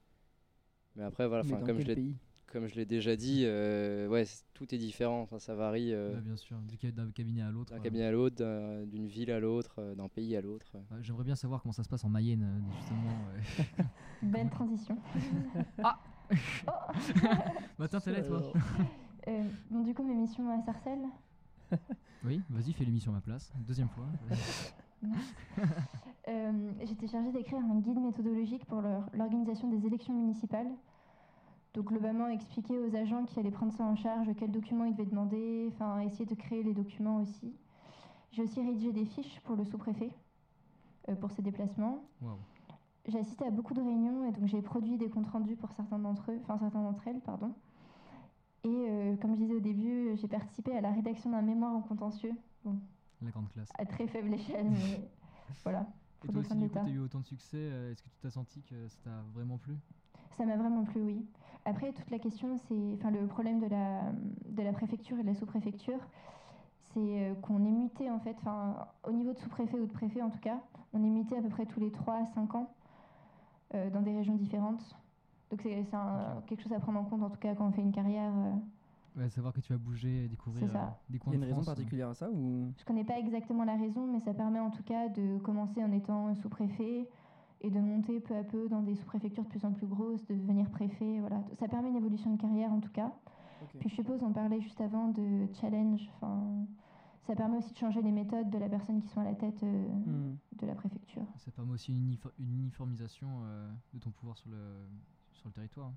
Mais 0.97 1.03
après, 1.05 1.27
voilà, 1.27 1.43
Mais 1.45 1.57
comme, 1.65 1.81
je 1.81 1.93
comme 2.47 2.67
je 2.69 2.75
l'ai 2.77 2.85
déjà 2.87 3.17
dit, 3.17 3.43
euh, 3.45 4.07
ouais, 4.07 4.25
tout 4.55 4.73
est 4.75 4.79
différent, 4.79 5.29
ça 5.39 5.55
varie 5.55 5.93
euh, 5.93 6.15
Ouais, 6.15 6.21
Bien 6.23 6.37
sûr, 6.37 6.57
d'un 6.93 7.11
cabinet 7.11 7.43
à 7.43 7.51
l'autre. 7.51 7.73
d'un 7.73 7.79
euh, 7.79 7.83
cabinet 7.83 8.05
à 8.05 8.13
l'autre, 8.13 8.37
d'un- 8.37 8.87
d'une 8.87 9.07
ville 9.09 9.33
à 9.33 9.41
l'autre, 9.41 9.75
euh, 9.79 9.95
d'un 9.97 10.09
pays 10.09 10.37
à 10.37 10.41
l'autre. 10.41 10.67
J'aimerais 11.03 11.25
bien 11.25 11.35
savoir 11.35 11.63
comment 11.63 11.73
ça 11.73 11.83
se 11.83 11.89
passe 11.89 12.05
en 12.05 12.09
Mayenne, 12.11 12.43
euh, 12.45 12.73
justement. 12.77 13.09
Belle 14.23 14.51
transition. 14.51 14.97
bah, 17.79 17.89
tiens, 17.89 18.01
t'es 18.01 18.13
là, 18.13 18.23
toi 18.23 18.43
Euh, 19.29 19.43
bon, 19.71 19.81
du 19.83 19.95
coup, 19.95 20.03
mes 20.03 20.15
missions 20.15 20.49
à 20.51 20.63
Sarcelles? 20.65 21.07
Oui, 22.25 22.41
vas-y, 22.49 22.73
fais 22.73 22.85
l'émission 22.85 23.13
à 23.13 23.17
ma 23.17 23.21
place. 23.21 23.53
Deuxième 23.67 23.89
fois. 23.89 24.07
Euh, 26.27 26.73
J'étais 26.83 27.07
chargée 27.07 27.31
d'écrire 27.33 27.59
un 27.59 27.81
guide 27.81 27.99
méthodologique 28.01 28.65
pour 28.65 28.81
l'organisation 29.13 29.69
des 29.69 29.85
élections 29.87 30.15
municipales. 30.15 30.71
Donc 31.75 31.89
globalement, 31.89 32.29
expliquer 32.29 32.79
aux 32.79 32.97
agents 32.97 33.27
qui 33.27 33.39
allaient 33.39 33.51
prendre 33.51 33.75
ça 33.75 33.85
en 33.85 33.95
charge, 33.95 34.29
quels 34.39 34.51
documents 34.51 34.87
ils 34.87 34.95
devaient 34.95 35.11
demander, 35.11 35.71
enfin 35.75 36.01
essayer 36.01 36.25
de 36.25 36.35
créer 36.35 36.63
les 36.63 36.73
documents 36.73 37.17
aussi. 37.17 37.53
J'ai 38.33 38.43
aussi 38.43 38.63
rédigé 38.63 38.91
des 38.93 39.05
fiches 39.05 39.39
pour 39.41 39.55
le 39.55 39.65
sous-préfet 39.67 40.11
euh, 41.11 41.15
pour 41.17 41.31
ses 41.31 41.43
déplacements. 41.43 42.03
Waouh. 42.23 42.39
J'ai 43.07 43.19
assisté 43.19 43.45
à 43.45 43.51
beaucoup 43.51 43.75
de 43.75 43.83
réunions 43.83 44.25
et 44.25 44.33
donc 44.33 44.47
j'ai 44.47 44.63
produit 44.63 44.97
des 44.97 45.11
comptes 45.11 45.27
rendus 45.27 45.57
pour 45.57 45.73
certains 45.73 45.99
d'entre 45.99 46.31
eux, 46.33 46.39
enfin 46.43 46.57
certains 46.57 46.83
d'entre 46.83 47.07
elles, 47.07 47.21
pardon. 47.21 47.53
Et 48.65 48.69
euh, 48.89 49.17
comme 49.17 49.35
je 49.35 49.41
disais 49.41 49.55
au 49.55 49.61
début, 49.61 50.17
j'ai 50.17 50.29
participé 50.29 50.75
à 50.77 50.81
la 50.81 50.91
rédaction 50.91 51.31
d'un 51.31 51.43
mémoire 51.43 51.75
en 51.75 51.83
contentieux, 51.83 52.33
La 53.23 53.31
grande 53.31 53.49
classe. 53.51 53.69
à 53.79 53.85
très 53.85 54.07
faible 54.07 54.33
échelle, 54.33 54.71
mais 54.71 55.01
voilà. 55.65 55.87
Et 56.27 56.29
toi 56.29 56.41
aussi, 56.41 56.49
du 56.51 56.55
coup, 56.57 56.63
l'État. 56.63 56.81
t'as 56.85 56.91
eu 56.91 56.99
autant 57.01 57.21
de 57.21 57.27
succès. 57.27 57.59
euh, 57.59 57.93
Est-ce 57.93 58.03
que 58.03 58.09
tu 58.09 58.19
t'as 58.23 58.31
senti 58.31 58.63
que 58.63 58.89
ça 58.89 58.99
t'a 59.05 59.23
vraiment 59.35 59.59
plu? 59.59 59.77
Ça 60.31 60.47
m'a 60.47 60.57
vraiment 60.57 60.85
plu, 60.85 61.03
oui. 61.03 61.27
Après, 61.67 61.93
toute 61.93 62.11
la 62.11 62.19
question, 62.19 62.57
c'est, 62.57 62.95
enfin, 62.95 63.11
le 63.11 63.27
problème 63.27 63.61
de 63.61 63.67
la, 63.67 64.13
de 64.49 64.63
la 64.63 64.73
préfecture 64.73 65.19
et 65.19 65.23
de 65.23 65.27
la 65.29 65.35
sous-préfecture, 65.35 66.01
c'est 66.95 67.01
euh, 67.01 67.35
qu'on 67.35 67.65
est 67.67 67.71
muté 67.71 68.11
en 68.11 68.19
fait, 68.21 68.37
enfin, 68.39 68.87
au 69.07 69.13
niveau 69.13 69.33
de 69.35 69.39
sous-préfet 69.39 69.79
ou 69.79 69.87
de 69.87 69.93
préfet 69.93 70.23
en 70.23 70.31
tout 70.31 70.39
cas, 70.41 70.61
on 70.95 71.05
est 71.05 71.09
muté 71.11 71.37
à 71.37 71.43
peu 71.43 71.49
près 71.49 71.67
tous 71.67 71.81
les 71.81 71.91
3 71.91 72.15
à 72.23 72.25
5 72.27 72.55
ans 72.55 72.73
euh, 73.75 73.91
dans 73.91 74.01
des 74.03 74.15
régions 74.17 74.35
différentes. 74.37 74.97
Donc 75.51 75.61
c'est, 75.63 75.87
quelque 76.47 76.63
chose 76.63 76.73
à 76.73 76.81
prendre 76.81 76.99
en 77.01 77.05
compte 77.05 77.23
en 77.23 77.31
tout 77.31 77.39
cas 77.39 77.55
quand 77.55 77.67
on 77.67 77.73
fait 77.73 77.83
une 77.83 77.93
carrière. 77.93 78.33
euh. 78.35 78.53
Ouais, 79.17 79.29
savoir 79.29 79.53
que 79.53 79.61
tu 79.61 79.73
vas 79.73 79.79
bouger 79.79 80.25
et 80.25 80.29
découvrir 80.29 80.69
ça. 80.71 80.83
euh, 80.83 80.87
des 81.09 81.17
Il 81.17 81.21
coins 81.21 81.33
y 81.33 81.37
a 81.37 81.39
une 81.39 81.43
de 81.43 81.47
raison 81.47 81.63
France, 81.63 81.69
euh. 81.69 81.75
particulière 81.77 82.09
à 82.09 82.15
ça 82.15 82.31
ou? 82.31 82.73
Je 82.77 82.85
connais 82.85 83.05
pas 83.05 83.19
exactement 83.19 83.63
la 83.65 83.77
raison, 83.77 84.07
mais 84.11 84.19
ça 84.21 84.35
permet 84.35 84.59
en 84.59 84.71
tout 84.71 84.83
cas 84.83 85.09
de 85.09 85.39
commencer 85.39 85.83
en 85.85 85.93
étant 85.93 86.35
sous-préfet 86.35 87.09
et 87.61 87.71
de 87.71 87.79
monter 87.81 88.19
peu 88.21 88.37
à 88.37 88.43
peu 88.43 88.69
dans 88.69 88.83
des 88.83 88.97
sous-préfectures 88.97 89.45
de 89.45 89.49
plus 89.49 89.65
en 89.65 89.73
plus 89.73 89.87
grosses, 89.87 90.25
de 90.27 90.35
devenir 90.35 90.69
préfet. 90.71 91.21
Voilà. 91.21 91.45
Ça 91.61 91.69
permet 91.69 91.91
une 91.91 91.97
évolution 91.97 92.35
de 92.35 92.41
carrière 92.41 92.73
en 92.73 92.81
tout 92.81 92.91
cas. 92.91 93.13
Puis 93.79 93.89
je 93.89 93.95
suppose, 93.95 94.23
on 94.23 94.33
parlait 94.33 94.61
juste 94.61 94.81
avant 94.81 95.09
de 95.09 95.47
challenge. 95.61 96.11
Enfin, 96.17 96.67
ça 97.27 97.35
permet 97.37 97.57
aussi 97.59 97.73
de 97.73 97.79
changer 97.79 98.03
les 98.03 98.11
méthodes 98.13 98.51
de 98.51 98.59
la 98.59 98.69
personne 98.69 99.01
qui 99.01 99.09
sont 99.09 99.21
à 99.21 99.25
la 99.25 99.35
tête 99.35 99.63
euh, 99.63 99.87
Hmm. 100.07 100.37
de 100.61 100.67
la 100.67 100.75
préfecture. 100.75 101.23
Ça 101.37 101.51
permet 101.53 101.73
aussi 101.73 101.93
une, 101.93 102.11
unifo- 102.13 102.33
une 102.39 102.53
uniformisation 102.53 103.29
euh, 103.45 103.71
de 103.95 103.99
ton 104.01 104.11
pouvoir 104.11 104.37
sur 104.37 104.51
le, 104.51 104.59
sur 105.45 105.51
le 105.51 105.55
territoire. 105.55 105.89
hein. 105.89 105.95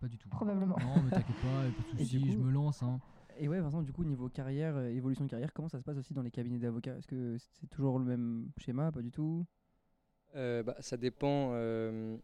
Pas 0.00 0.06
du 0.08 0.16
tout. 0.16 0.28
Probablement. 0.28 0.76
Non, 0.78 1.02
mais 1.02 1.10
t'inquiète 1.10 1.36
pas, 1.42 1.60
a 1.60 1.64
pas 1.64 1.92
de 1.96 2.00
Et 2.00 2.04
soucis, 2.04 2.32
je 2.32 2.38
me 2.38 2.50
lance. 2.50 2.82
Hein. 2.82 3.00
Et 3.38 3.48
ouais, 3.48 3.60
Vincent, 3.60 3.82
du 3.82 3.92
coup, 3.92 4.04
niveau 4.04 4.28
carrière, 4.28 4.76
euh, 4.76 4.88
évolution 4.88 5.24
de 5.24 5.30
carrière, 5.30 5.52
comment 5.52 5.68
ça 5.68 5.78
se 5.78 5.84
passe 5.84 5.96
aussi 5.98 6.14
dans 6.14 6.22
les 6.22 6.30
cabinets 6.30 6.58
d'avocats? 6.58 6.96
Est-ce 6.96 7.06
que 7.06 7.36
c'est 7.38 7.68
toujours 7.70 7.98
le 7.98 8.04
même 8.04 8.50
schéma 8.56 8.92
Pas 8.92 9.02
du 9.02 9.10
tout? 9.10 9.44
Euh, 10.36 10.62
bah, 10.62 10.76
ça 10.80 10.96
dépend 10.96 11.50
euh, 11.54 12.16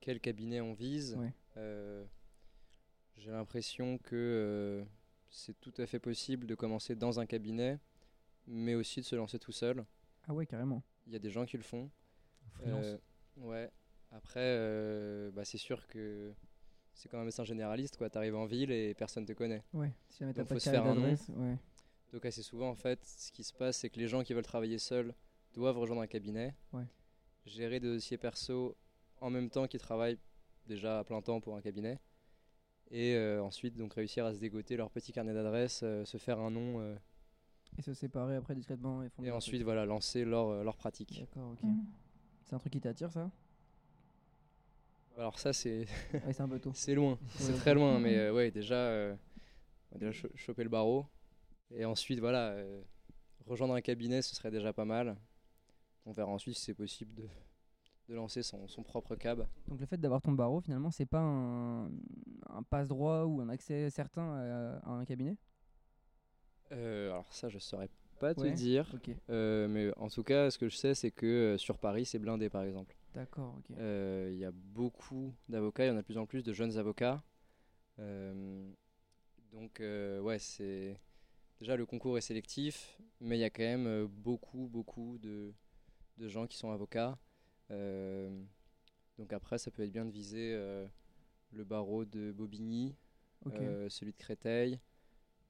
quel 0.00 0.20
cabinet 0.20 0.60
on 0.60 0.72
vise. 0.74 1.16
Ouais. 1.16 1.32
Euh, 1.56 2.04
J'ai 3.16 3.30
l'impression 3.30 3.96
que 3.98 4.14
euh, 4.14 4.84
c'est 5.30 5.58
tout 5.60 5.72
à 5.78 5.86
fait 5.86 5.98
possible 6.00 6.46
de 6.46 6.54
commencer 6.54 6.94
dans 6.94 7.18
un 7.18 7.26
cabinet, 7.26 7.78
mais 8.46 8.74
aussi 8.74 9.00
de 9.00 9.06
se 9.06 9.16
lancer 9.16 9.38
tout 9.38 9.52
seul. 9.52 9.84
Ah 10.28 10.34
ouais, 10.34 10.46
carrément. 10.46 10.82
Il 11.06 11.12
y 11.12 11.16
a 11.16 11.20
des 11.20 11.30
gens 11.30 11.44
qui 11.46 11.56
le 11.56 11.62
font. 11.62 11.90
Freelance. 12.52 12.84
Euh, 12.86 12.98
ouais. 13.38 13.70
Après, 14.12 14.40
euh, 14.42 15.30
bah, 15.30 15.44
c'est 15.44 15.58
sûr 15.58 15.86
que 15.86 16.32
c'est 16.94 17.08
quand 17.08 17.16
même 17.16 17.22
un 17.22 17.26
médecin 17.26 17.44
généraliste. 17.44 17.96
Tu 17.98 18.18
arrives 18.18 18.34
en 18.36 18.46
ville 18.46 18.70
et 18.72 18.94
personne 18.94 19.24
te 19.24 19.32
connaît. 19.32 19.62
Ouais, 19.72 19.92
si 20.08 20.18
jamais 20.20 20.32
Donc, 20.32 20.48
faut 20.48 20.58
se 20.58 20.68
faire 20.68 20.84
un 20.84 20.94
nom. 20.94 21.02
ouais. 21.04 21.58
Donc 22.12 22.24
assez 22.24 22.42
souvent, 22.42 22.68
en 22.70 22.74
fait, 22.74 23.04
ce 23.04 23.30
qui 23.30 23.44
se 23.44 23.52
passe, 23.52 23.78
c'est 23.78 23.88
que 23.90 23.98
les 24.00 24.08
gens 24.08 24.24
qui 24.24 24.34
veulent 24.34 24.42
travailler 24.44 24.78
seuls 24.78 25.14
doivent 25.54 25.78
rejoindre 25.78 26.02
un 26.02 26.06
cabinet, 26.08 26.54
Ouais. 26.72 26.86
gérer 27.46 27.78
des 27.78 27.86
dossiers 27.88 28.18
perso 28.18 28.76
en 29.20 29.30
même 29.30 29.48
temps 29.48 29.66
qu'ils 29.68 29.80
travaillent 29.80 30.18
déjà 30.66 30.98
à 31.00 31.04
plein 31.04 31.22
temps 31.22 31.40
pour 31.40 31.56
un 31.56 31.60
cabinet, 31.60 32.00
et 32.90 33.14
euh, 33.14 33.42
ensuite 33.42 33.76
donc 33.76 33.94
réussir 33.94 34.24
à 34.26 34.34
se 34.34 34.40
dégoter 34.40 34.76
leur 34.76 34.90
petit 34.90 35.12
carnet 35.12 35.32
d'adresses, 35.32 35.82
euh, 35.84 36.04
se 36.04 36.16
faire 36.16 36.40
un 36.40 36.50
nom, 36.50 36.80
euh, 36.80 36.96
Et 37.78 37.82
se 37.82 37.94
séparer 37.94 38.34
après 38.36 38.56
discrètement 38.56 39.02
et 39.04 39.10
et 39.22 39.30
ensuite 39.30 39.62
voilà 39.62 39.86
lancer 39.86 40.24
leur, 40.24 40.64
leur 40.64 40.76
pratique. 40.76 41.20
D'accord, 41.20 41.52
ok. 41.52 41.62
Mhm. 41.62 41.84
C'est 42.44 42.54
un 42.54 42.58
truc 42.58 42.72
qui 42.72 42.80
t'attire, 42.80 43.12
ça? 43.12 43.30
Alors 45.20 45.38
ça 45.38 45.52
c'est 45.52 45.86
Ouais, 46.26 46.32
c'est 46.32 46.40
un 46.40 46.48
peu 46.48 46.58
tôt. 46.58 46.72
c'est 46.74 46.94
loin, 46.94 47.18
c'est 47.36 47.52
très 47.54 47.74
loin, 47.74 48.00
mais 48.00 48.16
euh, 48.18 48.32
ouais 48.32 48.50
déjà, 48.50 48.74
euh, 48.74 49.14
on 49.92 49.96
va 49.96 49.98
déjà 49.98 50.12
cho- 50.12 50.30
choper 50.34 50.62
le 50.62 50.70
barreau, 50.70 51.04
et 51.70 51.84
ensuite 51.84 52.20
voilà 52.20 52.52
euh, 52.52 52.80
rejoindre 53.46 53.74
un 53.74 53.82
cabinet, 53.82 54.22
ce 54.22 54.34
serait 54.34 54.50
déjà 54.50 54.72
pas 54.72 54.86
mal. 54.86 55.16
On 56.06 56.12
verra 56.12 56.30
ensuite 56.30 56.56
si 56.56 56.62
c'est 56.64 56.74
possible 56.74 57.14
de, 57.14 57.28
de 58.08 58.14
lancer 58.14 58.42
son, 58.42 58.66
son 58.66 58.82
propre 58.82 59.14
cab. 59.14 59.46
Donc 59.68 59.78
le 59.78 59.84
fait 59.86 59.98
d'avoir 59.98 60.22
ton 60.22 60.32
barreau, 60.32 60.62
finalement, 60.62 60.90
c'est 60.90 61.04
pas 61.04 61.20
un, 61.20 61.88
un 62.48 62.62
passe-droit 62.70 63.24
ou 63.24 63.42
un 63.42 63.50
accès 63.50 63.90
certain 63.90 64.32
à, 64.32 64.78
à 64.78 64.90
un 64.92 65.04
cabinet? 65.04 65.36
Alors 66.70 67.26
ça, 67.30 67.50
je 67.50 67.58
saurais 67.58 67.90
pas 68.18 68.34
te 68.34 68.40
Ouais. 68.40 68.52
dire. 68.52 68.86
Mais 69.28 69.92
en 69.98 70.08
tout 70.08 70.22
cas, 70.24 70.50
ce 70.50 70.56
que 70.58 70.70
je 70.70 70.76
sais, 70.76 70.94
c'est 70.94 71.10
que 71.10 71.56
sur 71.58 71.78
Paris, 71.78 72.06
c'est 72.06 72.18
blindé, 72.18 72.48
par 72.48 72.62
exemple. 72.62 72.96
D'accord, 73.14 73.56
ok. 73.58 73.76
Euh, 73.78 74.30
Il 74.32 74.38
y 74.38 74.44
a 74.44 74.52
beaucoup 74.52 75.34
d'avocats, 75.48 75.84
il 75.84 75.88
y 75.88 75.90
en 75.90 75.96
a 75.96 76.00
de 76.02 76.06
plus 76.06 76.18
en 76.18 76.26
plus 76.26 76.42
de 76.42 76.52
jeunes 76.52 76.76
avocats. 76.78 77.22
Euh, 77.98 78.70
donc, 79.52 79.80
euh, 79.80 80.20
ouais, 80.20 80.38
c'est... 80.38 80.98
Déjà, 81.60 81.76
le 81.76 81.84
concours 81.84 82.16
est 82.16 82.22
sélectif, 82.22 82.98
mais 83.20 83.36
il 83.36 83.40
y 83.40 83.44
a 83.44 83.50
quand 83.50 83.62
même 83.62 84.06
beaucoup, 84.06 84.68
beaucoup 84.68 85.18
de, 85.18 85.52
de 86.16 86.28
gens 86.28 86.46
qui 86.46 86.56
sont 86.56 86.70
avocats. 86.70 87.18
Euh, 87.70 88.30
donc 89.18 89.32
après, 89.32 89.58
ça 89.58 89.70
peut 89.70 89.82
être 89.82 89.92
bien 89.92 90.06
de 90.06 90.10
viser 90.10 90.54
euh, 90.54 90.86
le 91.52 91.64
barreau 91.64 92.06
de 92.06 92.32
Bobigny, 92.32 92.96
euh, 93.46 93.88
celui 93.90 94.12
de 94.12 94.16
Créteil, 94.16 94.80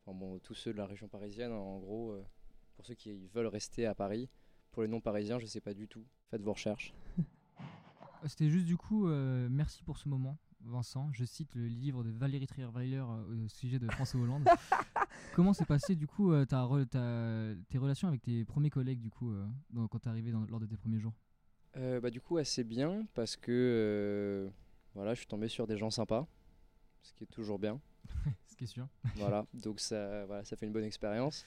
enfin 0.05 0.19
bon, 0.19 0.39
tous 0.41 0.55
ceux 0.55 0.73
de 0.73 0.79
la 0.79 0.87
région 0.87 1.07
parisienne, 1.09 1.53
en 1.53 1.79
gros, 1.79 2.17
pour 2.75 2.87
ceux 2.87 2.95
qui 2.95 3.29
veulent 3.29 3.47
rester 3.47 3.87
à 3.87 3.95
Paris. 3.95 4.29
Pour 4.73 4.83
les 4.83 4.89
non-parisiens, 4.89 5.39
je 5.39 5.47
sais 5.47 5.61
pas 5.61 5.75
du 5.75 5.89
tout. 5.89 6.05
Faites 6.31 6.43
vos 6.43 6.53
recherches. 6.53 6.95
C'était 8.27 8.51
juste 8.51 8.67
du 8.67 8.77
coup, 8.77 9.09
euh, 9.09 9.49
merci 9.51 9.83
pour 9.83 9.97
ce 9.99 10.09
moment, 10.09 10.39
Vincent. 10.61 11.11
Je 11.13 11.25
cite 11.25 11.55
le 11.55 11.67
livre 11.67 12.05
de 12.05 12.11
Valérie 12.11 12.47
Trierweiler 12.47 12.99
euh, 13.07 13.45
au 13.47 13.49
sujet 13.49 13.79
de 13.79 13.89
François 13.89 14.21
Hollande. 14.21 14.45
Comment 15.35 15.53
s'est 15.55 15.65
passé 15.65 15.97
du 15.97 16.07
coup 16.07 16.33
euh, 16.33 16.45
ta 16.45 16.63
re- 16.65 16.87
ta- 16.87 17.55
tes 17.71 17.79
relations 17.79 18.09
avec 18.09 18.21
tes 18.23 18.45
premiers 18.45 18.69
collègues 18.71 19.01
du 19.01 19.11
coup 19.11 19.31
euh, 19.33 19.47
dans- 19.71 19.89
quand 19.89 20.01
t'es 20.01 20.09
arrivé 20.09 20.33
dans- 20.33 20.45
lors 20.47 20.61
de 20.61 20.67
tes 20.67 20.77
premiers 20.77 20.99
jours? 20.99 21.15
Euh, 21.77 22.01
bah, 22.01 22.11
du 22.11 22.21
coup, 22.21 22.37
assez 22.37 22.65
bien, 22.65 23.07
parce 23.15 23.37
que 23.37 23.51
euh, 23.53 24.51
voilà, 24.95 25.15
je 25.15 25.21
suis 25.21 25.27
tombé 25.29 25.49
sur 25.49 25.67
des 25.67 25.79
gens 25.79 25.91
sympas, 25.91 26.27
ce 27.03 27.13
qui 27.15 27.25
est 27.25 27.29
toujours 27.29 27.59
bien. 27.59 27.81
Ce 28.49 28.57
qui 28.57 28.65
est 28.65 28.67
sûr. 28.67 28.89
voilà, 29.15 29.47
donc 29.55 29.79
ça, 29.81 30.27
voilà, 30.27 30.45
ça 30.45 30.57
fait 30.57 30.67
une 30.67 30.73
bonne 30.73 30.85
expérience. 30.85 31.47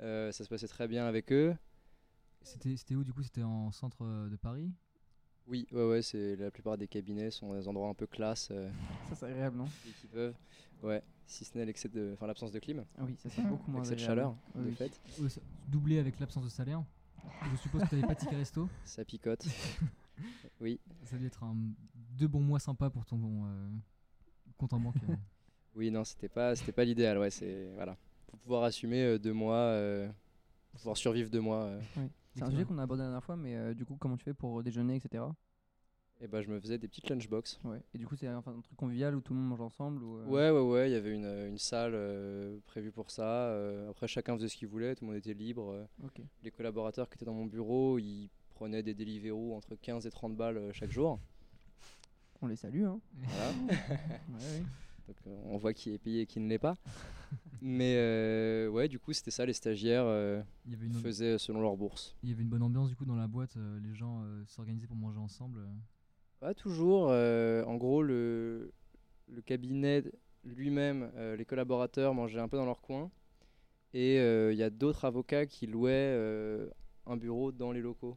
Euh, 0.00 0.32
ça 0.32 0.44
se 0.44 0.48
passait 0.48 0.66
très 0.68 0.88
bien 0.88 1.06
avec 1.06 1.30
eux. 1.32 1.54
C'était 2.42 2.76
c'était 2.76 2.94
où 2.96 3.04
du 3.04 3.12
coup? 3.12 3.22
C'était 3.22 3.42
en 3.42 3.70
centre 3.70 4.04
de 4.28 4.36
Paris? 4.36 4.72
Oui, 5.50 5.66
ouais, 5.72 5.84
ouais, 5.84 6.02
c'est 6.02 6.36
la 6.36 6.50
plupart 6.50 6.78
des 6.78 6.86
cabinets 6.86 7.30
sont 7.32 7.52
des 7.54 7.66
endroits 7.66 7.88
un 7.88 7.94
peu 7.94 8.06
classe 8.06 8.48
euh, 8.52 8.70
Ça, 9.08 9.16
c'est 9.16 9.26
agréable, 9.26 9.56
non 9.56 9.68
qu'ils 10.00 10.08
peuvent. 10.08 10.34
Ouais, 10.82 11.02
si 11.26 11.44
ce 11.44 11.58
n'est 11.58 11.64
l'excès 11.66 11.88
de, 11.88 12.12
enfin 12.14 12.26
l'absence 12.28 12.52
de 12.52 12.58
clim, 12.60 12.84
Ah 12.96 13.02
oui, 13.04 13.16
ça 13.18 13.28
c'est 13.28 13.42
beaucoup 13.42 13.70
moins 13.70 13.82
cette 13.84 13.94
agréable. 13.98 14.06
chaleur 14.20 14.36
Oui, 14.54 14.62
de 14.62 14.68
oui. 14.68 14.74
fait, 14.76 15.28
ça- 15.28 15.40
Doublé 15.68 15.98
avec 15.98 16.18
l'absence 16.20 16.44
de 16.44 16.48
salaire. 16.48 16.82
Je 17.52 17.56
suppose 17.56 17.82
que 17.82 17.88
t'avais 17.88 18.02
pas 18.06 18.14
de 18.14 18.20
ticket 18.20 18.36
resto. 18.36 18.68
ça 18.84 19.04
picote. 19.04 19.44
oui, 20.60 20.78
Ça 21.04 21.16
devait 21.16 21.26
être 21.26 21.42
un, 21.42 21.56
deux 22.16 22.28
bons 22.28 22.40
mois 22.40 22.60
sympas 22.60 22.88
pour 22.90 23.04
ton 23.04 23.18
euh, 23.46 23.68
compte 24.56 24.72
en 24.72 24.78
banque. 24.80 24.96
euh. 25.08 25.14
oui, 25.74 25.90
non, 25.90 26.04
c'était 26.04 26.28
pas, 26.28 26.54
c'était 26.56 26.72
pas 26.72 26.84
l'idéal. 26.84 27.18
Ouais, 27.18 27.30
c'est 27.30 27.68
voilà, 27.74 27.96
pour 28.28 28.38
pouvoir 28.38 28.62
assumer 28.64 29.18
deux 29.18 29.32
mois, 29.32 29.76
pour 30.70 30.78
pouvoir 30.80 30.96
survivre 30.96 31.28
deux 31.30 31.40
mois. 31.40 31.64
euh, 31.64 31.80
C'est 32.40 32.46
un 32.46 32.50
sujet 32.50 32.64
qu'on 32.64 32.78
a 32.78 32.82
abordé 32.82 33.02
la 33.02 33.08
dernière 33.08 33.24
fois, 33.24 33.36
mais 33.36 33.54
euh, 33.56 33.74
du 33.74 33.84
coup, 33.84 33.96
comment 33.98 34.16
tu 34.16 34.24
fais 34.24 34.34
pour 34.34 34.62
déjeuner, 34.62 34.96
etc. 34.96 35.24
et 36.22 36.28
ben, 36.28 36.42
je 36.42 36.50
me 36.50 36.60
faisais 36.60 36.76
des 36.78 36.86
petites 36.88 37.08
lunchbox. 37.08 37.58
Ouais. 37.64 37.80
Et 37.94 37.98
du 37.98 38.06
coup, 38.06 38.14
c'est 38.14 38.28
enfin, 38.28 38.52
un 38.56 38.60
truc 38.60 38.76
convivial 38.76 39.14
où 39.16 39.20
tout 39.22 39.32
le 39.32 39.40
monde 39.40 39.48
mange 39.48 39.60
ensemble 39.62 40.02
ou, 40.04 40.18
euh, 40.18 40.24
Ouais, 40.26 40.50
ouais, 40.50 40.60
ouais, 40.70 40.90
il 40.90 40.92
y 40.92 40.96
avait 40.96 41.14
une, 41.14 41.24
une 41.48 41.56
salle 41.58 41.92
euh, 41.94 42.58
prévue 42.66 42.92
pour 42.92 43.10
ça. 43.10 43.46
euh, 43.48 43.88
après, 43.90 44.06
chacun 44.06 44.36
faisait 44.36 44.48
ce 44.48 44.56
qu'il 44.56 44.68
voulait, 44.68 44.94
tout 44.94 45.04
le 45.04 45.10
monde 45.12 45.16
était 45.18 45.32
libre. 45.34 45.70
euh. 45.70 45.84
Ok. 46.04 46.20
les 46.42 46.50
collaborateurs 46.50 47.08
qui 47.08 47.14
étaient 47.16 47.24
dans 47.24 47.32
mon 47.34 47.46
bureau, 47.46 47.98
ils 47.98 48.28
prenaient 48.50 48.82
des 48.82 48.92
Deliveroo 48.94 49.54
entre 49.54 49.74
15 49.76 50.06
et 50.06 50.10
30 50.10 50.36
balles 50.36 50.58
euh, 50.58 50.72
chaque 50.74 50.90
jour. 50.90 51.18
On 52.42 52.46
les 52.48 52.56
salue, 52.56 52.84
hein. 52.84 53.00
Voilà. 53.14 53.52
Ouais, 54.28 54.58
ouais. 54.58 54.62
Donc, 55.10 55.16
euh, 55.26 55.42
on 55.46 55.56
voit 55.56 55.74
qui 55.74 55.90
est 55.92 55.98
payé 55.98 56.20
et 56.22 56.26
qui 56.26 56.38
ne 56.38 56.48
l'est 56.48 56.60
pas. 56.60 56.76
Mais 57.60 57.96
euh, 57.96 58.68
ouais, 58.68 58.86
du 58.86 59.00
coup, 59.00 59.12
c'était 59.12 59.32
ça, 59.32 59.44
les 59.44 59.52
stagiaires 59.52 60.04
euh, 60.06 60.40
Il 60.66 60.70
y 60.72 60.74
avait 60.76 60.86
une, 60.86 60.94
faisaient 60.94 61.36
selon 61.36 61.60
leur 61.60 61.76
bourse. 61.76 62.14
il 62.22 62.30
y 62.30 62.32
avait 62.32 62.42
une 62.42 62.48
bonne 62.48 62.62
ambiance 62.62 62.88
du 62.88 62.94
coup 62.96 63.04
dans 63.04 63.16
la 63.16 63.26
boîte. 63.26 63.56
euh, 63.56 63.80
les 63.82 63.92
gens 63.94 64.22
euh, 64.22 64.44
s'organisaient 64.46 64.86
pour 64.86 64.94
manger 64.96 65.18
ensemble. 65.18 65.58
euh. 65.58 65.66
Pas 66.38 66.54
toujours. 66.54 67.08
euh, 67.10 67.64
en 67.64 67.74
gros, 67.76 68.02
le, 68.04 68.72
le 69.28 69.42
cabinet 69.42 70.04
lui-même, 70.44 71.10
euh, 71.16 71.34
les 71.36 71.44
collaborateurs 71.44 72.14
mangeaient 72.14 72.38
un 72.40 72.48
peu 72.48 72.56
dans 72.56 72.64
leur 72.66 72.80
coin. 72.80 73.10
Et 73.94 74.20
euh, 74.20 74.52
il 74.52 74.58
y 74.58 74.62
a 74.62 74.70
d'autres 74.70 75.04
avocats 75.04 75.44
qui 75.46 75.66
louaient 75.66 75.90
euh, 75.92 76.68
un 77.06 77.16
bureau 77.16 77.50
dans 77.50 77.72
les 77.72 77.80
locaux. 77.80 78.16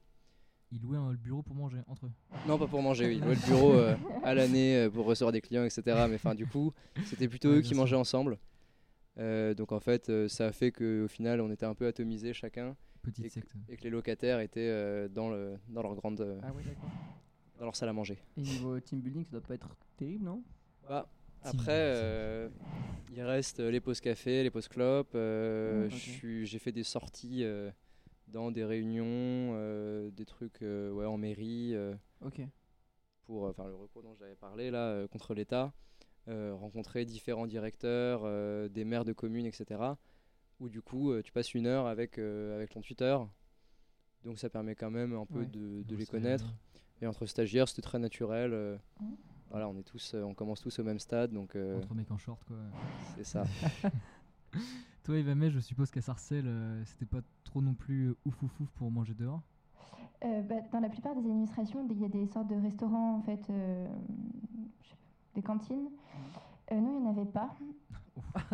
Ils 0.74 0.82
louaient 0.82 0.98
un- 0.98 1.12
le 1.12 1.18
bureau 1.18 1.42
pour 1.44 1.56
manger 1.56 1.78
entre 1.88 2.08
eux. 2.08 2.12
Non, 2.48 2.58
pas 2.58 2.68
pour 2.68 2.82
manger, 2.82 3.08
oui. 3.08 3.18
Ils 3.18 3.24
louaient 3.24 3.36
le 3.36 3.42
bureau 3.46 3.74
euh, 3.74 3.96
à 4.24 4.34
l'année 4.34 4.76
euh, 4.78 4.90
pour 4.90 5.06
recevoir 5.06 5.32
des 5.32 5.42
clients, 5.42 5.64
etc. 5.64 6.08
Mais 6.10 6.16
enfin, 6.16 6.34
du 6.36 6.46
coup, 6.46 6.74
c'était 7.06 7.28
plutôt 7.28 7.50
Ouais, 7.50 7.58
eux 7.58 7.62
qui 7.62 7.76
mangeaient 7.76 7.96
ensemble. 7.96 8.38
Euh, 9.20 9.54
donc 9.54 9.72
en 9.72 9.80
fait, 9.80 10.10
euh, 10.10 10.28
ça 10.28 10.48
a 10.48 10.52
fait 10.52 10.72
qu'au 10.72 11.08
final, 11.08 11.40
on 11.42 11.52
était 11.52 11.66
un 11.68 11.76
peu 11.76 11.86
atomisés 11.86 12.34
chacun 12.34 12.76
Petite 13.04 13.26
et 13.26 13.30
que, 13.30 13.34
secte. 13.36 13.52
et 13.70 13.78
que 13.78 13.84
les 13.84 13.92
locataires 13.92 14.40
étaient 14.40 14.60
euh, 14.68 15.08
dans, 15.08 15.30
le, 15.30 15.58
dans 15.70 15.84
leur 15.84 15.94
grande 15.94 16.20
euh, 16.22 16.40
Ah 16.42 16.52
ouais, 16.52 16.64
dans 17.60 17.66
leur 17.66 17.76
salle 17.76 17.90
à 17.90 17.94
manger. 17.94 18.18
Et 18.38 18.42
niveau 18.42 18.80
team 18.80 19.00
building, 19.02 19.24
ça 19.26 19.32
doit 19.32 19.42
pas 19.42 19.54
être 19.54 19.70
terrible, 19.98 20.26
non? 20.26 20.42
Bah, 20.90 21.08
après, 21.44 21.72
euh, 21.72 22.50
il 23.12 23.22
reste 23.22 23.60
les 23.60 23.80
pauses 23.80 24.02
café, 24.02 24.42
les 24.42 24.50
pauses 24.50 24.68
clopes. 24.68 25.12
euh, 25.14 25.86
Mm, 25.88 25.92
suis- 25.92 26.46
J'ai 26.48 26.58
fait 26.60 26.72
des 26.72 26.84
sorties 26.84 27.44
euh, 27.44 27.70
dans 28.28 28.52
des 28.52 28.64
réunions, 28.66 29.04
euh, 29.06 30.10
des 30.12 30.26
trucs 30.26 30.62
euh, 30.62 30.92
ouais, 30.92 31.06
en 31.06 31.18
mairie. 31.18 31.76
euh, 31.76 31.94
Ok. 32.22 32.42
pour 33.26 33.46
euh, 33.46 33.50
enfin 33.52 33.68
le 33.68 33.76
recours 33.76 34.04
dont 34.04 34.16
j'avais 34.16 34.36
parlé 34.36 34.72
là 34.72 34.88
euh, 34.90 35.08
contre 35.08 35.34
l'État, 35.34 35.74
euh, 36.28 36.54
rencontrer 36.56 37.06
différents 37.06 37.48
directeurs, 37.48 38.22
euh, 38.26 38.68
des 38.70 38.86
maires 38.86 39.06
de 39.06 39.14
communes, 39.14 39.46
etc. 39.46 39.98
Où 40.60 40.70
du 40.70 40.82
coup 40.82 41.12
euh, 41.12 41.22
tu 41.22 41.32
passes 41.32 41.54
une 41.54 41.68
heure 41.68 41.86
avec, 41.88 42.18
euh, 42.18 42.56
avec 42.56 42.70
ton 42.70 42.82
tuteur, 42.82 43.30
donc 44.24 44.40
ça 44.40 44.50
permet 44.50 44.76
quand 44.76 44.92
même 44.92 45.14
un 45.14 45.26
peu 45.26 45.42
Ouais. 45.42 45.46
de, 45.48 45.96
les 45.96 46.06
connaître. 46.06 46.54
Et 47.02 47.08
entre 47.08 47.26
stagiaires 47.26 47.68
c'était 47.68 47.82
très 47.82 48.00
naturel. 48.00 48.54
euh, 48.54 48.78
Mhm. 49.02 49.18
voilà, 49.50 49.68
on 49.70 49.78
est 49.78 49.84
tous, 49.84 50.14
euh, 50.16 50.24
on 50.24 50.34
commence 50.34 50.62
tous 50.62 50.80
au 50.80 50.84
même 50.84 51.00
stade, 51.00 51.32
donc 51.32 51.56
euh, 51.56 51.78
Entre 51.78 51.94
mecs 51.94 52.10
en 52.12 52.18
short 52.18 52.44
quoi. 52.46 52.58
c'est 53.16 53.24
ça. 53.26 53.46
Toi 55.04 55.18
Eva 55.18 55.36
May, 55.36 55.52
je 55.52 55.60
suppose 55.60 55.92
qu'à 55.92 56.02
Sarcelles, 56.02 56.48
euh, 56.48 56.82
c'était 56.86 57.06
pas 57.06 57.20
trop 57.44 57.62
non 57.62 57.74
plus 57.74 58.10
euh, 58.10 58.18
ouf 58.26 58.42
ouf 58.42 58.60
ouf 58.62 58.70
pour 58.72 58.90
manger 58.90 59.14
dehors. 59.14 59.42
Euh, 60.24 60.42
bah, 60.44 60.56
dans 60.72 60.80
la 60.80 60.88
plupart 60.88 61.14
des 61.16 61.20
administrations, 61.30 61.86
il 61.90 62.00
y 62.00 62.06
a 62.06 62.08
des 62.08 62.26
sortes 62.28 62.48
de 62.48 62.56
restaurants, 62.56 63.18
en 63.18 63.22
fait, 63.22 63.42
euh, 63.50 63.86
je 64.82 64.88
sais 64.90 64.96
pas, 64.96 65.02
des 65.36 65.42
cantines. 65.42 65.90
Euh, 66.72 66.76
nous, 66.80 66.94
il 66.96 67.02
n'y 67.02 67.08
en 67.08 67.10
avait 67.10 67.26
pas. 67.30 67.54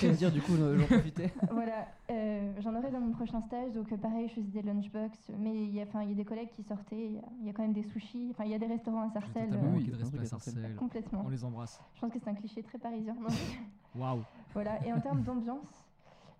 Que 0.00 0.14
dire 0.14 0.30
du 0.32 0.40
coup, 0.40 0.54
j'en 0.56 0.86
profitais 0.86 1.32
voilà, 1.50 1.86
euh, 2.10 2.52
j'en 2.60 2.74
aurai 2.76 2.90
dans 2.90 3.00
mon 3.00 3.12
prochain 3.12 3.40
stage, 3.42 3.72
donc 3.72 3.94
pareil, 4.00 4.28
je 4.28 4.34
faisais 4.34 4.48
des 4.48 4.62
lunchbox, 4.62 5.18
mais 5.38 5.64
il 5.64 5.74
y, 5.74 5.80
a, 5.80 5.86
'fin, 5.86 6.02
il 6.02 6.10
y 6.10 6.12
a 6.12 6.14
des 6.16 6.24
collègues 6.24 6.50
qui 6.50 6.62
sortaient, 6.62 7.06
il 7.06 7.14
y 7.14 7.18
a- 7.18 7.22
il 7.40 7.46
y, 7.46 7.50
a 7.50 7.52
quand 7.52 7.62
même 7.62 7.72
des 7.72 7.82
sushis, 7.82 8.28
enfin 8.30 8.44
il 8.44 8.50
y 8.52 8.54
a 8.54 8.58
des 8.58 8.66
restaurants 8.66 9.02
à 9.02 9.10
Sarcelles, 9.10 9.50
totalement 9.50 9.72
euh, 9.72 9.76
oui, 9.76 9.86
de 9.86 10.18
à 10.18 10.22
à 10.22 10.24
Sarcelles. 10.24 10.76
Complètement. 10.76 11.22
On 11.26 11.28
les 11.28 11.44
embrasse. 11.44 11.80
Je 11.94 12.00
pense 12.00 12.12
que 12.12 12.18
c'est 12.20 12.30
un 12.30 12.34
cliché 12.34 12.62
très 12.62 12.78
parisien. 12.78 13.16
Waouh. 13.96 14.22
voilà, 14.54 14.84
et 14.86 14.92
en 14.92 15.00
termes 15.00 15.22
d'ambiance, 15.22 15.81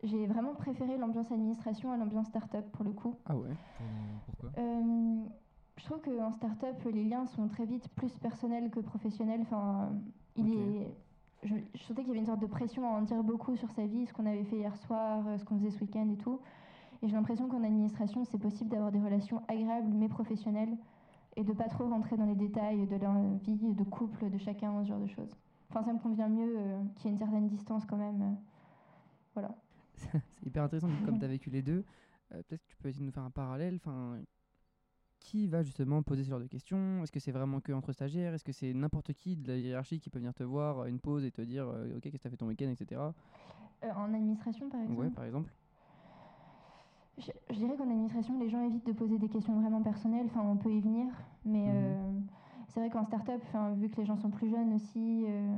j'ai 0.02 0.26
vraiment 0.26 0.54
préféré 0.54 0.96
l'ambiance 0.98 1.30
administration 1.30 1.92
à 1.92 1.96
l'ambiance 1.96 2.26
start-up 2.28 2.64
pour 2.72 2.84
le 2.84 2.92
coup. 2.92 3.14
Ah 3.26 3.36
ouais? 3.36 3.48
Pour- 3.76 3.86
Pourquoi? 4.26 4.50
Euh, 4.62 5.22
je 5.76 5.84
trouve 5.84 6.00
qu'en 6.00 6.32
start-up, 6.32 6.76
les 6.92 7.04
liens 7.04 7.26
sont 7.26 7.48
très 7.48 7.64
vite 7.64 7.88
plus 7.96 8.12
personnels 8.18 8.70
que 8.70 8.80
professionnels. 8.80 9.40
Enfin, 9.42 9.90
il 10.36 10.48
est... 10.52 10.94
je, 11.44 11.54
je 11.74 11.82
sentais 11.84 12.02
qu'il 12.02 12.08
y 12.08 12.10
avait 12.10 12.20
une 12.20 12.26
sorte 12.26 12.40
de 12.40 12.46
pression 12.46 12.84
à 12.86 12.98
en 12.98 13.02
dire 13.02 13.22
beaucoup 13.22 13.56
sur 13.56 13.70
sa 13.70 13.86
vie, 13.86 14.06
ce 14.06 14.12
qu'on 14.12 14.26
avait 14.26 14.44
fait 14.44 14.56
hier 14.58 14.76
soir, 14.76 15.24
euh, 15.26 15.38
ce 15.38 15.44
qu'on 15.44 15.56
faisait 15.58 15.70
ce 15.70 15.80
week-end 15.80 16.08
et 16.10 16.16
tout. 16.16 16.40
Et 17.02 17.08
j'ai 17.08 17.14
l'impression 17.16 17.48
qu'en 17.48 17.64
administration, 17.64 18.24
c'est 18.24 18.38
possible 18.38 18.70
d'avoir 18.70 18.92
des 18.92 19.00
relations 19.00 19.42
agréables 19.48 19.88
mais 19.92 20.08
professionnelles 20.08 20.76
et 21.36 21.42
de 21.42 21.52
pas 21.52 21.68
trop 21.68 21.88
rentrer 21.88 22.16
dans 22.16 22.26
les 22.26 22.34
détails 22.36 22.86
de 22.86 22.96
la 22.96 23.14
vie 23.42 23.72
de 23.74 23.82
couple 23.84 24.28
de 24.30 24.38
chacun, 24.38 24.82
ce 24.84 24.88
genre 24.88 25.00
de 25.00 25.06
choses. 25.06 25.34
Enfin, 25.70 25.82
ça 25.82 25.92
me 25.92 25.98
convient 25.98 26.28
mieux 26.28 26.54
euh, 26.58 26.80
qu'il 26.96 27.06
y 27.06 27.08
ait 27.08 27.12
une 27.12 27.18
certaine 27.18 27.48
distance 27.48 27.86
quand 27.86 27.96
même. 27.96 28.20
euh. 28.22 28.34
Voilà. 29.34 29.54
c'est 30.12 30.46
hyper 30.46 30.64
intéressant, 30.64 30.88
comme 31.04 31.18
tu 31.18 31.24
as 31.24 31.28
vécu 31.28 31.50
les 31.50 31.62
deux. 31.62 31.84
euh, 32.32 32.42
Peut-être 32.48 32.62
que 32.62 32.68
tu 32.68 32.76
peux 32.76 32.88
essayer 32.88 33.00
de 33.02 33.06
nous 33.06 33.12
faire 33.12 33.22
un 33.24 33.30
parallèle. 33.30 33.76
Enfin, 33.76 34.18
qui 35.20 35.46
va 35.46 35.62
justement 35.62 36.02
poser 36.02 36.24
ce 36.24 36.30
genre 36.30 36.40
de 36.40 36.46
questions? 36.48 37.02
Est-ce 37.02 37.12
que 37.12 37.20
c'est 37.20 37.30
vraiment 37.30 37.60
que 37.60 37.72
entre 37.72 37.92
stagiaires? 37.92 38.34
Est-ce 38.34 38.42
que 38.44 38.50
c'est 38.52 38.74
n'importe 38.74 39.12
qui 39.12 39.36
de 39.36 39.48
la 39.52 39.56
hiérarchie 39.56 40.00
qui 40.00 40.10
peut 40.10 40.18
venir 40.18 40.34
te 40.34 40.42
voir 40.42 40.80
à 40.80 40.88
une 40.88 40.98
pause 40.98 41.24
et 41.24 41.30
te 41.30 41.42
dire 41.42 41.68
euh, 41.68 41.96
Ok, 41.96 42.02
qu'est-ce 42.02 42.16
que 42.16 42.22
tu 42.22 42.26
as 42.26 42.30
fait 42.30 42.36
ton 42.36 42.46
week-end, 42.48 42.68
etc. 42.70 43.00
Euh, 43.84 43.90
en 43.96 44.12
administration, 44.14 44.68
par 44.68 44.80
exemple? 44.80 45.00
Ouais, 45.00 45.10
par 45.10 45.24
exemple. 45.24 45.52
Je, 47.18 47.30
je 47.50 47.54
dirais 47.56 47.76
qu'en 47.76 47.84
administration, 47.90 48.38
les 48.40 48.48
gens 48.48 48.64
évitent 48.64 48.86
de 48.86 48.92
poser 48.92 49.18
des 49.18 49.28
questions 49.28 49.60
vraiment 49.60 49.82
personnelles. 49.82 50.26
Enfin, 50.26 50.40
on 50.42 50.56
peut 50.56 50.72
y 50.72 50.80
venir, 50.80 51.06
mais 51.44 51.66
Mhm. 51.68 51.74
euh, 51.74 52.20
c'est 52.68 52.80
vrai 52.80 52.90
qu'en 52.90 53.04
start-up, 53.04 53.42
vu 53.76 53.88
que 53.90 53.96
les 54.00 54.06
gens 54.06 54.16
sont 54.16 54.30
plus 54.30 54.48
jeunes 54.50 54.72
aussi, 54.72 55.24
euh, 55.28 55.56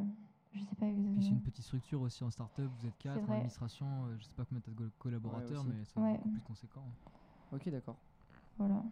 je 0.54 0.60
sais 0.60 0.74
pas 0.76 0.86
Puis 0.86 1.22
c'est 1.22 1.28
une 1.30 1.42
petite 1.42 1.64
structure 1.64 2.00
aussi 2.00 2.22
en 2.24 2.30
start-up, 2.30 2.70
vous 2.78 2.86
êtes 2.86 2.96
quatre, 2.98 3.28
en 3.28 3.32
administration, 3.34 4.06
euh, 4.06 4.16
je 4.18 4.24
sais 4.24 4.34
pas 4.34 4.44
combien 4.44 4.60
t'as 4.60 4.72
de 4.72 4.90
collaborateurs, 4.98 5.64
mais 5.64 5.84
c'est 5.84 5.98
Ouais. 6.00 6.12
beaucoup 6.16 6.30
plus 6.30 6.40
conséquent. 6.42 6.84
Ok, 7.52 7.68
d'accord. 7.70 7.98
Voilà. 8.58 8.82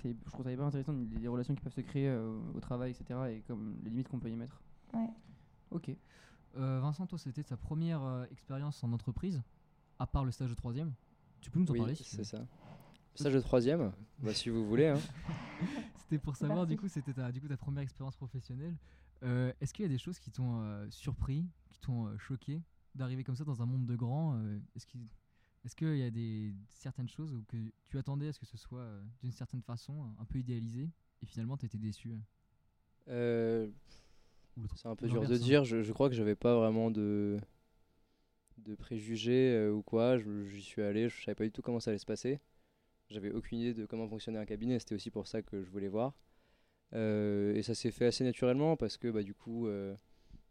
C'est- 0.00 0.16
Je 0.24 0.30
trouve 0.30 0.44
ça 0.44 0.52
hyper 0.52 0.64
intéressant, 0.66 0.92
les, 0.92 1.18
les 1.18 1.28
relations 1.28 1.54
qui 1.54 1.60
peuvent 1.62 1.72
se 1.72 1.80
créer 1.80 2.08
euh, 2.08 2.38
au 2.54 2.60
travail, 2.60 2.90
etc. 2.90 3.20
Et 3.30 3.42
comme 3.42 3.76
les 3.84 3.90
limites 3.90 4.08
qu'on 4.08 4.18
peut 4.18 4.30
y 4.30 4.36
mettre. 4.36 4.60
Ouais. 4.94 5.08
Ok. 5.70 5.90
Euh, 6.56 6.80
Vincent, 6.80 7.06
toi, 7.06 7.18
c'était 7.18 7.44
ta 7.44 7.56
première 7.56 8.02
euh, 8.02 8.24
expérience 8.30 8.82
en 8.84 8.92
entreprise, 8.92 9.42
à 9.98 10.06
part 10.06 10.24
le 10.24 10.32
stage 10.32 10.50
de 10.50 10.54
troisième. 10.54 10.92
Tu 11.40 11.50
peux 11.50 11.58
nous 11.60 11.66
en 11.70 11.72
Oui, 11.72 11.78
parler 11.78 11.94
si 11.94 12.04
c'est 12.04 12.24
ça. 12.24 12.44
Stage 13.14 13.34
de 13.34 13.40
troisième, 13.40 13.92
bah, 14.18 14.34
si 14.34 14.48
vous 14.48 14.66
voulez. 14.66 14.86
hein. 14.88 14.98
C'était 15.96 16.18
pour 16.18 16.34
savoir, 16.36 16.66
du 16.66 16.76
coup, 16.76 16.88
c'était 16.88 17.12
ta, 17.14 17.30
du 17.32 17.40
coup, 17.40 17.48
ta 17.48 17.56
première 17.56 17.82
expérience 17.82 18.16
professionnelle. 18.16 18.74
Euh, 19.22 19.52
Est-ce 19.60 19.72
qu'il 19.72 19.84
y 19.84 19.86
a 19.86 19.88
des 19.88 19.98
choses 19.98 20.18
qui 20.18 20.30
t'ont 20.30 20.62
euh, 20.62 20.86
surpris, 20.90 21.46
qui 21.70 21.78
t'ont 21.78 22.06
euh, 22.06 22.18
choqué 22.18 22.62
d'arriver 22.94 23.24
comme 23.24 23.36
ça 23.36 23.44
dans 23.44 23.62
un 23.62 23.66
monde 23.66 23.86
de 23.86 23.96
grands 23.96 24.38
Est-ce 24.76 24.86
qu'il 24.86 25.00
est 25.64 25.74
qu'il 25.74 25.96
y 25.96 26.02
a 26.02 26.10
des, 26.10 26.52
certaines 26.68 27.08
choses 27.08 27.32
où 27.32 27.42
que 27.48 27.56
tu 27.86 27.96
attendais 27.98 28.28
à 28.28 28.32
ce 28.32 28.38
que 28.40 28.46
ce 28.46 28.58
soit 28.58 28.86
d'une 29.22 29.32
certaine 29.32 29.62
façon, 29.62 30.10
un 30.18 30.24
peu 30.26 30.38
idéalisé, 30.38 30.90
et 31.22 31.26
finalement 31.26 31.56
tu 31.56 31.64
étais 31.64 31.78
déçu 31.78 32.12
c'est 33.06 34.88
un 34.88 34.94
peu 34.94 35.08
dur 35.08 35.26
de 35.26 35.34
hein. 35.34 35.38
dire. 35.38 35.64
Je, 35.64 35.80
je 35.80 35.92
crois 35.92 36.10
que 36.10 36.14
j'avais 36.14 36.34
pas 36.34 36.54
vraiment 36.54 36.90
de, 36.90 37.38
de 38.58 38.74
préjugés 38.74 39.68
ou 39.68 39.80
quoi. 39.82 40.18
J'y 40.18 40.60
suis 40.60 40.82
allé, 40.82 41.08
je 41.08 41.24
savais 41.24 41.34
pas 41.34 41.44
du 41.44 41.50
tout 41.50 41.62
comment 41.62 41.80
ça 41.80 41.90
allait 41.90 41.98
se 41.98 42.04
passer. 42.04 42.40
J'avais 43.08 43.30
aucune 43.30 43.58
idée 43.58 43.74
de 43.74 43.86
comment 43.86 44.08
fonctionnait 44.08 44.38
un 44.38 44.44
cabinet. 44.44 44.78
C'était 44.78 44.94
aussi 44.94 45.10
pour 45.10 45.26
ça 45.26 45.40
que 45.42 45.62
je 45.62 45.70
voulais 45.70 45.88
voir. 45.88 46.12
Euh, 46.94 47.54
et 47.54 47.62
ça 47.62 47.74
s'est 47.74 47.90
fait 47.90 48.06
assez 48.06 48.24
naturellement 48.24 48.76
parce 48.76 48.96
que 48.96 49.08
bah, 49.08 49.22
du 49.22 49.34
coup, 49.34 49.66
euh, 49.66 49.94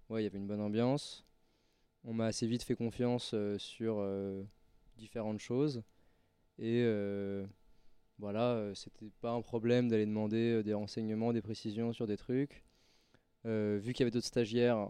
ouais, 0.10 0.22
il 0.22 0.24
y 0.24 0.28
avait 0.28 0.38
une 0.38 0.48
bonne 0.48 0.62
ambiance. 0.62 1.26
On 2.04 2.14
m'a 2.14 2.26
assez 2.26 2.48
vite 2.48 2.64
fait 2.64 2.76
confiance 2.76 3.32
euh, 3.34 3.58
sur 3.60 4.04
différentes 4.98 5.40
choses. 5.40 5.84
Et 6.58 6.86
voilà, 8.20 8.72
c'était 8.76 9.10
pas 9.22 9.32
un 9.32 9.42
problème 9.42 9.90
d'aller 9.90 10.06
demander 10.06 10.62
des 10.64 10.74
renseignements, 10.74 11.34
des 11.34 11.42
précisions 11.42 11.92
sur 11.92 12.06
des 12.06 12.18
trucs. 12.18 12.64
Vu 13.46 13.94
qu'il 13.94 14.02
y 14.02 14.04
avait 14.04 14.12
d'autres 14.12 14.28
stagiaires, 14.28 14.90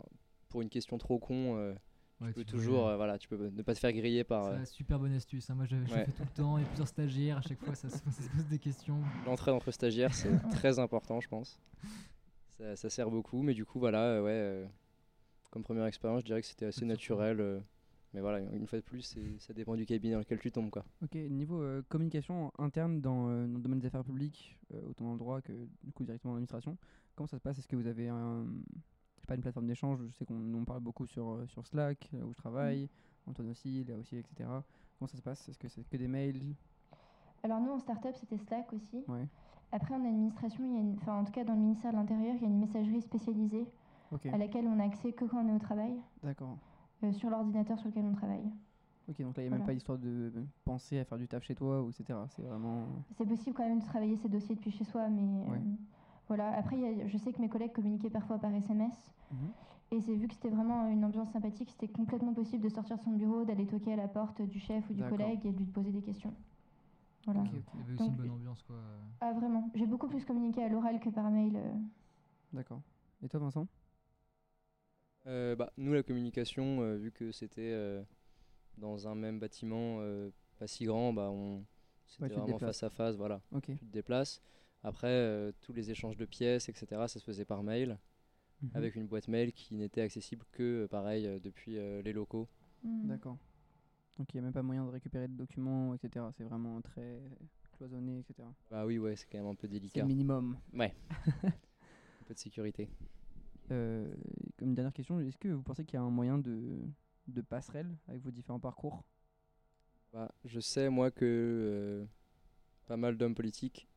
pour 0.50 0.62
une 0.62 0.70
question 0.70 0.98
trop 0.98 1.18
con, 1.18 1.74
Ouais, 2.22 2.28
tu 2.30 2.34
peux 2.36 2.44
tu 2.46 2.52
toujours, 2.52 2.88
euh, 2.88 2.96
voilà, 2.98 3.18
tu 3.18 3.28
peux 3.28 3.50
ne 3.50 3.62
pas 3.64 3.74
te 3.74 3.80
faire 3.80 3.92
griller 3.94 4.24
par 4.24 4.46
C'est 4.46 4.60
euh, 4.62 4.66
super 4.66 5.00
bonne 5.00 5.14
astuce. 5.14 5.50
hein. 5.50 5.56
Moi, 5.56 5.66
je 5.66 5.76
le 5.76 5.84
Ouais. 5.86 6.06
fais 6.06 6.12
tout 6.12 6.24
le 6.24 6.30
temps. 6.30 6.58
Il 6.58 6.62
y 6.62 6.64
a 6.64 6.68
plusieurs 6.68 6.88
stagiaires. 6.88 7.38
À 7.38 7.42
chaque 7.42 7.60
fois, 7.64 7.74
ça 7.76 7.90
se, 7.90 7.98
ça 8.12 8.24
se 8.24 8.30
pose 8.30 8.46
des 8.48 8.60
questions. 8.60 9.04
l'entrée 9.26 9.52
d'entre 9.52 9.72
stagiaires, 9.72 10.14
c'est 10.14 10.32
très 10.52 10.78
important, 10.80 11.20
je 11.20 11.28
pense. 11.28 11.60
Ça, 12.58 12.76
ça 12.76 12.90
sert 12.90 13.10
beaucoup, 13.10 13.42
mais 13.42 13.54
du 13.54 13.66
coup, 13.66 13.80
voilà, 13.80 14.04
euh, 14.04 14.22
ouais, 14.24 14.32
euh, 14.32 14.66
comme 15.50 15.64
première 15.64 15.86
expérience, 15.86 16.22
je 16.22 16.26
dirais 16.26 16.42
que 16.42 16.48
c'était 16.48 16.66
assez 16.68 16.86
naturel. 16.86 17.40
euh, 17.42 17.60
mais 18.14 18.20
voilà, 18.20 18.40
une 18.54 18.68
fois 18.68 18.78
de 18.78 18.84
plus, 18.84 19.02
c'est- 19.02 19.40
ça 19.40 19.54
dépend 19.54 19.76
du 19.76 19.86
cabinet 19.86 20.14
dans 20.14 20.20
lequel 20.20 20.38
tu 20.40 20.52
tombes, 20.52 20.70
quoi. 20.70 20.84
Ok, 21.02 21.16
niveau 21.16 21.62
euh, 21.62 21.82
communication 21.90 22.52
interne 22.60 23.00
dans, 23.02 23.30
euh, 23.30 23.48
dans 23.48 23.56
le 23.56 23.62
domaine 23.62 23.80
des 23.80 23.88
affaires 23.88 24.04
publiques, 24.04 24.60
euh, 24.74 24.82
autant 24.90 25.06
dans 25.06 25.14
le 25.14 25.18
droit 25.18 25.42
que 25.42 25.54
du 25.84 25.92
coup 25.94 26.04
directement 26.04 26.34
en 26.34 26.36
administration, 26.36 26.78
comment 27.16 27.28
ça 27.28 27.38
se 27.38 27.42
passe? 27.42 27.58
Est-ce 27.58 27.70
que 27.70 27.78
vous 27.78 27.88
avez 27.88 28.10
un, 28.10 28.46
je 29.22 29.26
sais 29.26 29.28
pas, 29.28 29.36
une 29.36 29.42
plateforme 29.42 29.68
d'échange 29.68 30.00
Je 30.08 30.12
sais 30.18 30.26
qu'on 30.26 30.54
on 30.54 30.66
parle 30.66 30.80
beaucoup 30.80 31.06
sur, 31.06 31.30
euh, 31.30 31.46
sur 31.48 31.66
Slack, 31.68 32.10
là 32.14 32.26
où 32.26 32.32
je 32.32 32.38
travaille, 32.38 32.90
Antoine 33.28 33.50
aussi, 33.52 33.84
là 33.84 33.96
aussi, 33.98 34.18
etc. 34.18 34.50
Comment 34.98 35.08
ça 35.08 35.18
se 35.18 35.22
passe? 35.22 35.48
Est-ce 35.48 35.60
que 35.60 35.68
c'est 35.68 35.84
que 35.84 35.98
des 35.98 36.08
mails? 36.08 36.56
Alors 37.44 37.60
nous, 37.60 37.72
en 37.72 37.80
start-up, 37.80 38.16
c'était 38.20 38.38
Slack 38.38 38.74
aussi. 38.74 39.04
Ouais. 39.08 39.28
Après, 39.72 39.94
en 39.94 40.04
administration, 40.04 40.64
il 40.66 40.74
y 40.74 40.78
a 40.78 40.80
une... 40.80 40.96
enfin, 40.98 41.20
en 41.20 41.24
tout 41.24 41.32
cas 41.32 41.44
dans 41.44 41.54
le 41.54 41.60
ministère 41.60 41.92
de 41.92 41.98
l'Intérieur, 41.98 42.36
il 42.36 42.42
y 42.42 42.46
a 42.46 42.48
une 42.50 42.60
messagerie 42.60 43.02
spécialisée 43.02 43.68
à 44.34 44.38
laquelle 44.38 44.68
on 44.68 44.80
a 44.80 44.86
accès 44.86 45.14
que 45.14 45.24
quand 45.26 45.46
on 45.46 45.48
est 45.50 45.56
au 45.56 45.60
travail, 45.60 45.94
d'accord. 46.24 46.58
euh, 47.04 47.12
sur 47.14 47.30
l'ordinateur 47.30 47.80
sur 47.80 47.90
lequel 47.90 48.06
on 48.06 48.14
travaille. 48.14 48.52
Ok, 49.08 49.22
donc 49.22 49.38
là, 49.38 49.44
il 49.44 49.50
n'y 49.50 49.54
a 49.54 49.58
même 49.58 49.66
pas 49.66 49.74
l'histoire 49.74 49.98
de 49.98 50.32
penser 50.66 51.00
à 51.00 51.06
faire 51.06 51.18
du 51.18 51.28
taf 51.28 51.44
chez 51.44 51.56
toi, 51.56 51.86
etc. 51.90 52.20
C'est 52.30 52.42
vraiment. 52.44 52.88
C'est 53.18 53.26
possible 53.26 53.56
quand 53.56 53.68
même 53.68 53.80
de 53.80 53.86
travailler 53.86 54.16
ses 54.18 54.30
dossiers 54.30 54.56
depuis 54.56 54.72
chez 54.72 54.84
soi, 54.84 55.08
mais 55.10 55.22
Ouais. 55.50 55.58
euh, 55.58 55.76
voilà. 56.36 56.56
Après, 56.58 56.78
il 56.78 56.82
y 56.82 57.02
a- 57.02 57.08
je 57.08 57.18
sais 57.18 57.34
que 57.34 57.42
mes 57.42 57.50
collègues 57.50 57.74
communiquaient 57.74 58.10
parfois 58.10 58.40
par 58.40 58.54
SMS. 58.54 59.12
Mhm. 59.32 59.52
Et 59.94 60.00
c'est 60.00 60.16
vu 60.16 60.28
que 60.30 60.34
c'était 60.34 60.50
vraiment 60.50 60.88
une 60.88 61.04
ambiance 61.04 61.30
sympathique, 61.32 61.70
c'était 61.70 61.90
complètement 61.90 62.34
possible 62.34 62.64
de 62.64 62.70
sortir 62.70 62.98
de 62.98 63.02
son 63.04 63.12
bureau, 63.12 63.44
d'aller 63.44 63.66
toquer 63.68 63.92
à 63.94 63.96
la 63.98 64.08
porte 64.08 64.42
du 64.42 64.60
chef 64.60 64.90
ou 64.90 64.94
du 64.94 65.04
collègue 65.04 65.46
et 65.46 65.52
de 65.52 65.58
lui 65.58 65.66
poser 65.66 65.92
des 65.92 66.02
questions. 66.02 66.34
Voilà. 67.26 67.44
Il 67.44 67.58
y 67.80 67.82
avait 67.84 67.94
aussi 67.94 67.98
Donc- 67.98 68.12
une 68.12 68.16
bonne 68.16 68.30
ambiance. 68.32 68.64
Quoi. 68.64 68.78
Ah 69.20 69.34
vraiment, 69.34 69.70
j'ai 69.76 69.86
beaucoup 69.86 70.08
plus 70.08 70.24
communiqué 70.24 70.64
à 70.64 70.70
l'oral 70.70 71.00
que 71.02 71.10
par 71.10 71.30
mail. 71.30 71.56
euh. 71.58 71.74
D'accord. 72.54 72.82
Et 73.22 73.28
toi, 73.28 73.40
Vincent? 73.42 73.68
Euh, 75.28 75.56
bah, 75.56 75.72
nous, 75.78 75.94
la 75.94 76.04
communication, 76.04 76.82
euh, 76.82 76.96
vu 76.96 77.12
que 77.12 77.32
c'était 77.32 77.72
euh, 77.74 78.02
dans 78.78 79.08
un 79.08 79.14
même 79.16 79.40
bâtiment 79.40 79.98
euh, 80.00 80.32
pas 80.58 80.68
si 80.68 80.86
grand, 80.86 81.14
bah, 81.14 81.30
on, 81.32 81.64
c'était 82.08 82.24
Ouais, 82.24 82.30
vraiment 82.30 82.58
face 82.58 82.82
à 82.84 82.90
face, 82.90 83.16
voilà. 83.18 83.42
Ok. 83.52 83.66
Tu 83.66 83.78
te 83.78 83.92
déplaces. 83.92 84.42
Après, 84.84 85.08
euh, 85.10 85.52
tous 85.62 85.74
les 85.74 85.92
échanges 85.92 86.18
de 86.18 86.26
pièces, 86.26 86.70
etc., 86.70 86.88
ça 87.08 87.20
se 87.20 87.24
faisait 87.24 87.46
par 87.46 87.64
mail, 87.64 87.98
Mhm. 88.62 88.70
avec 88.76 88.96
une 88.96 89.08
boîte 89.08 89.28
mail 89.28 89.54
qui 89.54 89.76
n'était 89.76 90.02
accessible 90.02 90.46
que, 90.52 90.84
euh, 90.84 90.88
pareil, 90.88 91.26
euh, 91.28 91.40
depuis 91.40 91.78
euh, 91.78 92.02
les 92.04 92.14
locaux. 92.14 92.48
Hmm. 92.84 93.08
D'accord. 93.08 93.38
Donc 94.18 94.32
il 94.34 94.38
n'y 94.38 94.40
a 94.40 94.44
même 94.44 94.54
pas 94.54 94.62
moyen 94.62 94.86
de 94.86 94.92
récupérer 94.92 95.28
de 95.28 95.34
documents, 95.34 95.94
etc. 95.96 96.26
C'est 96.38 96.44
vraiment 96.44 96.80
très 96.82 97.22
cloisonné, 97.72 98.20
etc. 98.20 98.48
Bah 98.70 98.86
oui, 98.86 99.00
ouais, 99.00 99.16
c'est 99.16 99.26
quand 99.32 99.40
même 99.40 99.48
un 99.48 99.56
peu 99.56 99.68
C'est 99.68 99.74
délicat. 99.74 100.02
le 100.02 100.08
minimum. 100.08 100.58
Ouais. 100.74 100.94
un 101.44 102.24
peu 102.26 102.34
de 102.36 102.40
sécurité. 102.40 102.90
Euh, 103.72 104.14
comme 104.58 104.70
une 104.70 104.76
dernière 104.76 104.94
question, 104.94 105.20
est-ce 105.22 105.38
que 105.38 105.48
vous 105.48 105.64
pensez 105.64 105.86
qu'il 105.86 105.96
y 105.96 105.98
a 105.98 106.02
un 106.04 106.10
moyen 106.12 106.38
de, 106.38 106.82
de 107.28 107.42
passerelle 107.42 107.98
avec 108.08 108.22
vos 108.22 108.32
différents 108.32 108.60
parcours? 108.60 109.04
Bah, 110.14 110.32
je 110.46 110.60
sais, 110.60 110.90
moi, 110.90 111.10
que 111.10 111.26
euh, 111.26 112.06
pas 112.86 112.98
mal 112.98 113.18
d'hommes 113.18 113.34
politiques 113.36 113.88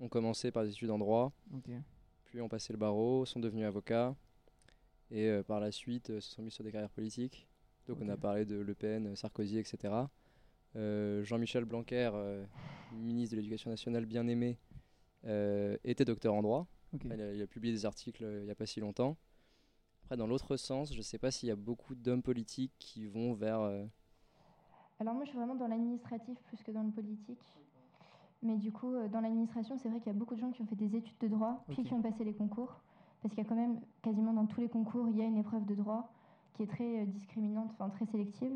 ont 0.00 0.08
commencé 0.08 0.50
par 0.50 0.64
des 0.64 0.70
études 0.70 0.90
en 0.90 0.98
droit, 0.98 1.32
puis 2.24 2.40
ont 2.40 2.48
passé 2.48 2.72
le 2.72 2.78
barreau, 2.78 3.24
sont 3.24 3.40
devenus 3.40 3.64
avocats, 3.66 4.14
et 5.10 5.26
euh, 5.28 5.42
par 5.42 5.60
la 5.60 5.72
suite 5.72 6.10
euh, 6.10 6.20
se 6.20 6.30
sont 6.34 6.42
mis 6.42 6.50
sur 6.50 6.62
des 6.64 6.70
carrières 6.72 6.90
politiques. 6.90 7.48
Donc 7.86 7.98
on 8.02 8.08
a 8.10 8.16
parlé 8.16 8.44
de 8.44 8.56
Le 8.56 8.74
Pen, 8.74 9.16
Sarkozy, 9.16 9.58
etc. 9.58 9.94
Euh, 10.76 11.24
Jean-Michel 11.24 11.64
Blanquer, 11.64 12.10
euh, 12.12 12.44
ministre 12.92 13.34
de 13.34 13.40
l'Éducation 13.40 13.70
nationale 13.70 14.04
bien 14.04 14.28
aimé, 14.28 14.58
euh, 15.24 15.76
était 15.84 16.04
docteur 16.04 16.34
en 16.34 16.42
droit. 16.42 16.66
Il 17.04 17.12
a, 17.12 17.34
il 17.34 17.42
a 17.42 17.46
publié 17.46 17.72
des 17.72 17.86
articles 17.86 18.24
euh, 18.24 18.40
il 18.40 18.44
n'y 18.44 18.50
a 18.50 18.54
pas 18.54 18.66
si 18.66 18.80
longtemps. 18.80 19.16
Après, 20.04 20.16
dans 20.16 20.26
l'autre 20.26 20.56
sens, 20.56 20.92
je 20.92 20.98
ne 20.98 21.02
sais 21.02 21.18
pas 21.18 21.30
s'il 21.30 21.48
y 21.48 21.52
a 21.52 21.56
beaucoup 21.56 21.94
d'hommes 21.94 22.22
politiques 22.22 22.72
qui 22.78 23.06
vont 23.06 23.32
vers... 23.32 23.60
euh, 23.60 23.84
Alors 25.00 25.14
moi, 25.14 25.24
je 25.24 25.30
suis 25.30 25.38
vraiment 25.38 25.54
dans 25.54 25.66
l'administratif 25.66 26.38
plus 26.46 26.62
que 26.62 26.70
dans 26.70 26.82
le 26.82 26.92
politique. 26.92 27.40
Mais 28.42 28.56
du 28.56 28.70
coup, 28.72 28.92
euh, 28.94 29.08
dans 29.08 29.20
l'administration, 29.20 29.76
c'est 29.78 29.88
vrai 29.88 29.98
qu'il 29.98 30.12
y 30.12 30.14
a 30.14 30.18
beaucoup 30.18 30.34
de 30.34 30.40
gens 30.40 30.50
qui 30.50 30.62
ont 30.62 30.66
fait 30.66 30.76
des 30.76 30.94
études 30.96 31.18
de 31.20 31.28
droit, 31.28 31.64
puis 31.68 31.82
qui 31.82 31.92
ont 31.94 32.02
passé 32.02 32.24
les 32.24 32.34
concours. 32.34 32.80
Parce 33.20 33.34
qu'il 33.34 33.42
y 33.42 33.46
a 33.46 33.48
quand 33.48 33.56
même, 33.56 33.80
quasiment 34.02 34.32
dans 34.32 34.46
tous 34.46 34.60
les 34.60 34.68
concours, 34.68 35.08
il 35.08 35.16
y 35.16 35.22
a 35.22 35.24
une 35.24 35.36
épreuve 35.38 35.64
de 35.66 35.74
droit 35.74 36.08
qui 36.54 36.62
est 36.62 36.66
très 36.68 37.00
euh, 37.00 37.04
discriminante, 37.06 37.70
enfin 37.72 37.88
très 37.88 38.06
sélective. 38.06 38.52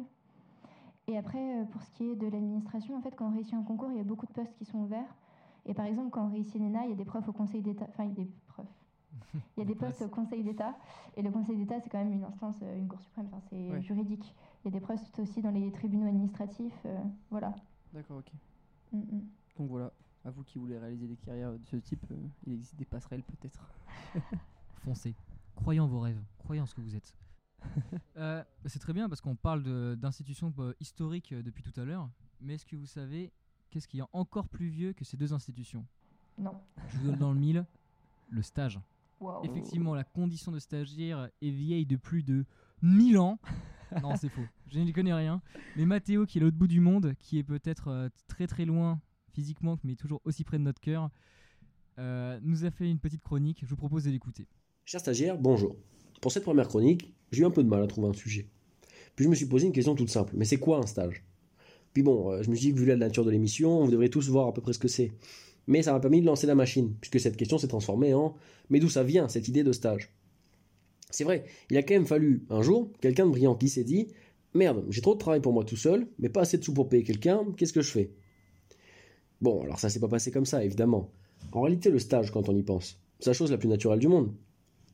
Et 1.09 1.19
après, 1.19 1.61
euh, 1.61 1.65
pour 1.65 1.83
ce 1.83 1.91
qui 1.91 2.05
est 2.11 2.15
de 2.15 2.27
l'administration, 2.29 2.97
en 2.97 3.01
fait, 3.01 3.15
quand 3.17 3.27
on 3.27 3.33
réussit 3.33 3.55
un 3.55 3.65
concours, 3.65 3.91
il 3.91 3.97
y 3.97 4.01
a 4.01 4.05
beaucoup 4.05 4.27
de 4.27 4.33
postes 4.33 4.55
qui 4.57 4.65
sont 4.65 4.79
ouverts. 4.79 5.17
Et 5.67 5.75
par 5.75 5.87
exemple, 5.87 6.11
quand 6.11 6.25
on 6.27 6.31
réussit 6.31 6.61
l'ENA, 6.61 6.85
il 6.85 6.91
y 6.91 6.93
a 6.93 6.97
des 6.97 7.05
profs 7.05 7.29
au 7.29 7.33
Conseil 7.33 7.61
d'État, 7.63 7.87
enfin, 7.89 8.05
il 8.05 8.11
y 8.11 8.13
a 8.13 8.25
des 8.25 8.31
profs. 8.49 8.67
Il 9.57 9.61
y 9.61 9.63
a 9.63 9.67
des 9.67 9.75
postes 9.75 10.01
au 10.03 10.09
Conseil 10.09 10.43
d'État. 10.43 10.75
Et 11.17 11.23
le 11.23 11.31
Conseil 11.31 11.57
d'État, 11.59 11.79
c'est 11.81 11.91
quand 11.91 11.99
même 11.99 12.13
une 12.13 12.25
instance, 12.25 12.57
une 12.63 12.89
Cour 12.89 13.01
suprême, 13.01 13.27
enfin, 13.31 13.41
c'est 13.51 13.71
Ouais. 13.71 13.81
juridique. 13.83 14.35
Il 14.65 14.73
y 14.73 14.75
a 14.77 14.81
des 14.81 14.85
postes 14.85 15.19
aussi 15.19 15.43
dans 15.43 15.51
les 15.51 15.71
tribunaux 15.71 16.07
administratifs. 16.07 16.81
euh, 16.87 16.99
voilà. 17.31 17.55
D'accord, 17.93 18.19
ok. 18.19 18.33
Mm, 18.93 18.99
mm. 18.99 19.23
Donc 19.57 19.69
voilà, 19.69 19.93
à 20.25 20.31
vous 20.31 20.43
qui 20.45 20.59
voulez 20.59 20.79
réaliser 20.79 21.07
des 21.07 21.17
carrières 21.17 21.53
de 21.53 21.65
ce 21.65 21.77
type, 21.77 22.05
euh, 22.11 22.17
il 22.47 22.55
existe 22.55 22.77
des 22.77 22.85
passerelles 22.85 23.23
peut-être. 23.23 23.69
Foncez. 24.85 25.15
Croyez 25.55 25.81
en 25.81 25.87
vos 25.87 26.01
rêves. 26.01 26.21
Croyez 26.39 26.61
en 26.61 26.67
ce 26.67 26.75
que 26.75 26.81
vous 26.81 26.97
êtes. 26.97 27.15
Euh, 28.19 28.45
c'est 28.67 28.79
très 28.79 28.93
bien 28.93 29.09
parce 29.09 29.23
qu'on 29.23 29.37
parle 29.37 29.63
d'institutions 29.97 30.53
euh, 30.59 30.75
historiques 30.81 31.33
euh, 31.33 31.43
depuis 31.43 31.63
tout 31.63 31.81
à 31.81 31.85
l'heure. 31.85 32.11
Mais 32.41 32.55
est-ce 32.55 32.67
que 32.67 32.77
vous 32.77 32.87
savez 32.87 33.33
qu'est-ce 33.71 33.89
qui 33.89 34.01
est 34.01 34.05
encore 34.13 34.49
plus 34.49 34.69
vieux 34.69 34.93
que 34.93 35.05
ces 35.05 35.17
deux 35.17 35.33
institutions? 35.33 35.87
Non. 36.39 36.55
Je 36.89 36.99
vous 36.99 37.07
donne 37.07 37.19
dans 37.19 37.33
le 37.33 37.41
mille 37.41 37.65
le 38.29 38.43
stage. 38.43 38.79
Effectivement, 39.45 39.95
la 39.95 40.05
condition 40.05 40.53
de 40.53 40.59
stagiaire 40.59 41.31
est 41.41 41.51
vieille 41.51 41.87
de 41.87 41.97
plus 41.97 42.23
de 42.23 42.45
1000 42.83 43.19
ans. 43.19 43.39
non, 44.03 44.17
c'est 44.17 44.29
faux. 44.29 44.45
Je 44.69 44.81
n'y 44.81 44.93
connais 44.93 45.15
rien. 45.15 45.41
Mais 45.77 45.87
Mathéo, 45.87 46.27
qui 46.27 46.39
est 46.39 46.41
à 46.41 46.45
l'autre 46.45 46.57
bout 46.57 46.67
du 46.67 46.81
monde, 46.81 47.15
qui 47.19 47.39
est 47.39 47.45
peut-être 47.45 47.89
euh, 47.89 48.09
très 48.27 48.47
très 48.47 48.65
loin 48.65 49.01
physiquement, 49.33 49.79
mais 49.85 49.95
toujours 49.97 50.21
aussi 50.25 50.45
près 50.45 50.59
de 50.59 50.63
notre 50.63 50.81
cœur, 50.81 51.11
euh, 51.99 52.39
nous 52.43 52.65
a 52.65 52.71
fait 52.71 52.89
une 52.89 52.99
petite 52.99 53.23
chronique. 53.23 53.61
Je 53.63 53.67
vous 53.67 53.77
propose 53.77 54.05
de 54.05 54.11
l'écouter. 54.11 54.47
Cher 54.85 55.01
stagiaire, 55.01 55.39
bonjour. 55.39 55.77
Pour 56.21 56.33
cette 56.33 56.45
première 56.45 56.69
chronique, 56.69 57.13
j'ai 57.31 57.43
eu 57.43 57.45
un 57.45 57.51
peu 57.51 57.63
de 57.63 57.69
mal 57.69 57.83
à 57.83 57.87
trouver 57.87 58.09
un 58.09 58.13
sujet. 58.13 58.47
Puis 59.17 59.25
je 59.25 59.31
me 59.31 59.35
suis 59.35 59.47
posé 59.47 59.67
une 59.67 59.73
question 59.73 59.95
toute 59.95 60.11
simple. 60.11 60.33
Mais 60.37 60.45
c'est 60.45 60.59
quoi 60.59 60.79
un 60.79 60.87
stage? 60.87 61.25
Puis 61.93 62.03
bon, 62.03 62.33
euh, 62.33 62.43
je 62.43 62.51
me 62.51 62.55
suis 62.55 62.69
dit 62.69 62.75
que 62.75 62.81
vu 62.81 62.87
la 62.87 62.97
nature 62.97 63.25
de 63.25 63.31
l'émission, 63.31 63.85
vous 63.85 63.91
devrez 63.91 64.09
tous 64.09 64.29
voir 64.29 64.49
à 64.49 64.55
peu 64.55 64.61
près 64.61 64.73
ce 64.73 64.79
que 64.79 64.89
c'est. 64.89 65.13
Mais 65.67 65.83
ça 65.83 65.93
m'a 65.93 66.01
permis 66.01 66.21
de 66.21 66.27
lancer 66.27 66.47
la 66.47 66.55
machine, 66.55 66.95
puisque 67.01 67.21
cette 67.21 67.37
question 67.37 67.59
s'est 67.59 67.69
transformée 67.69 68.15
en 68.15 68.35
Mais 68.71 68.81
d'où 68.81 68.89
ça 68.89 69.05
vient, 69.05 69.29
cette 69.29 69.49
idée 69.49 69.63
de 69.63 69.73
stage? 69.73 70.11
C'est 71.11 71.25
vrai, 71.25 71.45
il 71.71 71.77
a 71.77 71.83
quand 71.83 71.95
même 71.95 72.07
fallu, 72.07 72.45
un 72.49 72.63
jour, 72.63 72.91
quelqu'un 73.01 73.27
de 73.27 73.31
brillant 73.31 73.55
qui 73.55 73.69
s'est 73.69 73.85
dit 73.85 74.09
Merde, 74.55 74.85
j'ai 74.89 75.03
trop 75.03 75.15
de 75.15 75.19
travail 75.19 75.41
pour 75.41 75.53
moi 75.53 75.65
tout 75.65 75.77
seul, 75.77 76.07
mais 76.19 76.29
pas 76.29 76.43
assez 76.43 76.59
de 76.59 76.65
sous 76.65 76.75
pour 76.75 76.89
payer 76.89 77.05
quelqu'un, 77.05 77.45
qu'est-ce 77.57 77.73
que 77.73 77.83
je 77.83 77.91
fais? 77.91 78.11
Bon, 79.43 79.61
alors 79.63 79.81
ça 79.81 79.91
s'est 79.91 79.99
pas 79.99 80.07
passé 80.07 80.31
comme 80.31 80.47
ça, 80.47 80.65
évidemment. 80.65 81.11
En 81.51 81.63
réalité, 81.63 81.91
le 81.91 81.99
stage, 81.99 82.31
quand 82.31 82.49
on 82.49 82.57
y 82.57 82.63
pense, 82.63 83.01
c'est 83.19 83.31
la 83.31 83.35
chose 83.35 83.51
la 83.51 83.59
plus 83.59 83.69
naturelle 83.69 83.99
du 83.99 84.07
monde. 84.07 84.33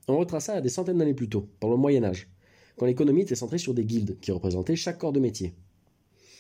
On 0.09 0.17
retrace 0.17 0.47
ça 0.47 0.55
à 0.55 0.61
des 0.63 0.71
centaines 0.71 0.97
d'années 0.97 1.13
plus 1.13 1.29
tôt, 1.29 1.51
pendant 1.61 1.75
le 1.75 1.81
Moyen 1.81 2.03
Âge, 2.03 2.31
quand 2.79 2.87
l'économie 2.87 3.21
était 3.21 3.35
centrée 3.35 3.59
sur 3.59 3.75
des 3.75 3.85
guildes 3.85 4.19
qui 4.23 4.33
représentaient 4.33 4.75
chaque 4.75 4.97
corps 4.97 5.13
de 5.13 5.21
métier. 5.21 5.55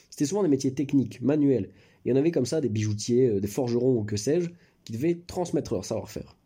C'était 0.09 0.25
souvent 0.25 0.43
des 0.43 0.49
métiers 0.49 0.73
techniques, 0.73 1.21
manuels, 1.21 1.69
et 2.07 2.13
on 2.15 2.17
avait 2.17 2.31
comme 2.31 2.47
ça 2.47 2.63
des 2.63 2.71
bijoutiers, 2.71 3.29
euh, 3.29 3.41
des 3.41 3.47
forgerons 3.47 3.99
ou 3.99 4.05
que 4.05 4.17
sais-je, 4.17 4.49
qui 4.85 4.93
devaient 4.95 5.21
transmettre 5.27 5.75
leur 5.75 5.85
savoir-faire. 5.85 6.39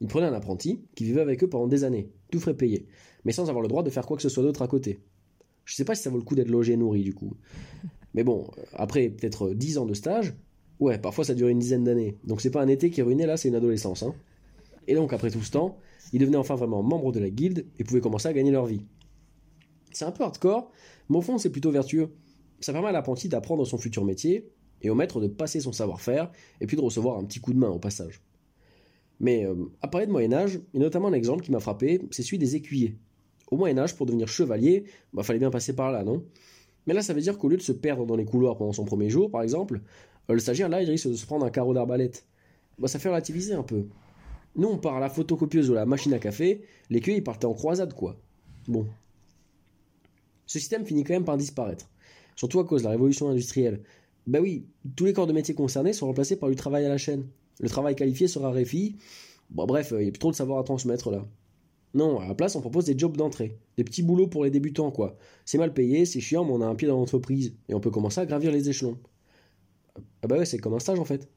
Ils 0.00 0.08
prenaient 0.08 0.28
un 0.28 0.32
apprenti 0.32 0.80
qui 0.94 1.04
vivait 1.04 1.20
avec 1.20 1.44
eux 1.44 1.48
pendant 1.48 1.68
des 1.68 1.84
années, 1.84 2.10
tout 2.30 2.40
frais 2.40 2.56
payé, 2.56 2.86
mais 3.26 3.32
sans 3.32 3.50
avoir 3.50 3.60
le 3.60 3.68
droit 3.68 3.82
de 3.82 3.90
faire 3.90 4.06
quoi 4.06 4.16
que 4.16 4.22
ce 4.22 4.30
soit 4.30 4.42
d'autre 4.42 4.62
à 4.62 4.66
côté. 4.66 5.00
Je 5.66 5.74
sais 5.74 5.84
pas 5.84 5.94
si 5.94 6.02
ça 6.02 6.08
vaut 6.08 6.16
le 6.16 6.24
coup 6.24 6.34
d'être 6.34 6.48
logé 6.48 6.72
et 6.72 6.76
nourri 6.78 7.02
du 7.02 7.12
coup. 7.12 7.36
Mais 8.14 8.24
bon, 8.24 8.50
euh, 8.56 8.62
après 8.72 9.10
peut-être 9.10 9.52
10 9.52 9.76
ans 9.76 9.86
de 9.86 9.94
stage, 9.94 10.32
ouais, 10.82 10.98
parfois 10.98 11.24
ça 11.24 11.34
durait 11.34 11.52
une 11.52 11.58
dizaine 11.58 11.84
d'années, 11.84 12.16
donc 12.24 12.40
c'est 12.40 12.50
pas 12.50 12.62
un 12.62 12.68
été 12.68 12.90
qui 12.90 13.02
ruinait 13.02 13.26
là, 13.26 13.36
c'est 13.36 13.48
une 13.48 13.54
adolescence. 13.54 14.02
Hein. 14.02 14.14
Et 14.88 14.94
donc 14.94 15.12
après 15.12 15.30
tout 15.30 15.42
ce 15.42 15.50
temps, 15.50 15.78
ils 16.12 16.18
devenaient 16.18 16.36
enfin 16.36 16.56
vraiment 16.56 16.82
membres 16.82 17.12
de 17.12 17.20
la 17.20 17.30
guilde 17.30 17.66
et 17.78 17.84
pouvaient 17.84 18.00
commencer 18.00 18.28
à 18.28 18.32
gagner 18.32 18.50
leur 18.50 18.66
vie. 18.66 18.82
C'est 19.92 20.04
un 20.04 20.10
peu 20.10 20.24
hardcore, 20.24 20.70
mais 21.08 21.18
au 21.18 21.22
fond 21.22 21.38
c'est 21.38 21.50
plutôt 21.50 21.70
vertueux. 21.70 22.10
Ça 22.60 22.72
permet 22.72 22.88
à 22.88 22.92
l'apprenti 22.92 23.28
d'apprendre 23.28 23.64
son 23.64 23.78
futur 23.78 24.04
métier 24.04 24.50
et 24.82 24.90
au 24.90 24.94
maître 24.94 25.20
de 25.20 25.28
passer 25.28 25.60
son 25.60 25.72
savoir-faire 25.72 26.30
et 26.60 26.66
puis 26.66 26.76
de 26.76 26.82
recevoir 26.82 27.18
un 27.18 27.24
petit 27.24 27.40
coup 27.40 27.52
de 27.52 27.58
main 27.58 27.70
au 27.70 27.78
passage. 27.78 28.20
Mais 29.20 29.46
euh, 29.46 29.54
à 29.80 29.88
parler 29.88 30.06
de 30.06 30.12
Moyen 30.12 30.32
Âge, 30.32 30.60
il 30.74 30.80
y 30.80 30.82
a 30.82 30.84
notamment 30.84 31.08
un 31.08 31.12
exemple 31.12 31.44
qui 31.44 31.52
m'a 31.52 31.60
frappé, 31.60 32.00
c'est 32.10 32.22
celui 32.22 32.38
des 32.38 32.56
écuyers. 32.56 32.98
Au 33.50 33.56
Moyen 33.56 33.78
Âge, 33.78 33.94
pour 33.94 34.06
devenir 34.06 34.26
chevalier, 34.26 34.84
bah 35.12 35.22
fallait 35.22 35.38
bien 35.38 35.50
passer 35.50 35.76
par 35.76 35.92
là, 35.92 36.02
non? 36.02 36.24
Mais 36.86 36.94
là 36.94 37.02
ça 37.02 37.14
veut 37.14 37.20
dire 37.20 37.38
qu'au 37.38 37.48
lieu 37.48 37.56
de 37.56 37.62
se 37.62 37.70
perdre 37.70 38.04
dans 38.06 38.16
les 38.16 38.24
couloirs 38.24 38.56
pendant 38.56 38.72
son 38.72 38.84
premier 38.84 39.08
jour, 39.08 39.30
par 39.30 39.42
exemple, 39.42 39.80
le 40.32 40.40
stagiaire 40.40 40.68
là 40.68 40.82
il 40.82 40.88
risque 40.88 41.08
de 41.08 41.14
se 41.14 41.26
prendre 41.26 41.44
un 41.44 41.50
carreau 41.50 41.74
d'arbalète. 41.74 42.26
Bah 42.78 42.88
ça 42.88 42.98
fait 42.98 43.08
relativiser 43.08 43.54
un 43.54 43.62
peu. 43.62 43.86
Nous, 44.54 44.68
on 44.68 44.76
part 44.76 44.96
à 44.96 45.00
la 45.00 45.08
photocopieuse 45.08 45.70
ou 45.70 45.74
la 45.74 45.86
machine 45.86 46.12
à 46.12 46.18
café, 46.18 46.62
les 46.90 47.00
cueils 47.00 47.16
ils 47.16 47.24
partaient 47.24 47.46
en 47.46 47.54
croisade, 47.54 47.94
quoi. 47.94 48.16
Bon. 48.68 48.86
Ce 50.46 50.58
système 50.58 50.84
finit 50.84 51.04
quand 51.04 51.14
même 51.14 51.24
par 51.24 51.38
disparaître, 51.38 51.88
surtout 52.36 52.60
à 52.60 52.64
cause 52.64 52.82
de 52.82 52.86
la 52.86 52.90
révolution 52.90 53.28
industrielle. 53.28 53.82
Bah 54.26 54.40
oui, 54.42 54.66
tous 54.94 55.06
les 55.06 55.14
corps 55.14 55.26
de 55.26 55.32
métier 55.32 55.54
concernés 55.54 55.94
sont 55.94 56.06
remplacés 56.06 56.36
par 56.36 56.50
du 56.50 56.54
travail 56.56 56.84
à 56.84 56.90
la 56.90 56.98
chaîne. 56.98 57.26
Le 57.60 57.68
travail 57.68 57.96
qualifié 57.96 58.28
sera 58.28 58.48
raréfié. 58.48 58.96
Bon, 59.50 59.64
bref, 59.64 59.92
il 59.92 60.02
n'y 60.02 60.08
a 60.08 60.12
plus 60.12 60.18
trop 60.18 60.30
de 60.30 60.36
savoir 60.36 60.58
à 60.58 60.64
transmettre 60.64 61.10
là. 61.10 61.26
Non, 61.94 62.20
à 62.20 62.28
la 62.28 62.34
place, 62.34 62.54
on 62.54 62.60
propose 62.60 62.86
des 62.86 62.98
jobs 62.98 63.16
d'entrée, 63.16 63.58
des 63.76 63.84
petits 63.84 64.02
boulots 64.02 64.26
pour 64.26 64.44
les 64.44 64.50
débutants, 64.50 64.90
quoi. 64.90 65.16
C'est 65.44 65.58
mal 65.58 65.74
payé, 65.74 66.04
c'est 66.04 66.20
chiant, 66.20 66.44
mais 66.44 66.52
on 66.52 66.62
a 66.62 66.66
un 66.66 66.74
pied 66.74 66.88
dans 66.88 66.96
l'entreprise, 66.96 67.54
et 67.68 67.74
on 67.74 67.80
peut 67.80 67.90
commencer 67.90 68.20
à 68.20 68.26
gravir 68.26 68.52
les 68.52 68.68
échelons. 68.68 68.98
Ah 70.22 70.28
bah 70.28 70.38
ouais, 70.38 70.44
c'est 70.44 70.58
comme 70.58 70.74
un 70.74 70.78
stage 70.78 70.98
en 70.98 71.04
fait. 71.04 71.28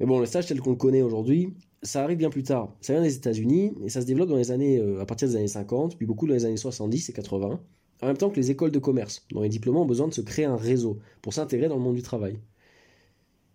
Mais 0.00 0.06
bon, 0.06 0.20
le 0.20 0.26
stage 0.26 0.46
tel 0.46 0.60
qu'on 0.60 0.70
le 0.70 0.76
connaît 0.76 1.02
aujourd'hui, 1.02 1.54
ça 1.82 2.02
arrive 2.04 2.18
bien 2.18 2.30
plus 2.30 2.42
tard. 2.42 2.74
Ça 2.80 2.92
vient 2.92 3.02
des 3.02 3.16
États-Unis 3.16 3.72
et 3.84 3.88
ça 3.88 4.00
se 4.00 4.06
développe 4.06 4.28
dans 4.28 4.36
les 4.36 4.50
années, 4.50 4.78
euh, 4.78 5.00
à 5.00 5.06
partir 5.06 5.28
des 5.28 5.36
années 5.36 5.48
50, 5.48 5.96
puis 5.96 6.06
beaucoup 6.06 6.26
dans 6.26 6.34
les 6.34 6.44
années 6.44 6.56
70 6.56 7.08
et 7.08 7.12
80, 7.12 7.60
en 8.02 8.06
même 8.06 8.16
temps 8.16 8.30
que 8.30 8.36
les 8.36 8.50
écoles 8.50 8.70
de 8.70 8.78
commerce, 8.78 9.24
dont 9.32 9.42
les 9.42 9.48
diplômés 9.48 9.78
ont 9.78 9.86
besoin 9.86 10.08
de 10.08 10.14
se 10.14 10.20
créer 10.20 10.44
un 10.44 10.56
réseau 10.56 10.98
pour 11.22 11.32
s'intégrer 11.32 11.68
dans 11.68 11.76
le 11.76 11.82
monde 11.82 11.96
du 11.96 12.02
travail. 12.02 12.38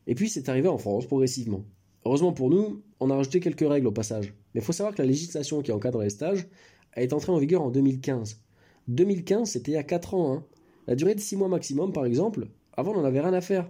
Et 0.07 0.15
puis 0.15 0.29
c'est 0.29 0.49
arrivé 0.49 0.67
en 0.67 0.77
France 0.77 1.05
progressivement. 1.05 1.63
Heureusement 2.05 2.33
pour 2.33 2.49
nous, 2.49 2.81
on 2.99 3.09
a 3.09 3.15
rajouté 3.15 3.39
quelques 3.39 3.67
règles 3.67 3.87
au 3.87 3.91
passage. 3.93 4.33
Mais 4.53 4.59
il 4.59 4.63
faut 4.63 4.73
savoir 4.73 4.93
que 4.93 5.01
la 5.01 5.07
législation 5.07 5.61
qui 5.61 5.71
encadre 5.71 6.01
les 6.01 6.09
stages 6.09 6.47
est 6.95 7.13
entrée 7.13 7.31
en 7.31 7.37
vigueur 7.37 7.61
en 7.61 7.71
2015. 7.71 8.41
2015, 8.89 9.49
c'était 9.49 9.71
il 9.71 9.75
y 9.75 9.77
a 9.77 9.83
4 9.83 10.13
ans. 10.13 10.33
hein. 10.33 10.45
La 10.87 10.95
durée 10.95 11.15
de 11.15 11.21
6 11.21 11.37
mois 11.37 11.47
maximum, 11.47 11.93
par 11.93 12.05
exemple, 12.05 12.47
avant 12.77 12.91
on 12.93 12.97
n'en 13.01 13.05
avait 13.05 13.21
rien 13.21 13.33
à 13.33 13.41
faire. 13.41 13.69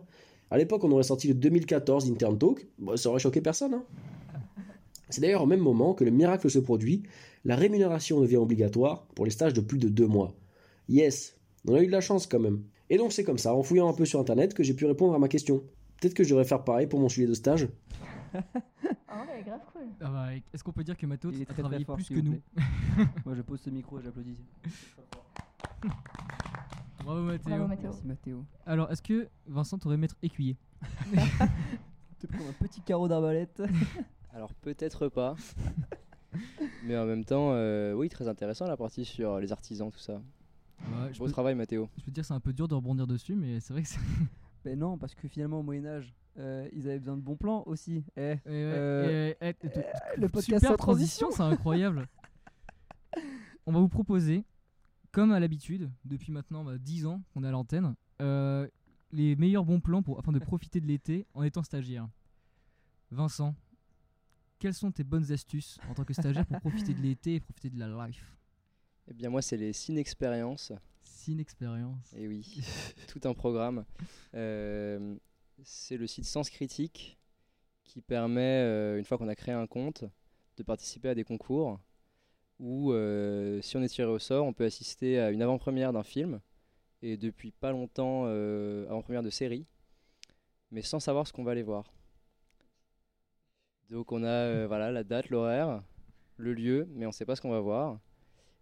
À 0.51 0.57
l'époque, 0.57 0.83
on 0.83 0.91
aurait 0.91 1.03
sorti 1.03 1.27
le 1.27 1.33
2014 1.33 2.09
Intern 2.11 2.37
Talk, 2.37 2.67
Bon, 2.77 2.95
ça 2.95 3.09
aurait 3.09 3.19
choqué 3.19 3.41
personne. 3.41 3.73
hein. 3.73 3.83
C'est 5.09 5.21
d'ailleurs 5.21 5.43
au 5.43 5.45
même 5.47 5.59
moment 5.59 5.93
que 5.93 6.03
le 6.03 6.11
miracle 6.11 6.49
se 6.49 6.59
produit, 6.59 7.03
la 7.45 7.55
rémunération 7.55 8.19
devient 8.21 8.37
obligatoire 8.37 9.05
pour 9.15 9.25
les 9.25 9.31
stages 9.31 9.53
de 9.53 9.61
plus 9.61 9.77
de 9.77 9.89
2 9.89 10.07
mois. 10.07 10.33
Yes, 10.89 11.37
on 11.67 11.75
a 11.75 11.81
eu 11.81 11.87
de 11.87 11.91
la 11.91 12.01
chance 12.01 12.27
quand 12.27 12.39
même. 12.39 12.63
Et 12.89 12.97
donc 12.97 13.13
c'est 13.13 13.23
comme 13.23 13.37
ça, 13.37 13.53
en 13.55 13.63
fouillant 13.63 13.89
un 13.89 13.93
peu 13.93 14.05
sur 14.05 14.19
internet, 14.19 14.53
que 14.53 14.63
j'ai 14.63 14.73
pu 14.73 14.85
répondre 14.85 15.13
à 15.13 15.19
ma 15.19 15.27
question. 15.27 15.63
Peut-être 15.99 16.13
que 16.13 16.23
je 16.23 16.29
devrais 16.29 16.45
faire 16.45 16.63
pareil 16.63 16.87
pour 16.87 16.99
mon 16.99 17.09
sujet 17.09 17.27
de 17.27 17.33
stage. 17.33 17.67
Ah 19.07 19.25
ouais, 19.29 19.43
grave 19.45 19.59
cool. 19.71 19.83
Ah 20.01 20.09
bah, 20.09 20.27
Est-ce 20.51 20.63
qu'on 20.63 20.71
peut 20.71 20.83
dire 20.83 20.97
que 20.97 21.05
est 21.05 21.49
a 21.49 21.53
travaillé 21.53 21.85
fort, 21.85 21.97
plus 21.97 22.09
que 22.09 22.15
nous. 22.15 22.41
Moi 23.25 23.35
je 23.35 23.41
pose 23.43 23.61
ce 23.61 23.69
micro 23.69 23.99
et 23.99 24.01
j'applaudis. 24.01 24.39
Bravo 27.03 27.21
Mathéo. 27.21 27.49
Bravo 27.49 27.67
Mathéo. 27.67 27.83
Merci 27.91 28.07
Mathéo. 28.07 28.45
Alors, 28.65 28.91
est-ce 28.91 29.01
que 29.01 29.27
Vincent 29.47 29.77
t'aurait 29.77 29.97
mettre 29.97 30.15
écuyer? 30.21 30.57
Te 32.19 32.27
prendre 32.27 32.49
un 32.49 32.53
petit 32.53 32.81
carreau 32.81 33.07
d'arbalète. 33.07 33.61
Alors 34.33 34.53
peut-être 34.55 35.09
pas. 35.09 35.35
Mais 36.85 36.97
en 36.97 37.05
même 37.05 37.23
temps, 37.25 37.51
euh, 37.51 37.93
oui, 37.93 38.09
très 38.09 38.27
intéressant 38.27 38.65
la 38.67 38.77
partie 38.77 39.05
sur 39.05 39.39
les 39.39 39.51
artisans, 39.51 39.91
tout 39.91 39.99
ça. 39.99 40.13
Ouais, 40.13 41.13
je, 41.13 41.19
Beau 41.19 41.25
peux, 41.25 41.31
travail, 41.31 41.55
Mathéo. 41.55 41.87
je 41.97 42.03
peux 42.03 42.11
dire 42.11 42.25
c'est 42.25 42.33
un 42.33 42.39
peu 42.39 42.51
dur 42.53 42.67
de 42.67 42.73
rebondir 42.75 43.05
dessus, 43.07 43.35
mais 43.35 43.59
c'est 43.59 43.73
vrai 43.73 43.83
que 43.83 43.87
c'est. 43.89 43.99
Ben 44.65 44.77
non, 44.79 44.97
parce 44.97 45.13
que 45.13 45.27
finalement 45.27 45.59
au 45.59 45.63
Moyen-Âge, 45.63 46.13
euh, 46.39 46.67
ils 46.73 46.87
avaient 46.89 46.99
besoin 46.99 47.15
de 47.17 47.21
bons 47.21 47.35
plans 47.35 47.63
aussi. 47.67 48.03
Eh, 48.17 48.21
Et 48.21 48.31
ouais, 48.31 48.37
Euh, 48.47 49.33
et- 49.41 49.47
et- 49.49 49.49
et- 49.49 49.77
euh, 49.77 49.81
le 50.17 50.29
podcast 50.29 50.63
Super 50.63 50.77
transition, 50.77 51.29
c'est 51.31 51.43
incroyable. 51.43 52.07
On 53.65 53.71
va 53.71 53.79
vous 53.79 53.89
proposer, 53.89 54.43
comme 55.13 55.31
à 55.31 55.39
l'habitude, 55.39 55.89
depuis 56.03 56.31
maintenant 56.33 56.65
bah, 56.65 56.77
10 56.77 57.05
ans 57.05 57.21
qu'on 57.33 57.43
est 57.43 57.47
à 57.47 57.51
l'antenne, 57.51 57.95
euh, 58.21 58.67
les 59.11 59.35
meilleurs 59.35 59.63
bons 59.63 59.79
plans 59.79 60.01
pour, 60.01 60.19
afin 60.19 60.33
de 60.33 60.39
profiter 60.39 60.81
de 60.81 60.87
l'été 60.87 61.27
en 61.35 61.43
étant 61.43 61.63
stagiaire. 61.63 62.09
Vincent, 63.11 63.55
quelles 64.57 64.73
sont 64.73 64.91
tes 64.91 65.03
bonnes 65.03 65.31
astuces 65.31 65.77
en 65.87 65.93
tant 65.93 66.03
que 66.03 66.13
stagiaire 66.13 66.47
pour 66.47 66.59
profiter 66.59 66.95
de 66.95 67.01
l'été 67.01 67.35
et 67.35 67.39
profiter 67.39 67.69
de 67.69 67.79
la 67.79 68.07
life? 68.07 68.35
Eh 69.07 69.13
bien 69.13 69.29
moi, 69.29 69.43
c'est 69.43 69.55
les 69.55 69.71
Cine-Expériences. 69.71 70.73
Sin 71.03 71.37
expérience. 71.37 72.13
Et 72.17 72.27
oui, 72.27 72.63
tout 73.07 73.21
un 73.25 73.35
programme. 73.35 73.85
Euh, 74.33 75.15
c'est 75.61 75.97
le 75.97 76.07
site 76.07 76.25
Sens 76.25 76.49
Critique 76.49 77.19
qui 77.83 78.01
permet, 78.01 78.63
euh, 78.63 78.97
une 78.97 79.05
fois 79.05 79.19
qu'on 79.19 79.27
a 79.27 79.35
créé 79.35 79.53
un 79.53 79.67
compte, 79.67 80.05
de 80.57 80.63
participer 80.63 81.09
à 81.09 81.15
des 81.15 81.23
concours 81.23 81.79
où, 82.63 82.93
euh, 82.93 83.61
si 83.61 83.75
on 83.75 83.83
est 83.83 83.89
tiré 83.89 84.09
au 84.09 84.19
sort, 84.19 84.45
on 84.45 84.53
peut 84.53 84.63
assister 84.63 85.19
à 85.19 85.31
une 85.31 85.41
avant-première 85.41 85.91
d'un 85.91 86.03
film 86.03 86.39
et 87.01 87.17
depuis 87.17 87.51
pas 87.51 87.71
longtemps, 87.71 88.23
euh, 88.27 88.87
avant-première 88.87 89.21
de 89.21 89.29
série, 89.29 89.65
mais 90.71 90.81
sans 90.81 91.01
savoir 91.01 91.27
ce 91.27 91.33
qu'on 91.33 91.43
va 91.43 91.51
aller 91.51 91.61
voir. 91.61 91.93
Donc 93.89 94.13
on 94.13 94.23
a 94.23 94.29
euh, 94.29 94.65
voilà, 94.65 94.91
la 94.91 95.03
date, 95.03 95.29
l'horaire, 95.29 95.83
le 96.37 96.53
lieu, 96.53 96.87
mais 96.95 97.05
on 97.05 97.09
ne 97.09 97.13
sait 97.13 97.25
pas 97.25 97.35
ce 97.35 97.41
qu'on 97.41 97.51
va 97.51 97.59
voir. 97.59 97.99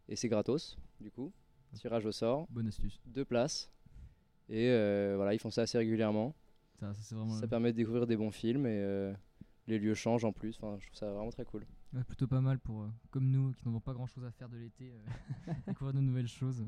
Et 0.09 0.15
c'est 0.15 0.27
gratos, 0.27 0.79
du 0.99 1.11
coup. 1.11 1.31
Tirage 1.75 2.05
au 2.05 2.11
sort, 2.11 2.47
Bonne 2.49 2.67
astuce. 2.67 2.99
deux 3.05 3.23
places. 3.23 3.71
Et 4.49 4.67
voilà, 5.15 5.35
ils 5.35 5.39
font 5.39 5.51
ça 5.51 5.61
assez 5.61 5.77
régulièrement. 5.77 6.33
Ça, 6.79 6.93
ça, 6.95 7.47
permet 7.47 7.71
de 7.71 7.77
découvrir 7.77 8.07
des 8.07 8.17
bons 8.17 8.31
films 8.31 8.65
et 8.65 9.13
les 9.71 9.79
lieux 9.79 9.93
changent 9.95 10.25
en 10.25 10.31
plus. 10.31 10.57
Enfin, 10.57 10.77
je 10.79 10.85
trouve 10.87 10.97
ça 10.97 11.11
vraiment 11.11 11.31
très 11.31 11.45
cool. 11.45 11.65
ouais, 11.93 12.03
plutôt 12.03 12.27
pas 12.27 12.41
mal 12.41 12.59
pour, 12.59 12.83
euh, 12.83 12.89
comme 13.09 13.29
nous, 13.29 13.51
qui 13.53 13.65
n'avons 13.65 13.79
pas 13.79 13.93
grand 13.93 14.07
chose 14.07 14.23
à 14.25 14.31
faire 14.31 14.49
de 14.49 14.57
l'été, 14.57 14.91
euh, 14.91 15.53
découvrir 15.67 15.93
de 15.93 16.01
nouvelles 16.01 16.27
choses. 16.27 16.65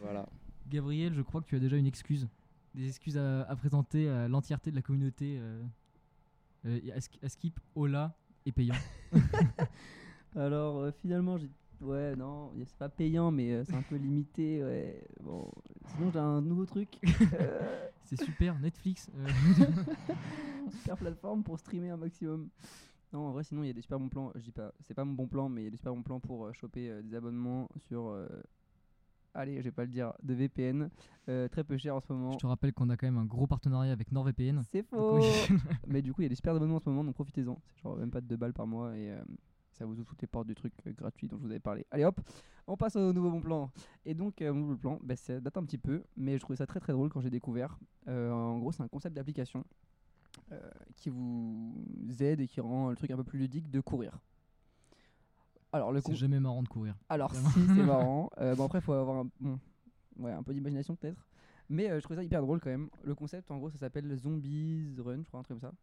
Voilà. 0.00 0.28
Gabriel, 0.68 1.14
je 1.14 1.22
crois 1.22 1.40
que 1.40 1.46
tu 1.46 1.56
as 1.56 1.60
déjà 1.60 1.76
une 1.76 1.86
excuse. 1.86 2.28
Des 2.74 2.88
excuses 2.88 3.18
à, 3.18 3.42
à 3.42 3.56
présenter 3.56 4.08
à 4.08 4.28
l'entièreté 4.28 4.70
de 4.70 4.76
la 4.76 4.82
communauté. 4.82 5.38
Euh, 5.38 5.62
euh, 6.64 6.78
à 7.22 7.28
Skip, 7.28 7.58
Ola 7.74 8.16
et 8.46 8.52
payant? 8.52 8.74
Alors 10.36 10.78
euh, 10.78 10.92
finalement, 10.92 11.38
j'ai. 11.38 11.50
Ouais, 11.82 12.14
non, 12.16 12.52
c'est 12.64 12.76
pas 12.76 12.88
payant, 12.88 13.30
mais 13.30 13.52
euh, 13.52 13.64
c'est 13.64 13.74
un 13.74 13.82
peu 13.82 13.96
limité. 13.96 14.62
Ouais. 14.62 15.04
Bon, 15.20 15.50
sinon, 15.94 16.10
j'ai 16.12 16.18
un 16.18 16.40
nouveau 16.40 16.64
truc. 16.66 16.98
Euh, 17.34 17.88
C'est 18.04 18.22
super, 18.24 18.58
Netflix. 18.60 19.10
euh, 19.16 19.26
super 20.70 20.96
plateforme 20.96 21.42
pour 21.42 21.58
streamer 21.58 21.90
un 21.90 21.96
maximum. 21.96 22.48
Non, 23.12 23.26
en 23.28 23.32
vrai, 23.32 23.44
sinon, 23.44 23.62
il 23.62 23.66
y 23.68 23.70
a 23.70 23.72
des 23.72 23.80
super 23.82 23.98
bons 23.98 24.08
plans. 24.08 24.32
Je 24.34 24.40
dis 24.42 24.52
pas, 24.52 24.72
c'est 24.86 24.94
pas 24.94 25.04
mon 25.04 25.12
bon 25.14 25.26
plan, 25.26 25.48
mais 25.48 25.62
il 25.62 25.64
y 25.64 25.68
a 25.68 25.70
des 25.70 25.76
super 25.76 25.94
bons 25.94 26.02
plans 26.02 26.20
pour 26.20 26.46
euh, 26.46 26.52
choper 26.52 26.90
euh, 26.90 27.02
des 27.02 27.14
abonnements 27.14 27.68
sur. 27.88 28.06
euh, 28.08 28.26
allez, 29.34 29.56
je 29.58 29.62
vais 29.64 29.70
pas 29.72 29.82
le 29.84 29.90
dire, 29.90 30.12
de 30.22 30.34
VPN. 30.34 30.88
très 31.26 31.64
peu 31.64 31.76
cher 31.78 31.96
en 31.96 32.00
ce 32.00 32.12
moment. 32.12 32.32
je 32.32 32.38
te 32.38 32.46
rappelle 32.46 32.72
qu'on 32.72 32.90
a 32.90 32.96
quand 32.96 33.06
même 33.06 33.18
un 33.18 33.24
gros 33.24 33.46
partenariat 33.46 33.92
avec 33.92 34.12
NordVPN. 34.12 34.62
C'est 34.70 34.82
Donc 34.92 35.00
faux 35.10 35.16
oui. 35.16 35.56
Mais 35.86 36.02
du 36.02 36.12
coup, 36.12 36.20
il 36.22 36.24
y 36.24 36.26
a 36.26 36.30
des 36.30 36.34
super 36.36 36.54
abonnements 36.54 36.76
en 36.76 36.80
ce 36.80 36.88
moment, 36.88 37.02
donc 37.04 37.14
profitez-en. 37.14 37.58
C'est 37.64 37.82
genre 37.82 37.96
même 37.96 38.10
pas 38.10 38.20
de 38.20 38.26
2 38.26 38.36
balles 38.36 38.52
par 38.54 38.66
mois 38.66 38.96
et 38.96 39.10
euh, 39.10 39.22
ça 39.72 39.84
vous 39.86 39.98
ouvre 39.98 40.04
toutes 40.06 40.22
les 40.22 40.28
portes 40.28 40.46
du 40.46 40.54
truc 40.54 40.72
euh, 40.86 40.92
gratuit 40.92 41.28
dont 41.28 41.36
je 41.38 41.42
vous 41.42 41.50
avais 41.50 41.60
parlé. 41.60 41.86
Allez 41.90 42.04
hop, 42.04 42.20
on 42.66 42.76
passe 42.76 42.96
au 42.96 43.12
nouveau 43.12 43.30
bon 43.30 43.40
plan. 43.40 43.70
Et 44.04 44.14
donc, 44.14 44.40
euh, 44.40 44.52
mon 44.52 44.60
nouveau 44.60 44.76
plan, 44.76 44.98
bah, 45.02 45.16
ça 45.16 45.40
date 45.40 45.56
un 45.56 45.64
petit 45.64 45.78
peu, 45.78 46.02
mais 46.16 46.34
je 46.34 46.38
trouvais 46.38 46.56
ça 46.56 46.66
très 46.66 46.80
très 46.80 46.92
drôle 46.92 47.08
quand 47.08 47.20
j'ai 47.20 47.30
découvert. 47.30 47.78
Euh, 48.08 48.30
en 48.30 48.58
gros, 48.58 48.72
c'est 48.72 48.82
un 48.82 48.88
concept 48.88 49.16
d'application 49.16 49.64
euh, 50.52 50.70
qui 50.96 51.10
vous 51.10 51.74
aide 52.20 52.40
et 52.40 52.46
qui 52.46 52.60
rend 52.60 52.90
le 52.90 52.96
truc 52.96 53.10
un 53.10 53.16
peu 53.16 53.24
plus 53.24 53.38
ludique 53.38 53.70
de 53.70 53.80
courir. 53.80 54.18
Alors, 55.72 55.90
le 55.90 56.00
C'est 56.00 56.14
jamais 56.14 56.38
marrant 56.38 56.62
de 56.62 56.68
courir. 56.68 56.94
alors 57.08 57.34
si, 57.34 57.66
c'est 57.66 57.82
marrant. 57.84 58.30
Bon 58.56 58.66
après, 58.66 58.78
il 58.78 58.82
faut 58.82 58.92
avoir 58.92 59.20
un, 59.24 59.28
bon, 59.40 59.58
ouais, 60.18 60.32
un 60.32 60.42
peu 60.42 60.52
d'imagination 60.52 60.94
peut-être. 60.94 61.26
Mais 61.70 61.88
je 61.88 62.00
trouvais 62.00 62.16
ça 62.16 62.24
hyper 62.24 62.42
drôle 62.42 62.60
quand 62.60 62.68
même. 62.68 62.90
Le 63.02 63.14
concept, 63.14 63.50
en 63.50 63.56
gros, 63.56 63.70
ça 63.70 63.78
s'appelle 63.78 64.14
Zombies 64.16 64.94
Run, 64.98 65.22
je 65.22 65.28
crois, 65.28 65.40
un 65.40 65.42
truc 65.42 65.58
comme 65.58 65.70
ça. 65.70 65.74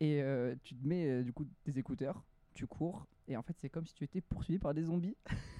Et 0.00 0.22
tu 0.64 0.74
te 0.74 0.86
mets 0.86 1.22
du 1.22 1.32
coup 1.32 1.46
tes 1.64 1.78
écouteurs, 1.78 2.24
tu 2.58 2.66
cours, 2.66 3.06
et 3.28 3.36
en 3.36 3.42
fait, 3.42 3.54
c'est 3.60 3.68
comme 3.68 3.86
si 3.86 3.94
tu 3.94 4.02
étais 4.02 4.20
poursuivi 4.20 4.58
par 4.58 4.74
des 4.74 4.82
zombies. 4.82 5.14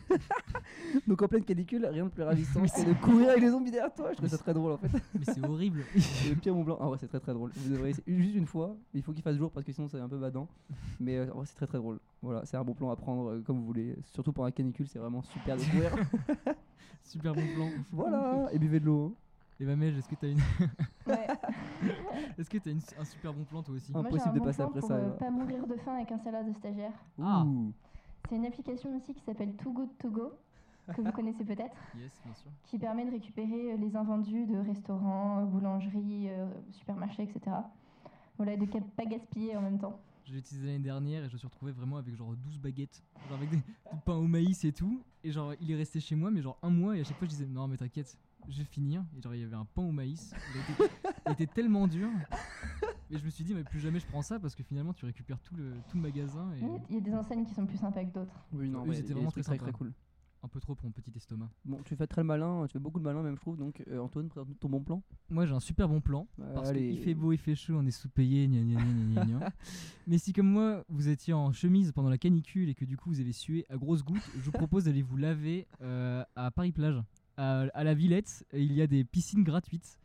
Donc 1.07 1.23
en 1.23 1.29
pleine 1.29 1.45
canicule, 1.45 1.87
rien 1.87 2.05
de 2.07 2.11
plus 2.11 2.25
ravissant 2.25 2.63
que 2.63 2.89
de 2.89 2.93
courir 2.95 3.29
avec 3.31 3.41
des 3.43 3.51
zombies 3.51 3.71
derrière 3.71 3.95
toi. 3.95 4.09
Je 4.11 4.15
trouvais 4.17 4.31
ça 4.31 4.39
très 4.39 4.53
drôle 4.53 4.73
en 4.73 4.79
fait. 4.79 4.89
Mais 5.15 5.25
c'est 5.25 5.47
horrible. 5.47 5.85
Le 5.95 6.35
pire 6.35 6.55
Mont 6.55 6.65
Blanc. 6.65 6.77
En 6.81 6.89
vrai, 6.89 6.99
c'est 6.99 7.07
très 7.07 7.21
très 7.21 7.33
drôle. 7.35 7.53
Vous 7.55 7.71
devrez 7.71 7.91
essayer 7.91 8.19
juste 8.19 8.35
une 8.35 8.47
fois. 8.47 8.75
Il 8.95 9.03
faut 9.03 9.13
qu'il 9.13 9.23
fasse 9.23 9.37
jour 9.37 9.53
parce 9.53 9.65
que 9.65 9.71
sinon 9.71 9.87
c'est 9.87 10.01
un 10.01 10.09
peu 10.09 10.19
badant. 10.19 10.49
Mais 10.99 11.19
euh, 11.19 11.27
c'est 11.45 11.55
très 11.55 11.67
très 11.69 11.79
drôle. 11.79 12.01
Voilà, 12.21 12.45
c'est 12.47 12.57
un 12.57 12.65
bon 12.65 12.75
plan 12.75 12.91
à 12.91 12.97
prendre 12.97 13.31
euh, 13.31 13.43
comme 13.43 13.59
vous 13.59 13.67
voulez. 13.67 13.95
Surtout 14.13 14.33
pour 14.33 14.45
un 14.45 14.51
canicule, 14.51 14.89
c'est 14.89 14.99
vraiment 14.99 15.23
super 15.23 15.57
de 15.57 15.63
courir. 15.63 15.93
Super 17.05 17.33
bon 17.35 17.47
plan. 17.55 17.71
voilà, 17.93 18.49
et 18.53 18.59
buvez 18.59 18.81
de 18.81 18.87
l'eau. 18.87 19.07
hein. 19.07 19.28
Et 19.61 19.65
Mamège, 19.65 19.97
est-ce 19.99 20.09
que 20.09 20.15
t'as 20.15 20.29
une... 20.29 20.39
Ouais. 21.07 21.27
est-ce 22.39 22.49
que 22.49 22.59
t'as 22.59 22.71
une- 22.71 22.81
un 22.99 23.05
super 23.05 23.35
bon 23.35 23.45
plan 23.45 23.63
toi 23.63 23.75
aussi. 23.75 23.91
Moi, 23.93 24.03
Impossible 24.03 24.35
de 24.35 24.39
bon 24.39 24.45
passer 24.45 24.57
plan 24.59 24.67
après 24.69 24.81
pour 24.81 24.89
ça, 24.89 24.95
euh, 24.97 25.11
pas 25.17 25.31
mourir 25.31 25.67
de 25.67 25.75
faim 25.77 25.95
avec 25.97 26.13
un 26.13 26.19
salaire 26.19 26.45
de 26.45 26.53
stagiaire. 26.53 26.93
Ah. 27.21 27.43
Ouh. 27.45 27.73
C'est 28.29 28.37
une 28.37 28.47
application 28.47 28.97
aussi 28.97 29.15
qui 29.15 29.23
s'appelle 29.23 29.55
Too 29.57 29.73
Good 29.73 29.99
To 29.99 30.11
Go, 30.11 30.33
que 30.95 31.01
vous 31.01 31.11
connaissez 31.13 31.45
peut-être, 31.45 31.75
Yes, 31.99 32.13
bien 32.25 32.35
sûr. 32.35 32.51
qui 32.65 32.79
permet 32.79 33.05
de 33.05 33.11
récupérer 33.11 33.73
euh, 33.73 33.77
les 33.79 33.97
invendus 33.97 34.47
de 34.47 34.59
restaurants, 34.59 35.41
euh, 35.41 35.45
boulangeries, 35.47 36.29
euh, 36.31 36.47
supermarchés, 36.71 37.25
etc. 37.25 37.57
Voilà, 38.37 38.53
et 38.53 38.57
de 38.59 38.65
ga- 38.67 38.81
pas 38.97 39.07
gaspiller 39.07 39.57
en 39.57 39.63
même 39.63 39.79
temps. 39.79 39.99
Je 40.25 40.35
l'ai 40.35 40.39
utilisé 40.39 40.67
l'année 40.67 40.79
dernière 40.85 41.25
et 41.25 41.29
je 41.29 41.33
me 41.33 41.39
suis 41.39 41.47
retrouvé 41.49 41.73
vraiment 41.73 41.97
avec 41.97 42.15
genre 42.15 42.33
12 42.37 42.59
baguettes, 42.61 43.03
genre 43.29 43.39
avec 43.39 43.49
des, 43.51 43.57
du 43.57 43.99
pain 44.05 44.15
au 44.15 44.27
maïs 44.29 44.63
et 44.65 44.73
tout. 44.73 45.01
Et 45.25 45.33
genre 45.33 45.55
il 45.61 45.71
est 45.71 45.75
resté 45.77 45.99
chez 46.01 46.15
moi, 46.15 46.31
mais 46.31 46.43
genre 46.43 46.59
un 46.63 46.69
mois 46.71 46.97
et 46.97 47.01
à 47.01 47.05
chaque 47.05 47.17
fois 47.17 47.27
je 47.27 47.31
disais 47.31 47.47
non 47.47 47.67
mais 47.67 47.79
t'inquiète, 47.79 48.17
je 48.49 48.59
vais 48.59 48.65
finir. 48.65 49.05
Et 49.17 49.21
genre 49.23 49.35
il 49.35 49.41
y 49.41 49.45
avait 49.45 49.55
un 49.57 49.65
pain 49.67 49.83
au 49.83 49.93
maïs, 49.93 50.33
il 50.55 50.61
était, 50.61 50.93
il 51.27 51.33
était 51.33 51.47
tellement 51.47 51.87
dur. 51.87 52.09
Et 53.11 53.19
je 53.19 53.25
me 53.25 53.31
suis 53.31 53.45
dit 53.45 53.55
mais 53.55 53.65
plus 53.65 53.81
jamais 53.81 54.01
je 54.01 54.07
prends 54.07 54.23
ça 54.23 54.39
parce 54.39 54.55
que 54.55 54.63
finalement 54.63 54.93
tu 54.93 55.07
récupères 55.07 55.41
tout 55.41 55.55
le, 55.57 55.73
tout 55.89 55.97
le 55.97 56.03
magasin 56.03 56.53
et 56.53 56.63
Mais 56.63 56.81
Il 56.91 56.95
y 56.97 56.99
a 56.99 57.01
des 57.01 57.15
enseignes 57.15 57.45
qui 57.45 57.55
sont 57.55 57.67
plus 57.67 57.79
sympas 57.79 58.05
que 58.05 58.13
d'autres. 58.13 58.45
Oui, 58.53 58.69
non, 58.69 58.85
c'était 58.93 59.13
vraiment 59.15 59.31
très 59.31 59.43
très 59.43 59.57
très 59.57 59.73
cool. 59.73 59.93
un 60.43 60.49
peu 60.49 60.61
trop 60.61 60.75
pour 60.75 60.85
mon 60.85 60.93
petit 60.93 61.11
estomac. 61.17 61.49
Bon, 61.65 61.79
tu 61.85 61.97
fais 61.97 62.07
très 62.07 62.21
le 62.21 62.27
malin, 62.27 62.65
tu 62.67 62.75
fais 62.75 62.79
beaucoup 62.79 62.99
de 62.99 63.05
malin 63.05 63.23
même, 63.23 63.35
je 63.37 63.41
trouve. 63.41 63.57
Donc, 63.57 63.83
euh, 63.89 63.99
Antoine, 63.99 64.29
présente 64.29 64.59
ton 64.61 64.69
bon 64.69 64.81
plan. 64.83 65.03
Moi 65.31 65.47
j'ai 65.47 65.55
un 65.55 65.61
super 65.61 65.89
bon 65.89 66.01
plan. 66.03 66.27
Parce 66.55 66.69
Allez. 66.69 66.91
qu'il 66.91 66.99
fait 66.99 67.15
beau, 67.15 67.33
il 67.33 67.39
fait 67.39 67.55
chaud, 67.55 67.77
on 67.79 67.87
est 67.87 67.91
sous-payé, 67.91 68.47
gna 68.47 68.61
gna 68.61 68.75
gna 68.75 68.93
gna 68.93 69.25
gna 69.25 69.39
gna. 69.39 69.53
Mais 70.07 70.19
si 70.19 70.33
comme 70.35 70.49
moi, 70.51 70.85
vous 70.91 71.09
étiez 71.09 71.33
en 71.33 71.51
chemise 71.53 71.93
pendant 71.93 72.11
la 72.11 72.19
canicule 72.19 72.69
et 72.69 72.75
que 72.75 72.85
du 72.85 72.97
coup 72.99 73.09
vous 73.09 73.21
avez 73.21 73.33
sué 73.33 73.65
à 73.71 73.77
grosses 73.79 74.05
gouttes, 74.05 74.31
je 74.37 74.43
vous 74.43 74.53
propose 74.53 74.85
d'aller 74.85 75.03
vous 75.03 75.17
laver 75.17 75.67
euh, 75.81 76.23
à 76.37 76.51
Paris-Plage. 76.51 77.03
À, 77.39 77.61
à 77.73 77.85
la 77.85 77.95
Villette, 77.95 78.45
et 78.53 78.63
il 78.63 78.73
y 78.73 78.83
a 78.83 78.87
des 78.87 79.05
piscines 79.05 79.45
gratuites. 79.45 79.99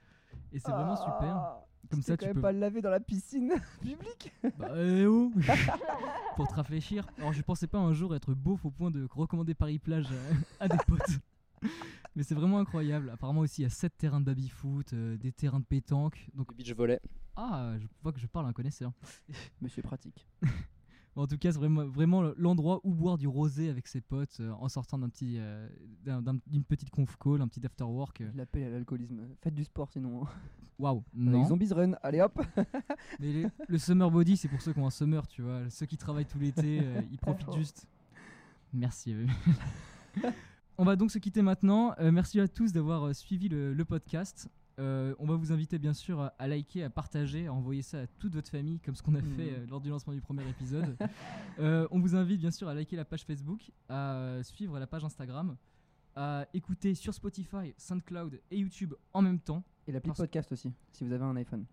Et 0.51 0.59
c'est 0.59 0.71
vraiment 0.71 0.95
super. 0.95 1.35
Ah, 1.35 1.65
Comme 1.89 1.99
tu 1.99 2.05
sais 2.05 2.11
ça, 2.11 2.17
quand 2.17 2.25
tu 2.25 2.27
même 2.27 2.35
peux... 2.35 2.41
pas 2.41 2.51
le 2.51 2.59
laver 2.59 2.81
dans 2.81 2.91
la 2.91 2.99
piscine 2.99 3.51
publique. 3.81 4.31
Bah, 4.59 4.69
eh 4.77 5.05
oh 5.07 5.31
Pour 6.35 6.47
te 6.47 6.53
rafraîchir. 6.53 7.07
Alors 7.17 7.33
je 7.33 7.41
pensais 7.41 7.65
pas 7.67 7.79
un 7.79 7.91
jour 7.93 8.15
être 8.15 8.33
beauf 8.35 8.63
au 8.65 8.71
point 8.71 8.91
de 8.91 9.07
recommander 9.11 9.55
Paris-Plage 9.55 10.07
à, 10.59 10.65
à 10.65 10.67
des 10.67 10.77
potes. 10.87 11.19
Mais 12.15 12.21
c'est 12.21 12.35
vraiment 12.35 12.59
incroyable. 12.59 13.09
Apparemment 13.09 13.39
aussi, 13.41 13.61
il 13.61 13.63
y 13.63 13.67
a 13.67 13.71
7 13.71 13.97
terrains 13.97 14.19
de 14.19 14.25
baby-foot, 14.25 14.93
euh, 14.93 15.17
des 15.17 15.31
terrains 15.31 15.59
de 15.59 15.65
pétanque. 15.65 16.29
Donc, 16.35 16.51
Le 16.51 16.55
beach 16.57 16.71
volley. 16.75 16.99
ah, 17.35 17.73
je 17.79 17.87
vois 18.03 18.11
que 18.13 18.19
je 18.19 18.27
parle 18.27 18.45
à 18.45 18.49
un 18.49 18.53
connaisseur. 18.53 18.91
Monsieur 19.61 19.81
pratique. 19.81 20.27
En 21.15 21.27
tout 21.27 21.37
cas, 21.37 21.51
c'est 21.51 21.59
vraiment, 21.59 21.85
vraiment 21.85 22.23
l'endroit 22.37 22.79
où 22.83 22.91
boire 22.93 23.17
du 23.19 23.27
rosé 23.27 23.69
avec 23.69 23.87
ses 23.87 24.01
potes 24.01 24.37
euh, 24.39 24.51
en 24.59 24.67
sortant 24.67 24.97
d'un 24.97 25.09
petit, 25.09 25.35
euh, 25.37 25.67
d'un- 26.03 26.21
d'un- 26.23 26.39
d'une 26.47 26.63
petite 26.63 26.89
conf 26.89 27.15
call, 27.17 27.41
un 27.41 27.47
petit 27.47 27.63
after 27.65 27.83
work. 27.83 28.21
euh. 28.21 28.29
Je 28.33 28.37
l'appelle 28.37 28.63
à 28.63 28.69
l'alcoolisme. 28.71 29.21
Faites 29.41 29.53
du 29.53 29.63
sport 29.63 29.91
sinon. 29.91 30.23
hein. 30.23 30.27
Waouh, 30.79 31.03
Avec 31.13 31.29
non. 31.33 31.45
Zombies 31.45 31.71
Run, 31.71 31.91
allez 32.01 32.19
hop. 32.19 32.41
Mais 33.19 33.31
les- 33.31 33.47
le 33.67 33.77
summer 33.77 34.09
body, 34.09 34.37
c'est 34.37 34.47
pour 34.47 34.59
ceux 34.61 34.73
qui 34.73 34.79
ont 34.79 34.87
un 34.87 34.91
summer, 34.91 35.27
tu 35.27 35.43
vois. 35.43 35.69
Ceux 35.69 35.85
qui 35.85 35.97
travaillent 35.97 36.25
tout 36.25 36.39
l'été, 36.39 36.79
euh, 36.81 36.99
ils 37.11 37.19
profitent 37.19 37.53
juste. 37.53 37.85
Merci. 38.73 39.13
euh. 39.13 39.27
on 40.79 40.83
va 40.83 40.95
donc 40.95 41.11
se 41.11 41.19
quitter 41.19 41.43
maintenant. 41.43 41.93
Euh, 41.99 42.11
merci 42.11 42.39
à 42.39 42.47
tous 42.47 42.71
d'avoir 42.73 43.03
euh, 43.07 43.13
suivi 43.13 43.49
le, 43.49 43.73
le 43.75 43.85
podcast. 43.85 44.49
Euh, 44.79 45.13
on 45.19 45.27
va 45.27 45.35
vous 45.35 45.51
inviter 45.51 45.77
bien 45.77 45.93
sûr 45.93 46.31
à, 46.39 46.47
liker, 46.47 46.83
à 46.83 46.89
partager, 46.89 47.45
à 47.47 47.53
envoyer 47.53 47.83
ça 47.83 48.01
à 48.01 48.07
toute 48.07 48.33
votre 48.33 48.49
famille, 48.49 48.79
comme 48.79 48.95
ce 48.95 49.03
qu'on 49.03 49.13
a 49.13 49.21
Mhm. 49.21 49.35
fait 49.35 49.51
euh, 49.53 49.65
lors 49.69 49.79
du 49.79 49.89
lancement 49.89 50.13
du 50.13 50.21
premier 50.21 50.47
épisode. 50.49 50.97
Euh, 51.59 51.87
on 51.91 51.99
vous 51.99 52.15
invite 52.15 52.39
bien 52.39 52.49
sûr 52.49 52.67
à 52.67 52.73
liker 52.73 52.95
la 52.95 53.05
page 53.05 53.23
Facebook, 53.23 53.69
à 53.87 54.39
suivre 54.41 54.79
la 54.79 54.87
page 54.87 55.03
Instagram, 55.05 55.55
à 56.15 56.47
écouter 56.55 56.95
sur 56.95 57.13
Spotify, 57.13 57.75
SoundCloud 57.77 58.41
et 58.49 58.57
YouTube 58.57 58.95
en 59.13 59.21
même 59.21 59.39
temps, 59.39 59.63
Et 59.87 59.91
l'appli 59.91 60.09
Parce- 60.09 60.17
podcast 60.19 60.51
aussi, 60.51 60.71
si 60.91 61.03
vous 61.03 61.11
avez 61.13 61.23
un 61.23 61.35
iPhone. 61.35 61.65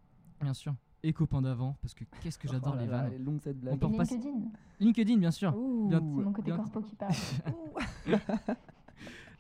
bien 0.42 0.53
sûr. 0.53 0.74
Et 1.03 1.14
copains 1.14 1.40
d'avant, 1.40 1.78
parce 1.80 1.94
que 1.94 2.05
qu'est-ce 2.20 2.38
que 2.38 2.46
j'adore 2.53 2.74
Oh 2.76 2.80
les 2.80 2.86
vannes. 2.86 3.11
les 3.12 3.18
longues 3.18 3.40
cette 3.40 3.57
On 3.57 3.61
blague. 3.61 3.78
peut 3.80 3.86
Et 3.86 3.90
repasser- 3.92 4.14
LinkedIn, 4.16 4.51
LinkedIn, 4.80 5.16
bien 5.16 5.30
sûr. 5.30 5.53
Bien- 5.53 5.98
c'est 5.98 6.05
mon 6.05 6.32
côté 6.32 6.51
bien- 6.53 6.57
corpo 6.59 6.82
qui 6.82 6.94
parle. 6.96 7.14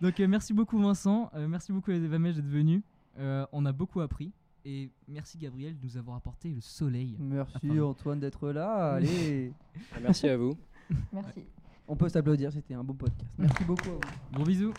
Donc 0.00 0.18
euh, 0.18 0.26
merci 0.26 0.54
beaucoup 0.54 0.78
Vincent, 0.78 1.30
Euh, 1.34 1.46
merci 1.46 1.72
beaucoup 1.72 1.90
Mej 1.90 2.00
d'être 2.36 2.46
venu. 2.46 2.82
Euh, 3.18 3.46
on 3.52 3.66
a 3.66 3.72
beaucoup 3.72 4.00
appris 4.00 4.32
et 4.64 4.90
merci 5.08 5.38
Gabriel 5.38 5.78
de 5.78 5.84
nous 5.84 5.96
avoir 5.96 6.16
apporté 6.16 6.48
le 6.50 6.60
soleil. 6.60 7.16
Merci 7.18 7.56
Enfin. 7.70 7.80
Antoine 7.80 8.20
d'être 8.20 8.50
là. 8.50 8.94
Allez. 8.94 9.52
Merci 10.00 10.28
à 10.28 10.36
vous. 10.36 10.56
Merci. 11.12 11.40
On 11.88 11.96
peut 11.96 12.08
s'applaudir, 12.08 12.52
c'était 12.52 12.74
un 12.74 12.84
beau 12.84 12.94
podcast. 12.94 13.30
Merci 13.36 13.64
beaucoup 13.64 13.88
à 13.88 13.92
vous. 13.94 14.32
Gros 14.34 14.44
bisous. 14.44 14.72